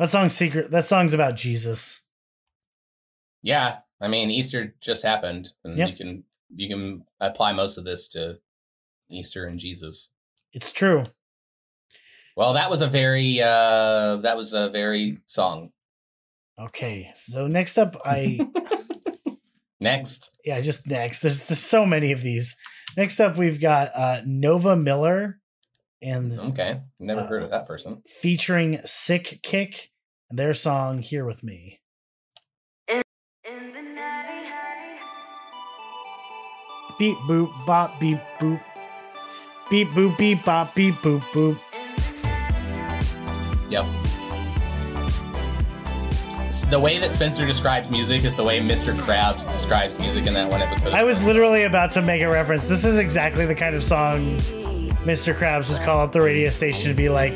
That 0.02 0.10
song's 0.10 0.34
secret. 0.36 0.72
That 0.72 0.84
song's 0.86 1.14
about 1.14 1.36
Jesus. 1.36 2.04
Yeah. 3.44 3.78
I 4.02 4.08
mean, 4.08 4.32
Easter 4.32 4.74
just 4.82 5.04
happened, 5.04 5.54
and 5.64 5.78
Yep. 5.78 5.90
you 5.90 5.96
can 5.96 6.24
you 6.56 6.68
can 6.68 7.06
apply 7.20 7.54
most 7.54 7.78
of 7.78 7.84
this 7.84 8.08
to 8.10 8.40
Easter 9.12 9.46
and 9.46 9.60
Jesus. 9.60 10.10
It's 10.54 10.72
true. 10.72 11.04
Well, 12.36 12.54
that 12.54 12.72
was 12.72 12.82
a 12.82 12.88
very 12.88 13.42
uh 13.44 14.16
that 14.24 14.36
was 14.38 14.54
a 14.54 14.70
very 14.70 15.20
song. 15.28 15.72
Okay, 16.60 17.12
so 17.16 17.46
next 17.46 17.78
up, 17.78 17.96
I 18.04 18.40
Next. 19.80 20.32
yeah, 20.44 20.60
just 20.62 20.90
next. 20.90 21.20
There's 21.20 21.44
there's 21.48 21.60
so 21.64 21.86
many 21.86 22.12
of 22.12 22.24
these. 22.24 22.56
Next 22.98 23.20
up, 23.20 23.38
we've 23.38 23.62
got 23.62 23.96
uh, 23.96 24.22
Nova 24.26 24.76
Miller 24.76 25.40
and 26.02 26.32
Okay. 26.40 26.82
Never 27.00 27.22
Uh, 27.22 27.28
heard 27.28 27.44
of 27.44 27.52
that 27.52 27.68
person. 27.68 28.02
featuring 28.08 28.80
Sickick 28.80 29.90
and 30.32 30.40
their 30.40 30.54
song 30.54 31.00
"Here 31.00 31.26
with 31.26 31.44
Me." 31.44 31.80
In 32.88 33.04
the 33.74 33.82
night, 33.82 35.00
Beep 36.98 37.18
boop 37.28 37.50
bop 37.66 38.00
beep 38.00 38.18
boop. 38.40 38.60
Beep 39.70 39.88
boop 39.90 40.18
beep 40.18 40.44
bop 40.46 40.74
beep 40.76 40.96
boop 40.96 41.22
boop. 41.34 41.60
Yep. 43.70 43.86
S- 46.50 46.66
The 46.66 46.80
way 46.80 46.98
that 47.00 47.12
Spencer 47.12 47.46
describes 47.46 47.90
music 47.90 48.24
is 48.24 48.36
the 48.36 48.44
way 48.44 48.60
Mr. 48.60 48.94
Krabs 48.96 49.50
describes 49.52 49.98
music 50.00 50.28
in 50.28 50.34
that 50.34 50.50
one 50.50 50.62
episode. 50.62 50.94
I 50.94 51.04
was 51.04 51.22
literally 51.24 51.64
about 51.64 51.92
to 51.92 52.02
make 52.02 52.22
a 52.22 52.30
reference. 52.30 52.68
This 52.68 52.84
is 52.86 52.98
exactly 52.98 53.46
the 53.46 53.56
kind 53.56 53.76
of 53.76 53.84
song 53.84 54.38
Mr. 55.04 55.34
Krabs 55.34 55.72
would 55.72 55.82
call 55.82 56.00
up 56.00 56.12
the 56.12 56.22
radio 56.22 56.50
station 56.52 56.90
and 56.90 56.98
be 56.98 57.10
like, 57.10 57.34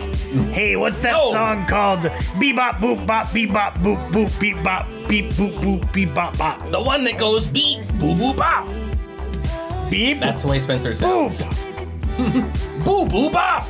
"Hey, 0.52 0.76
what's 0.76 1.00
that 1.00 1.14
No. 1.14 1.32
song 1.32 1.66
called? 1.66 2.12
Beep 2.40 2.58
bop 2.58 2.76
boop 2.76 3.06
bop 3.08 3.34
beep 3.34 3.52
bop 3.52 3.74
boop 3.80 3.98
boop 4.12 4.40
beep 4.40 4.62
bop 4.64 4.88
beep 5.08 5.26
boop 5.34 5.54
boop 5.56 5.92
beep 5.94 6.14
bop 6.14 6.38
bop 6.38 6.60
the 6.72 6.80
one 6.82 7.04
that 7.06 7.18
goes 7.18 7.48
beep, 7.48 7.80
boo 8.00 8.14
boo 8.16 8.34
bop. 8.36 8.68
beep 9.90 10.20
That's 10.20 10.44
the 10.44 10.48
way 10.48 10.60
Spencer 10.60 10.92
boop." 10.92 11.32
sounds. 11.32 12.84
Boo 12.86 13.06
boo 13.08 13.32
bop. 13.32 13.68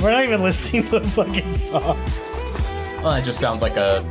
We're 0.00 0.12
not 0.12 0.24
even 0.24 0.42
listening 0.42 0.84
to 0.84 1.00
the 1.00 1.08
fucking 1.08 1.52
song. 1.52 1.98
Well, 3.02 3.12
it 3.12 3.22
just 3.24 3.38
sounds 3.38 3.60
like 3.60 3.76
a, 3.76 4.02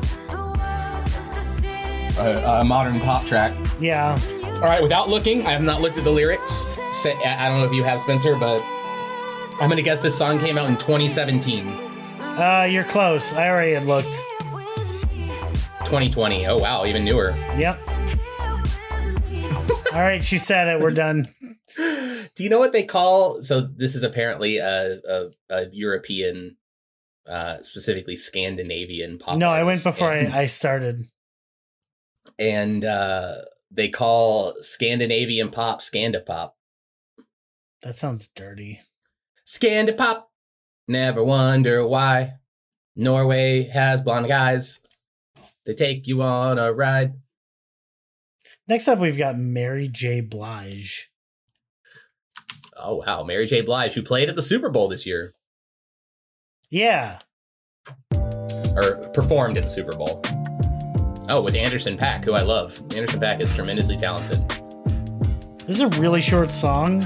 a, 2.19 2.59
a 2.61 2.65
modern 2.65 2.99
pop 2.99 3.25
track. 3.25 3.53
Yeah, 3.79 4.15
All 4.61 4.65
right, 4.65 4.81
without 4.81 5.10
looking, 5.10 5.48
I 5.48 5.52
have 5.52 5.61
not 5.64 5.81
looked 5.81 5.98
at 5.98 6.03
the 6.03 6.11
lyrics. 6.11 6.77
Say, 6.91 7.15
I 7.23 7.48
don't 7.48 7.60
know 7.60 7.65
if 7.65 7.73
you 7.73 7.84
have, 7.84 8.02
Spencer, 8.02 8.36
but 8.36 8.61
I'm 9.61 9.69
gonna 9.69 9.81
guess 9.81 9.99
this 9.99 10.18
song 10.18 10.40
came 10.40 10.57
out 10.57 10.69
in 10.69 10.76
2017, 10.76 11.68
uh, 12.40 12.65
you're 12.72 12.86
close. 12.86 13.34
I 13.34 13.49
already 13.49 13.73
had 13.73 13.84
looked. 13.84 14.14
2020. 15.86 16.48
Oh 16.48 16.57
wow, 16.57 16.86
even 16.86 17.03
newer. 17.03 17.34
Yep. 17.57 17.81
All 19.94 19.99
right, 19.99 20.23
she 20.23 20.38
said 20.38 20.68
it. 20.68 20.80
We're 20.80 20.91
done. 20.94 21.27
Do 21.76 22.44
you 22.44 22.49
know 22.49 22.60
what 22.60 22.72
they 22.72 22.84
call? 22.84 23.41
So 23.44 23.60
this 23.60 23.94
is 23.94 24.03
apparently 24.03 24.57
a 24.57 24.99
a, 25.06 25.26
a 25.49 25.65
European, 25.73 26.56
uh, 27.27 27.57
specifically 27.61 28.15
Scandinavian 28.15 29.18
pop. 29.18 29.38
No, 29.38 29.49
I 29.49 29.64
went 29.64 29.84
before 29.84 30.14
and, 30.14 30.34
I, 30.34 30.44
I 30.44 30.45
started. 30.45 31.10
and 32.38 32.86
uh, 32.86 33.40
they 33.71 33.89
call 33.89 34.55
Scandinavian 34.61 35.49
pop 35.51 35.81
Scandipop. 35.81 36.51
That 37.81 37.97
sounds 37.97 38.27
dirty. 38.27 38.81
Scandipop. 39.45 40.23
Never 40.87 41.23
wonder 41.23 41.85
why. 41.87 42.35
Norway 42.95 43.63
has 43.63 44.01
blonde 44.01 44.27
guys. 44.27 44.79
They 45.65 45.73
take 45.73 46.07
you 46.07 46.21
on 46.21 46.57
a 46.57 46.73
ride. 46.73 47.13
Next 48.67 48.87
up, 48.87 48.99
we've 48.99 49.17
got 49.17 49.37
Mary 49.37 49.87
J. 49.87 50.21
Blige. 50.21 51.09
Oh 52.75 52.97
wow, 52.97 53.23
Mary 53.23 53.45
J. 53.45 53.61
Blige, 53.61 53.93
who 53.93 54.01
played 54.01 54.29
at 54.29 54.35
the 54.35 54.41
Super 54.41 54.69
Bowl 54.69 54.87
this 54.87 55.05
year, 55.05 55.33
Yeah, 56.69 57.19
or 58.75 58.95
performed 59.13 59.57
at 59.57 59.63
the 59.63 59.69
Super 59.69 59.95
Bowl. 59.95 60.23
Oh, 61.31 61.43
with 61.43 61.53
Anderson 61.53 61.95
.Paak, 61.95 62.26
who 62.26 62.34
I 62.34 62.41
love. 62.41 62.81
Anderson 62.95 63.19
.Paak 63.19 63.39
is 63.39 63.53
tremendously 63.53 63.95
talented. 63.95 64.39
this 65.60 65.80
is 65.80 65.81
a 65.81 65.88
really 65.99 66.22
short 66.22 66.51
song. 66.51 67.06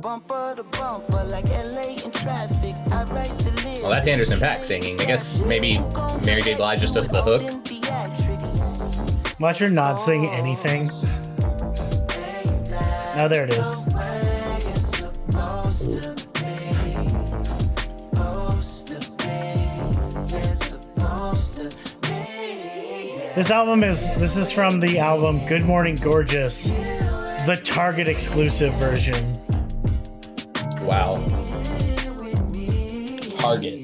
Bumper 0.00 0.54
to 0.56 0.62
bumper, 0.62 1.24
like 1.24 1.46
LA 1.50 1.96
in 2.02 2.10
traffic. 2.10 2.74
I 2.90 3.04
write 3.04 3.28
the 3.40 3.52
lyrics. 3.62 3.82
Well, 3.82 3.90
that's 3.90 4.06
Anderson 4.06 4.40
.Paak 4.40 4.64
singing. 4.64 4.98
I 4.98 5.04
guess 5.04 5.36
maybe 5.46 5.78
Mary 6.24 6.40
J. 6.40 6.54
Blige 6.54 6.80
just 6.80 6.94
does 6.94 7.10
the 7.10 7.20
hook. 7.20 7.42
Watch 9.38 9.58
her 9.58 9.68
not 9.68 9.96
sing 9.96 10.26
anything. 10.26 10.90
Oh, 13.16 13.28
there 13.28 13.44
it 13.44 13.52
is. 13.52 13.84
This 23.34 23.50
album 23.50 23.82
is 23.82 24.14
this 24.16 24.36
is 24.36 24.50
from 24.52 24.78
the 24.78 24.98
album 24.98 25.44
Good 25.48 25.64
Morning 25.64 25.96
Gorgeous, 25.96 26.64
the 27.46 27.60
Target 27.64 28.06
exclusive 28.06 28.72
version. 28.74 29.24
Wow. 30.82 31.16
Target. 33.38 33.80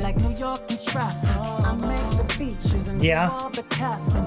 Like 0.00 0.16
New 0.18 0.36
York 0.38 0.60
and 0.70 0.80
traffic, 0.86 1.28
I 1.36 1.74
make 1.74 2.10
the 2.26 2.34
features 2.34 2.86
and 2.86 3.02
Yeah. 3.02 3.30
all 3.30 3.50
the 3.50 3.64
casting. 3.64 4.24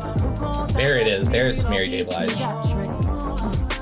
There 0.76 0.98
it 0.98 1.07
is. 1.07 1.30
There's 1.30 1.64
Mary 1.69 1.88
J. 1.88 2.03
Blige. 2.03 2.30
theatrics? 2.31 3.10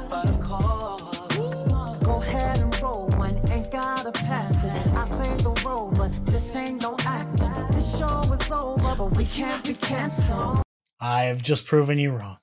But 0.10 0.30
of 0.30 0.40
course, 0.40 2.04
Go 2.04 2.16
ahead 2.22 2.60
and 2.60 2.82
roll 2.82 3.08
one, 3.18 3.40
ain't 3.52 3.72
gotta 3.72 4.12
pass 4.12 4.64
it. 4.64 4.72
I 4.96 5.06
play 5.06 5.36
the 5.38 5.52
role, 5.68 5.92
but 5.96 6.12
this 6.28 6.56
ain't 6.56 6.82
no 6.82 6.96
acting. 7.06 7.49
This 7.90 8.00
show 8.00 8.34
is 8.34 8.52
over, 8.52 8.96
but 8.96 9.18
we 9.18 9.26
can't 9.26 9.66
be 9.66 9.74
canceled. 9.74 10.62
I've 11.00 11.42
just 11.42 11.66
proven 11.66 11.98
you 11.98 12.12
wrong. 12.12 12.38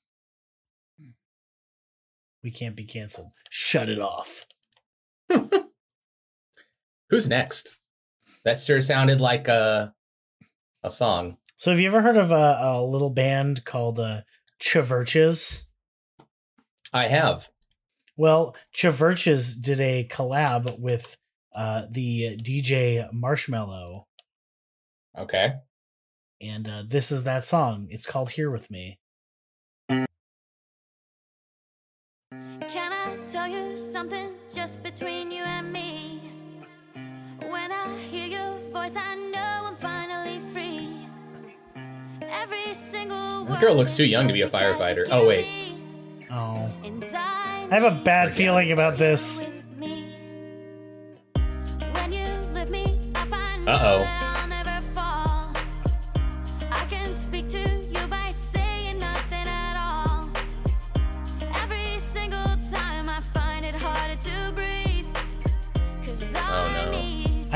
We 2.43 2.51
can't 2.51 2.75
be 2.75 2.85
canceled. 2.85 3.31
Shut 3.49 3.89
it 3.89 4.01
off. 4.01 4.45
Who's 7.11 7.29
next? 7.29 7.77
That 8.45 8.61
sure 8.61 8.81
sounded 8.81 9.21
like 9.21 9.47
a 9.47 9.95
a 10.83 10.91
song. 10.91 11.37
So 11.55 11.71
have 11.71 11.79
you 11.79 11.87
ever 11.87 12.01
heard 12.01 12.17
of 12.17 12.33
a, 12.33 12.59
a 12.61 12.83
little 12.83 13.11
band 13.11 13.65
called 13.65 14.01
uh, 14.01 14.23
CHVRCHES? 14.61 15.65
I 16.93 17.07
have. 17.07 17.51
Well, 18.17 18.57
CHVRCHES 18.75 19.63
did 19.63 19.81
a 19.81 20.09
collab 20.11 20.81
with 20.81 21.17
uh, 21.55 21.87
the 21.89 22.37
DJ 22.37 23.09
Marshmello, 23.15 24.06
Okay. 25.19 25.55
and 26.43 26.69
uh, 26.69 26.83
this 26.87 27.11
is 27.11 27.25
that 27.25 27.45
song. 27.45 27.89
It's 27.91 28.07
called 28.07 28.31
"Here 28.31 28.51
with 28.51 28.71
Me." 28.71 28.99
Can 32.69 32.93
I 32.93 33.17
tell 33.31 33.49
you 33.49 33.79
something 33.79 34.35
just 34.53 34.83
between 34.83 35.31
you 35.31 35.43
and 35.43 35.73
me? 35.73 36.21
When 37.41 37.73
I 37.73 37.97
hear 38.11 38.27
your 38.29 38.59
voice, 38.71 38.97
I 38.97 39.15
know 39.15 39.69
I'm 39.69 39.77
finally 39.77 40.41
free. 40.53 41.09
Every 42.21 42.75
single 42.75 43.45
That 43.45 43.61
girl 43.61 43.75
looks 43.75 43.97
too 43.97 44.05
young 44.05 44.27
to 44.27 44.33
be 44.33 44.43
a 44.43 44.49
firefighter. 44.49 45.07
Oh, 45.11 45.27
wait. 45.29 45.47
Oh, 46.31 46.71
I 46.85 47.69
I 47.71 47.75
have 47.75 47.85
a 47.85 47.91
bad 48.05 48.33
Forget 48.33 48.37
feeling 48.37 48.73
about 48.73 48.97
this. 48.99 49.39
with 49.39 49.77
me. 49.79 50.05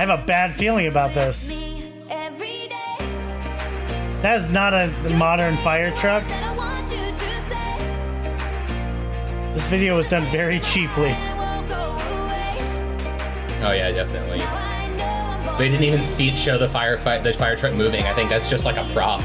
I 0.01 0.05
have 0.05 0.19
a 0.19 0.25
bad 0.25 0.55
feeling 0.55 0.87
about 0.87 1.13
this. 1.13 1.61
That 4.23 4.39
is 4.39 4.51
not 4.51 4.73
a 4.73 4.89
modern 5.15 5.59
fire 5.59 5.95
truck. 5.95 6.25
This 9.53 9.67
video 9.67 9.97
was 9.97 10.09
done 10.09 10.25
very 10.29 10.59
cheaply. 10.61 11.11
Oh 13.61 13.73
yeah, 13.73 13.93
definitely. 13.93 14.39
They 15.59 15.69
didn't 15.69 15.85
even 15.85 16.01
see 16.01 16.35
show 16.35 16.57
the 16.57 16.69
firefight 16.69 17.23
the 17.23 17.35
fire 17.35 17.55
truck 17.55 17.75
moving. 17.75 18.07
I 18.07 18.15
think 18.15 18.31
that's 18.31 18.49
just 18.49 18.65
like 18.65 18.79
a 18.79 18.91
prop. 18.95 19.21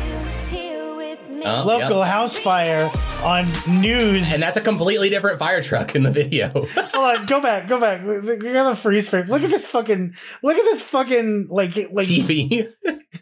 Here 1.46 1.58
with 1.58 1.66
me. 1.66 1.72
Oh, 1.72 1.78
Local 1.78 2.00
yep. 2.00 2.08
house 2.08 2.38
fire 2.38 2.92
on 3.24 3.46
news. 3.82 4.32
And 4.32 4.42
that's 4.42 4.58
a 4.58 4.62
completely 4.62 5.10
different 5.10 5.40
fire 5.40 5.62
truck 5.62 5.96
in 5.96 6.04
the 6.04 6.12
video. 6.12 6.50
Hold 6.66 7.18
on, 7.18 7.26
go 7.26 7.42
back, 7.42 7.68
go 7.68 7.80
back. 7.80 8.06
We 8.06 8.20
we 8.20 8.38
got 8.38 8.72
a 8.72 8.76
freeze 8.76 9.10
frame. 9.10 9.28
Look 9.28 9.44
at 9.44 9.50
this 9.50 9.66
fucking. 9.66 10.16
Look 10.44 10.58
at 10.58 10.64
this 10.64 10.82
fucking 10.82 11.48
like 11.50 11.76
like 11.92 12.08
TV. 12.08 12.72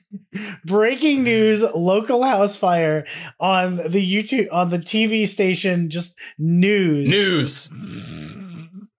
breaking 0.66 1.24
news. 1.24 1.64
Local 1.76 2.24
house 2.24 2.56
fire 2.56 3.06
on 3.40 3.78
the 3.78 4.14
YouTube 4.14 4.48
on 4.52 4.70
the 4.70 4.80
TV 4.80 5.28
station. 5.28 5.90
Just 5.90 6.18
news. 6.38 7.10
News. 7.10 7.70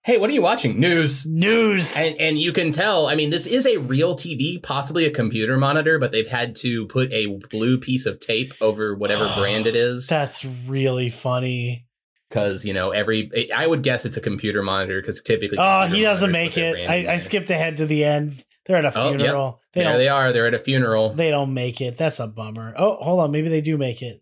Hey, 0.04 0.18
what 0.18 0.28
are 0.28 0.34
you 0.34 0.42
watching? 0.42 0.78
News. 0.78 1.24
News. 1.24 1.90
And, 1.96 2.14
and 2.20 2.38
you 2.38 2.52
can 2.52 2.72
tell, 2.72 3.06
I 3.06 3.14
mean, 3.14 3.30
this 3.30 3.46
is 3.46 3.66
a 3.66 3.78
real 3.78 4.14
TV, 4.14 4.62
possibly 4.62 5.06
a 5.06 5.10
computer 5.10 5.56
monitor, 5.56 5.98
but 5.98 6.12
they've 6.12 6.28
had 6.28 6.56
to 6.56 6.86
put 6.88 7.10
a 7.10 7.38
blue 7.50 7.78
piece 7.78 8.04
of 8.04 8.20
tape 8.20 8.52
over 8.60 8.94
whatever 8.94 9.30
brand 9.38 9.66
it 9.66 9.74
is. 9.74 10.06
That's 10.06 10.44
really 10.44 11.08
funny. 11.08 11.86
Because, 12.28 12.66
you 12.66 12.74
know, 12.74 12.90
every, 12.90 13.30
I 13.54 13.66
would 13.66 13.82
guess 13.82 14.04
it's 14.04 14.18
a 14.18 14.20
computer 14.20 14.62
monitor 14.62 15.00
because 15.00 15.22
typically. 15.22 15.56
Oh, 15.58 15.86
he 15.86 16.02
doesn't 16.02 16.32
make 16.32 16.58
it. 16.58 16.86
I, 16.88 17.14
I 17.14 17.16
skipped 17.16 17.48
ahead 17.48 17.78
to 17.78 17.86
the 17.86 18.04
end. 18.04 18.44
They're 18.66 18.76
at 18.76 18.84
a 18.84 18.92
Oh, 18.98 19.10
yep. 19.10 19.20
funeral. 19.20 19.60
They 19.72 19.80
there 19.82 19.90
don't. 19.92 19.98
they 19.98 20.08
are. 20.08 20.32
They're 20.32 20.46
at 20.48 20.54
a 20.54 20.58
funeral. 20.58 21.14
They 21.14 21.30
don't 21.30 21.54
make 21.54 21.80
it. 21.80 21.96
That's 21.96 22.20
a 22.20 22.26
bummer. 22.26 22.74
Oh, 22.76 22.96
hold 22.96 23.20
on. 23.20 23.30
Maybe 23.30 23.48
they 23.48 23.60
do 23.62 23.78
make 23.78 24.02
it. 24.02 24.20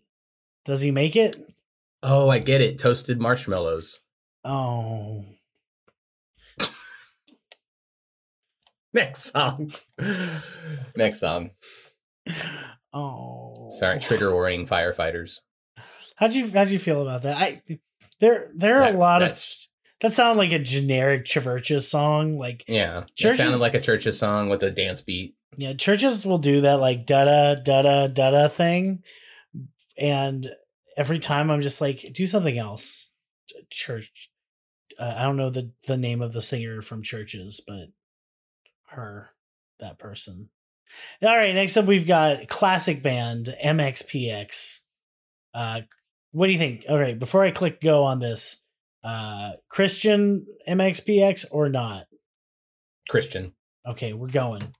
Does 0.63 0.79
he 0.81 0.91
make 0.91 1.15
it? 1.17 1.35
Oh, 2.01 2.29
I 2.29 2.39
get 2.39 2.61
it. 2.61 2.77
Toasted 2.79 3.19
marshmallows. 3.19 3.99
Oh. 4.45 5.25
Next 8.95 9.31
song. 9.31 9.71
Next 10.95 11.19
song. 11.19 11.51
Oh. 12.93 13.69
Sorry, 13.71 13.99
trigger 13.99 14.31
warning 14.33 14.65
firefighters. 14.67 15.39
How'd 16.15 16.33
you 16.33 16.49
how'd 16.51 16.69
you 16.69 16.79
feel 16.79 17.01
about 17.01 17.23
that? 17.23 17.37
I 17.37 17.61
there 18.19 18.51
there 18.55 18.75
are 18.77 18.85
That- 18.91 18.95
a 18.95 18.97
lot 18.97 19.23
of 19.23 19.43
that 20.01 20.13
sound 20.13 20.37
like 20.37 20.51
a 20.51 20.59
generic 20.59 21.25
CHVRCHES 21.25 21.83
song. 21.89 22.37
Like 22.37 22.65
Yeah. 22.67 23.05
CHVRCHES- 23.17 23.31
It 23.33 23.37
sounded 23.37 23.57
like 23.59 23.73
a 23.73 23.79
church's 23.81 24.19
song 24.19 24.49
with 24.49 24.61
a 24.63 24.69
dance 24.71 25.01
beat. 25.01 25.35
yeah, 25.57 25.73
churches 25.73 26.25
will 26.25 26.37
do 26.39 26.61
that 26.61 26.79
like 26.79 27.05
da 27.05 27.25
da 27.25 27.55
da 27.55 27.81
da 27.81 28.07
da 28.07 28.31
da 28.31 28.47
thing, 28.47 29.03
and 29.97 30.47
every 30.97 31.19
time 31.19 31.49
I'm 31.49 31.61
just 31.61 31.81
like, 31.81 32.11
do 32.13 32.27
something 32.27 32.57
else. 32.57 33.11
Church. 33.69 34.29
Uh, 34.99 35.13
I 35.17 35.23
don't 35.23 35.37
know 35.37 35.49
the 35.49 35.71
the 35.87 35.97
name 35.97 36.21
of 36.21 36.33
the 36.33 36.41
singer 36.41 36.81
from 36.81 37.01
CHVRCHES, 37.01 37.61
but 37.67 37.87
her, 38.93 39.29
that 39.79 39.99
person. 39.99 40.49
All 41.21 41.35
right, 41.35 41.53
next 41.53 41.77
up 41.77 41.85
we've 41.85 42.07
got 42.07 42.47
classic 42.47 43.01
band 43.01 43.53
MXPX. 43.63 44.79
Uh, 45.53 45.81
what 46.31 46.47
do 46.47 46.53
you 46.53 46.59
think? 46.59 46.85
All 46.89 46.99
right, 46.99 47.17
before 47.17 47.43
I 47.43 47.51
click 47.51 47.81
go 47.81 48.03
on 48.03 48.19
this, 48.19 48.63
uh, 49.03 49.53
Christian 49.69 50.45
MXPX 50.67 51.45
or 51.51 51.69
not? 51.69 52.05
Christian. 53.09 53.53
Okay, 53.85 54.13
we're 54.13 54.27
going. 54.27 54.73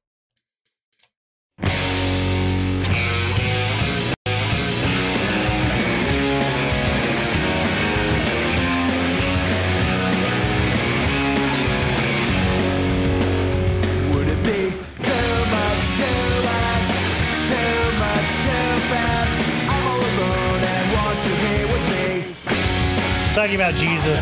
You 23.34 23.56
about 23.56 23.74
Jesus. 23.74 24.22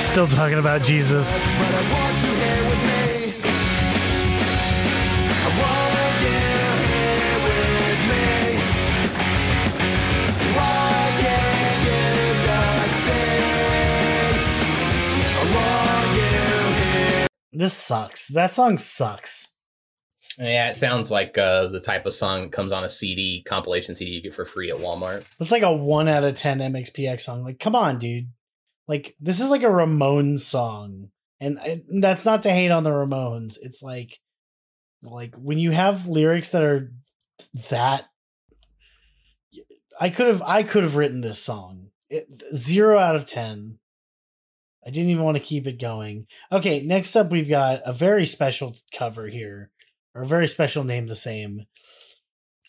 Still 0.00 0.26
talking 0.26 0.58
about 0.58 0.80
Jesus. 0.82 1.28
This 17.52 17.74
sucks. 17.74 18.28
That 18.28 18.52
song 18.52 18.78
sucks. 18.78 19.49
Yeah, 20.40 20.70
it 20.70 20.76
sounds 20.76 21.10
like 21.10 21.36
uh, 21.36 21.68
the 21.68 21.80
type 21.80 22.06
of 22.06 22.14
song 22.14 22.42
that 22.42 22.52
comes 22.52 22.72
on 22.72 22.82
a 22.82 22.88
CD, 22.88 23.42
compilation 23.42 23.94
CD 23.94 24.12
you 24.12 24.22
get 24.22 24.34
for 24.34 24.46
free 24.46 24.70
at 24.70 24.78
Walmart. 24.78 25.30
It's 25.38 25.52
like 25.52 25.62
a 25.62 25.72
one 25.72 26.08
out 26.08 26.24
of 26.24 26.34
ten 26.34 26.60
MXPX 26.60 27.20
song. 27.20 27.44
Like, 27.44 27.58
come 27.58 27.76
on, 27.76 27.98
dude. 27.98 28.28
Like, 28.88 29.14
this 29.20 29.38
is 29.38 29.48
like 29.48 29.62
a 29.62 29.66
Ramones 29.66 30.40
song, 30.40 31.10
and, 31.40 31.58
and 31.58 32.02
that's 32.02 32.24
not 32.24 32.42
to 32.42 32.50
hate 32.50 32.70
on 32.70 32.84
the 32.84 32.90
Ramones. 32.90 33.58
It's 33.60 33.82
like, 33.82 34.18
like 35.02 35.34
when 35.36 35.58
you 35.58 35.72
have 35.72 36.06
lyrics 36.06 36.48
that 36.50 36.64
are 36.64 36.90
that. 37.68 38.06
I 40.00 40.08
could 40.08 40.28
have 40.28 40.40
I 40.42 40.62
could 40.62 40.82
have 40.82 40.96
written 40.96 41.20
this 41.20 41.42
song. 41.42 41.88
It, 42.08 42.26
zero 42.54 42.98
out 42.98 43.16
of 43.16 43.26
ten. 43.26 43.78
I 44.86 44.90
didn't 44.90 45.10
even 45.10 45.24
want 45.24 45.36
to 45.36 45.42
keep 45.42 45.66
it 45.66 45.78
going. 45.78 46.26
Okay, 46.50 46.80
next 46.80 47.14
up 47.14 47.30
we've 47.30 47.48
got 47.48 47.82
a 47.84 47.92
very 47.92 48.24
special 48.24 48.74
cover 48.94 49.26
here, 49.26 49.70
or 50.14 50.22
a 50.22 50.26
very 50.26 50.48
special 50.48 50.84
name 50.84 51.06
the 51.06 51.16
same. 51.16 51.66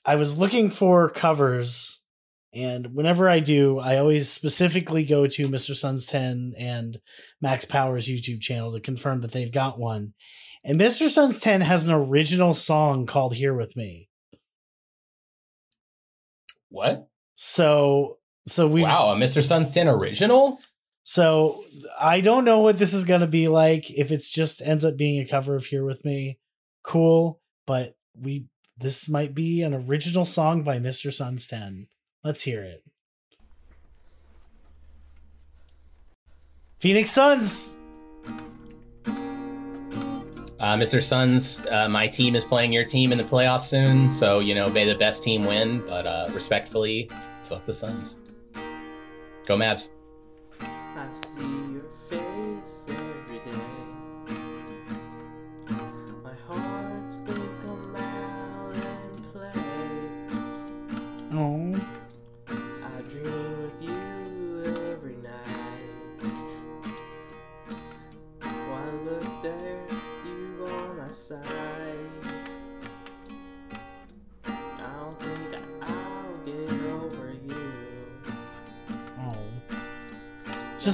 I 0.05 0.15
was 0.15 0.38
looking 0.38 0.69
for 0.69 1.09
covers 1.09 2.01
and 2.53 2.93
whenever 2.93 3.30
I 3.30 3.39
do, 3.39 3.80
I 3.80 3.97
always 3.97 4.30
specifically 4.30 5.03
go 5.03 5.26
to 5.26 5.47
Mr. 5.47 5.73
Sun's 5.73 6.05
10 6.05 6.53
and 6.59 6.99
Max 7.41 7.63
Power's 7.63 8.07
YouTube 8.07 8.41
channel 8.41 8.73
to 8.73 8.81
confirm 8.81 9.22
that 9.22 9.31
they've 9.31 9.51
got 9.51 9.80
one. 9.80 10.13
And 10.63 10.80
Mr. 10.80 11.09
Sun's 11.09 11.39
10 11.39 11.61
has 11.61 11.85
an 11.85 11.93
original 11.93 12.53
song 12.53 13.05
called 13.05 13.35
Here 13.35 13.53
With 13.53 13.77
Me. 13.77 14.09
What? 16.69 17.07
So 17.35 18.18
so 18.47 18.68
we 18.68 18.81
wow, 18.81 19.11
a 19.11 19.15
Mr. 19.15 19.43
Sun's 19.43 19.72
10 19.72 19.88
original? 19.88 20.59
so 21.03 21.63
I 21.99 22.22
don't 22.22 22.45
know 22.45 22.59
what 22.59 22.77
this 22.77 22.93
is 22.93 23.03
gonna 23.05 23.27
be 23.27 23.47
like. 23.47 23.89
If 23.89 24.11
it's 24.11 24.30
just 24.30 24.61
ends 24.61 24.84
up 24.84 24.97
being 24.97 25.22
a 25.22 25.27
cover 25.27 25.55
of 25.55 25.65
Here 25.65 25.85
With 25.85 26.03
Me, 26.03 26.38
cool. 26.84 27.40
But 27.66 27.95
we 28.20 28.45
this 28.78 29.08
might 29.08 29.36
be 29.36 29.62
an 29.62 29.74
original 29.74 30.26
song 30.26 30.64
by 30.64 30.80
Mr. 30.80 31.14
Sun's 31.14 31.45
10. 31.48 31.88
Let's 32.24 32.41
hear 32.41 32.64
it. 32.64 32.84
Phoenix 36.80 37.12
Suns. 37.12 37.78
Uh, 40.62 40.76
Mr. 40.76 41.02
Suns, 41.02 41.60
uh, 41.72 41.90
my 41.90 42.08
team 42.08 42.36
is 42.36 42.44
playing 42.44 42.72
your 42.72 42.86
team 42.86 43.12
in 43.12 43.18
the 43.18 43.24
playoffs 43.24 43.62
soon, 43.62 44.12
so 44.12 44.40
you 44.40 44.53
know, 44.53 44.70
may 44.70 44.86
the 44.86 44.95
best 44.95 45.24
team 45.24 45.45
win. 45.45 45.84
But 45.88 46.06
uh, 46.06 46.30
respectfully, 46.34 47.10
fuck 47.44 47.66
the 47.66 47.74
Suns. 47.74 48.20
Go 49.48 49.58
Mavs. 49.58 49.90
I 50.62 51.61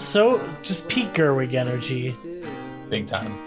so 0.08 0.40
just 0.62 0.88
peak 0.88 1.14
Gerwig 1.14 1.54
energy. 1.54 2.16
Big 2.90 3.08
time. 3.08 3.47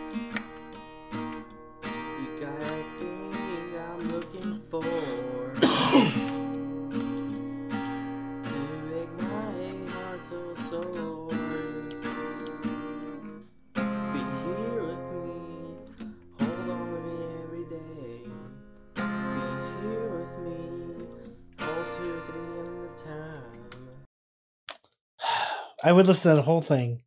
Would 26.01 26.06
listen 26.06 26.31
to 26.31 26.36
the 26.36 26.43
whole 26.43 26.62
thing. 26.62 27.02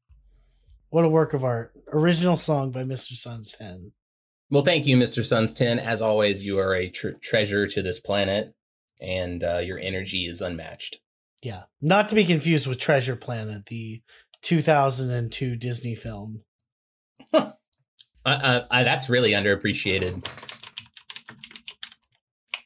What 0.91 1.03
a 1.03 1.09
work 1.09 1.33
of 1.33 1.43
art. 1.43 1.73
Original 1.91 2.37
song 2.37 2.69
by 2.71 2.83
Mr. 2.83 3.13
Suns 3.13 3.55
10. 3.57 3.91
Well, 4.51 4.63
thank 4.63 4.85
you, 4.85 4.95
Mr. 4.97 5.25
Suns 5.25 5.51
10. 5.55 5.79
As 5.79 5.99
always, 5.99 6.43
you 6.43 6.59
are 6.59 6.75
a 6.75 6.89
tr- 6.89 7.17
treasure 7.19 7.65
to 7.65 7.81
this 7.81 7.99
planet, 7.99 8.53
and 9.01 9.43
uh, 9.43 9.61
your 9.61 9.79
energy 9.79 10.27
is 10.27 10.41
unmatched. 10.41 10.99
Yeah. 11.41 11.63
Not 11.81 12.07
to 12.09 12.15
be 12.15 12.23
confused 12.23 12.67
with 12.67 12.77
Treasure 12.77 13.15
Planet, 13.15 13.65
the 13.65 14.03
2002 14.43 15.55
Disney 15.55 15.95
film. 15.95 16.43
Uh, 17.33 17.51
uh, 18.25 18.61
uh, 18.69 18.83
that's 18.83 19.09
really 19.09 19.31
underappreciated. 19.31 20.23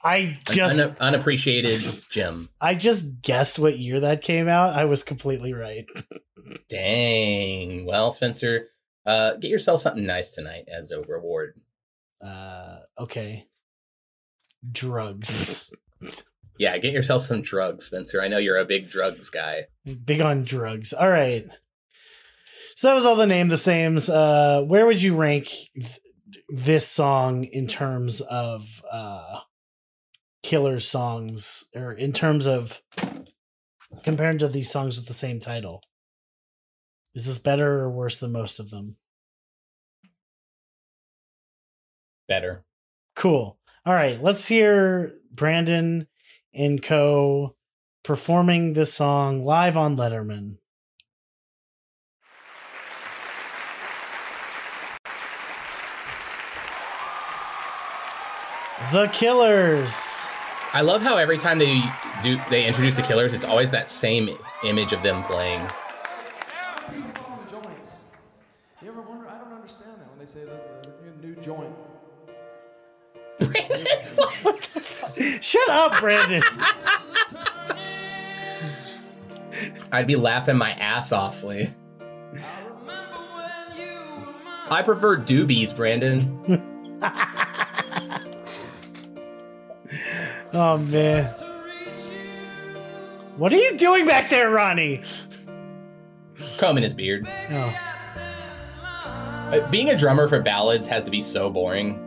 I 0.07 0.37
just 0.49 0.79
un- 0.79 0.95
unappreciated 0.99 1.81
gem. 2.09 2.49
I 2.61 2.75
just 2.75 3.21
guessed 3.21 3.59
what 3.59 3.77
year 3.77 3.99
that 4.01 4.21
came 4.21 4.47
out. 4.47 4.73
I 4.73 4.85
was 4.85 5.03
completely 5.03 5.53
right. 5.53 5.85
Dang. 6.69 7.85
Well, 7.85 8.11
Spencer, 8.11 8.67
uh, 9.05 9.35
get 9.35 9.51
yourself 9.51 9.81
something 9.81 10.05
nice 10.05 10.31
tonight 10.31 10.65
as 10.67 10.91
a 10.91 11.01
reward. 11.01 11.59
Uh 12.21 12.79
okay. 12.99 13.47
Drugs. 14.71 15.73
Yeah, 16.59 16.75
get 16.79 16.91
yourself 16.91 17.21
some 17.21 17.43
drugs, 17.43 17.85
Spencer. 17.85 18.19
I 18.19 18.29
know 18.29 18.39
you're 18.39 18.57
a 18.57 18.65
big 18.65 18.89
drugs 18.89 19.29
guy. 19.29 19.65
Big 20.05 20.21
on 20.21 20.41
drugs. 20.43 20.91
All 20.91 21.07
right. 21.07 21.45
So 22.75 22.87
that 22.87 22.95
was 22.95 23.05
all 23.05 23.15
the 23.15 23.27
name 23.27 23.49
the 23.49 23.57
sames. 23.57 24.09
Uh 24.09 24.63
where 24.65 24.87
would 24.87 24.99
you 24.99 25.15
rank 25.15 25.45
th- 25.75 25.99
this 26.49 26.87
song 26.87 27.43
in 27.43 27.67
terms 27.67 28.21
of 28.21 28.83
uh 28.91 29.41
Killers 30.47 30.87
songs, 30.87 31.65
or 31.75 31.91
in 31.91 32.13
terms 32.13 32.47
of 32.47 32.81
compared 34.01 34.39
to 34.39 34.47
these 34.47 34.71
songs 34.71 34.95
with 34.95 35.05
the 35.05 35.11
same 35.11 35.41
title? 35.41 35.83
Is 37.13 37.25
this 37.25 37.37
better 37.37 37.81
or 37.81 37.89
worse 37.89 38.17
than 38.17 38.31
most 38.31 38.57
of 38.57 38.69
them? 38.69 38.95
Better. 42.29 42.63
Cool. 43.13 43.59
All 43.85 43.93
right, 43.93 44.23
let's 44.23 44.47
hear 44.47 45.17
Brandon 45.33 46.07
and 46.53 46.81
Co. 46.81 47.57
performing 48.05 48.71
this 48.71 48.93
song 48.93 49.43
live 49.43 49.75
on 49.75 49.97
Letterman. 49.97 50.59
The 58.93 59.07
Killers. 59.11 60.16
I 60.73 60.81
love 60.81 61.01
how 61.01 61.17
every 61.17 61.37
time 61.37 61.59
they 61.59 61.81
do 62.21 62.39
they 62.49 62.65
introduce 62.65 62.95
the 62.95 63.01
killers, 63.01 63.33
it's 63.33 63.45
always 63.45 63.71
that 63.71 63.87
same 63.87 64.29
image 64.63 64.91
of 64.93 65.01
them 65.01 65.23
playing. 65.23 65.61
joints. 67.49 67.99
You 68.81 68.89
ever 68.89 69.01
wonder? 69.01 69.27
I 69.27 69.37
don't 69.37 69.53
understand 69.53 69.95
that 69.99 70.09
when 70.09 70.19
they 70.19 70.25
say 70.25 70.43
that 70.45 70.83
the 71.21 71.27
new 71.27 71.35
joint. 71.41 71.73
Shut 75.41 75.69
up, 75.69 75.99
Brandon. 75.99 76.43
I'd 79.91 80.07
be 80.07 80.15
laughing 80.15 80.57
my 80.57 80.71
ass 80.71 81.11
off, 81.11 81.43
Lee. 81.43 81.69
I 84.69 84.81
prefer 84.83 85.17
doobies, 85.17 85.73
Brandon. 85.73 86.73
oh 90.57 90.77
man. 90.89 91.23
What 93.37 93.53
are 93.53 93.57
you 93.57 93.77
doing 93.77 94.05
back 94.07 94.29
there, 94.29 94.49
Ronnie? 94.49 95.01
Combing 96.57 96.83
his 96.83 96.93
beard. 96.93 97.27
Oh. 97.51 97.73
Uh, 98.83 99.69
Being 99.69 99.89
a 99.91 99.95
drummer 99.95 100.27
for 100.27 100.41
ballads 100.41 100.87
has 100.87 101.03
to 101.03 101.11
be 101.11 101.21
so 101.21 101.49
boring. 101.49 102.03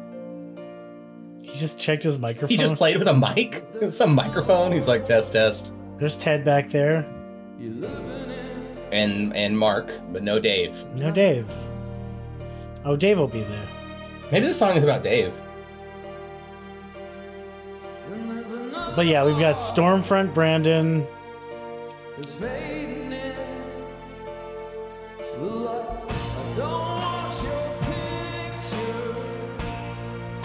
He 1.41 1.53
just 1.57 1.79
checked 1.81 2.03
his 2.03 2.19
microphone. 2.19 2.49
He 2.49 2.57
just 2.57 2.75
played 2.77 2.99
with 2.99 3.09
a 3.09 3.15
mic, 3.15 3.65
some 3.91 4.15
microphone. 4.15 4.73
He's 4.73 4.87
like 4.89 5.05
test 5.05 5.33
test, 5.33 5.73
There's 5.99 6.17
Ted 6.17 6.45
back 6.45 6.69
there. 6.69 7.07
and 8.93 9.35
and 9.37 9.59
Mark, 9.59 9.93
but 10.13 10.23
no 10.23 10.39
Dave. 10.39 10.85
No 10.97 11.11
Dave. 11.11 11.47
Oh, 12.85 12.97
Dave 12.97 13.19
will 13.19 13.29
be 13.29 13.43
there. 13.43 13.69
Maybe 14.33 14.47
the 14.47 14.55
song 14.55 14.77
is 14.77 14.85
about 14.85 15.03
Dave. 15.03 15.35
But 19.01 19.07
yeah, 19.07 19.25
we've 19.25 19.39
got 19.39 19.57
Stormfront 19.57 20.35
Brandon. 20.35 21.07
is 22.19 22.35
fading 22.35 23.11
in. 23.11 23.35
The 25.17 25.41
light, 25.41 26.11
I 26.11 26.55
don't 26.55 26.71
want 26.71 27.43
your 27.43 27.79
picture. 28.53 29.17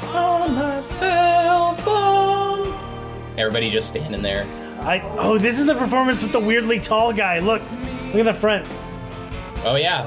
On 0.07 0.55
my 0.55 0.79
cell 0.79 1.75
phone. 1.79 3.37
Everybody 3.37 3.69
just 3.69 3.89
standing 3.89 4.21
there. 4.21 4.45
I 4.79 5.01
oh, 5.19 5.37
this 5.37 5.59
is 5.59 5.65
the 5.65 5.75
performance 5.75 6.23
with 6.23 6.31
the 6.31 6.39
weirdly 6.39 6.79
tall 6.79 7.11
guy. 7.11 7.39
Look, 7.39 7.61
look 8.13 8.15
at 8.15 8.23
the 8.23 8.33
front. 8.33 8.65
Oh 9.65 9.75
yeah. 9.75 10.05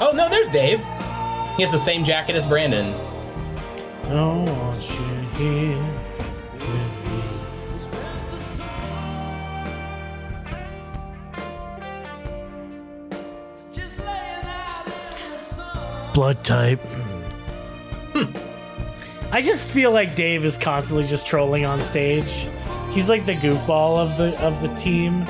Oh 0.00 0.12
no, 0.14 0.30
there's 0.30 0.48
Dave. 0.48 0.78
He 1.58 1.62
has 1.62 1.70
the 1.70 1.78
same 1.78 2.04
jacket 2.04 2.36
as 2.36 2.46
Brandon. 2.46 3.11
Don't 4.12 4.44
want 4.44 4.90
you 4.90 5.06
here. 5.38 6.00
Just 13.72 13.98
laying 14.00 14.44
out 14.44 14.86
in 14.86 15.30
the 15.32 15.38
sun. 15.38 16.12
Blood 16.12 16.44
type. 16.44 16.80
Hmm. 18.12 18.36
I 19.32 19.40
just 19.40 19.70
feel 19.70 19.92
like 19.92 20.14
Dave 20.14 20.44
is 20.44 20.58
constantly 20.58 21.06
just 21.06 21.26
trolling 21.26 21.64
on 21.64 21.80
stage. 21.80 22.46
He's 22.90 23.08
like 23.08 23.24
the 23.24 23.36
goofball 23.36 23.96
of 23.96 24.18
the 24.18 24.38
of 24.42 24.60
the 24.60 24.68
team. 24.74 25.22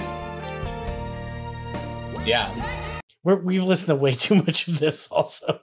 Yeah. 2.26 2.52
We're, 3.22 3.36
we've 3.36 3.62
listened 3.62 3.96
to 3.96 4.02
way 4.02 4.14
too 4.14 4.34
much 4.34 4.66
of 4.66 4.80
this. 4.80 5.06
Also, 5.06 5.60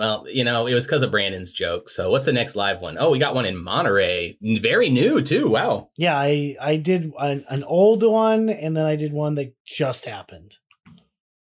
Well, 0.00 0.24
you 0.26 0.44
know, 0.44 0.66
it 0.66 0.72
was 0.72 0.86
because 0.86 1.02
of 1.02 1.10
Brandon's 1.10 1.52
joke. 1.52 1.90
So 1.90 2.10
what's 2.10 2.24
the 2.24 2.32
next 2.32 2.56
live 2.56 2.80
one? 2.80 2.96
Oh, 2.98 3.10
we 3.10 3.18
got 3.18 3.34
one 3.34 3.44
in 3.44 3.62
Monterey. 3.62 4.38
Very 4.40 4.88
new 4.88 5.20
too. 5.20 5.50
Wow. 5.50 5.90
yeah, 5.98 6.16
I 6.16 6.56
I 6.58 6.76
did 6.76 7.12
an, 7.18 7.44
an 7.50 7.62
old 7.64 8.02
one, 8.02 8.48
and 8.48 8.74
then 8.74 8.86
I 8.86 8.96
did 8.96 9.12
one 9.12 9.34
that 9.34 9.54
just 9.66 10.06
happened. 10.06 10.56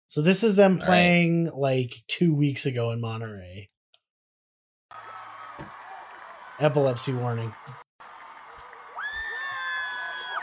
So 0.06 0.20
this 0.20 0.42
is 0.42 0.54
them 0.54 0.74
right. 0.74 0.82
playing 0.82 1.50
like 1.54 1.94
two 2.08 2.34
weeks 2.34 2.66
ago 2.66 2.90
in 2.90 3.00
Monterey. 3.00 3.70
Epilepsy 6.60 7.14
warning. 7.14 7.54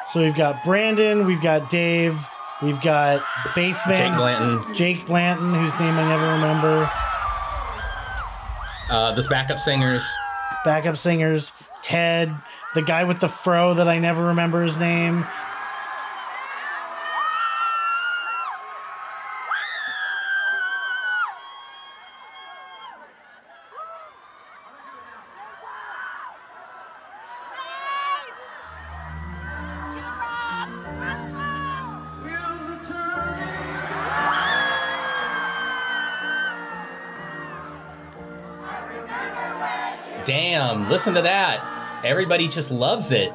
So 0.06 0.22
we've 0.22 0.34
got 0.34 0.64
Brandon, 0.64 1.28
we've 1.28 1.44
got 1.44 1.70
Dave, 1.70 2.28
we've 2.64 2.82
got 2.82 3.22
Bassman, 3.54 3.96
Jake 3.96 4.16
Blanton. 4.16 4.74
Jake 4.74 5.06
Blanton, 5.06 5.54
whose 5.54 5.80
name 5.80 5.94
I 5.94 6.10
never 6.10 6.32
remember, 6.34 6.90
Uh, 8.90 9.14
this 9.14 9.28
backup 9.28 9.60
singers. 9.60 10.04
backup 10.66 10.98
singers, 10.98 11.52
Ted, 11.82 12.34
the 12.74 12.82
guy 12.82 13.04
with 13.04 13.20
the 13.20 13.28
fro 13.28 13.76
that 13.76 13.88
I 13.88 14.00
never 14.00 14.26
remember 14.26 14.64
his 14.64 14.78
name. 14.80 15.26
Listen 41.00 41.14
to 41.14 41.22
that. 41.22 42.02
Everybody 42.04 42.50
just 42.50 42.72
loves 42.72 43.14
it. 43.14 43.32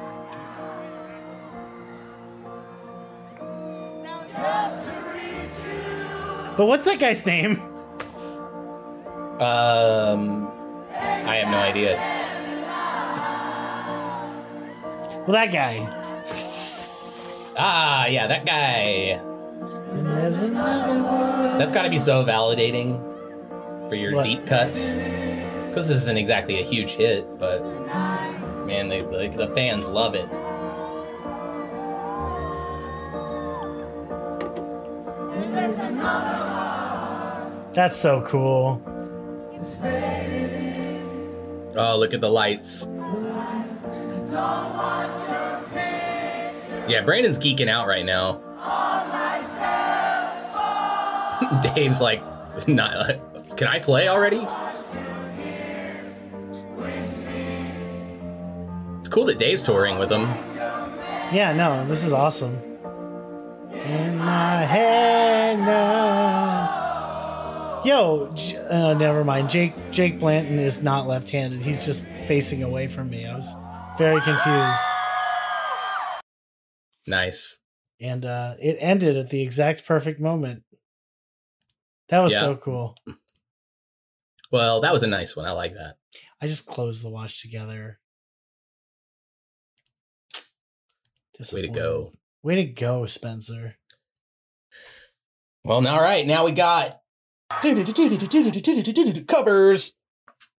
But 6.57 6.67
what's 6.67 6.85
that 6.85 6.99
guy's 6.99 7.25
name? 7.25 7.59
Um, 9.41 10.51
I 10.93 11.37
have 11.41 11.49
no 11.49 11.57
idea. 11.57 11.97
Well, 15.25 15.33
that 15.33 15.51
guy. 15.51 15.87
Ah, 17.57 18.05
yeah, 18.05 18.27
that 18.27 18.45
guy. 18.45 19.19
And 19.89 20.05
there's 20.05 20.39
another 20.39 21.01
one. 21.01 21.57
That's 21.57 21.71
got 21.71 21.81
to 21.81 21.89
be 21.89 21.97
so 21.99 22.23
validating 22.23 22.99
for 23.89 23.95
your 23.95 24.13
What? 24.13 24.23
deep 24.23 24.45
cuts. 24.45 24.95
Because 25.75 25.89
this 25.89 26.03
isn't 26.03 26.15
exactly 26.15 26.61
a 26.61 26.63
huge 26.63 26.91
hit, 26.91 27.37
but 27.37 27.61
man, 28.65 28.87
they, 28.87 29.01
like 29.01 29.35
the 29.35 29.49
fans 29.49 29.85
love 29.85 30.15
it. 30.15 30.25
That's 37.73 37.97
so 37.97 38.21
cool. 38.21 38.81
Oh, 41.75 41.97
look 41.99 42.13
at 42.13 42.21
the 42.21 42.29
lights. 42.29 42.87
Yeah, 46.87 47.01
Brandon's 47.03 47.37
geeking 47.37 47.67
out 47.67 47.85
right 47.85 48.05
now. 48.05 48.39
Dave's 51.75 51.99
like, 51.99 52.23
not. 52.69 53.17
Can 53.57 53.67
I 53.67 53.79
play 53.79 54.07
already? 54.07 54.47
Cool 59.15 59.25
that 59.25 59.37
Dave's 59.37 59.63
touring 59.63 59.97
with 59.97 60.09
them. 60.09 60.23
Yeah, 61.33 61.53
no, 61.55 61.85
this 61.87 62.03
is 62.03 62.11
awesome. 62.11 62.53
In 63.71 64.17
my 64.17 64.57
head 64.57 65.57
now. 65.59 66.65
Yo, 67.85 68.29
uh, 68.69 68.93
never 68.95 69.23
mind. 69.23 69.49
Jake 69.49 69.71
Jake 69.91 70.19
Blanton 70.19 70.59
is 70.59 70.83
not 70.83 71.07
left-handed. 71.07 71.61
He's 71.61 71.85
just 71.85 72.07
facing 72.27 72.61
away 72.61 72.87
from 72.87 73.09
me. 73.09 73.25
I 73.25 73.33
was 73.35 73.55
very 73.97 74.19
confused, 74.19 74.81
Nice. 77.07 77.59
and 78.01 78.25
uh, 78.25 78.55
it 78.61 78.75
ended 78.81 79.15
at 79.15 79.29
the 79.29 79.41
exact 79.41 79.85
perfect 79.85 80.19
moment. 80.19 80.63
That 82.09 82.19
was 82.19 82.33
Yeah. 82.33 82.41
so 82.41 82.57
cool. 82.57 82.97
Well, 84.51 84.81
that 84.81 84.91
was 84.91 85.03
a 85.03 85.07
nice 85.07 85.37
one. 85.37 85.45
I 85.45 85.51
like 85.51 85.73
that. 85.75 85.95
I 86.41 86.47
just 86.47 86.65
closed 86.65 87.01
the 87.05 87.09
watch 87.09 87.41
together. 87.41 87.99
Way 91.53 91.61
to 91.63 91.67
go. 91.67 92.13
Way 92.43 92.55
to 92.55 92.63
go, 92.65 93.05
Spencer. 93.05 93.75
Well, 95.63 95.81
now, 95.81 95.95
all 95.95 96.01
right. 96.01 96.25
Now 96.25 96.45
we 96.45 96.51
got 96.51 97.01
covers. 99.27 99.93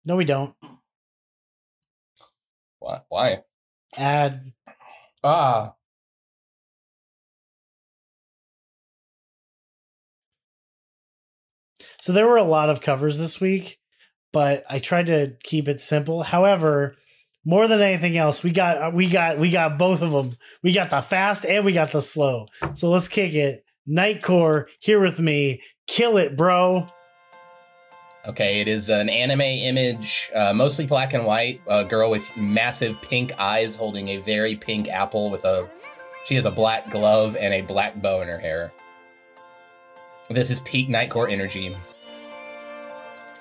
No, 0.03 0.15
we 0.15 0.25
don't. 0.25 0.55
Why? 2.79 3.01
Why? 3.09 3.43
Add. 3.97 4.51
Ah. 5.23 5.73
So 12.01 12.13
there 12.13 12.27
were 12.27 12.37
a 12.37 12.43
lot 12.43 12.69
of 12.69 12.81
covers 12.81 13.17
this 13.17 13.41
week, 13.41 13.79
but 14.31 14.63
I 14.69 14.77
tried 14.77 15.07
to 15.07 15.35
keep 15.43 15.67
it 15.67 15.81
simple. 15.81 16.21
However, 16.23 16.95
more 17.45 17.67
than 17.67 17.79
anything 17.79 18.17
else, 18.17 18.43
we 18.43 18.51
got 18.51 18.93
we 18.93 19.07
got 19.07 19.37
we 19.37 19.51
got 19.51 19.77
both 19.77 20.01
of 20.01 20.11
them. 20.11 20.35
We 20.63 20.73
got 20.73 20.89
the 20.89 21.01
fast 21.01 21.45
and 21.45 21.63
we 21.63 21.73
got 21.73 21.91
the 21.91 22.01
slow. 22.01 22.47
So 22.73 22.89
let's 22.89 23.07
kick 23.07 23.33
it. 23.33 23.63
Nightcore, 23.87 24.65
here 24.79 24.99
with 24.99 25.19
me. 25.19 25.61
Kill 25.87 26.17
it, 26.17 26.35
bro. 26.35 26.87
Okay, 28.27 28.59
it 28.59 28.67
is 28.67 28.89
an 28.89 29.07
anime 29.07 29.41
image, 29.41 30.31
uh, 30.33 30.51
mostly 30.51 30.87
black 30.87 31.13
and 31.13 31.25
white. 31.25 31.61
A 31.67 31.85
girl 31.85 32.09
with 32.09 32.35
massive 32.35 32.99
pink 33.03 33.31
eyes 33.39 33.75
holding 33.75 34.07
a 34.09 34.17
very 34.17 34.55
pink 34.55 34.87
apple 34.89 35.29
with 35.29 35.45
a. 35.45 35.69
She 36.25 36.33
has 36.33 36.45
a 36.45 36.51
black 36.51 36.89
glove 36.89 37.37
and 37.39 37.53
a 37.53 37.61
black 37.61 38.01
bow 38.01 38.21
in 38.21 38.27
her 38.27 38.39
hair. 38.39 38.73
This 40.31 40.49
is 40.49 40.59
peak 40.61 40.89
Nightcore 40.89 41.31
energy. 41.31 41.75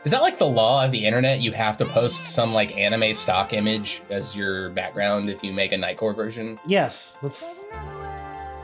Is 0.05 0.11
that 0.11 0.21
like 0.21 0.39
the 0.39 0.47
law 0.47 0.85
of 0.85 0.93
the 0.93 1.07
internet? 1.07 1.41
You 1.41 1.53
have 1.53 1.79
to 1.79 1.87
post 1.87 2.27
some 2.35 2.53
like 2.53 2.77
anime 2.77 3.15
stock 3.15 3.55
image 3.55 4.03
as 4.11 4.37
your 4.37 4.69
background 4.71 5.31
if 5.31 5.43
you 5.43 5.53
make 5.53 5.73
a 5.73 5.77
Nightcore 5.77 6.15
version? 6.15 6.61
Yes, 6.67 7.19
let's. 7.23 7.67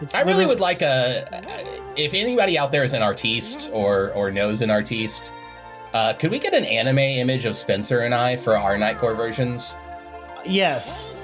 It's 0.03 0.15
I 0.15 0.21
really 0.23 0.45
would 0.45 0.61
like 0.61 0.83
a. 0.83 1.25
If 1.97 2.13
anybody 2.13 2.59
out 2.59 2.73
there 2.73 2.85
is 2.85 2.93
an 2.93 3.03
artiste 3.03 3.71
or 3.73 4.13
or 4.13 4.31
knows 4.31 4.61
an 4.61 4.71
artiste, 4.71 5.33
uh, 5.95 6.13
could 6.13 6.31
we 6.31 6.39
get 6.39 6.53
an 6.53 6.65
anime 6.67 6.99
image 6.99 7.47
of 7.47 7.57
Spencer 7.57 8.01
and 8.01 8.15
I 8.15 8.37
for 8.37 8.55
our 8.55 8.77
Nightcore 8.77 9.17
versions? 9.17 9.77
Yes. 10.45 11.15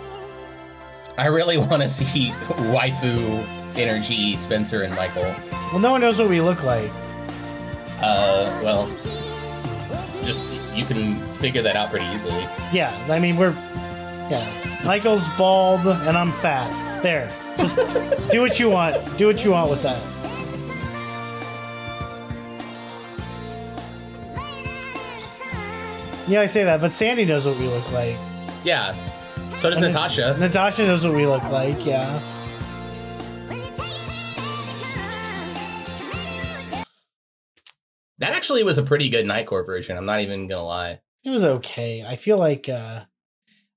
I 1.18 1.26
really 1.26 1.58
want 1.58 1.82
to 1.82 1.88
see 1.88 2.30
waifu 2.72 3.76
energy 3.76 4.36
Spencer 4.36 4.82
and 4.82 4.94
Michael. 4.94 5.34
Well, 5.72 5.78
no 5.78 5.90
one 5.90 6.00
knows 6.00 6.18
what 6.18 6.30
we 6.30 6.40
look 6.40 6.64
like. 6.64 6.90
Uh, 8.00 8.60
well, 8.62 8.86
just 10.26 10.44
you 10.74 10.84
can 10.84 11.18
figure 11.38 11.62
that 11.62 11.76
out 11.76 11.90
pretty 11.90 12.06
easily. 12.06 12.42
Yeah, 12.72 12.94
I 13.08 13.18
mean 13.18 13.36
we're. 13.36 13.54
Yeah, 14.28 14.44
Michael's 14.84 15.26
bald 15.38 15.86
and 15.86 16.16
I'm 16.18 16.32
fat. 16.32 16.68
There, 17.02 17.30
just 17.58 17.76
do 18.30 18.40
what 18.40 18.58
you 18.58 18.68
want. 18.70 18.96
Do 19.16 19.26
what 19.28 19.44
you 19.44 19.52
want 19.52 19.70
with 19.70 19.82
that. 19.84 20.02
Yeah, 26.28 26.40
I 26.40 26.46
say 26.46 26.64
that, 26.64 26.80
but 26.80 26.92
Sandy 26.92 27.24
knows 27.24 27.46
what 27.46 27.56
we 27.56 27.68
look 27.68 27.90
like. 27.92 28.16
Yeah. 28.64 28.94
So 29.56 29.70
does 29.70 29.80
And 29.80 29.92
Natasha. 29.92 30.36
Natasha 30.40 30.82
knows 30.84 31.06
what 31.06 31.14
we 31.14 31.24
look 31.24 31.44
like. 31.44 31.86
Yeah. 31.86 32.20
That 38.18 38.32
actually 38.32 38.62
was 38.64 38.78
a 38.78 38.82
pretty 38.82 39.08
good 39.08 39.26
Nightcore 39.26 39.64
version. 39.66 39.96
I'm 39.96 40.06
not 40.06 40.20
even 40.20 40.48
gonna 40.48 40.64
lie. 40.64 41.00
It 41.24 41.30
was 41.30 41.44
okay. 41.44 42.04
I 42.06 42.16
feel 42.16 42.38
like 42.38 42.68
uh 42.68 43.04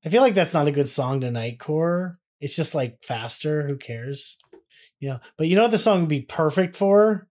I 0.06 0.10
feel 0.10 0.22
like 0.22 0.34
that's 0.34 0.54
not 0.54 0.68
a 0.68 0.72
good 0.72 0.88
song 0.88 1.22
to 1.22 1.28
nightcore. 1.28 2.14
It's 2.40 2.56
just 2.56 2.74
like 2.74 3.04
faster. 3.04 3.68
Who 3.68 3.76
cares? 3.76 4.38
You 5.00 5.10
know, 5.10 5.20
but 5.38 5.48
you 5.48 5.56
know 5.56 5.64
what 5.64 5.72
the 5.72 5.78
song 5.78 6.02
would 6.02 6.10
be 6.10 6.22
perfect 6.22 6.76
for? 6.76 7.28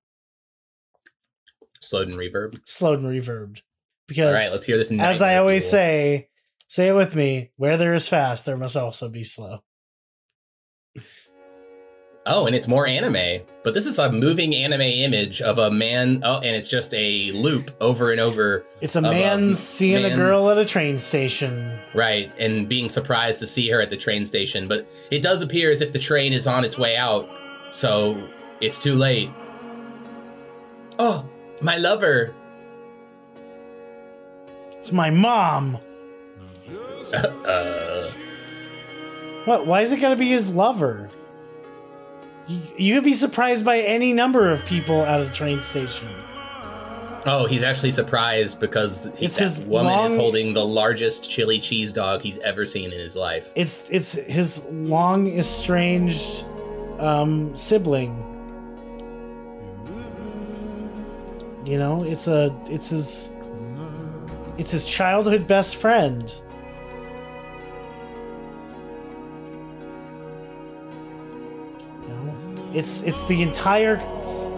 Slowed 1.81 2.09
and 2.09 2.17
reverb. 2.17 2.61
Slowed 2.67 2.99
and 3.01 3.09
reverbed. 3.09 3.61
Because 4.07 4.29
All 4.29 4.33
right, 4.35 4.51
let's 4.51 4.65
hear 4.65 4.77
this. 4.79 4.91
as 4.91 5.23
I 5.23 5.37
always 5.37 5.65
fuel. 5.65 5.71
say, 5.71 6.29
say 6.67 6.89
it 6.89 6.95
with 6.95 7.15
me, 7.15 7.53
where 7.57 7.77
there 7.77 7.95
is 7.95 8.09
fast, 8.09 8.47
there 8.47 8.57
must 8.57 8.77
also 8.77 9.09
be 9.09 9.23
slow. 9.23 9.61
Oh, 12.31 12.47
and 12.47 12.55
it's 12.55 12.69
more 12.69 12.87
anime. 12.87 13.43
But 13.65 13.73
this 13.73 13.87
is 13.87 13.99
a 13.99 14.13
moving 14.13 14.55
anime 14.55 14.83
image 14.83 15.41
of 15.41 15.57
a 15.59 15.71
man. 15.71 16.21
Oh, 16.23 16.37
and 16.37 16.55
it's 16.55 16.69
just 16.69 16.93
a 16.93 17.33
loop 17.33 17.71
over 17.81 18.13
and 18.13 18.21
over. 18.21 18.67
It's 18.83 18.97
a 18.97 18.99
Of 18.99 19.07
a 19.07 19.11
man 19.11 19.55
seeing 19.55 20.05
a 20.05 20.15
girl 20.15 20.51
at 20.51 20.59
a 20.59 20.65
train 20.65 20.99
station. 20.99 21.79
Right, 21.95 22.31
and 22.39 22.69
being 22.69 22.91
surprised 22.91 23.41
to 23.41 23.47
see 23.47 23.69
her 23.71 23.81
at 23.81 23.89
the 23.89 23.97
train 23.97 24.27
station. 24.27 24.69
But 24.69 24.87
it 25.11 25.23
does 25.23 25.41
appear 25.41 25.71
as 25.71 25.81
if 25.81 25.93
the 25.93 25.99
train 25.99 26.35
is 26.35 26.47
on 26.47 26.65
its 26.67 26.77
way 26.79 26.97
out. 26.97 27.29
So 27.71 28.29
it's 28.61 28.79
too 28.79 28.95
late. 28.95 29.31
Oh, 30.99 31.27
my 31.63 31.79
lover. 31.79 32.35
It's 34.73 34.93
my 34.93 35.11
mom. 35.11 35.79
Uh, 37.13 38.11
What? 39.47 39.67
Why 39.67 39.81
is 39.81 39.93
it 39.93 40.01
gotta 40.01 40.17
be 40.17 40.29
his 40.29 40.51
lover? 40.51 41.11
You, 42.49 42.61
you 42.77 42.95
could 42.95 43.05
be 43.05 43.13
surprised 43.13 43.65
by 43.65 43.81
any 43.81 44.13
number 44.13 44.51
of 44.51 44.65
people 44.65 45.05
at 45.05 45.21
a 45.21 45.31
train 45.33 45.61
station. 45.61 46.09
oh, 47.27 47.47
he's 47.47 47.63
actually 47.63 47.91
surprised 47.91 48.59
because 48.59 49.05
It's 49.21 49.37
his 49.37 49.61
woman 49.67 50.07
is 50.07 50.15
holding 50.15 50.55
the 50.55 50.65
largest 50.65 51.29
chili 51.31 51.59
cheese 51.61 51.93
dog 51.93 52.23
he's 52.23 52.39
ever 52.39 52.65
seen 52.65 52.93
in 52.93 52.99
his 52.99 53.15
life. 53.15 53.53
It's 53.55 53.91
it's 53.91 54.13
his 54.13 54.65
long 54.71 55.27
estranged 55.29 56.45
um, 56.99 57.55
sibling. 57.55 58.25
You 61.67 61.77
know, 61.79 62.03
it's 62.03 62.29
a 62.29 62.57
it's 62.71 62.89
his 62.89 63.37
it's 64.57 64.71
his 64.71 64.87
childhood 64.87 65.47
best 65.47 65.77
friend. 65.77 66.33
It's 72.79 73.03
it's 73.03 73.27
the 73.27 73.43
entire 73.43 73.97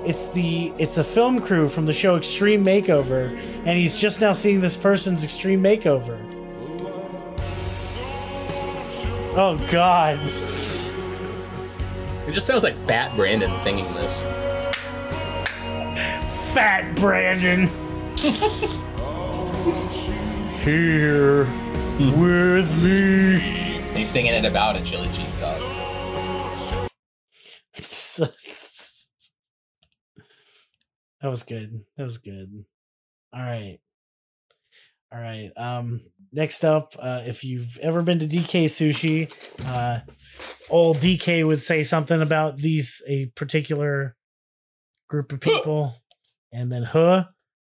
it's 0.05 0.29
the 0.29 0.73
it's 0.79 0.99
a 0.99 1.05
film 1.05 1.41
crew 1.41 1.69
from 1.69 1.87
the 1.87 1.93
show 1.93 2.17
Extreme 2.17 2.65
Makeover, 2.65 3.37
and 3.65 3.79
he's 3.79 3.97
just 3.97 4.21
now 4.21 4.33
seeing 4.33 4.61
this 4.61 4.77
person's 4.77 5.25
extreme 5.25 5.63
makeover. 5.63 6.19
Oh 9.37 9.57
God. 9.71 10.19
It 12.27 12.33
just 12.33 12.47
sounds 12.47 12.63
like 12.63 12.77
Fat 12.77 13.15
Brandon 13.17 13.57
singing 13.59 13.85
this. 13.95 14.23
Fat 16.53 16.95
Brandon. 16.97 17.67
Here 20.61 21.47
hmm. 21.47 22.21
with 22.21 22.77
me. 22.83 23.39
He's 23.95 24.11
singing 24.11 24.35
it 24.35 24.45
about 24.45 24.77
a 24.77 24.83
chili 24.83 25.09
cheese 25.13 25.39
dog. 25.39 25.80
that 31.21 31.29
was 31.29 31.43
good. 31.43 31.85
That 31.97 32.05
was 32.05 32.19
good. 32.19 32.65
All 33.33 33.41
right. 33.41 33.79
All 35.13 35.21
right. 35.21 35.51
Um 35.57 36.03
next 36.33 36.65
up, 36.65 36.95
uh 36.99 37.23
if 37.27 37.45
you've 37.45 37.79
ever 37.83 38.03
been 38.03 38.19
to 38.21 38.27
DK 38.27 38.65
Sushi, 38.67 39.67
uh 39.67 40.01
old 40.71 40.99
DK 40.99 41.47
would 41.47 41.61
say 41.61 41.83
something 41.83 42.23
about 42.23 42.57
these 42.57 43.03
a 43.09 43.27
particular 43.27 44.17
group 45.09 45.33
of 45.33 45.41
people 45.41 45.95
and 46.53 46.71
then 46.71 46.83
huh, 46.85 47.25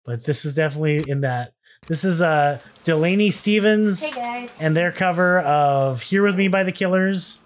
but 0.05 0.23
this 0.25 0.45
is 0.45 0.53
definitely 0.55 1.03
in 1.07 1.21
that. 1.21 1.53
This 1.87 2.03
is 2.03 2.21
uh 2.21 2.59
Delaney 2.83 3.31
Stevens 3.31 4.01
Hey 4.03 4.11
guys. 4.15 4.61
and 4.61 4.75
their 4.77 4.91
cover 4.91 5.39
of 5.39 6.01
Here 6.03 6.23
With 6.23 6.35
Me 6.35 6.47
by 6.47 6.63
the 6.63 6.71
Killers. 6.71 7.40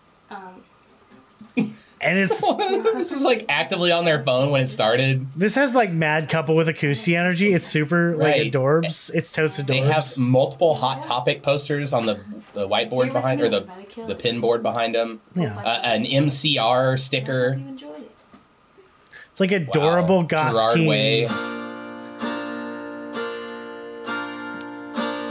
And 2.06 2.20
it's 2.20 2.40
this 2.94 3.12
is 3.12 3.24
like 3.24 3.46
actively 3.50 3.92
on 3.92 4.06
their 4.06 4.24
phone 4.24 4.52
when 4.52 4.62
it 4.62 4.68
started. 4.68 5.26
this 5.36 5.56
has 5.56 5.74
like 5.74 5.92
mad 5.92 6.30
couple 6.30 6.56
with 6.56 6.68
acoustic 6.70 7.16
energy. 7.16 7.52
It's 7.54 7.66
super 7.66 8.16
like 8.16 8.34
Right. 8.36 8.52
adorbs. 8.52 9.10
It's 9.14 9.32
totes 9.34 9.58
adorbs. 9.60 9.68
They 9.68 9.80
have 9.80 10.18
multiple 10.18 10.76
hot 10.76 11.02
topic 11.02 11.42
posters 11.42 11.94
on 11.94 12.06
the, 12.06 12.20
the 12.54 12.68
whiteboard 12.70 13.12
behind 13.12 13.42
or 13.42 13.50
the 13.50 13.62
me 13.62 13.88
the 14.08 14.16
pin 14.16 14.40
board 14.40 14.62
behind 14.62 14.94
them. 14.96 15.20
yeah. 15.36 15.58
Uh, 15.58 15.80
an 15.84 16.06
MCR 16.06 17.00
sticker. 17.00 17.58
you 17.60 17.68
enjoyed 17.70 18.00
it. 18.02 18.12
It's 19.32 19.40
like 19.40 19.52
adorable 19.52 20.18
Wow. 20.22 20.24
goth 20.28 20.52
Gerard 20.54 20.76
teens. 20.76 20.88
Way. 20.88 21.28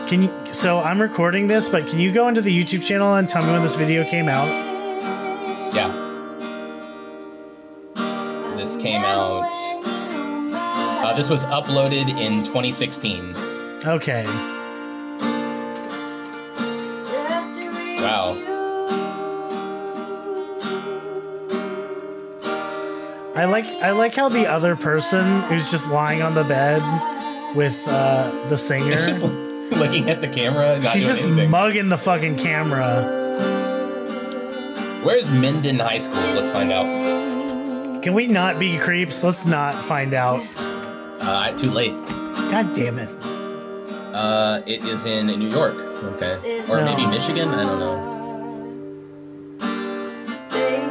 Can 0.07 0.23
you? 0.23 0.31
So 0.53 0.81
I'm 0.81 1.01
recording 1.01 1.47
this, 1.47 1.67
but 1.69 1.89
can 1.89 1.99
you 1.99 2.13
go 2.13 2.29
into 2.29 2.43
the 2.43 2.51
YouTube 2.51 2.85
channel 2.85 3.15
and 3.15 3.27
tell 3.29 3.43
me 3.45 3.51
when 3.53 3.63
this 3.63 3.75
video 3.75 4.05
came 4.05 4.29
out? 4.29 4.47
Yeah. 5.75 6.04
Came 8.85 9.03
out. 9.03 9.49
Uh, 10.53 11.17
this 11.17 11.31
was 11.31 11.47
uploaded 11.47 12.11
in 12.21 12.45
2016. 12.45 13.35
Okay. 13.87 14.27
Wow. 17.97 18.37
I 23.35 23.47
like 23.47 23.65
I 23.65 23.93
like 23.93 24.15
how 24.15 24.29
the 24.29 24.47
other 24.47 24.77
person 24.77 25.41
who's 25.45 25.71
just 25.71 25.89
lying 25.89 26.21
on 26.21 26.35
the 26.35 26.45
bed 26.45 26.83
with 27.57 27.83
uh, 27.89 28.31
the 28.49 28.59
singer. 28.59 28.93
It's 28.93 29.07
just 29.07 29.23
looking 29.79 30.11
at 30.11 30.21
the 30.21 30.29
camera. 30.29 30.83
She's 30.93 31.07
just 31.07 31.25
anything. 31.25 31.51
mugging 31.51 31.89
the 31.89 31.97
fucking 31.97 32.37
camera. 32.37 33.03
Where's 35.03 35.31
Minden 35.31 35.79
High 35.79 35.97
School? 35.97 36.21
Let's 36.35 36.51
find 36.51 36.71
out. 36.71 37.14
Can 38.05 38.13
we 38.13 38.27
not 38.27 38.59
be 38.59 38.77
creeps? 38.77 39.25
Let's 39.25 39.47
not 39.47 39.75
find 39.75 40.13
out. 40.13 40.43
Uh, 41.21 41.57
too 41.57 41.71
late. 41.71 41.93
God 42.51 42.75
damn 42.75 42.99
it. 42.99 43.09
Uh, 44.15 44.61
it 44.67 44.85
is 44.85 45.07
in 45.07 45.27
New 45.27 45.49
York. 45.49 45.75
Okay. 45.75 46.61
Or 46.69 46.81
No. 46.81 46.85
maybe 46.85 47.07
Michigan. 47.07 47.49
I 47.49 47.65
don't 47.65 47.81
know. 47.81 48.11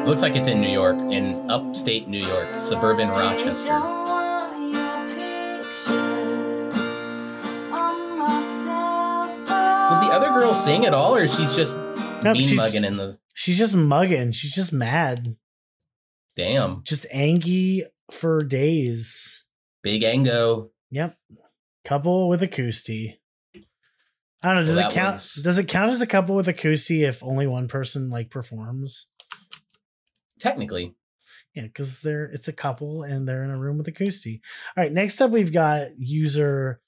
Looks 0.07 0.23
like 0.23 0.35
it's 0.35 0.47
in 0.47 0.59
New 0.59 0.71
York, 0.71 0.97
in 0.97 1.49
upstate 1.51 2.07
New 2.07 2.19
York, 2.25 2.47
suburban 2.59 3.09
Rochester. 3.09 3.79
Does 8.69 9.99
the 10.07 10.13
other 10.13 10.29
girl 10.29 10.53
sing 10.53 10.85
at 10.85 10.93
all, 10.93 11.15
or 11.15 11.27
she's 11.27 11.55
just 11.55 11.75
Nope, 12.23 12.33
bean 12.33 12.41
she's- 12.41 12.55
mugging 12.55 12.83
in 12.83 12.97
the 12.97 13.17
She's 13.35 13.57
just 13.57 13.75
mugging. 13.75 14.31
She's 14.31 14.53
just 14.53 14.71
mad. 14.71 15.35
Damn 16.35 16.83
Just 16.83 17.05
angry 17.11 17.83
for 18.11 18.39
days. 18.43 19.45
big 19.83 20.03
ango? 20.03 20.71
Yep. 20.91 21.17
Couple 21.85 22.29
with 22.29 22.41
acoustic. 22.43 23.19
I 23.55 24.53
don't 24.53 24.55
know. 24.55 24.65
Does 24.65 24.75
Well, 24.75 24.89
it 24.89 24.93
count? 24.93 25.13
was- 25.15 25.33
Does 25.43 25.57
it 25.57 25.67
count 25.67 25.91
as 25.91 26.01
a 26.01 26.07
couple 26.07 26.35
with 26.35 26.47
acoustic 26.47 26.97
if 26.99 27.23
only 27.23 27.47
one 27.47 27.67
person 27.67 28.09
like 28.09 28.29
performs? 28.29 29.07
Technically, 30.39 30.95
Yeah, 31.53 31.63
because 31.63 32.01
they're 32.01 32.25
it's 32.25 32.47
a 32.49 32.53
couple 32.53 33.03
and 33.03 33.27
they're 33.27 33.43
in 33.43 33.51
a 33.51 33.59
room 33.59 33.77
with 33.77 33.87
acoustic. 33.87 34.41
All 34.75 34.83
right. 34.83 34.91
Next 34.91 35.21
up, 35.21 35.31
we've 35.31 35.53
got 35.53 35.97
user 35.97 36.81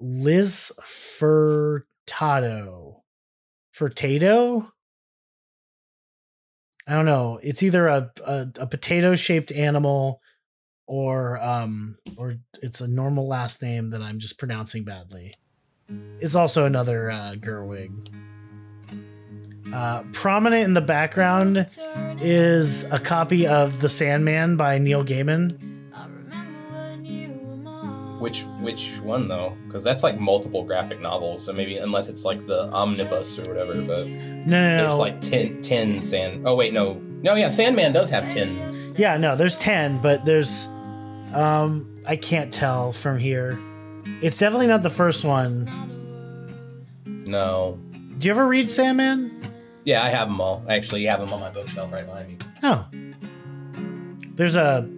Liz 0.00 0.72
Furtado. 0.82 1.84
Furtado. 3.74 4.70
I 6.88 6.94
don't 6.94 7.04
know. 7.04 7.38
It's 7.42 7.62
either 7.62 7.86
a 7.86 8.10
a, 8.24 8.48
a 8.60 8.66
potato 8.66 9.14
shaped 9.14 9.52
animal 9.52 10.22
or 10.86 11.38
um 11.42 11.98
or 12.16 12.36
it's 12.62 12.80
a 12.80 12.88
normal 12.88 13.28
last 13.28 13.60
name 13.62 13.90
that 13.90 14.00
I'm 14.00 14.18
just 14.18 14.38
pronouncing 14.38 14.84
badly. 14.84 15.34
It's 16.20 16.34
also 16.34 16.64
another 16.64 17.10
uh, 17.10 17.34
Gerwig. 17.38 17.92
Uh, 19.72 20.02
prominent 20.12 20.64
in 20.64 20.72
the 20.72 20.80
background 20.80 21.66
is 22.20 22.90
a 22.90 22.98
copy 22.98 23.46
of 23.46 23.80
The 23.80 23.88
Sandman 23.88 24.56
by 24.56 24.78
Neil 24.78 25.04
Gaiman. 25.04 25.77
Which 28.28 28.42
which 28.60 29.00
one 29.00 29.26
though? 29.26 29.56
Because 29.66 29.82
that's 29.82 30.02
like 30.02 30.20
multiple 30.20 30.62
graphic 30.62 31.00
novels. 31.00 31.42
So 31.44 31.52
maybe 31.52 31.78
unless 31.78 32.08
it's 32.08 32.24
like 32.26 32.46
the 32.46 32.68
omnibus 32.72 33.38
or 33.38 33.42
whatever, 33.48 33.72
but 33.82 34.06
No, 34.06 34.44
no, 34.46 34.76
there's 34.76 34.92
no. 34.92 34.98
like 34.98 35.20
10, 35.22 35.62
10 35.62 36.02
sand. 36.02 36.46
Oh 36.46 36.54
wait, 36.54 36.74
no, 36.74 36.94
no, 37.22 37.34
yeah, 37.34 37.48
Sandman 37.48 37.92
does 37.92 38.10
have 38.10 38.28
ten. 38.32 38.72
yeah, 38.96 39.16
no, 39.16 39.34
there's 39.34 39.56
10, 39.56 39.98
but 40.02 40.24
there's 40.26 40.66
um 41.34 41.94
I 42.06 42.16
can't 42.16 42.52
tell 42.52 42.92
from 42.92 43.18
here. 43.18 43.58
It's 44.22 44.36
definitely 44.38 44.66
not 44.66 44.82
the 44.82 44.90
first 44.90 45.24
one. 45.24 45.64
No, 47.26 47.78
Do 48.18 48.26
you 48.26 48.32
ever 48.32 48.46
read 48.46 48.70
Sandman? 48.70 49.32
yeah, 49.84 50.02
I 50.04 50.08
have 50.10 50.28
them 50.28 50.40
all. 50.40 50.62
I 50.68 50.74
actually 50.76 51.04
have 51.06 51.20
them 51.20 51.32
on 51.32 51.40
my 51.40 51.50
bookshelf 51.50 51.90
right 51.92 52.04
behind 52.06 52.28
me. 52.28 52.36
Oh. 52.62 52.86
There's 54.34 54.54
a 54.56 54.88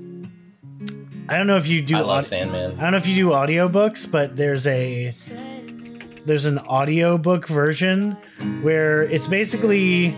I 1.30 1.36
don't 1.36 1.46
know 1.46 1.56
if 1.56 1.68
you 1.68 1.80
do 1.80 1.96
I 1.96 2.00
love 2.00 2.26
Sandman. 2.26 2.72
I 2.78 2.82
don't 2.82 2.90
know 2.90 2.96
if 2.96 3.06
you 3.06 3.14
do 3.14 3.30
audiobooks, 3.30 4.10
but 4.10 4.34
there's 4.34 4.66
a 4.66 5.12
there's 6.26 6.44
an 6.44 6.58
audiobook 6.58 7.46
version 7.46 8.16
where 8.62 9.04
it's 9.04 9.28
basically 9.28 10.16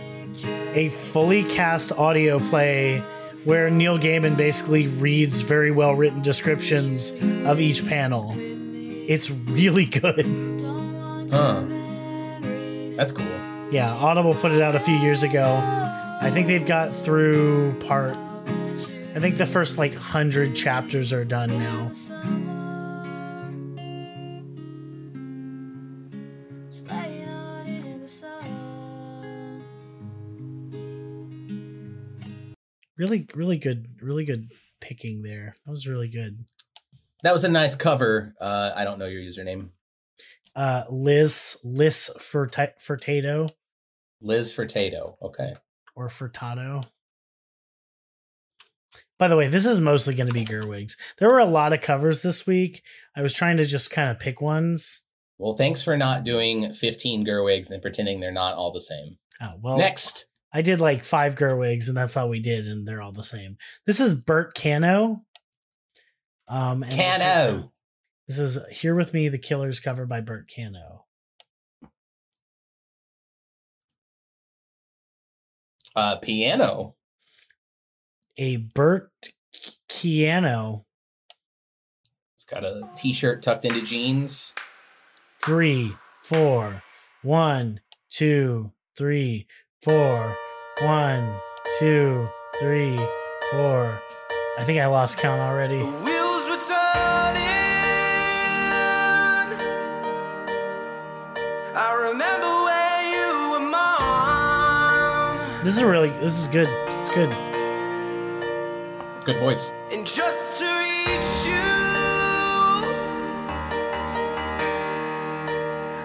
a 0.72 0.88
fully 0.88 1.44
cast 1.44 1.92
audio 1.92 2.38
play 2.38 3.00
where 3.44 3.68
Neil 3.68 3.98
Gaiman 3.98 4.38
basically 4.38 4.86
reads 4.86 5.42
very 5.42 5.70
well 5.70 5.94
written 5.94 6.22
descriptions 6.22 7.10
of 7.44 7.60
each 7.60 7.86
panel. 7.86 8.34
It's 8.36 9.30
really 9.30 9.84
good. 10.00 10.24
Huh? 11.30 11.62
That's 12.96 13.12
cool. 13.12 13.26
Yeah, 13.70 13.92
Audible 14.00 14.34
put 14.34 14.52
it 14.52 14.62
out 14.62 14.76
a 14.76 14.80
few 14.80 14.94
years 14.94 15.22
ago. 15.22 15.60
I 16.22 16.30
think 16.30 16.46
they've 16.46 16.66
got 16.66 16.94
through 16.94 17.74
part 17.80 18.16
I 19.14 19.20
think 19.20 19.36
the 19.36 19.46
first 19.46 19.78
like 19.78 19.92
100 19.92 20.54
chapters 20.54 21.12
are 21.12 21.24
done 21.24 21.50
now. 21.50 21.90
Really 32.96 33.26
really 33.34 33.58
good 33.58 33.86
really 34.00 34.24
good 34.24 34.50
picking 34.80 35.22
there. 35.22 35.56
That 35.64 35.70
was 35.70 35.86
really 35.88 36.08
good. 36.08 36.44
That 37.22 37.32
was 37.32 37.44
a 37.44 37.48
nice 37.48 37.74
cover. 37.74 38.34
Uh, 38.40 38.72
I 38.74 38.84
don't 38.84 38.98
know 38.98 39.06
your 39.06 39.22
username. 39.22 39.70
Uh 40.54 40.84
Liz 40.90 41.58
Liz 41.64 42.10
Furta- 42.18 42.74
Furtado 42.80 43.48
Liz 44.20 44.54
Furtado. 44.54 45.16
Okay. 45.22 45.54
or 45.96 46.08
Furtado. 46.08 46.84
By 49.22 49.28
the 49.28 49.36
way, 49.36 49.46
this 49.46 49.66
is 49.66 49.78
mostly 49.78 50.16
going 50.16 50.26
to 50.26 50.32
be 50.34 50.42
Gerwigs. 50.42 50.96
There 51.18 51.28
were 51.28 51.38
a 51.38 51.44
lot 51.44 51.72
of 51.72 51.80
covers 51.80 52.22
this 52.22 52.44
week. 52.44 52.82
I 53.16 53.22
was 53.22 53.32
trying 53.32 53.56
to 53.58 53.64
just 53.64 53.92
kind 53.92 54.10
of 54.10 54.18
pick 54.18 54.40
ones. 54.40 55.06
Well, 55.38 55.54
thanks 55.54 55.80
for 55.80 55.96
not 55.96 56.24
doing 56.24 56.72
15 56.72 57.22
Gerwigs 57.24 57.70
and 57.70 57.80
pretending 57.80 58.18
they're 58.18 58.32
not 58.32 58.54
all 58.54 58.72
the 58.72 58.80
same. 58.80 59.18
Oh, 59.40 59.52
well, 59.62 59.78
Next. 59.78 60.26
I 60.52 60.60
did 60.60 60.80
like 60.80 61.04
five 61.04 61.36
Gerwigs, 61.36 61.86
and 61.86 61.96
that's 61.96 62.16
all 62.16 62.30
we 62.30 62.40
did, 62.40 62.66
and 62.66 62.84
they're 62.84 63.00
all 63.00 63.12
the 63.12 63.22
same. 63.22 63.58
This 63.86 64.00
is 64.00 64.20
Bert 64.20 64.56
Cano. 64.56 65.22
Um, 66.48 66.82
and 66.82 66.90
this 66.90 66.98
is- 66.98 66.98
Cano. 66.98 67.72
This 68.26 68.38
is 68.40 68.58
Here 68.72 68.96
With 68.96 69.14
Me, 69.14 69.28
The 69.28 69.38
Killers 69.38 69.78
cover 69.78 70.04
by 70.04 70.20
Bert 70.20 70.50
Cano. 70.52 71.06
Uh, 75.94 76.16
piano. 76.16 76.96
A 78.38 78.56
Bert 78.56 79.10
Keano. 79.88 80.84
It's 82.34 82.44
got 82.44 82.64
a 82.64 82.88
t-shirt 82.96 83.42
tucked 83.42 83.64
into 83.64 83.82
jeans. 83.82 84.54
three, 85.44 85.92
four, 86.22 86.82
one, 87.22 87.80
two, 88.08 88.72
three, 88.96 89.46
four, 89.82 90.36
one, 90.80 91.36
two, 91.78 92.26
three, 92.58 92.96
four. 93.50 94.00
I 94.58 94.64
think 94.64 94.80
I 94.80 94.86
lost 94.86 95.18
count 95.18 95.40
already. 95.40 95.78
Wheels 95.78 96.44
were 96.48 96.58
turning. 96.58 97.42
I 101.74 102.08
remember 102.10 102.64
where 102.64 103.02
you 103.12 103.50
were 103.50 103.70
mom. 103.70 105.64
This 105.64 105.76
is 105.76 105.82
really, 105.82 106.10
this 106.10 106.40
is 106.40 106.46
good. 106.48 106.68
This 106.86 107.08
is 107.08 107.14
good. 107.14 107.51
Good 109.24 109.38
voice. 109.38 109.72
And 109.92 110.04
just 110.04 110.58
to 110.58 110.64
reach 110.64 111.46
you. 111.46 111.62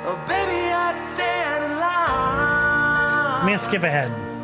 Oh, 0.05 0.23
baby, 0.27 0.71
I'd 0.71 0.99
stand 0.99 1.63
in 1.63 1.71
line. 1.79 3.41
I'm 3.41 3.45
gonna 3.47 3.57
skip 3.57 3.81
ahead. 3.81 4.36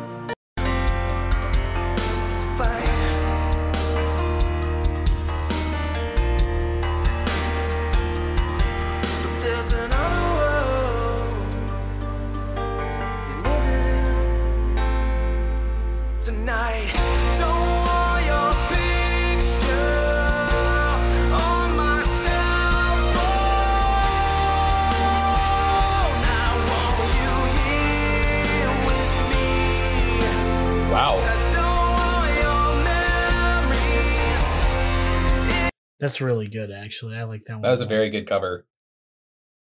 That's 36.04 36.20
really 36.20 36.48
good, 36.48 36.70
actually. 36.70 37.16
I 37.16 37.22
like 37.22 37.44
that 37.44 37.54
one. 37.54 37.62
That 37.62 37.70
was 37.70 37.80
a 37.80 37.86
very 37.86 38.10
good 38.10 38.26
cover. 38.26 38.66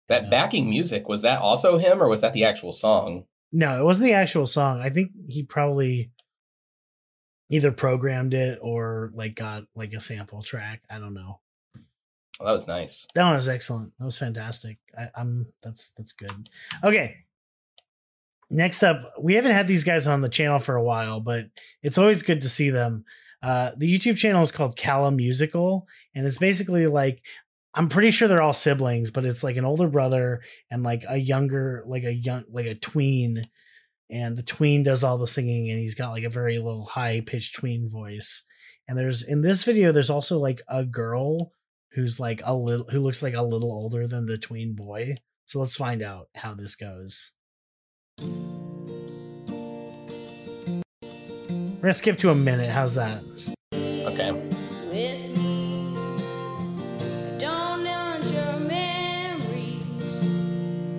That 0.09 0.31
backing 0.31 0.71
music 0.71 1.07
was 1.07 1.21
that 1.21 1.39
also 1.39 1.77
him 1.77 2.03
or 2.03 2.09
was 2.09 2.23
that 2.23 2.33
the 2.33 2.47
actual 2.47 2.73
song? 2.73 3.27
No, 3.53 3.79
it 3.79 3.85
wasn't 3.85 4.07
the 4.07 4.15
actual 4.15 4.47
song. 4.47 4.81
I 4.81 4.89
think 4.89 5.11
he 5.29 5.43
probably 5.43 6.13
either 7.51 7.73
programmed 7.73 8.33
it 8.33 8.59
or 8.63 9.11
like 9.13 9.35
got 9.35 9.65
like 9.75 9.93
a 9.93 10.01
sample 10.01 10.41
track. 10.41 10.81
I 10.89 10.99
don't 10.99 11.13
know. 11.13 11.41
Oh, 12.41 12.47
that 12.47 12.53
was 12.53 12.67
nice. 12.67 13.07
That 13.15 13.25
one 13.25 13.37
was 13.37 13.51
excellent. 13.51 13.93
That 13.99 14.07
was 14.07 14.17
fantastic. 14.17 14.79
I, 14.97 15.11
I'm 15.15 15.49
that's 15.63 15.91
that's 15.91 16.13
good. 16.13 16.49
Okay. 16.83 17.17
Next 18.49 18.83
up, 18.83 19.13
we 19.21 19.35
haven't 19.35 19.53
had 19.53 19.69
these 19.69 19.85
guys 19.85 20.07
on 20.07 20.23
the 20.23 20.31
channel 20.31 20.59
for 20.59 20.77
a 20.77 20.83
while, 20.83 21.21
but 21.21 21.51
it's 21.83 21.99
always 21.99 22.23
good 22.23 22.41
to 22.41 22.49
see 22.49 22.71
them. 22.71 23.05
Uh, 23.45 23.73
the 23.77 23.93
YouTube 23.93 24.17
channel 24.17 24.43
is 24.43 24.51
called 24.51 24.75
Callum 24.75 25.17
Musical, 25.17 25.87
and 26.15 26.27
it's 26.27 26.39
basically 26.39 26.87
like 26.87 27.23
I'm 27.75 27.89
pretty 27.89 28.11
sure 28.11 28.27
they're 28.27 28.41
all 28.41 28.55
siblings, 28.55 29.11
but 29.11 29.27
it's 29.27 29.45
like 29.45 29.59
an 29.59 29.67
older 29.67 29.87
brother 29.87 30.41
and 30.71 30.83
like 30.83 31.05
a 31.07 31.19
younger, 31.19 31.85
like 31.87 32.05
a 32.05 32.15
young, 32.15 32.45
like 32.51 32.65
a 32.65 32.75
tween, 32.75 33.43
and 34.09 34.35
the 34.35 34.43
tween 34.43 34.83
does 34.83 35.05
all 35.05 35.19
the 35.19 35.27
singing, 35.27 35.71
and 35.71 35.79
he's 35.79 35.95
got 35.95 36.13
like 36.13 36.25
a 36.25 36.31
very 36.31 36.57
little 36.57 36.87
high 36.87 37.21
pitched 37.21 37.57
tween 37.57 37.87
voice. 37.91 38.47
And 38.89 38.97
there's 38.97 39.23
in 39.23 39.43
this 39.43 39.63
video, 39.63 39.93
there's 39.93 40.09
also 40.09 40.39
like 40.39 40.63
a 40.67 40.87
girl 40.87 41.53
who's 41.93 42.19
like 42.19 42.41
a 42.45 42.57
little, 42.57 42.87
who 42.89 43.01
looks 43.01 43.23
like 43.23 43.35
a 43.35 43.43
little 43.43 43.73
older 43.73 44.07
than 44.07 44.25
the 44.25 44.39
tween 44.39 44.75
boy. 44.75 45.17
So 45.45 45.59
let's 45.59 45.77
find 45.77 46.01
out 46.01 46.29
how 46.35 46.55
this 46.55 46.77
goes. 46.77 47.33
We're 51.85 51.89
gonna 51.89 51.93
skip 51.93 52.17
to 52.19 52.31
a 52.31 52.35
minute. 52.35 52.71
How's 52.71 52.95
that? 52.95 53.23
Okay. 54.15 54.31
with 54.33 55.37
me. 55.37 55.95
Don't 57.39 57.85
want 57.85 58.33
your 58.33 58.61
memories 58.61 60.25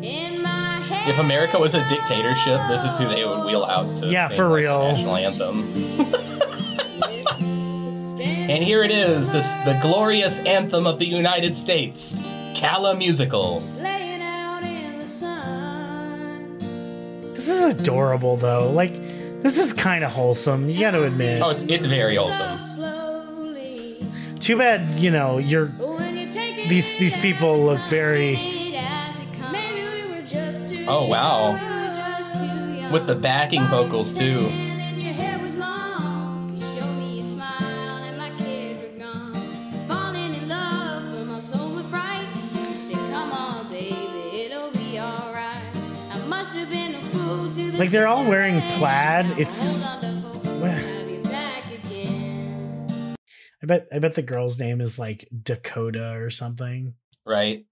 in 0.01 0.41
my 0.41 0.49
head. 0.89 1.09
If 1.09 1.19
America 1.19 1.57
was 1.57 1.75
a 1.75 1.87
dictatorship, 1.87 2.59
this 2.67 2.83
is 2.83 2.97
who 2.97 3.07
they 3.07 3.23
would 3.25 3.45
wheel 3.45 3.63
out 3.63 3.97
to 3.97 4.07
Yeah, 4.07 4.27
sing, 4.27 4.37
for 4.37 4.43
like, 4.49 4.51
the 4.51 4.55
real. 4.55 4.79
national 4.79 5.15
anthem. 5.15 6.11
And 8.47 8.63
here 8.63 8.83
it 8.83 8.91
is, 8.91 9.29
this 9.31 9.51
the 9.65 9.79
glorious 9.81 10.39
anthem 10.41 10.85
of 10.85 10.99
the 10.99 11.05
United 11.07 11.55
States, 11.55 12.15
Calla 12.55 12.95
Musical. 12.95 13.57
out 13.81 14.63
in 14.63 14.99
the 14.99 15.05
sun. 15.05 16.57
This 17.33 17.49
is 17.49 17.79
adorable 17.81 18.37
though. 18.37 18.69
Like, 18.71 18.91
this 19.45 19.59
is 19.59 19.73
kind 19.73 20.03
of 20.03 20.11
wholesome. 20.11 20.67
You 20.67 20.80
got 20.80 20.91
to 20.91 21.03
admit. 21.03 21.39
Oh, 21.41 21.51
it's, 21.51 21.61
it's 21.63 21.85
very 21.85 22.15
wholesome. 22.15 22.57
Too 24.39 24.57
bad, 24.57 24.81
you 24.99 25.11
know, 25.11 25.38
you're 25.38 25.67
When 25.67 26.17
you 26.17 26.30
take 26.30 26.57
it 26.57 26.67
these 26.69 26.97
these 26.99 27.15
people 27.17 27.63
look 27.63 27.80
very. 27.88 28.34
as 28.35 29.22
it 29.22 29.34
comes. 29.34 29.51
Maybe 29.51 29.81
we 30.03 30.15
were 30.15 30.22
just 30.26 30.67
too 30.69 30.85
Oh, 30.88 31.07
wow. 31.07 31.51
young. 31.51 31.53
We 31.53 31.88
were 31.88 31.93
just 31.95 32.34
too 32.35 32.73
young. 32.73 32.91
With 32.91 33.07
the 33.07 33.15
backing 33.15 33.63
vocals 33.63 34.15
too. 34.17 34.49
Like, 47.77 47.89
they're 47.91 48.07
all 48.07 48.27
wearing 48.27 48.61
plaid. 48.77 49.26
It's- 49.38 49.85
on 49.85 50.02
to 50.02 50.07
hope 50.07 50.45
Well- 50.61 50.99
I'll 50.99 51.06
be 51.06 51.22
back 51.30 51.65
again. 51.73 53.15
I 53.61 53.65
bet. 53.65 53.88
I 53.93 53.99
bet 53.99 54.15
the 54.15 54.22
girl's 54.22 54.57
name 54.60 54.80
is 54.80 54.97
like 54.97 55.27
Dakota 55.43 56.14
or 56.14 56.30
something. 56.30 56.95
Right? 57.26 57.65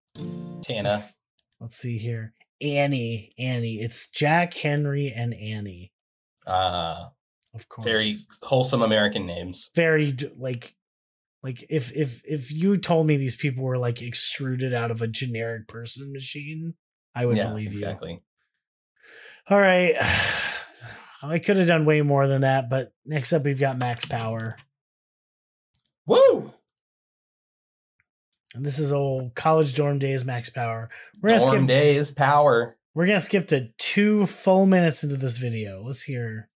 Tana. 0.62 0.90
Let's, 0.90 1.20
let's 1.62 1.78
see 1.78 1.98
here. 1.98 2.34
Annie. 2.62 3.32
Annie. 3.40 3.76
It's 3.80 4.10
Jack, 4.10 4.54
Henry, 4.56 5.12
and 5.16 5.34
Annie. 5.34 5.94
Uh, 6.46 7.08
Of 7.54 7.70
course. 7.70 7.86
very 7.86 8.14
wholesome 8.42 8.82
American 8.82 9.26
names. 9.26 9.70
very 9.76 10.16
like 10.38 10.76
like 11.44 11.64
if 11.70 11.96
if 11.96 12.22
if 12.28 12.52
you 12.52 12.78
told 12.78 13.08
me 13.08 13.16
these 13.16 13.36
people 13.38 13.64
were 13.64 13.78
like 13.78 14.02
extruded 14.02 14.74
out 14.74 14.92
of 14.92 15.02
a 15.02 15.08
generic 15.08 15.68
person 15.68 16.12
machine 16.14 16.74
i 17.16 17.26
would 17.26 17.36
yeah, 17.38 17.48
believe 17.50 17.72
you 17.74 17.80
exactly. 17.80 18.22
All 19.50 19.60
right. 19.60 19.96
I 21.24 21.40
could 21.40 21.56
have 21.56 21.68
done 21.68 21.86
way 21.86 22.02
more 22.02 22.28
than 22.28 22.42
that 22.42 22.70
but 22.70 22.92
next 23.06 23.32
up 23.32 23.44
we've 23.46 23.60
got 23.60 23.78
max 23.78 24.06
power. 24.06 24.58
Woo! 26.06 26.54
and 28.56 28.66
this 28.66 28.80
is 28.80 28.92
old 28.92 29.36
college 29.36 29.74
dorm 29.76 30.00
days 30.00 30.26
max 30.26 30.50
power. 30.50 30.90
We're 31.22 31.30
gonna 31.30 31.40
Dorm 31.40 31.56
skip 31.58 31.68
days 31.68 32.12
power. 32.12 32.78
we're 32.94 33.08
gonna 33.08 33.20
skip 33.20 33.48
to 33.50 33.70
two 33.78 34.26
full 34.26 34.66
minutes 34.66 35.04
into 35.04 35.16
this 35.16 35.38
video. 35.38 35.84
Let's 35.84 36.04
hear 36.04 36.50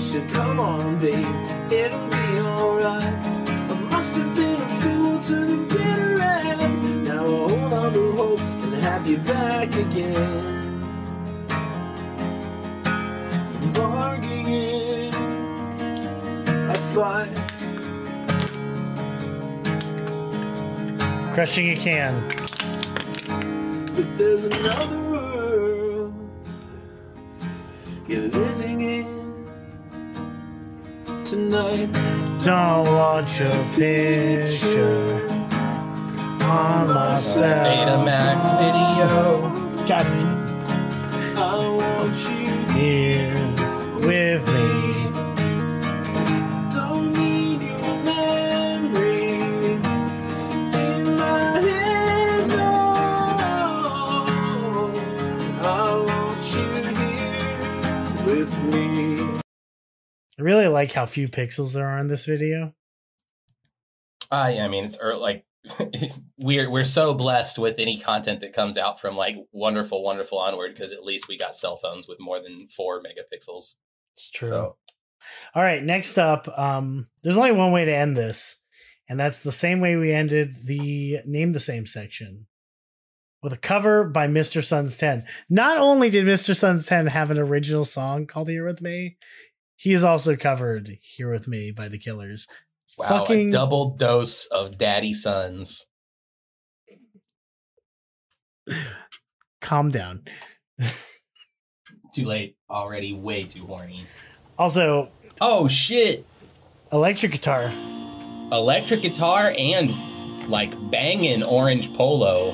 You 0.00 0.16
knew 0.16 0.24
was 0.24 0.40
wrong. 0.40 0.96
You 0.96 1.10
shot 1.10 1.24
me 1.24 1.56
a 1.56 1.60
smile 1.60 1.60
and 1.60 1.60
my 1.60 1.60
cares 1.60 1.62
were 1.62 1.62
gone. 1.62 1.62
I'm 1.62 1.62
falling 1.62 1.62
in 1.62 1.62
love, 1.62 1.62
fill 1.62 1.62
my 1.62 1.62
soul 1.62 1.62
with 1.62 1.62
fright. 1.62 1.62
You 1.62 1.70
said, 1.70 1.70
Come 1.70 1.70
on, 1.70 1.70
babe, 1.70 1.72
it'll 1.72 2.08
be 2.08 2.40
alright. 2.40 3.14
I 3.14 3.86
must 3.90 4.16
have 4.16 4.34
been 4.34 4.60
a 4.60 4.68
fool 4.80 5.18
to 5.20 5.36
the 5.44 5.56
bitter 5.74 6.22
end. 6.22 7.04
Now 7.04 7.24
I 7.24 7.48
hold 7.48 7.72
on 7.72 7.92
to 7.92 8.12
hope 8.12 8.40
and 8.40 8.74
have 8.74 9.06
you 9.06 9.18
back 9.18 9.74
again. 9.74 10.46
Bargaining, 13.72 15.14
I 16.54 16.74
fight. 16.94 17.36
crushing 21.32 21.70
a 21.70 21.76
can 21.76 22.14
But 23.94 24.18
there's 24.18 24.44
another 24.44 24.98
world 24.98 26.14
you're 28.08 28.28
living 28.28 28.80
in 28.80 29.19
tonight. 31.30 31.88
don't 32.44 32.86
want 32.88 33.38
your 33.38 33.50
picture 33.76 35.28
on 36.42 36.88
myself 36.88 37.68
Betamax 37.68 38.40
video. 38.58 39.86
God, 39.86 40.06
I 41.36 41.38
want 41.78 42.16
you. 42.28 42.50
here 42.74 43.34
with 44.04 44.44
me 44.52 44.79
I 60.40 60.42
really 60.42 60.68
like 60.68 60.92
how 60.92 61.04
few 61.04 61.28
pixels 61.28 61.74
there 61.74 61.86
are 61.86 61.98
in 61.98 62.08
this 62.08 62.24
video. 62.24 62.72
Uh, 64.30 64.50
yeah, 64.54 64.64
I 64.64 64.68
mean, 64.68 64.86
it's 64.86 64.98
ear 64.98 65.14
like 65.14 65.44
we're 66.38 66.70
we're 66.70 66.84
so 66.84 67.12
blessed 67.12 67.58
with 67.58 67.78
any 67.78 67.98
content 67.98 68.40
that 68.40 68.54
comes 68.54 68.78
out 68.78 68.98
from 68.98 69.16
like 69.16 69.36
wonderful, 69.52 70.02
wonderful 70.02 70.38
onward 70.38 70.72
because 70.72 70.92
at 70.92 71.04
least 71.04 71.28
we 71.28 71.36
got 71.36 71.56
cell 71.56 71.76
phones 71.76 72.08
with 72.08 72.18
more 72.20 72.40
than 72.40 72.68
four 72.74 73.02
megapixels. 73.02 73.74
It's 74.14 74.30
true. 74.30 74.48
So 74.48 74.76
All 75.54 75.62
right, 75.62 75.84
next 75.84 76.16
up, 76.16 76.48
um, 76.58 77.06
there's 77.22 77.36
only 77.36 77.52
one 77.52 77.72
way 77.72 77.84
to 77.84 77.94
end 77.94 78.16
this, 78.16 78.62
and 79.10 79.20
that's 79.20 79.42
the 79.42 79.52
same 79.52 79.80
way 79.80 79.96
we 79.96 80.10
ended 80.10 80.54
the 80.64 81.18
name 81.26 81.52
the 81.52 81.60
same 81.60 81.84
section 81.84 82.46
with 83.42 83.52
a 83.52 83.58
cover 83.58 84.04
by 84.04 84.26
Mr. 84.28 84.62
Sons 84.62 84.96
10. 84.96 85.24
Not 85.48 85.78
only 85.78 86.10
did 86.10 86.26
Mr. 86.26 86.54
Sons 86.54 86.86
10 86.86 87.06
have 87.06 87.30
an 87.30 87.38
original 87.38 87.84
song 87.84 88.26
called 88.26 88.48
Here 88.48 88.66
With 88.66 88.82
Me, 88.82 89.16
he 89.80 89.92
is 89.94 90.04
also 90.04 90.36
covered 90.36 90.98
Here 91.00 91.32
With 91.32 91.48
Me 91.48 91.70
by 91.70 91.88
the 91.88 91.96
Killers. 91.98 92.46
wow, 92.98 93.08
Fucking 93.08 93.48
a 93.48 93.52
double 93.52 93.96
dose 93.96 94.44
of 94.46 94.76
daddy 94.76 95.14
sons. 95.14 95.86
calm 99.62 99.88
down. 99.88 100.22
Too 102.14 102.26
late 102.26 102.56
already. 102.68 103.14
Way 103.14 103.44
too 103.44 103.64
horny. 103.64 104.04
Also, 104.58 105.08
Oh 105.40 105.66
shit! 105.68 106.26
electric 106.92 107.32
guitar. 107.32 107.70
Electric 108.52 109.00
guitar 109.00 109.54
and 109.56 110.48
like 110.48 110.74
banging 110.90 111.42
orange 111.42 111.94
polo. 111.94 112.52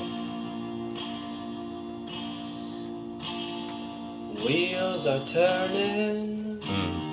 Wheels 4.45 5.07
are 5.07 5.25
turning. 5.25 6.59
Mm. 6.61 7.06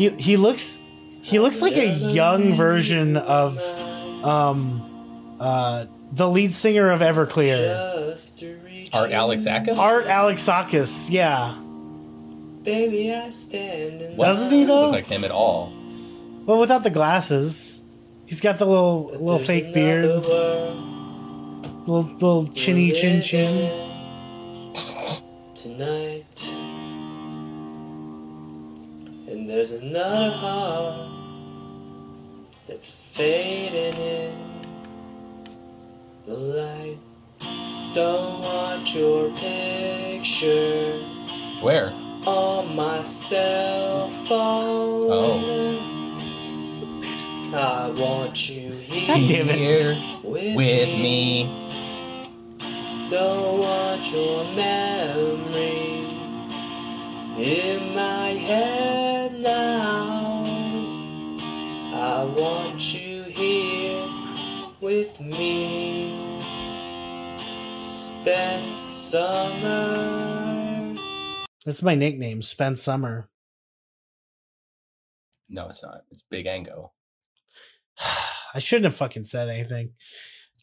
He 0.00 0.08
he 0.08 0.38
looks 0.38 0.82
he 1.20 1.38
looks 1.38 1.60
like 1.60 1.76
a 1.76 1.84
young 1.86 2.54
version 2.54 3.18
of 3.18 3.58
um 4.24 5.36
uh 5.38 5.84
the 6.12 6.26
lead 6.26 6.54
singer 6.54 6.90
of 6.90 7.00
Everclear. 7.00 8.08
Just 8.08 8.38
to 8.38 8.58
reach 8.64 8.88
Art 8.94 9.10
Alexakis. 9.10 9.76
Art 9.76 10.06
Alexakis, 10.06 11.10
yeah. 11.10 11.54
Baby, 12.62 13.12
I 13.12 13.28
stand 13.28 14.00
in 14.00 14.16
Doesn't 14.16 14.50
he, 14.50 14.64
Doesn't 14.64 14.66
though? 14.68 14.84
look 14.84 14.92
like 14.92 15.04
him 15.04 15.22
at 15.22 15.30
all. 15.30 15.70
Well, 16.46 16.58
without 16.58 16.82
the 16.82 16.88
glasses, 16.88 17.82
he's 18.24 18.40
got 18.40 18.56
the 18.56 18.64
little 18.64 19.08
little 19.08 19.38
fake 19.38 19.74
beard, 19.74 20.24
world 20.24 20.76
little 21.86 22.10
little 22.14 22.46
chinny 22.54 22.90
chin 22.92 23.20
chin. 23.20 23.70
Tonight. 25.54 26.09
There's 29.50 29.72
another 29.82 30.30
heart 30.30 31.10
that's 32.68 32.94
fading 32.94 34.00
in 34.00 34.32
the 36.24 36.34
light. 36.34 36.98
Don't 37.92 38.42
want 38.42 38.94
your 38.94 39.30
picture 39.34 41.02
Where? 41.62 41.90
on 42.26 42.76
my 42.76 43.02
cell 43.02 44.08
phone. 44.08 45.08
Oh. 45.10 45.96
I 47.52 47.90
want 47.90 48.48
you 48.48 48.70
here 48.70 49.06
God 49.08 49.26
damn 49.26 49.48
it. 49.48 49.56
Here 49.56 49.98
with, 50.22 50.56
with 50.56 50.88
me. 50.88 51.42
me. 51.42 53.08
Don't 53.08 53.58
want 53.58 54.12
your 54.12 54.44
memory 54.54 56.06
in 57.36 57.96
my 57.96 58.28
head 58.28 59.09
now. 59.40 60.42
I 61.94 62.24
want 62.24 62.94
you 62.94 63.22
here 63.24 64.08
with 64.80 65.20
me. 65.20 66.38
Spend 67.80 68.78
summer. 68.78 70.10
That's 71.64 71.82
my 71.82 71.94
nickname, 71.94 72.42
Spence 72.42 72.82
Summer. 72.82 73.28
No, 75.48 75.68
it's 75.68 75.82
not. 75.82 76.02
It's 76.10 76.22
Big 76.22 76.46
Ango. 76.46 76.92
I 78.54 78.58
shouldn't 78.58 78.86
have 78.86 78.96
fucking 78.96 79.24
said 79.24 79.48
anything. 79.48 79.92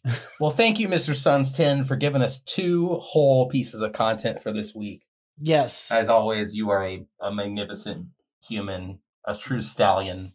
Well, 0.40 0.52
thank 0.52 0.80
you, 0.80 0.88
Mr. 0.88 1.16
Suns 1.16 1.52
10, 1.52 1.84
for 1.84 1.96
giving 1.98 2.22
us 2.22 2.40
two 2.40 2.90
whole 3.02 3.50
pieces 3.50 3.82
of 3.82 3.92
content 3.92 4.42
for 4.42 4.54
this 4.54 4.74
week. 4.74 5.02
Yes. 5.40 5.92
As 5.92 6.08
always, 6.08 6.56
you 6.56 6.70
are 6.70 6.86
a, 6.86 7.06
a 7.20 7.34
magnificent 7.34 8.06
human, 8.42 9.00
a 9.26 9.36
true 9.36 9.62
stallion. 9.62 10.34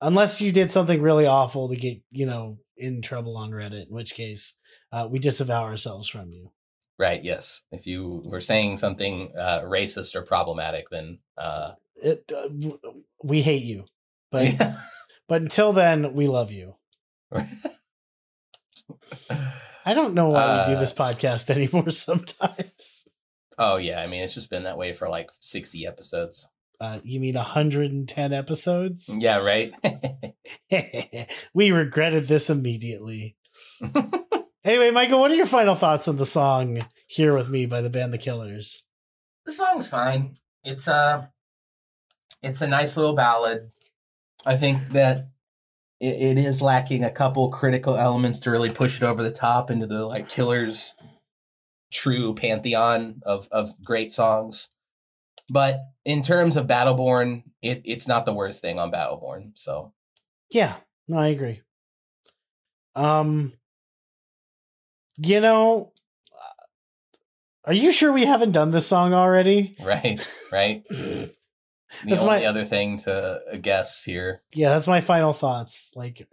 Unless 0.00 0.40
you 0.40 0.52
did 0.52 0.70
something 0.70 1.00
really 1.00 1.26
awful 1.26 1.68
to 1.68 1.76
get, 1.76 1.98
you 2.10 2.26
know, 2.26 2.58
in 2.76 3.00
trouble 3.02 3.36
on 3.36 3.50
Reddit, 3.50 3.88
in 3.88 3.94
which 3.94 4.14
case 4.14 4.58
uh, 4.92 5.06
we 5.10 5.18
disavow 5.18 5.62
ourselves 5.64 6.08
from 6.08 6.30
you. 6.30 6.50
Right, 6.98 7.22
yes. 7.24 7.62
If 7.72 7.86
you 7.86 8.22
were 8.24 8.40
saying 8.40 8.76
something 8.76 9.32
uh, 9.36 9.62
racist 9.62 10.14
or 10.14 10.22
problematic, 10.22 10.90
then 10.90 11.18
uh, 11.38 11.72
It, 11.96 12.30
uh, 12.36 12.48
we 13.22 13.42
hate 13.42 13.62
you. 13.64 13.84
But 14.30 14.54
but 15.28 15.42
until 15.42 15.72
then, 15.72 16.14
we 16.14 16.26
love 16.28 16.52
you. 16.52 16.76
I 19.86 19.92
don't 19.94 20.14
know 20.14 20.28
why 20.30 20.58
we 20.60 20.64
do 20.72 20.76
Uh, 20.76 20.80
this 20.80 20.92
podcast 20.92 21.50
anymore 21.54 21.90
sometimes. 21.90 23.06
oh, 23.58 23.76
yeah. 23.76 24.00
I 24.00 24.06
mean, 24.06 24.22
it's 24.22 24.34
just 24.34 24.50
been 24.50 24.64
that 24.64 24.78
way 24.78 24.92
for 24.92 25.08
like 25.08 25.30
60 25.40 25.86
episodes. 25.86 26.48
Uh, 26.84 27.00
you 27.02 27.18
mean 27.18 27.34
110 27.34 28.32
episodes? 28.34 29.08
Yeah, 29.16 29.42
right? 29.42 29.72
we 31.54 31.70
regretted 31.70 32.24
this 32.24 32.50
immediately. 32.50 33.36
anyway, 34.64 34.90
Michael, 34.90 35.20
what 35.20 35.30
are 35.30 35.34
your 35.34 35.46
final 35.46 35.76
thoughts 35.76 36.08
on 36.08 36.18
the 36.18 36.26
song 36.26 36.84
"Here 37.06 37.34
with 37.34 37.48
Me" 37.48 37.64
by 37.64 37.80
the 37.80 37.88
band 37.88 38.12
The 38.12 38.18
Killers? 38.18 38.84
the 39.46 39.52
song's 39.52 39.88
fine. 39.88 40.36
It's 40.62 40.86
a 40.86 41.30
it's 42.42 42.60
a 42.60 42.66
nice 42.66 42.98
little 42.98 43.14
ballad. 43.14 43.70
I 44.44 44.56
think 44.56 44.88
that 44.88 45.28
it, 46.00 46.36
it 46.36 46.38
is 46.38 46.60
lacking 46.60 47.02
a 47.02 47.10
couple 47.10 47.50
critical 47.50 47.96
elements 47.96 48.40
to 48.40 48.50
really 48.50 48.70
push 48.70 49.00
it 49.00 49.06
over 49.06 49.22
the 49.22 49.32
top 49.32 49.70
into 49.70 49.86
the 49.86 50.04
like 50.04 50.28
Killers 50.28 50.94
true 51.90 52.34
pantheon 52.34 53.22
of 53.24 53.48
of 53.50 53.82
great 53.82 54.12
songs. 54.12 54.68
But 55.50 55.80
in 56.04 56.22
terms 56.22 56.56
of 56.56 56.66
Battleborn, 56.66 57.42
it, 57.62 57.82
it's 57.84 58.08
not 58.08 58.24
the 58.26 58.32
worst 58.34 58.60
thing 58.60 58.78
on 58.78 58.90
Battleborn. 58.90 59.52
So 59.54 59.92
Yeah, 60.50 60.76
no, 61.08 61.18
I 61.18 61.28
agree. 61.28 61.60
Um, 62.94 63.52
you 65.18 65.40
know, 65.40 65.92
uh, 66.32 66.64
are 67.66 67.72
you 67.74 67.92
sure 67.92 68.12
we 68.12 68.24
haven't 68.24 68.52
done 68.52 68.70
this 68.70 68.86
song 68.86 69.14
already? 69.14 69.76
right, 69.82 70.26
right. 70.52 70.82
The 72.02 72.10
That's 72.10 72.22
only 72.22 72.40
my- 72.40 72.44
other 72.46 72.64
thing 72.64 72.98
to 73.00 73.40
guess 73.62 74.02
here. 74.02 74.42
Yeah, 74.52 74.70
that's 74.70 74.88
my 74.88 75.00
final 75.00 75.32
thoughts. 75.32 75.92
Like, 75.94 76.26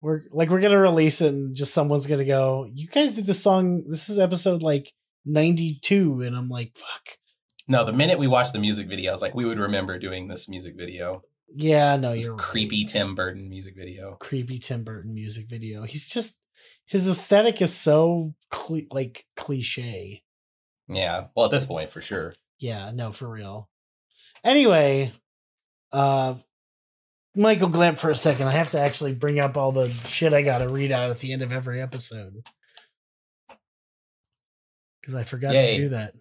we're 0.00 0.22
like 0.30 0.48
we're 0.48 0.62
gonna 0.62 0.78
release 0.80 1.20
it, 1.20 1.34
and 1.34 1.54
just 1.54 1.74
someone's 1.74 2.06
gonna 2.06 2.24
go, 2.24 2.66
"You 2.72 2.88
guys 2.88 3.14
did 3.16 3.26
this 3.26 3.42
song. 3.42 3.84
This 3.90 4.08
is 4.08 4.18
episode 4.18 4.62
like 4.62 4.94
ninety 5.26 5.78
two, 5.82 6.22
and 6.22 6.34
I'm 6.34 6.48
like, 6.48 6.78
"Fuck." 6.78 7.18
No, 7.68 7.84
the 7.84 7.92
minute 7.92 8.18
we 8.18 8.26
watched 8.28 8.52
the 8.52 8.58
music 8.58 8.88
video, 8.88 9.10
I 9.10 9.14
was 9.14 9.22
like, 9.22 9.34
we 9.34 9.44
would 9.44 9.58
remember 9.58 9.98
doing 9.98 10.28
this 10.28 10.48
music 10.48 10.76
video. 10.76 11.22
Yeah, 11.54 11.96
no, 11.96 12.14
This 12.14 12.24
you're 12.24 12.36
creepy 12.36 12.82
right. 12.84 12.88
Tim 12.88 13.14
Burton 13.14 13.48
music 13.48 13.74
video. 13.76 14.16
creepy 14.20 14.58
Tim 14.58 14.84
Burton 14.84 15.14
music 15.14 15.46
video. 15.48 15.82
He's 15.84 16.08
just 16.08 16.40
his 16.86 17.06
aesthetic 17.08 17.60
is 17.62 17.74
so 17.74 18.34
like 18.90 19.26
cliche. 19.36 20.22
Yeah. 20.88 21.26
Well, 21.34 21.46
at 21.46 21.50
this 21.52 21.64
point, 21.66 21.90
for 21.90 22.00
sure. 22.00 22.34
Yeah, 22.58 22.90
no, 22.94 23.12
for 23.12 23.28
real. 23.28 23.68
Anyway, 24.44 25.12
uh 25.92 26.34
Michael 27.34 27.68
Glamp 27.68 27.98
for 27.98 28.10
a 28.10 28.16
second. 28.16 28.46
I 28.48 28.52
have 28.52 28.70
to 28.70 28.80
actually 28.80 29.14
bring 29.14 29.38
up 29.40 29.56
all 29.56 29.70
the 29.72 29.88
shit 29.90 30.32
I 30.32 30.42
gotta 30.42 30.68
read 30.68 30.90
out 30.92 31.10
at 31.10 31.18
the 31.20 31.32
end 31.32 31.42
of 31.42 31.52
every 31.52 31.80
episode. 31.82 32.42
Because 35.00 35.14
I 35.14 35.22
forgot 35.22 35.54
Yay. 35.54 35.72
to 35.72 35.76
do 35.76 35.88
that. 35.90 36.14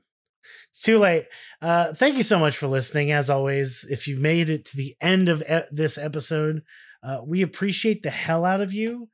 It's 0.69 0.81
too 0.81 0.97
late. 0.99 1.27
Uh 1.61 1.93
thank 1.93 2.17
you 2.17 2.23
so 2.23 2.39
much 2.39 2.57
for 2.57 2.67
listening. 2.67 3.11
As 3.11 3.29
always, 3.29 3.85
if 3.89 4.07
you've 4.07 4.21
made 4.21 4.49
it 4.49 4.65
to 4.65 4.77
the 4.77 4.95
end 5.01 5.29
of 5.29 5.41
e- 5.49 5.67
this 5.71 5.97
episode, 5.97 6.63
uh, 7.03 7.21
we 7.25 7.41
appreciate 7.41 8.03
the 8.03 8.09
hell 8.09 8.45
out 8.45 8.61
of 8.61 8.73
you 8.73 9.09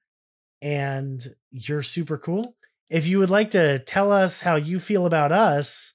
and 0.61 1.21
you're 1.49 1.83
super 1.83 2.17
cool. 2.17 2.55
If 2.89 3.07
you 3.07 3.19
would 3.19 3.29
like 3.29 3.51
to 3.51 3.79
tell 3.79 4.11
us 4.11 4.41
how 4.41 4.55
you 4.55 4.79
feel 4.79 5.05
about 5.05 5.31
us, 5.31 5.93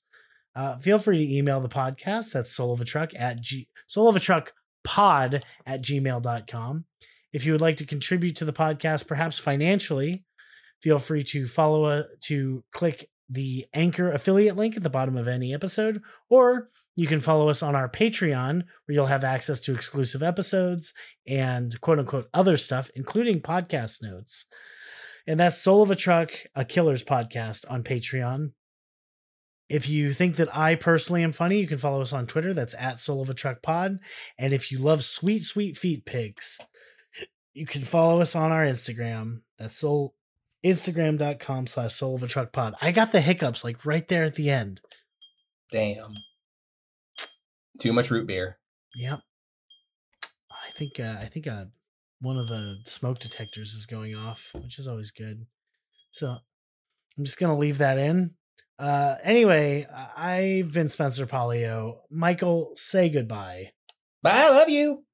uh, 0.54 0.78
feel 0.78 0.98
free 0.98 1.18
to 1.18 1.34
email 1.34 1.60
the 1.60 1.68
podcast. 1.68 2.32
That's 2.32 2.50
soul 2.50 2.72
of 2.72 2.80
a 2.80 2.84
truck 2.84 3.10
at 3.14 3.40
g 3.40 3.68
soul 3.86 4.08
of 4.08 4.16
a 4.16 4.20
truck 4.20 4.52
pod 4.84 5.44
at 5.66 5.82
gmail.com. 5.82 6.84
If 7.32 7.44
you 7.44 7.52
would 7.52 7.60
like 7.60 7.76
to 7.76 7.86
contribute 7.86 8.36
to 8.36 8.46
the 8.46 8.52
podcast, 8.52 9.06
perhaps 9.06 9.38
financially, 9.38 10.24
feel 10.82 10.98
free 10.98 11.22
to 11.24 11.46
follow 11.46 11.84
uh, 11.84 12.02
to 12.22 12.64
click 12.72 13.10
the 13.28 13.66
anchor 13.74 14.10
affiliate 14.10 14.56
link 14.56 14.76
at 14.76 14.82
the 14.82 14.90
bottom 14.90 15.16
of 15.16 15.28
any 15.28 15.52
episode, 15.52 16.00
or 16.30 16.70
you 16.94 17.06
can 17.06 17.20
follow 17.20 17.48
us 17.48 17.62
on 17.62 17.74
our 17.74 17.88
Patreon, 17.88 18.62
where 18.84 18.94
you'll 18.94 19.06
have 19.06 19.24
access 19.24 19.60
to 19.62 19.72
exclusive 19.72 20.22
episodes 20.22 20.92
and 21.26 21.80
quote 21.80 21.98
unquote 21.98 22.28
other 22.32 22.56
stuff, 22.56 22.90
including 22.94 23.40
podcast 23.40 24.02
notes. 24.02 24.46
And 25.26 25.40
that's 25.40 25.58
Soul 25.58 25.82
of 25.82 25.90
a 25.90 25.96
Truck, 25.96 26.32
a 26.54 26.64
killer's 26.64 27.02
podcast 27.02 27.64
on 27.68 27.82
Patreon. 27.82 28.52
If 29.68 29.88
you 29.88 30.12
think 30.12 30.36
that 30.36 30.56
I 30.56 30.76
personally 30.76 31.24
am 31.24 31.32
funny, 31.32 31.58
you 31.58 31.66
can 31.66 31.78
follow 31.78 32.00
us 32.00 32.12
on 32.12 32.28
Twitter. 32.28 32.54
That's 32.54 32.74
at 32.78 33.00
Soul 33.00 33.22
of 33.22 33.30
a 33.30 33.34
Truck 33.34 33.62
Pod. 33.62 33.98
And 34.38 34.52
if 34.52 34.70
you 34.70 34.78
love 34.78 35.02
sweet, 35.02 35.42
sweet 35.42 35.76
feet 35.76 36.04
pigs, 36.04 36.60
you 37.52 37.66
can 37.66 37.80
follow 37.80 38.20
us 38.20 38.36
on 38.36 38.52
our 38.52 38.64
Instagram. 38.64 39.40
That's 39.58 39.78
soul 39.78 40.14
Instagram.com 40.66 41.66
slash 41.66 41.94
soul 41.94 42.14
of 42.16 42.22
a 42.22 42.26
truck 42.26 42.52
pod. 42.52 42.74
I 42.82 42.92
got 42.92 43.12
the 43.12 43.20
hiccups 43.20 43.62
like 43.64 43.86
right 43.86 44.06
there 44.08 44.24
at 44.24 44.34
the 44.34 44.50
end. 44.50 44.80
Damn. 45.70 46.14
Too 47.80 47.92
much 47.92 48.10
root 48.10 48.26
beer. 48.26 48.58
Yep. 48.94 49.20
I 50.50 50.70
think 50.76 50.98
uh, 51.00 51.16
I 51.20 51.26
think 51.26 51.46
uh, 51.46 51.66
one 52.20 52.38
of 52.38 52.48
the 52.48 52.78
smoke 52.86 53.18
detectors 53.18 53.74
is 53.74 53.86
going 53.86 54.14
off, 54.14 54.50
which 54.54 54.78
is 54.78 54.88
always 54.88 55.10
good. 55.10 55.46
So 56.10 56.28
I'm 57.18 57.24
just 57.24 57.38
gonna 57.38 57.56
leave 57.58 57.78
that 57.78 57.98
in. 57.98 58.32
Uh, 58.78 59.16
anyway, 59.22 59.86
I- 59.94 60.36
I've 60.62 60.72
been 60.72 60.88
Spencer 60.88 61.26
Polio. 61.26 61.98
Michael, 62.10 62.72
say 62.76 63.08
goodbye. 63.08 63.72
Bye. 64.22 64.30
I 64.44 64.50
love 64.50 64.68
you. 64.68 65.04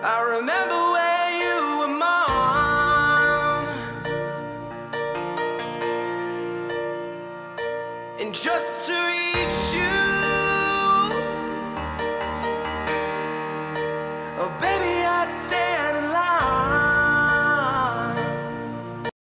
I 0.00 0.36
remember 0.38 0.87
just 8.42 8.86
to 8.86 9.07